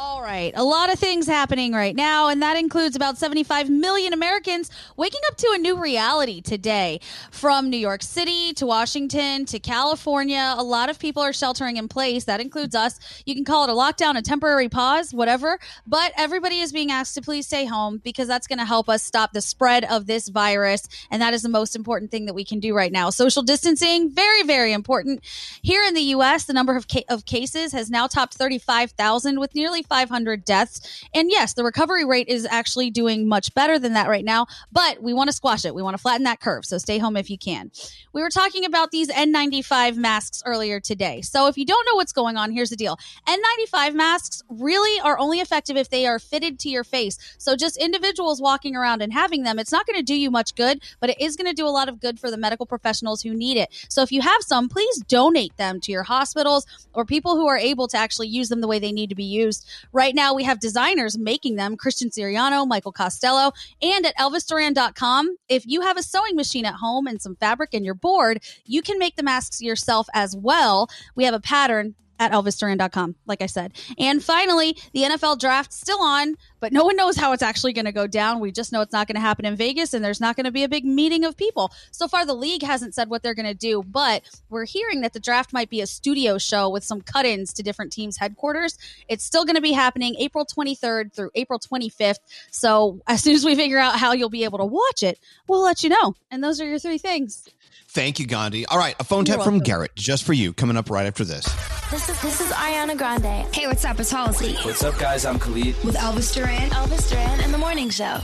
All 0.00 0.22
right. 0.22 0.52
A 0.54 0.62
lot 0.62 0.92
of 0.92 0.98
things 1.00 1.26
happening 1.26 1.72
right 1.72 1.96
now, 1.96 2.28
and 2.28 2.40
that 2.40 2.56
includes 2.56 2.94
about 2.94 3.18
75 3.18 3.68
million 3.68 4.12
Americans 4.12 4.70
waking 4.96 5.18
up 5.26 5.36
to 5.38 5.50
a 5.56 5.58
new 5.58 5.76
reality 5.76 6.40
today. 6.40 7.00
From 7.32 7.68
New 7.68 7.78
York 7.78 8.04
City 8.04 8.52
to 8.52 8.66
Washington 8.66 9.44
to 9.46 9.58
California, 9.58 10.54
a 10.56 10.62
lot 10.62 10.88
of 10.88 11.00
people 11.00 11.20
are 11.20 11.32
sheltering 11.32 11.78
in 11.78 11.88
place. 11.88 12.22
That 12.22 12.40
includes 12.40 12.76
us. 12.76 13.00
You 13.26 13.34
can 13.34 13.44
call 13.44 13.64
it 13.64 13.70
a 13.70 13.72
lockdown, 13.72 14.16
a 14.16 14.22
temporary 14.22 14.68
pause, 14.68 15.12
whatever, 15.12 15.58
but 15.84 16.12
everybody 16.16 16.60
is 16.60 16.70
being 16.70 16.92
asked 16.92 17.16
to 17.16 17.20
please 17.20 17.46
stay 17.46 17.64
home 17.64 18.00
because 18.04 18.28
that's 18.28 18.46
going 18.46 18.60
to 18.60 18.64
help 18.64 18.88
us 18.88 19.02
stop 19.02 19.32
the 19.32 19.40
spread 19.40 19.82
of 19.82 20.06
this 20.06 20.28
virus, 20.28 20.86
and 21.10 21.20
that 21.20 21.34
is 21.34 21.42
the 21.42 21.48
most 21.48 21.74
important 21.74 22.12
thing 22.12 22.26
that 22.26 22.34
we 22.34 22.44
can 22.44 22.60
do 22.60 22.72
right 22.72 22.92
now. 22.92 23.10
Social 23.10 23.42
distancing, 23.42 24.12
very, 24.12 24.44
very 24.44 24.72
important. 24.72 25.24
Here 25.60 25.82
in 25.82 25.94
the 25.94 26.02
U.S., 26.02 26.44
the 26.44 26.52
number 26.52 26.76
of, 26.76 26.86
ca- 26.86 27.04
of 27.08 27.24
cases 27.24 27.72
has 27.72 27.90
now 27.90 28.06
topped 28.06 28.34
35,000 28.34 29.40
with 29.40 29.56
nearly 29.56 29.82
500 29.88 30.44
deaths. 30.44 31.04
And 31.14 31.30
yes, 31.30 31.54
the 31.54 31.64
recovery 31.64 32.04
rate 32.04 32.28
is 32.28 32.46
actually 32.50 32.90
doing 32.90 33.28
much 33.28 33.54
better 33.54 33.78
than 33.78 33.94
that 33.94 34.08
right 34.08 34.24
now, 34.24 34.46
but 34.72 35.02
we 35.02 35.12
want 35.12 35.28
to 35.28 35.32
squash 35.32 35.64
it. 35.64 35.74
We 35.74 35.82
want 35.82 35.96
to 35.96 36.02
flatten 36.02 36.24
that 36.24 36.40
curve. 36.40 36.64
So 36.64 36.78
stay 36.78 36.98
home 36.98 37.16
if 37.16 37.30
you 37.30 37.38
can. 37.38 37.70
We 38.12 38.22
were 38.22 38.30
talking 38.30 38.64
about 38.64 38.90
these 38.90 39.08
N95 39.08 39.96
masks 39.96 40.42
earlier 40.44 40.80
today. 40.80 41.22
So 41.22 41.46
if 41.46 41.56
you 41.56 41.64
don't 41.64 41.86
know 41.86 41.94
what's 41.94 42.12
going 42.12 42.36
on, 42.36 42.50
here's 42.52 42.70
the 42.70 42.76
deal 42.76 42.98
N95 43.26 43.94
masks 43.94 44.42
really 44.48 45.00
are 45.00 45.18
only 45.18 45.40
effective 45.40 45.76
if 45.76 45.90
they 45.90 46.06
are 46.06 46.18
fitted 46.18 46.58
to 46.60 46.68
your 46.68 46.84
face. 46.84 47.18
So 47.38 47.56
just 47.56 47.76
individuals 47.76 48.40
walking 48.40 48.76
around 48.76 49.02
and 49.02 49.12
having 49.12 49.42
them, 49.42 49.58
it's 49.58 49.72
not 49.72 49.86
going 49.86 49.98
to 49.98 50.02
do 50.02 50.14
you 50.14 50.30
much 50.30 50.54
good, 50.54 50.82
but 51.00 51.10
it 51.10 51.20
is 51.20 51.36
going 51.36 51.48
to 51.48 51.54
do 51.54 51.66
a 51.66 51.70
lot 51.70 51.88
of 51.88 52.00
good 52.00 52.18
for 52.18 52.30
the 52.30 52.36
medical 52.36 52.66
professionals 52.66 53.22
who 53.22 53.34
need 53.34 53.56
it. 53.56 53.68
So 53.88 54.02
if 54.02 54.12
you 54.12 54.20
have 54.22 54.42
some, 54.42 54.68
please 54.68 54.98
donate 55.08 55.56
them 55.56 55.80
to 55.80 55.92
your 55.92 56.02
hospitals 56.02 56.66
or 56.94 57.04
people 57.04 57.36
who 57.36 57.46
are 57.46 57.58
able 57.58 57.88
to 57.88 57.96
actually 57.96 58.28
use 58.28 58.48
them 58.48 58.60
the 58.60 58.68
way 58.68 58.78
they 58.78 58.92
need 58.92 59.10
to 59.10 59.16
be 59.16 59.24
used. 59.24 59.67
Right 59.92 60.14
now, 60.14 60.34
we 60.34 60.44
have 60.44 60.60
designers 60.60 61.18
making 61.18 61.56
them 61.56 61.76
Christian 61.76 62.10
Siriano, 62.10 62.66
Michael 62.66 62.92
Costello, 62.92 63.52
and 63.82 64.06
at 64.06 64.16
elvisduran.com. 64.16 65.36
If 65.48 65.64
you 65.66 65.82
have 65.82 65.96
a 65.96 66.02
sewing 66.02 66.36
machine 66.36 66.64
at 66.64 66.74
home 66.74 67.06
and 67.06 67.20
some 67.20 67.36
fabric 67.36 67.74
and 67.74 67.84
you're 67.84 67.94
bored, 67.94 68.42
you 68.64 68.82
can 68.82 68.98
make 68.98 69.16
the 69.16 69.22
masks 69.22 69.60
yourself 69.60 70.08
as 70.14 70.36
well. 70.36 70.88
We 71.14 71.24
have 71.24 71.34
a 71.34 71.40
pattern 71.40 71.94
at 72.18 72.32
elvisduran.com, 72.32 73.14
like 73.26 73.42
I 73.42 73.46
said. 73.46 73.72
And 73.98 74.22
finally, 74.22 74.76
the 74.92 75.02
NFL 75.02 75.38
draft 75.38 75.72
still 75.72 76.00
on, 76.00 76.34
but 76.60 76.72
no 76.72 76.84
one 76.84 76.96
knows 76.96 77.16
how 77.16 77.32
it's 77.32 77.42
actually 77.42 77.72
going 77.72 77.84
to 77.84 77.92
go 77.92 78.06
down. 78.06 78.40
We 78.40 78.52
just 78.52 78.72
know 78.72 78.80
it's 78.80 78.92
not 78.92 79.06
going 79.06 79.16
to 79.16 79.20
happen 79.20 79.44
in 79.44 79.56
Vegas 79.56 79.94
and 79.94 80.04
there's 80.04 80.20
not 80.20 80.36
going 80.36 80.44
to 80.44 80.50
be 80.50 80.64
a 80.64 80.68
big 80.68 80.84
meeting 80.84 81.24
of 81.24 81.36
people. 81.36 81.72
So 81.90 82.08
far, 82.08 82.26
the 82.26 82.34
league 82.34 82.62
hasn't 82.62 82.94
said 82.94 83.08
what 83.08 83.22
they're 83.22 83.34
going 83.34 83.46
to 83.46 83.54
do, 83.54 83.82
but 83.82 84.22
we're 84.50 84.66
hearing 84.66 85.02
that 85.02 85.12
the 85.12 85.20
draft 85.20 85.52
might 85.52 85.70
be 85.70 85.80
a 85.80 85.86
studio 85.86 86.38
show 86.38 86.68
with 86.68 86.84
some 86.84 87.00
cut 87.00 87.26
ins 87.26 87.52
to 87.54 87.62
different 87.62 87.92
teams' 87.92 88.16
headquarters. 88.16 88.78
It's 89.08 89.24
still 89.24 89.44
going 89.44 89.56
to 89.56 89.62
be 89.62 89.72
happening 89.72 90.16
April 90.18 90.46
23rd 90.46 91.12
through 91.12 91.30
April 91.34 91.58
25th. 91.58 92.18
So 92.50 93.00
as 93.06 93.22
soon 93.22 93.34
as 93.34 93.44
we 93.44 93.54
figure 93.54 93.78
out 93.78 93.96
how 93.96 94.12
you'll 94.12 94.30
be 94.30 94.44
able 94.44 94.58
to 94.58 94.66
watch 94.66 95.02
it, 95.02 95.18
we'll 95.46 95.62
let 95.62 95.82
you 95.82 95.90
know. 95.90 96.14
And 96.30 96.42
those 96.42 96.60
are 96.60 96.66
your 96.66 96.78
three 96.78 96.98
things. 96.98 97.48
Thank 97.90 98.18
you, 98.18 98.26
Gandhi. 98.26 98.66
All 98.66 98.78
right, 98.78 98.94
a 99.00 99.04
phone 99.04 99.24
You're 99.24 99.36
tap 99.36 99.44
from. 99.44 99.60
Garrett 99.60 99.94
just 99.96 100.24
for 100.24 100.34
you 100.34 100.52
coming 100.52 100.76
up 100.76 100.90
right 100.90 101.06
after 101.06 101.24
this. 101.24 101.44
This 101.90 102.08
is 102.08 102.20
this 102.20 102.40
is 102.40 102.50
Ariana 102.50 102.96
Grande. 102.96 103.46
Hey, 103.54 103.66
what's 103.66 103.84
up? 103.84 103.98
It's 103.98 104.10
Halsey. 104.10 104.54
What's 104.56 104.84
up, 104.84 104.98
guys? 104.98 105.24
I'm 105.24 105.38
Khalid. 105.38 105.74
With 105.84 105.96
Elvis 105.96 106.34
Duran. 106.34 106.47
Elvis 106.56 107.10
Duran 107.10 107.40
and 107.40 107.52
the 107.52 107.58
Morning 107.58 107.90
Show. 107.90 108.18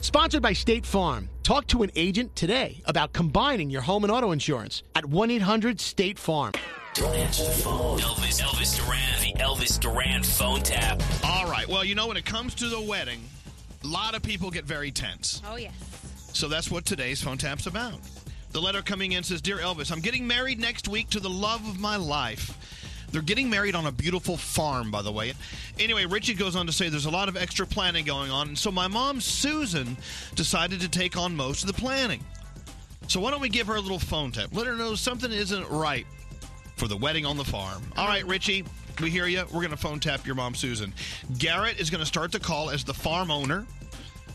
Sponsored 0.00 0.42
by 0.42 0.52
State 0.52 0.84
Farm. 0.84 1.28
Talk 1.42 1.66
to 1.68 1.82
an 1.82 1.90
agent 1.94 2.34
today 2.34 2.82
about 2.86 3.12
combining 3.12 3.70
your 3.70 3.82
home 3.82 4.02
and 4.04 4.12
auto 4.12 4.32
insurance 4.32 4.82
at 4.94 5.04
1 5.04 5.30
800 5.30 5.80
State 5.80 6.18
Farm. 6.18 6.52
Don't 6.94 7.14
answer 7.14 7.44
the 7.44 7.50
phone. 7.50 7.98
Elvis, 7.98 8.40
Elvis 8.42 8.76
Duran, 8.76 9.20
the 9.20 9.42
Elvis 9.42 9.78
Duran 9.80 10.22
phone 10.22 10.62
tap. 10.62 11.02
All 11.24 11.50
right. 11.50 11.66
Well, 11.68 11.84
you 11.84 11.94
know, 11.94 12.06
when 12.06 12.16
it 12.16 12.24
comes 12.24 12.54
to 12.56 12.68
the 12.68 12.80
wedding, 12.80 13.20
a 13.82 13.86
lot 13.86 14.14
of 14.14 14.22
people 14.22 14.50
get 14.50 14.64
very 14.64 14.90
tense. 14.90 15.42
Oh, 15.48 15.56
yes. 15.56 15.74
So 16.32 16.48
that's 16.48 16.70
what 16.70 16.84
today's 16.84 17.22
phone 17.22 17.38
tap's 17.38 17.66
about. 17.66 18.00
The 18.52 18.60
letter 18.60 18.82
coming 18.82 19.12
in 19.12 19.22
says 19.24 19.42
Dear 19.42 19.58
Elvis, 19.58 19.90
I'm 19.90 20.00
getting 20.00 20.26
married 20.26 20.60
next 20.60 20.88
week 20.88 21.10
to 21.10 21.20
the 21.20 21.30
love 21.30 21.66
of 21.68 21.80
my 21.80 21.96
life. 21.96 22.56
They're 23.14 23.22
getting 23.22 23.48
married 23.48 23.76
on 23.76 23.86
a 23.86 23.92
beautiful 23.92 24.36
farm, 24.36 24.90
by 24.90 25.00
the 25.00 25.12
way. 25.12 25.34
Anyway, 25.78 26.04
Richie 26.04 26.34
goes 26.34 26.56
on 26.56 26.66
to 26.66 26.72
say 26.72 26.88
there's 26.88 27.06
a 27.06 27.10
lot 27.10 27.28
of 27.28 27.36
extra 27.36 27.64
planning 27.64 28.04
going 28.04 28.32
on, 28.32 28.48
and 28.48 28.58
so 28.58 28.72
my 28.72 28.88
mom, 28.88 29.20
Susan, 29.20 29.96
decided 30.34 30.80
to 30.80 30.88
take 30.88 31.16
on 31.16 31.36
most 31.36 31.62
of 31.62 31.68
the 31.68 31.80
planning. 31.80 32.24
So 33.06 33.20
why 33.20 33.30
don't 33.30 33.40
we 33.40 33.48
give 33.48 33.68
her 33.68 33.76
a 33.76 33.80
little 33.80 34.00
phone 34.00 34.32
tap? 34.32 34.48
Let 34.50 34.66
her 34.66 34.74
know 34.74 34.96
something 34.96 35.30
isn't 35.30 35.70
right 35.70 36.08
for 36.76 36.88
the 36.88 36.96
wedding 36.96 37.24
on 37.24 37.36
the 37.36 37.44
farm. 37.44 37.84
All 37.96 38.08
right, 38.08 38.26
Richie, 38.26 38.64
we 39.00 39.10
hear 39.10 39.28
you. 39.28 39.44
We're 39.44 39.60
going 39.60 39.70
to 39.70 39.76
phone 39.76 40.00
tap 40.00 40.26
your 40.26 40.34
mom, 40.34 40.56
Susan. 40.56 40.92
Garrett 41.38 41.78
is 41.78 41.90
going 41.90 42.00
to 42.00 42.06
start 42.06 42.32
the 42.32 42.40
call 42.40 42.68
as 42.68 42.82
the 42.82 42.94
farm 42.94 43.30
owner 43.30 43.64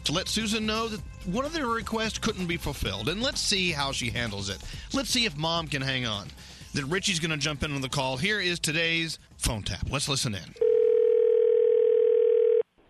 to 0.06 0.14
let 0.14 0.30
Susan 0.30 0.66
know 0.66 0.88
that 0.88 1.02
one 1.26 1.44
of 1.44 1.52
their 1.52 1.68
requests 1.68 2.18
couldn't 2.18 2.48
be 2.48 2.56
fulfilled. 2.56 3.10
And 3.10 3.22
let's 3.22 3.42
see 3.42 3.72
how 3.72 3.92
she 3.92 4.10
handles 4.10 4.48
it. 4.48 4.60
Let's 4.94 5.10
see 5.10 5.26
if 5.26 5.36
mom 5.36 5.68
can 5.68 5.82
hang 5.82 6.06
on. 6.06 6.30
Then 6.74 6.90
Richie's 6.90 7.20
going 7.20 7.32
to 7.32 7.38
jump 7.38 7.64
in 7.64 7.74
on 7.74 7.82
the 7.82 7.90
call. 7.90 8.18
Here 8.18 8.40
is 8.40 8.60
today's 8.60 9.18
phone 9.38 9.64
tap. 9.64 9.88
Let's 9.90 10.08
listen 10.08 10.36
in. 10.36 10.54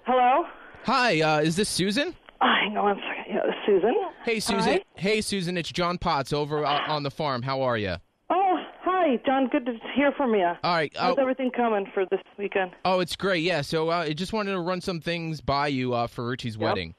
Hello? 0.06 0.46
Hi, 0.86 1.22
uh, 1.22 1.40
is 1.42 1.56
this 1.56 1.70
Susan? 1.70 2.16
Oh, 2.42 2.48
hang 2.62 2.76
on 2.78 2.84
one 2.84 3.02
second. 3.08 3.36
Yeah, 3.36 3.52
Susan. 3.66 3.96
Hey, 4.24 4.40
Susan. 4.40 4.74
Hi. 4.74 4.84
Hey, 4.96 5.22
Susan. 5.22 5.58
It's 5.58 5.72
John 5.72 5.98
Potts 5.98 6.34
over 6.34 6.66
uh, 6.66 6.88
on 6.88 7.04
the 7.04 7.12
farm. 7.12 7.42
How 7.42 7.62
are 7.62 7.78
you? 7.78 7.96
Oh, 8.30 8.58
hi, 8.82 9.20
John. 9.26 9.48
Good 9.48 9.66
to 9.66 9.74
hear 9.96 10.12
from 10.14 10.34
you. 10.34 10.46
All 10.64 10.76
right. 10.76 10.92
How's 10.98 11.18
uh, 11.18 11.22
everything 11.22 11.52
coming 11.52 11.86
for 11.94 12.06
this 12.10 12.22
weekend? 12.38 12.72
oh, 12.86 13.00
it's 13.02 13.16
great. 13.16 13.44
Yeah. 13.44 13.62
So 13.62 13.90
uh, 13.92 14.00
I 14.00 14.14
just 14.14 14.34
wanted 14.34 14.52
to 14.54 14.60
run 14.60 14.82
some 14.82 15.00
things 15.00 15.42
by 15.42 15.68
you 15.68 15.94
uh, 15.94 16.08
for 16.08 16.28
Richie's 16.28 16.58
wedding. 16.58 16.96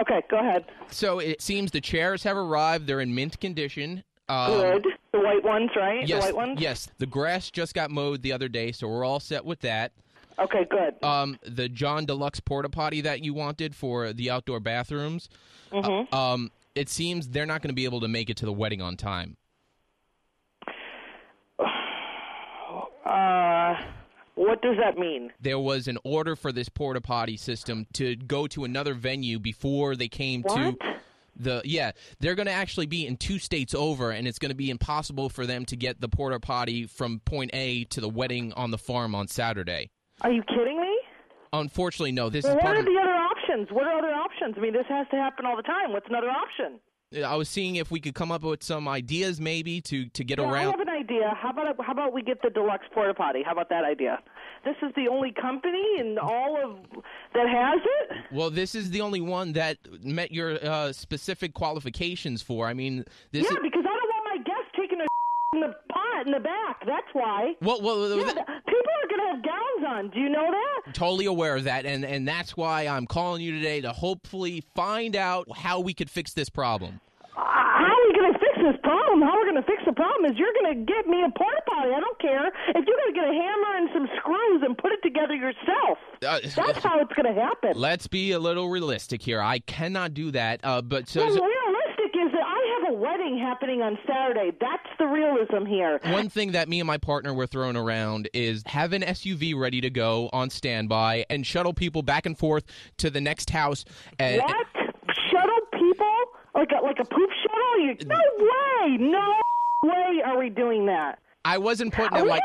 Okay, 0.00 0.22
go 0.30 0.38
ahead. 0.38 0.64
So 0.88 1.18
it 1.18 1.42
seems 1.42 1.72
the 1.72 1.80
chairs 1.80 2.22
have 2.22 2.36
arrived. 2.36 2.86
They're 2.86 3.00
in 3.00 3.14
mint 3.14 3.38
condition. 3.40 4.02
Um, 4.30 4.52
Good. 4.52 4.86
The 5.12 5.18
white 5.18 5.42
ones, 5.42 5.70
right? 5.74 6.06
Yes. 6.06 6.24
The 6.24 6.26
white 6.32 6.36
ones? 6.36 6.60
Yes. 6.60 6.88
The 6.98 7.06
grass 7.06 7.50
just 7.50 7.74
got 7.74 7.90
mowed 7.90 8.22
the 8.22 8.32
other 8.32 8.48
day, 8.48 8.70
so 8.70 8.86
we're 8.86 9.04
all 9.04 9.18
set 9.18 9.44
with 9.44 9.60
that. 9.60 9.90
Okay, 10.38 10.66
good. 10.70 10.94
Um, 11.04 11.36
the 11.42 11.68
John 11.68 12.06
Deluxe 12.06 12.38
porta 12.40 12.68
potty 12.68 13.00
that 13.02 13.22
you 13.24 13.34
wanted 13.34 13.74
for 13.74 14.12
the 14.12 14.30
outdoor 14.30 14.60
bathrooms. 14.60 15.28
Mhm. 15.72 16.06
uh, 16.12 16.16
um, 16.16 16.50
it 16.74 16.88
seems 16.88 17.28
they're 17.28 17.44
not 17.44 17.60
going 17.60 17.70
to 17.70 17.74
be 17.74 17.84
able 17.84 18.00
to 18.00 18.08
make 18.08 18.30
it 18.30 18.36
to 18.38 18.46
the 18.46 18.52
wedding 18.52 18.80
on 18.80 18.96
time. 18.96 19.36
Uh, 23.04 23.74
what 24.36 24.62
does 24.62 24.76
that 24.76 24.96
mean? 24.96 25.32
there 25.40 25.58
was 25.58 25.88
an 25.88 25.98
order 26.04 26.36
for 26.36 26.52
this 26.52 26.68
porta 26.68 27.00
potty 27.00 27.36
system 27.36 27.86
to 27.92 28.14
go 28.14 28.46
to 28.46 28.62
another 28.64 28.94
venue 28.94 29.38
before 29.38 29.96
they 29.96 30.06
came 30.06 30.42
to 30.44 30.76
the 31.36 31.62
yeah 31.64 31.92
they're 32.20 32.34
going 32.34 32.46
to 32.46 32.52
actually 32.52 32.86
be 32.86 33.06
in 33.06 33.16
two 33.16 33.38
states 33.38 33.74
over 33.74 34.10
and 34.10 34.26
it's 34.28 34.38
going 34.38 34.50
to 34.50 34.56
be 34.56 34.70
impossible 34.70 35.28
for 35.28 35.46
them 35.46 35.64
to 35.66 35.76
get 35.76 36.00
the 36.00 36.08
porta 36.08 36.38
potty 36.40 36.86
from 36.86 37.20
point 37.24 37.50
A 37.54 37.84
to 37.84 38.00
the 38.00 38.08
wedding 38.08 38.52
on 38.54 38.70
the 38.70 38.78
farm 38.78 39.14
on 39.14 39.28
Saturday. 39.28 39.90
Are 40.22 40.30
you 40.32 40.42
kidding 40.42 40.80
me? 40.80 40.98
Unfortunately, 41.52 42.12
no. 42.12 42.28
This 42.30 42.44
Well, 42.44 42.56
is 42.58 42.62
what 42.62 42.76
are 42.76 42.80
of. 42.80 42.84
the 42.84 42.98
other 43.00 43.14
options? 43.14 43.68
What 43.70 43.86
are 43.86 43.98
other 43.98 44.14
options? 44.14 44.54
I 44.56 44.60
mean, 44.60 44.72
this 44.72 44.86
has 44.88 45.06
to 45.10 45.16
happen 45.16 45.46
all 45.46 45.56
the 45.56 45.62
time. 45.62 45.92
What's 45.92 46.06
another 46.08 46.30
option? 46.30 46.78
I 47.12 47.34
was 47.34 47.48
seeing 47.48 47.74
if 47.74 47.90
we 47.90 47.98
could 47.98 48.14
come 48.14 48.30
up 48.30 48.42
with 48.42 48.62
some 48.62 48.86
ideas 48.86 49.40
maybe 49.40 49.80
to 49.82 50.06
to 50.06 50.22
get 50.22 50.38
Yeah, 50.38 50.46
I 50.46 50.62
have 50.62 50.78
an 50.78 50.88
idea. 50.88 51.34
How 51.36 51.50
about 51.50 51.84
how 51.84 51.92
about 51.92 52.12
we 52.12 52.22
get 52.22 52.40
the 52.40 52.50
deluxe 52.50 52.86
porta 52.94 53.14
potty? 53.14 53.42
How 53.44 53.50
about 53.50 53.68
that 53.70 53.84
idea? 53.84 54.20
This 54.64 54.76
is 54.82 54.92
the 54.94 55.08
only 55.08 55.32
company 55.32 55.84
in 55.98 56.18
all 56.18 56.56
of 56.62 57.02
that 57.34 57.48
has 57.48 57.80
it. 57.84 58.16
Well, 58.32 58.50
this 58.50 58.76
is 58.76 58.90
the 58.90 59.00
only 59.00 59.20
one 59.20 59.54
that 59.54 59.78
met 60.04 60.30
your 60.30 60.64
uh, 60.64 60.92
specific 60.92 61.52
qualifications 61.52 62.42
for. 62.42 62.68
I 62.68 62.74
mean, 62.74 63.04
this 63.32 63.42
yeah, 63.44 63.50
is. 63.50 63.58
because 63.60 63.84
I 63.84 63.96
don't 63.96 64.10
want 64.10 64.24
my 64.26 64.42
guests 64.44 64.70
taking 64.76 65.00
a 65.00 65.06
in 65.56 65.64
in 66.26 66.32
the 66.32 66.40
back. 66.40 66.80
That's 66.86 67.06
why. 67.12 67.54
Well, 67.60 67.80
well, 67.82 68.08
Yeah, 68.16 68.24
th- 68.24 68.34
people 68.34 68.94
are 69.02 69.08
going 69.08 69.20
to 69.20 69.28
have 69.34 69.42
gowns 69.44 69.86
on. 69.88 70.10
Do 70.10 70.20
you 70.20 70.28
know 70.28 70.48
that? 70.50 70.94
totally 70.94 71.26
aware 71.26 71.54
of 71.56 71.64
that 71.64 71.84
and 71.86 72.04
and 72.04 72.26
that's 72.26 72.56
why 72.56 72.86
I'm 72.86 73.06
calling 73.06 73.42
you 73.42 73.52
today 73.52 73.80
to 73.82 73.92
hopefully 73.92 74.64
find 74.74 75.14
out 75.14 75.46
how 75.56 75.78
we 75.80 75.94
could 75.94 76.10
fix 76.10 76.32
this 76.32 76.48
problem. 76.48 77.00
How 77.34 77.86
are 77.86 78.06
we 78.08 78.12
going 78.18 78.32
to 78.32 78.38
fix 78.38 78.56
this 78.58 78.76
problem? 78.82 79.22
How 79.22 79.34
we're 79.36 79.44
going 79.50 79.62
to 79.62 79.66
fix 79.66 79.82
the 79.86 79.92
problem 79.92 80.30
is 80.30 80.36
you're 80.38 80.52
going 80.62 80.74
to 80.74 80.92
get 80.92 81.06
me 81.06 81.22
a 81.22 81.30
porta 81.38 81.62
potty. 81.68 81.90
I 81.94 82.00
don't 82.00 82.18
care 82.20 82.46
if 82.48 82.84
you're 82.86 82.96
going 82.96 83.14
to 83.14 83.20
get 83.20 83.24
a 83.28 83.32
hammer 83.32 83.76
and 83.76 83.88
some 83.94 84.08
screws 84.18 84.62
and 84.64 84.76
put 84.76 84.92
it 84.92 85.00
together 85.02 85.34
yourself. 85.34 85.98
Uh, 86.26 86.40
That's 86.42 86.82
how 86.82 87.00
it's 87.00 87.12
going 87.14 87.32
to 87.34 87.40
happen. 87.40 87.72
Let's 87.76 88.06
be 88.08 88.32
a 88.32 88.38
little 88.38 88.68
realistic 88.68 89.22
here. 89.22 89.40
I 89.40 89.60
cannot 89.60 90.12
do 90.14 90.30
that. 90.32 90.60
Uh, 90.64 90.82
but 90.82 91.08
so, 91.08 91.20
well, 91.24 91.34
so- 91.34 91.44
realistic 91.44 92.12
is 92.20 92.32
that 92.32 92.44
I 92.44 92.80
have 92.82 92.89
a 92.89 92.89
wedding 93.00 93.38
happening 93.38 93.80
on 93.82 93.98
Saturday. 94.06 94.52
That's 94.60 94.86
the 94.98 95.06
realism 95.06 95.64
here. 95.66 95.98
one 96.04 96.28
thing 96.28 96.52
that 96.52 96.68
me 96.68 96.80
and 96.80 96.86
my 96.86 96.98
partner 96.98 97.32
were 97.32 97.46
throwing 97.46 97.76
around 97.76 98.28
is 98.34 98.62
have 98.66 98.92
an 98.92 99.02
SUV 99.02 99.56
ready 99.58 99.80
to 99.80 99.90
go 99.90 100.28
on 100.32 100.50
standby 100.50 101.24
and 101.30 101.46
shuttle 101.46 101.72
people 101.72 102.02
back 102.02 102.26
and 102.26 102.36
forth 102.38 102.64
to 102.98 103.10
the 103.10 103.20
next 103.20 103.50
house. 103.50 103.84
And, 104.18 104.42
What? 104.42 104.66
Shuttle 105.30 105.60
people? 105.72 106.14
Like 106.54 106.70
a 106.78 106.84
like 106.84 106.98
a 106.98 107.04
poop 107.04 107.30
shuttle? 107.42 107.86
You, 107.86 107.96
no 108.06 108.20
way! 108.38 108.96
No 108.98 109.34
way 109.84 110.20
are 110.24 110.38
we 110.38 110.50
doing 110.50 110.86
that. 110.86 111.20
I 111.44 111.58
wasn't 111.58 111.94
putting 111.94 112.18
it 112.18 112.26
like 112.26 112.42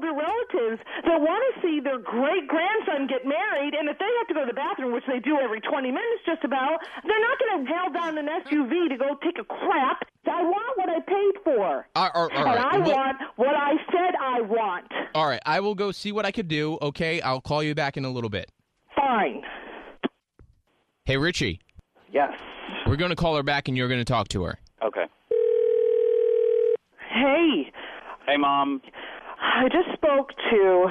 getting 0.00 0.14
a 0.14 0.18
lot 0.18 0.28
of 0.28 0.34
older 0.48 0.58
relatives 0.58 0.82
that 1.04 1.20
want 1.20 1.42
to 1.54 1.60
see 1.62 1.80
their 1.80 1.98
great 1.98 2.46
grandson 2.48 3.06
get 3.06 3.26
married, 3.26 3.74
and 3.74 3.88
if 3.88 3.98
they 3.98 4.08
have 4.18 4.28
to 4.28 4.34
go 4.34 4.40
to 4.40 4.46
the 4.46 4.54
bathroom, 4.54 4.92
which 4.92 5.04
they 5.06 5.18
do 5.20 5.38
every 5.38 5.60
20 5.60 5.88
minutes 5.88 6.22
just 6.26 6.44
about, 6.44 6.78
they're 7.04 7.20
not 7.20 7.38
going 7.38 7.66
to 7.66 7.72
hail 7.72 7.90
down 7.92 8.18
an 8.18 8.28
SUV 8.46 8.88
to 8.88 8.96
go 8.96 9.16
take 9.22 9.38
a 9.38 9.44
crap. 9.44 10.02
I 10.30 10.42
want 10.42 10.76
what 10.78 10.88
I 10.90 11.00
paid 11.00 11.42
for. 11.42 11.86
Uh, 11.96 11.98
all- 11.98 12.10
all- 12.14 12.22
all 12.22 12.30
and 12.30 12.44
right. 12.44 12.74
I 12.74 12.78
What- 12.78 12.88
want 12.96 13.16
what 13.36 13.54
I 13.56 13.72
said 13.90 14.14
I 14.20 14.40
want. 14.42 14.86
All 15.14 15.26
right, 15.26 15.40
I 15.46 15.60
will 15.60 15.74
go 15.74 15.90
see 15.90 16.12
what 16.12 16.26
I 16.26 16.30
could 16.32 16.48
do. 16.48 16.78
Okay, 16.82 17.20
I'll 17.22 17.40
call 17.40 17.62
you 17.62 17.74
back 17.74 17.96
in 17.96 18.04
a 18.04 18.10
little 18.10 18.30
bit. 18.30 18.50
Fine. 18.94 19.42
Hey, 21.06 21.16
Richie. 21.16 21.60
Yes. 22.12 22.32
We're 22.86 22.96
going 22.96 23.10
to 23.10 23.16
call 23.16 23.36
her 23.36 23.42
back, 23.42 23.68
and 23.68 23.76
you're 23.76 23.88
going 23.88 24.00
to 24.00 24.04
talk 24.04 24.28
to 24.28 24.42
her. 24.44 24.58
Okay. 24.82 25.06
Hey, 27.10 27.72
Hey, 28.26 28.36
Mom. 28.36 28.82
I 29.40 29.68
just 29.68 29.92
spoke 29.94 30.30
to 30.50 30.86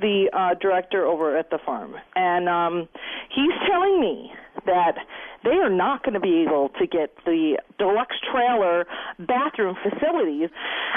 the 0.00 0.30
uh, 0.32 0.54
director 0.60 1.04
over 1.06 1.36
at 1.36 1.50
the 1.50 1.58
farm, 1.64 1.94
and 2.16 2.48
um, 2.48 2.88
he's 3.34 3.52
telling 3.68 4.00
me 4.00 4.32
that 4.66 4.96
they 5.44 5.56
are 5.56 5.70
not 5.70 6.04
going 6.04 6.14
to 6.14 6.20
be 6.20 6.44
able 6.44 6.68
to 6.80 6.86
get 6.86 7.16
the 7.24 7.56
deluxe 7.78 8.16
trailer 8.32 8.86
bathroom 9.18 9.76
facilities, 9.82 10.48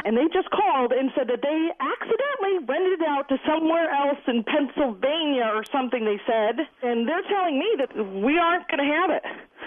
and 0.03 0.17
they 0.17 0.27
just 0.33 0.49
called 0.51 0.91
and 0.91 1.11
said 1.15 1.27
that 1.27 1.41
they 1.41 1.59
accidentally 1.79 2.63
rented 2.67 2.99
it 2.99 3.07
out 3.07 3.27
to 3.29 3.37
somewhere 3.47 3.89
else 3.91 4.19
in 4.27 4.43
Pennsylvania 4.43 5.47
or 5.51 5.63
something. 5.71 6.03
They 6.03 6.19
said, 6.27 6.59
and 6.83 7.07
they're 7.07 7.23
telling 7.27 7.59
me 7.59 7.69
that 7.79 7.91
we 7.95 8.37
aren't 8.37 8.67
going 8.67 8.83
to 8.83 8.91
have 8.91 9.09
it. 9.11 9.23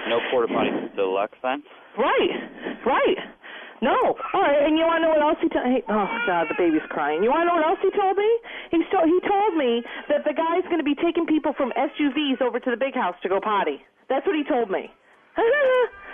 No 0.08 0.20
porta 0.30 0.52
potty 0.52 0.70
deluxe 0.94 1.38
then? 1.42 1.62
Right, 1.96 2.84
right. 2.84 3.18
No. 3.82 4.16
All 4.32 4.40
right, 4.40 4.64
and 4.64 4.78
you 4.78 4.84
want 4.84 5.02
to 5.02 5.08
know 5.08 5.12
what 5.12 5.22
else 5.22 5.38
he 5.40 5.48
told? 5.48 5.66
Hey, 5.66 5.82
oh 5.88 6.08
God, 6.26 6.48
the 6.48 6.56
baby's 6.56 6.84
crying. 6.88 7.22
You 7.22 7.30
want 7.30 7.44
to 7.44 7.48
know 7.52 7.56
what 7.60 7.66
else 7.66 7.80
he 7.82 7.90
told 7.92 8.16
me? 8.16 8.30
He 8.70 8.80
so 8.90 9.04
he 9.04 9.18
told 9.28 9.56
me 9.56 9.82
that 10.08 10.24
the 10.24 10.32
guy's 10.32 10.64
going 10.64 10.80
to 10.80 10.86
be 10.86 10.94
taking 10.94 11.26
people 11.26 11.52
from 11.52 11.72
SUVs 11.76 12.40
over 12.40 12.60
to 12.60 12.70
the 12.70 12.76
big 12.76 12.94
house 12.94 13.16
to 13.22 13.28
go 13.28 13.40
potty. 13.40 13.84
That's 14.08 14.26
what 14.26 14.36
he 14.36 14.44
told 14.44 14.70
me. 14.70 14.90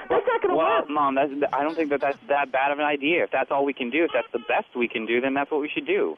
that's 0.09 0.27
not 0.27 0.43
going 0.43 0.51
to 0.51 0.59
well, 0.59 0.83
work. 0.83 0.91
Mom, 0.91 1.15
that's, 1.15 1.31
I 1.53 1.63
don't 1.63 1.77
think 1.77 1.91
that 1.91 2.01
that's 2.01 2.19
that 2.29 2.51
bad 2.51 2.73
of 2.73 2.79
an 2.79 2.85
idea. 2.85 3.23
If 3.23 3.31
that's 3.31 3.51
all 3.51 3.65
we 3.65 3.73
can 3.73 3.91
do, 3.91 4.05
if 4.05 4.11
that's 4.13 4.31
the 4.33 4.43
best 4.51 4.75
we 4.75 4.89
can 4.89 5.07
do, 5.07 5.21
then 5.21 5.35
that's 5.35 5.51
what 5.51 5.61
we 5.61 5.71
should 5.73 5.87
do. 5.87 6.17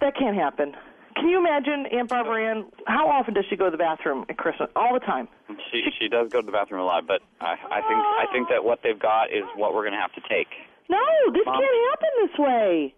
That 0.00 0.16
can't 0.16 0.36
happen. 0.36 0.74
Can 1.16 1.28
you 1.28 1.38
imagine 1.38 1.86
Aunt 1.92 2.08
Barbara 2.10 2.50
Ann? 2.50 2.66
How 2.86 3.08
often 3.08 3.32
does 3.32 3.44
she 3.48 3.56
go 3.56 3.64
to 3.66 3.70
the 3.70 3.80
bathroom 3.80 4.26
at 4.28 4.36
Christmas? 4.36 4.68
All 4.76 4.92
the 4.92 5.00
time. 5.00 5.28
She 5.72 5.82
she 5.98 6.08
does 6.08 6.30
go 6.30 6.40
to 6.40 6.46
the 6.46 6.52
bathroom 6.52 6.82
a 6.82 6.84
lot, 6.84 7.06
but 7.06 7.22
I 7.40 7.56
I 7.70 7.80
think 7.80 8.00
I 8.00 8.26
think 8.32 8.48
that 8.50 8.64
what 8.64 8.80
they've 8.82 8.98
got 8.98 9.32
is 9.32 9.44
what 9.56 9.74
we're 9.74 9.84
gonna 9.84 10.00
have 10.00 10.12
to 10.12 10.20
take. 10.28 10.48
No, 10.88 10.98
this 11.32 11.42
Mom? 11.46 11.60
can't 11.60 11.90
happen 11.90 12.08
this 12.22 12.38
way. 12.38 12.94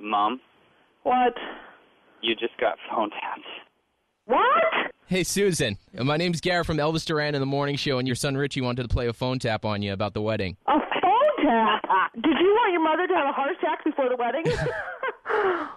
Mom, 0.00 0.40
What? 1.04 1.34
you 2.20 2.34
just 2.34 2.56
got 2.60 2.76
phone 2.90 3.10
tapped. 3.10 3.40
What? 4.26 4.92
Hey, 5.06 5.24
Susan. 5.24 5.76
My 5.94 6.16
name's 6.16 6.40
Garrett 6.40 6.66
from 6.66 6.76
Elvis 6.78 7.04
Duran 7.04 7.34
in 7.34 7.40
the 7.40 7.46
Morning 7.46 7.76
Show, 7.76 7.98
and 7.98 8.06
your 8.08 8.14
son 8.14 8.36
Richie 8.36 8.60
wanted 8.60 8.82
to 8.82 8.88
play 8.88 9.08
a 9.08 9.12
phone 9.12 9.38
tap 9.38 9.64
on 9.64 9.82
you 9.82 9.92
about 9.92 10.14
the 10.14 10.22
wedding. 10.22 10.56
A 10.66 10.78
phone 10.78 11.44
tap? 11.44 11.82
Did 12.14 12.36
you 12.40 12.52
want 12.54 12.72
your 12.72 12.82
mother 12.82 13.06
to 13.06 13.14
have 13.14 13.28
a 13.28 13.32
heart 13.32 13.50
attack 13.58 13.84
before 13.84 14.08
the 14.08 14.16
wedding? 14.16 14.44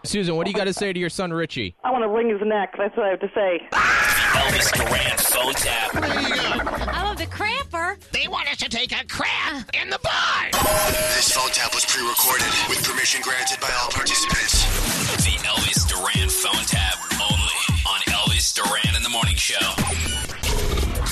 Susan, 0.04 0.36
what 0.36 0.46
do 0.46 0.52
you 0.52 0.58
got 0.58 0.66
to 0.66 0.74
say 0.74 0.94
to 0.94 1.00
your 1.00 1.10
son 1.10 1.34
Richie? 1.34 1.76
I 1.84 1.92
want 1.92 2.04
to 2.04 2.10
wring 2.10 2.30
his 2.30 2.42
neck. 2.46 2.76
That's 2.78 2.96
what 2.96 3.08
I 3.08 3.10
have 3.10 3.20
to 3.22 3.32
say. 3.34 3.68
Elvis 3.72 4.72
Duran 4.74 5.18
phone 5.18 5.54
tap. 5.54 5.92
I 5.96 7.04
love 7.04 7.18
the 7.18 7.26
cramper. 7.26 7.98
They 8.12 8.28
want 8.28 8.50
us 8.52 8.58
to 8.58 8.70
take 8.70 8.92
a 8.92 9.06
crap 9.08 9.70
in 9.74 9.90
the 9.90 10.00
bar. 10.04 10.52
This 11.16 11.32
phone 11.32 11.50
tap 11.52 11.74
was 11.74 11.86
pre-recorded 11.86 12.48
with 12.70 12.84
permission 12.84 13.22
granted 13.22 13.60
by 13.60 13.72
all 13.82 13.90
participants. 13.90 14.64
The 15.26 15.36
Elvis 15.42 15.88
Duran 15.90 16.30
phone 16.30 16.66
tap 16.66 16.98
only 17.20 17.62
on 17.90 18.00
Elvis 18.14 18.54
Duran 18.54 18.96
in 18.96 19.04
the 19.04 19.10
Morning 19.10 19.36
Show. 19.36 19.66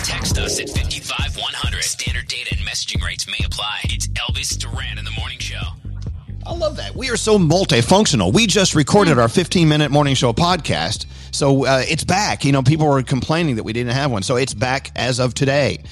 Text 0.03 0.37
us 0.37 0.59
at 0.59 0.69
55100. 0.69 1.83
Standard 1.83 2.27
data 2.27 2.55
and 2.57 2.65
messaging 2.67 3.03
rates 3.03 3.27
may 3.27 3.43
apply. 3.45 3.79
It's 3.85 4.07
Elvis 4.09 4.57
Duran 4.57 4.97
in 4.97 5.05
the 5.05 5.11
Morning 5.11 5.39
Show. 5.39 5.82
I 6.45 6.53
love 6.53 6.77
that. 6.77 6.95
We 6.95 7.09
are 7.09 7.17
so 7.17 7.37
multifunctional. 7.37 8.33
We 8.33 8.47
just 8.47 8.75
recorded 8.75 9.17
our 9.17 9.29
15 9.29 9.67
minute 9.67 9.91
morning 9.91 10.15
show 10.15 10.33
podcast. 10.33 11.05
So 11.31 11.65
uh, 11.65 11.83
it's 11.87 12.03
back. 12.03 12.43
You 12.45 12.51
know, 12.51 12.61
people 12.61 12.87
were 12.87 13.01
complaining 13.03 13.55
that 13.55 13.63
we 13.63 13.73
didn't 13.73 13.93
have 13.93 14.11
one. 14.11 14.23
So 14.23 14.35
it's 14.35 14.53
back 14.53 14.91
as 14.95 15.19
of 15.19 15.33
today. 15.33 15.83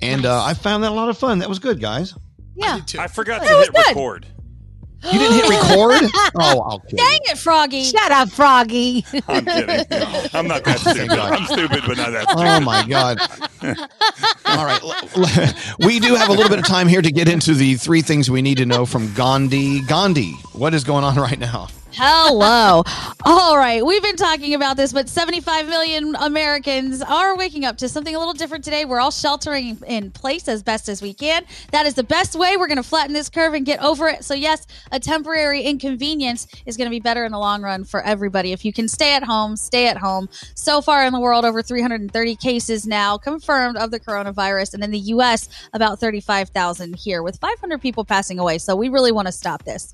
And 0.00 0.24
uh, 0.24 0.42
I 0.42 0.54
found 0.54 0.84
that 0.84 0.92
a 0.92 0.94
lot 0.94 1.08
of 1.08 1.18
fun. 1.18 1.40
That 1.40 1.48
was 1.48 1.58
good, 1.58 1.80
guys. 1.80 2.14
Yeah. 2.54 2.80
I 2.98 3.06
forgot 3.08 3.42
to 3.42 3.48
hit 3.48 3.72
good. 3.72 3.86
record. 3.88 4.26
You 5.04 5.18
didn't 5.18 5.36
hit 5.36 5.48
record? 5.48 6.10
Oh, 6.40 6.60
I'll 6.60 6.80
kill 6.80 6.96
Dang 6.98 7.20
it, 7.24 7.38
Froggy. 7.38 7.82
Shut 7.84 8.12
up, 8.12 8.28
Froggy. 8.30 9.04
I'm 9.26 9.44
kidding. 9.44 9.86
I'm 10.34 10.46
not 10.46 10.62
that 10.64 10.78
stupid. 10.78 11.10
I'm 11.10 11.44
stupid, 11.46 11.82
but 11.86 11.96
not 11.96 12.10
that 12.10 12.26
oh, 12.28 12.32
stupid. 12.32 12.48
Oh, 12.48 12.60
my 12.60 12.84
God. 12.86 13.18
All 14.44 14.64
right. 14.64 14.82
l- 14.82 14.94
l- 15.16 15.54
We 15.86 15.98
do 15.98 16.14
have 16.14 16.28
a 16.28 16.32
little 16.32 16.48
bit 16.50 16.58
of 16.58 16.66
time 16.66 16.86
here 16.86 17.02
to 17.02 17.10
get 17.10 17.28
into 17.28 17.54
the 17.54 17.74
three 17.76 18.02
things 18.02 18.30
we 18.30 18.42
need 18.42 18.58
to 18.58 18.66
know 18.66 18.86
from 18.86 19.12
Gandhi. 19.14 19.80
Gandhi, 19.80 20.32
what 20.52 20.74
is 20.74 20.84
going 20.84 21.02
on 21.02 21.16
right 21.16 21.38
now? 21.38 21.68
Hello. 21.92 22.82
All 23.24 23.56
right. 23.56 23.84
We've 23.84 24.02
been 24.02 24.16
talking 24.16 24.54
about 24.54 24.76
this, 24.76 24.92
but 24.92 25.08
75 25.08 25.68
million 25.68 26.14
Americans 26.16 27.02
are 27.02 27.34
waking 27.34 27.64
up 27.64 27.78
to 27.78 27.88
something 27.88 28.14
a 28.14 28.18
little 28.18 28.34
different 28.34 28.62
today. 28.62 28.84
We're 28.84 29.00
all 29.00 29.10
sheltering 29.10 29.78
in 29.86 30.10
place 30.10 30.48
as 30.48 30.62
best 30.62 30.88
as 30.88 31.00
we 31.00 31.14
can. 31.14 31.44
That 31.72 31.86
is 31.86 31.94
the 31.94 32.04
best 32.04 32.36
way. 32.36 32.56
We're 32.56 32.68
going 32.68 32.76
to 32.76 32.82
flatten 32.82 33.14
this 33.14 33.30
curve 33.30 33.54
and 33.54 33.64
get 33.64 33.82
over 33.82 34.06
it. 34.06 34.24
So, 34.24 34.34
yes, 34.34 34.66
a 34.92 35.00
temporary 35.00 35.62
inconvenience 35.62 36.46
is 36.66 36.76
going 36.76 36.86
to 36.86 36.90
be 36.90 37.00
better 37.00 37.24
in 37.24 37.32
the 37.32 37.38
long 37.38 37.62
run 37.62 37.84
for 37.84 38.02
everybody. 38.02 38.52
If 38.52 38.64
you 38.64 38.72
can 38.72 38.86
stay 38.86 39.14
at 39.14 39.24
home, 39.24 39.56
stay 39.56 39.88
at 39.88 39.96
home. 39.96 40.28
So 40.54 40.82
far 40.82 41.04
in 41.06 41.12
the 41.12 41.20
world, 41.20 41.44
over 41.44 41.62
330 41.62 42.36
cases 42.36 42.86
now 42.86 43.16
confirmed 43.16 43.78
of 43.78 43.90
the 43.90 43.98
coronavirus. 43.98 44.74
And 44.74 44.84
in 44.84 44.90
the 44.90 44.98
U.S., 44.98 45.48
about 45.72 46.00
35,000 46.00 46.96
here, 46.96 47.22
with 47.22 47.38
500 47.40 47.80
people 47.80 48.04
passing 48.04 48.38
away. 48.38 48.58
So, 48.58 48.76
we 48.76 48.90
really 48.90 49.10
want 49.10 49.26
to 49.26 49.32
stop 49.32 49.64
this. 49.64 49.92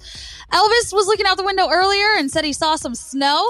Elvis 0.53 0.93
was 0.93 1.07
looking 1.07 1.27
out 1.27 1.37
the 1.37 1.45
window 1.45 1.69
earlier 1.71 1.84
and 2.19 2.31
said 2.31 2.45
he 2.45 2.53
saw 2.53 2.77
some 2.77 2.95
snow. 2.95 3.47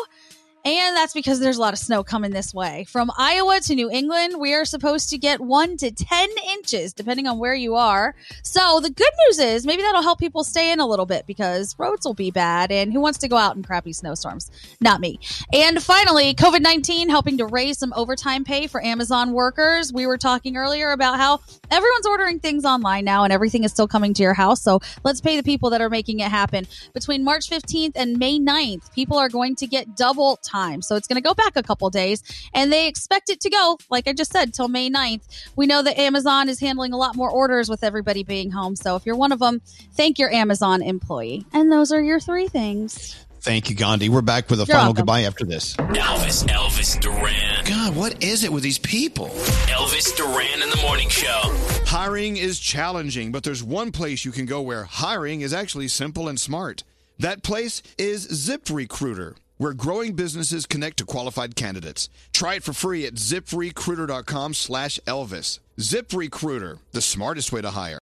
And 0.66 0.96
that's 0.96 1.12
because 1.12 1.40
there's 1.40 1.58
a 1.58 1.60
lot 1.60 1.74
of 1.74 1.78
snow 1.78 2.02
coming 2.02 2.30
this 2.30 2.54
way. 2.54 2.86
From 2.88 3.10
Iowa 3.18 3.60
to 3.64 3.74
New 3.74 3.90
England, 3.90 4.40
we 4.40 4.54
are 4.54 4.64
supposed 4.64 5.10
to 5.10 5.18
get 5.18 5.38
one 5.38 5.76
to 5.76 5.90
10 5.90 6.28
inches, 6.48 6.94
depending 6.94 7.26
on 7.26 7.38
where 7.38 7.54
you 7.54 7.74
are. 7.74 8.14
So 8.42 8.80
the 8.80 8.88
good 8.88 9.10
news 9.26 9.38
is 9.38 9.66
maybe 9.66 9.82
that'll 9.82 10.00
help 10.00 10.18
people 10.18 10.42
stay 10.42 10.72
in 10.72 10.80
a 10.80 10.86
little 10.86 11.04
bit 11.04 11.26
because 11.26 11.78
roads 11.78 12.06
will 12.06 12.14
be 12.14 12.30
bad. 12.30 12.72
And 12.72 12.94
who 12.94 13.00
wants 13.00 13.18
to 13.18 13.28
go 13.28 13.36
out 13.36 13.56
in 13.56 13.62
crappy 13.62 13.92
snowstorms? 13.92 14.50
Not 14.80 15.00
me. 15.00 15.20
And 15.52 15.82
finally, 15.82 16.34
COVID 16.34 16.62
19 16.62 17.10
helping 17.10 17.36
to 17.38 17.46
raise 17.46 17.76
some 17.76 17.92
overtime 17.94 18.42
pay 18.42 18.66
for 18.66 18.82
Amazon 18.82 19.32
workers. 19.32 19.92
We 19.92 20.06
were 20.06 20.16
talking 20.16 20.56
earlier 20.56 20.92
about 20.92 21.18
how 21.18 21.40
everyone's 21.70 22.06
ordering 22.06 22.38
things 22.40 22.64
online 22.64 23.04
now 23.04 23.24
and 23.24 23.34
everything 23.34 23.64
is 23.64 23.70
still 23.70 23.88
coming 23.88 24.14
to 24.14 24.22
your 24.22 24.32
house. 24.32 24.62
So 24.62 24.80
let's 25.02 25.20
pay 25.20 25.36
the 25.36 25.42
people 25.42 25.68
that 25.70 25.82
are 25.82 25.90
making 25.90 26.20
it 26.20 26.30
happen. 26.30 26.66
Between 26.94 27.22
March 27.22 27.50
15th 27.50 27.92
and 27.96 28.18
May 28.18 28.38
9th, 28.38 28.94
people 28.94 29.18
are 29.18 29.28
going 29.28 29.56
to 29.56 29.66
get 29.66 29.94
double 29.94 30.38
time. 30.54 30.82
So 30.82 30.96
it's 30.96 31.06
going 31.06 31.20
to 31.20 31.26
go 31.26 31.34
back 31.34 31.56
a 31.56 31.62
couple 31.62 31.90
days 31.90 32.22
and 32.54 32.72
they 32.72 32.86
expect 32.86 33.28
it 33.30 33.40
to 33.40 33.50
go, 33.50 33.78
like 33.90 34.06
I 34.06 34.12
just 34.12 34.32
said, 34.32 34.54
till 34.54 34.68
May 34.68 34.90
9th. 34.90 35.22
We 35.56 35.66
know 35.66 35.82
that 35.82 35.98
Amazon 35.98 36.48
is 36.48 36.60
handling 36.60 36.92
a 36.92 36.96
lot 36.96 37.16
more 37.16 37.30
orders 37.30 37.68
with 37.68 37.82
everybody 37.82 38.22
being 38.22 38.50
home. 38.50 38.76
So 38.76 38.96
if 38.96 39.04
you're 39.04 39.16
one 39.16 39.32
of 39.32 39.40
them, 39.40 39.60
thank 39.94 40.18
your 40.18 40.30
Amazon 40.32 40.82
employee. 40.82 41.44
And 41.52 41.70
those 41.72 41.90
are 41.92 42.00
your 42.00 42.20
three 42.20 42.48
things. 42.48 43.16
Thank 43.40 43.68
you, 43.68 43.76
Gandhi. 43.76 44.08
We're 44.08 44.22
back 44.22 44.48
with 44.48 44.58
a 44.58 44.64
You're 44.64 44.68
final 44.68 44.86
welcome. 44.86 45.02
goodbye 45.02 45.22
after 45.24 45.44
this. 45.44 45.76
Elvis, 45.76 46.46
Elvis 46.46 46.98
Duran. 46.98 47.64
God, 47.66 47.94
what 47.94 48.24
is 48.24 48.42
it 48.42 48.50
with 48.50 48.62
these 48.62 48.78
people? 48.78 49.26
Elvis 49.66 50.16
Duran 50.16 50.62
in 50.62 50.70
the 50.70 50.80
Morning 50.80 51.10
Show. 51.10 51.40
Hiring 51.84 52.38
is 52.38 52.58
challenging, 52.58 53.32
but 53.32 53.42
there's 53.42 53.62
one 53.62 53.92
place 53.92 54.24
you 54.24 54.32
can 54.32 54.46
go 54.46 54.62
where 54.62 54.84
hiring 54.84 55.42
is 55.42 55.52
actually 55.52 55.88
simple 55.88 56.26
and 56.26 56.40
smart. 56.40 56.84
That 57.18 57.42
place 57.42 57.82
is 57.98 58.26
ZipRecruiter, 58.28 59.36
where 59.64 59.72
growing 59.72 60.12
businesses 60.12 60.66
connect 60.66 60.98
to 60.98 61.06
qualified 61.06 61.56
candidates. 61.56 62.10
Try 62.34 62.56
it 62.56 62.64
for 62.64 62.74
free 62.74 63.06
at 63.06 63.14
ziprecruiter.com 63.14 64.52
slash 64.52 65.00
Elvis. 65.06 65.58
ZipRecruiter, 65.80 66.80
the 66.92 67.00
smartest 67.00 67.50
way 67.50 67.62
to 67.62 67.70
hire. 67.70 68.00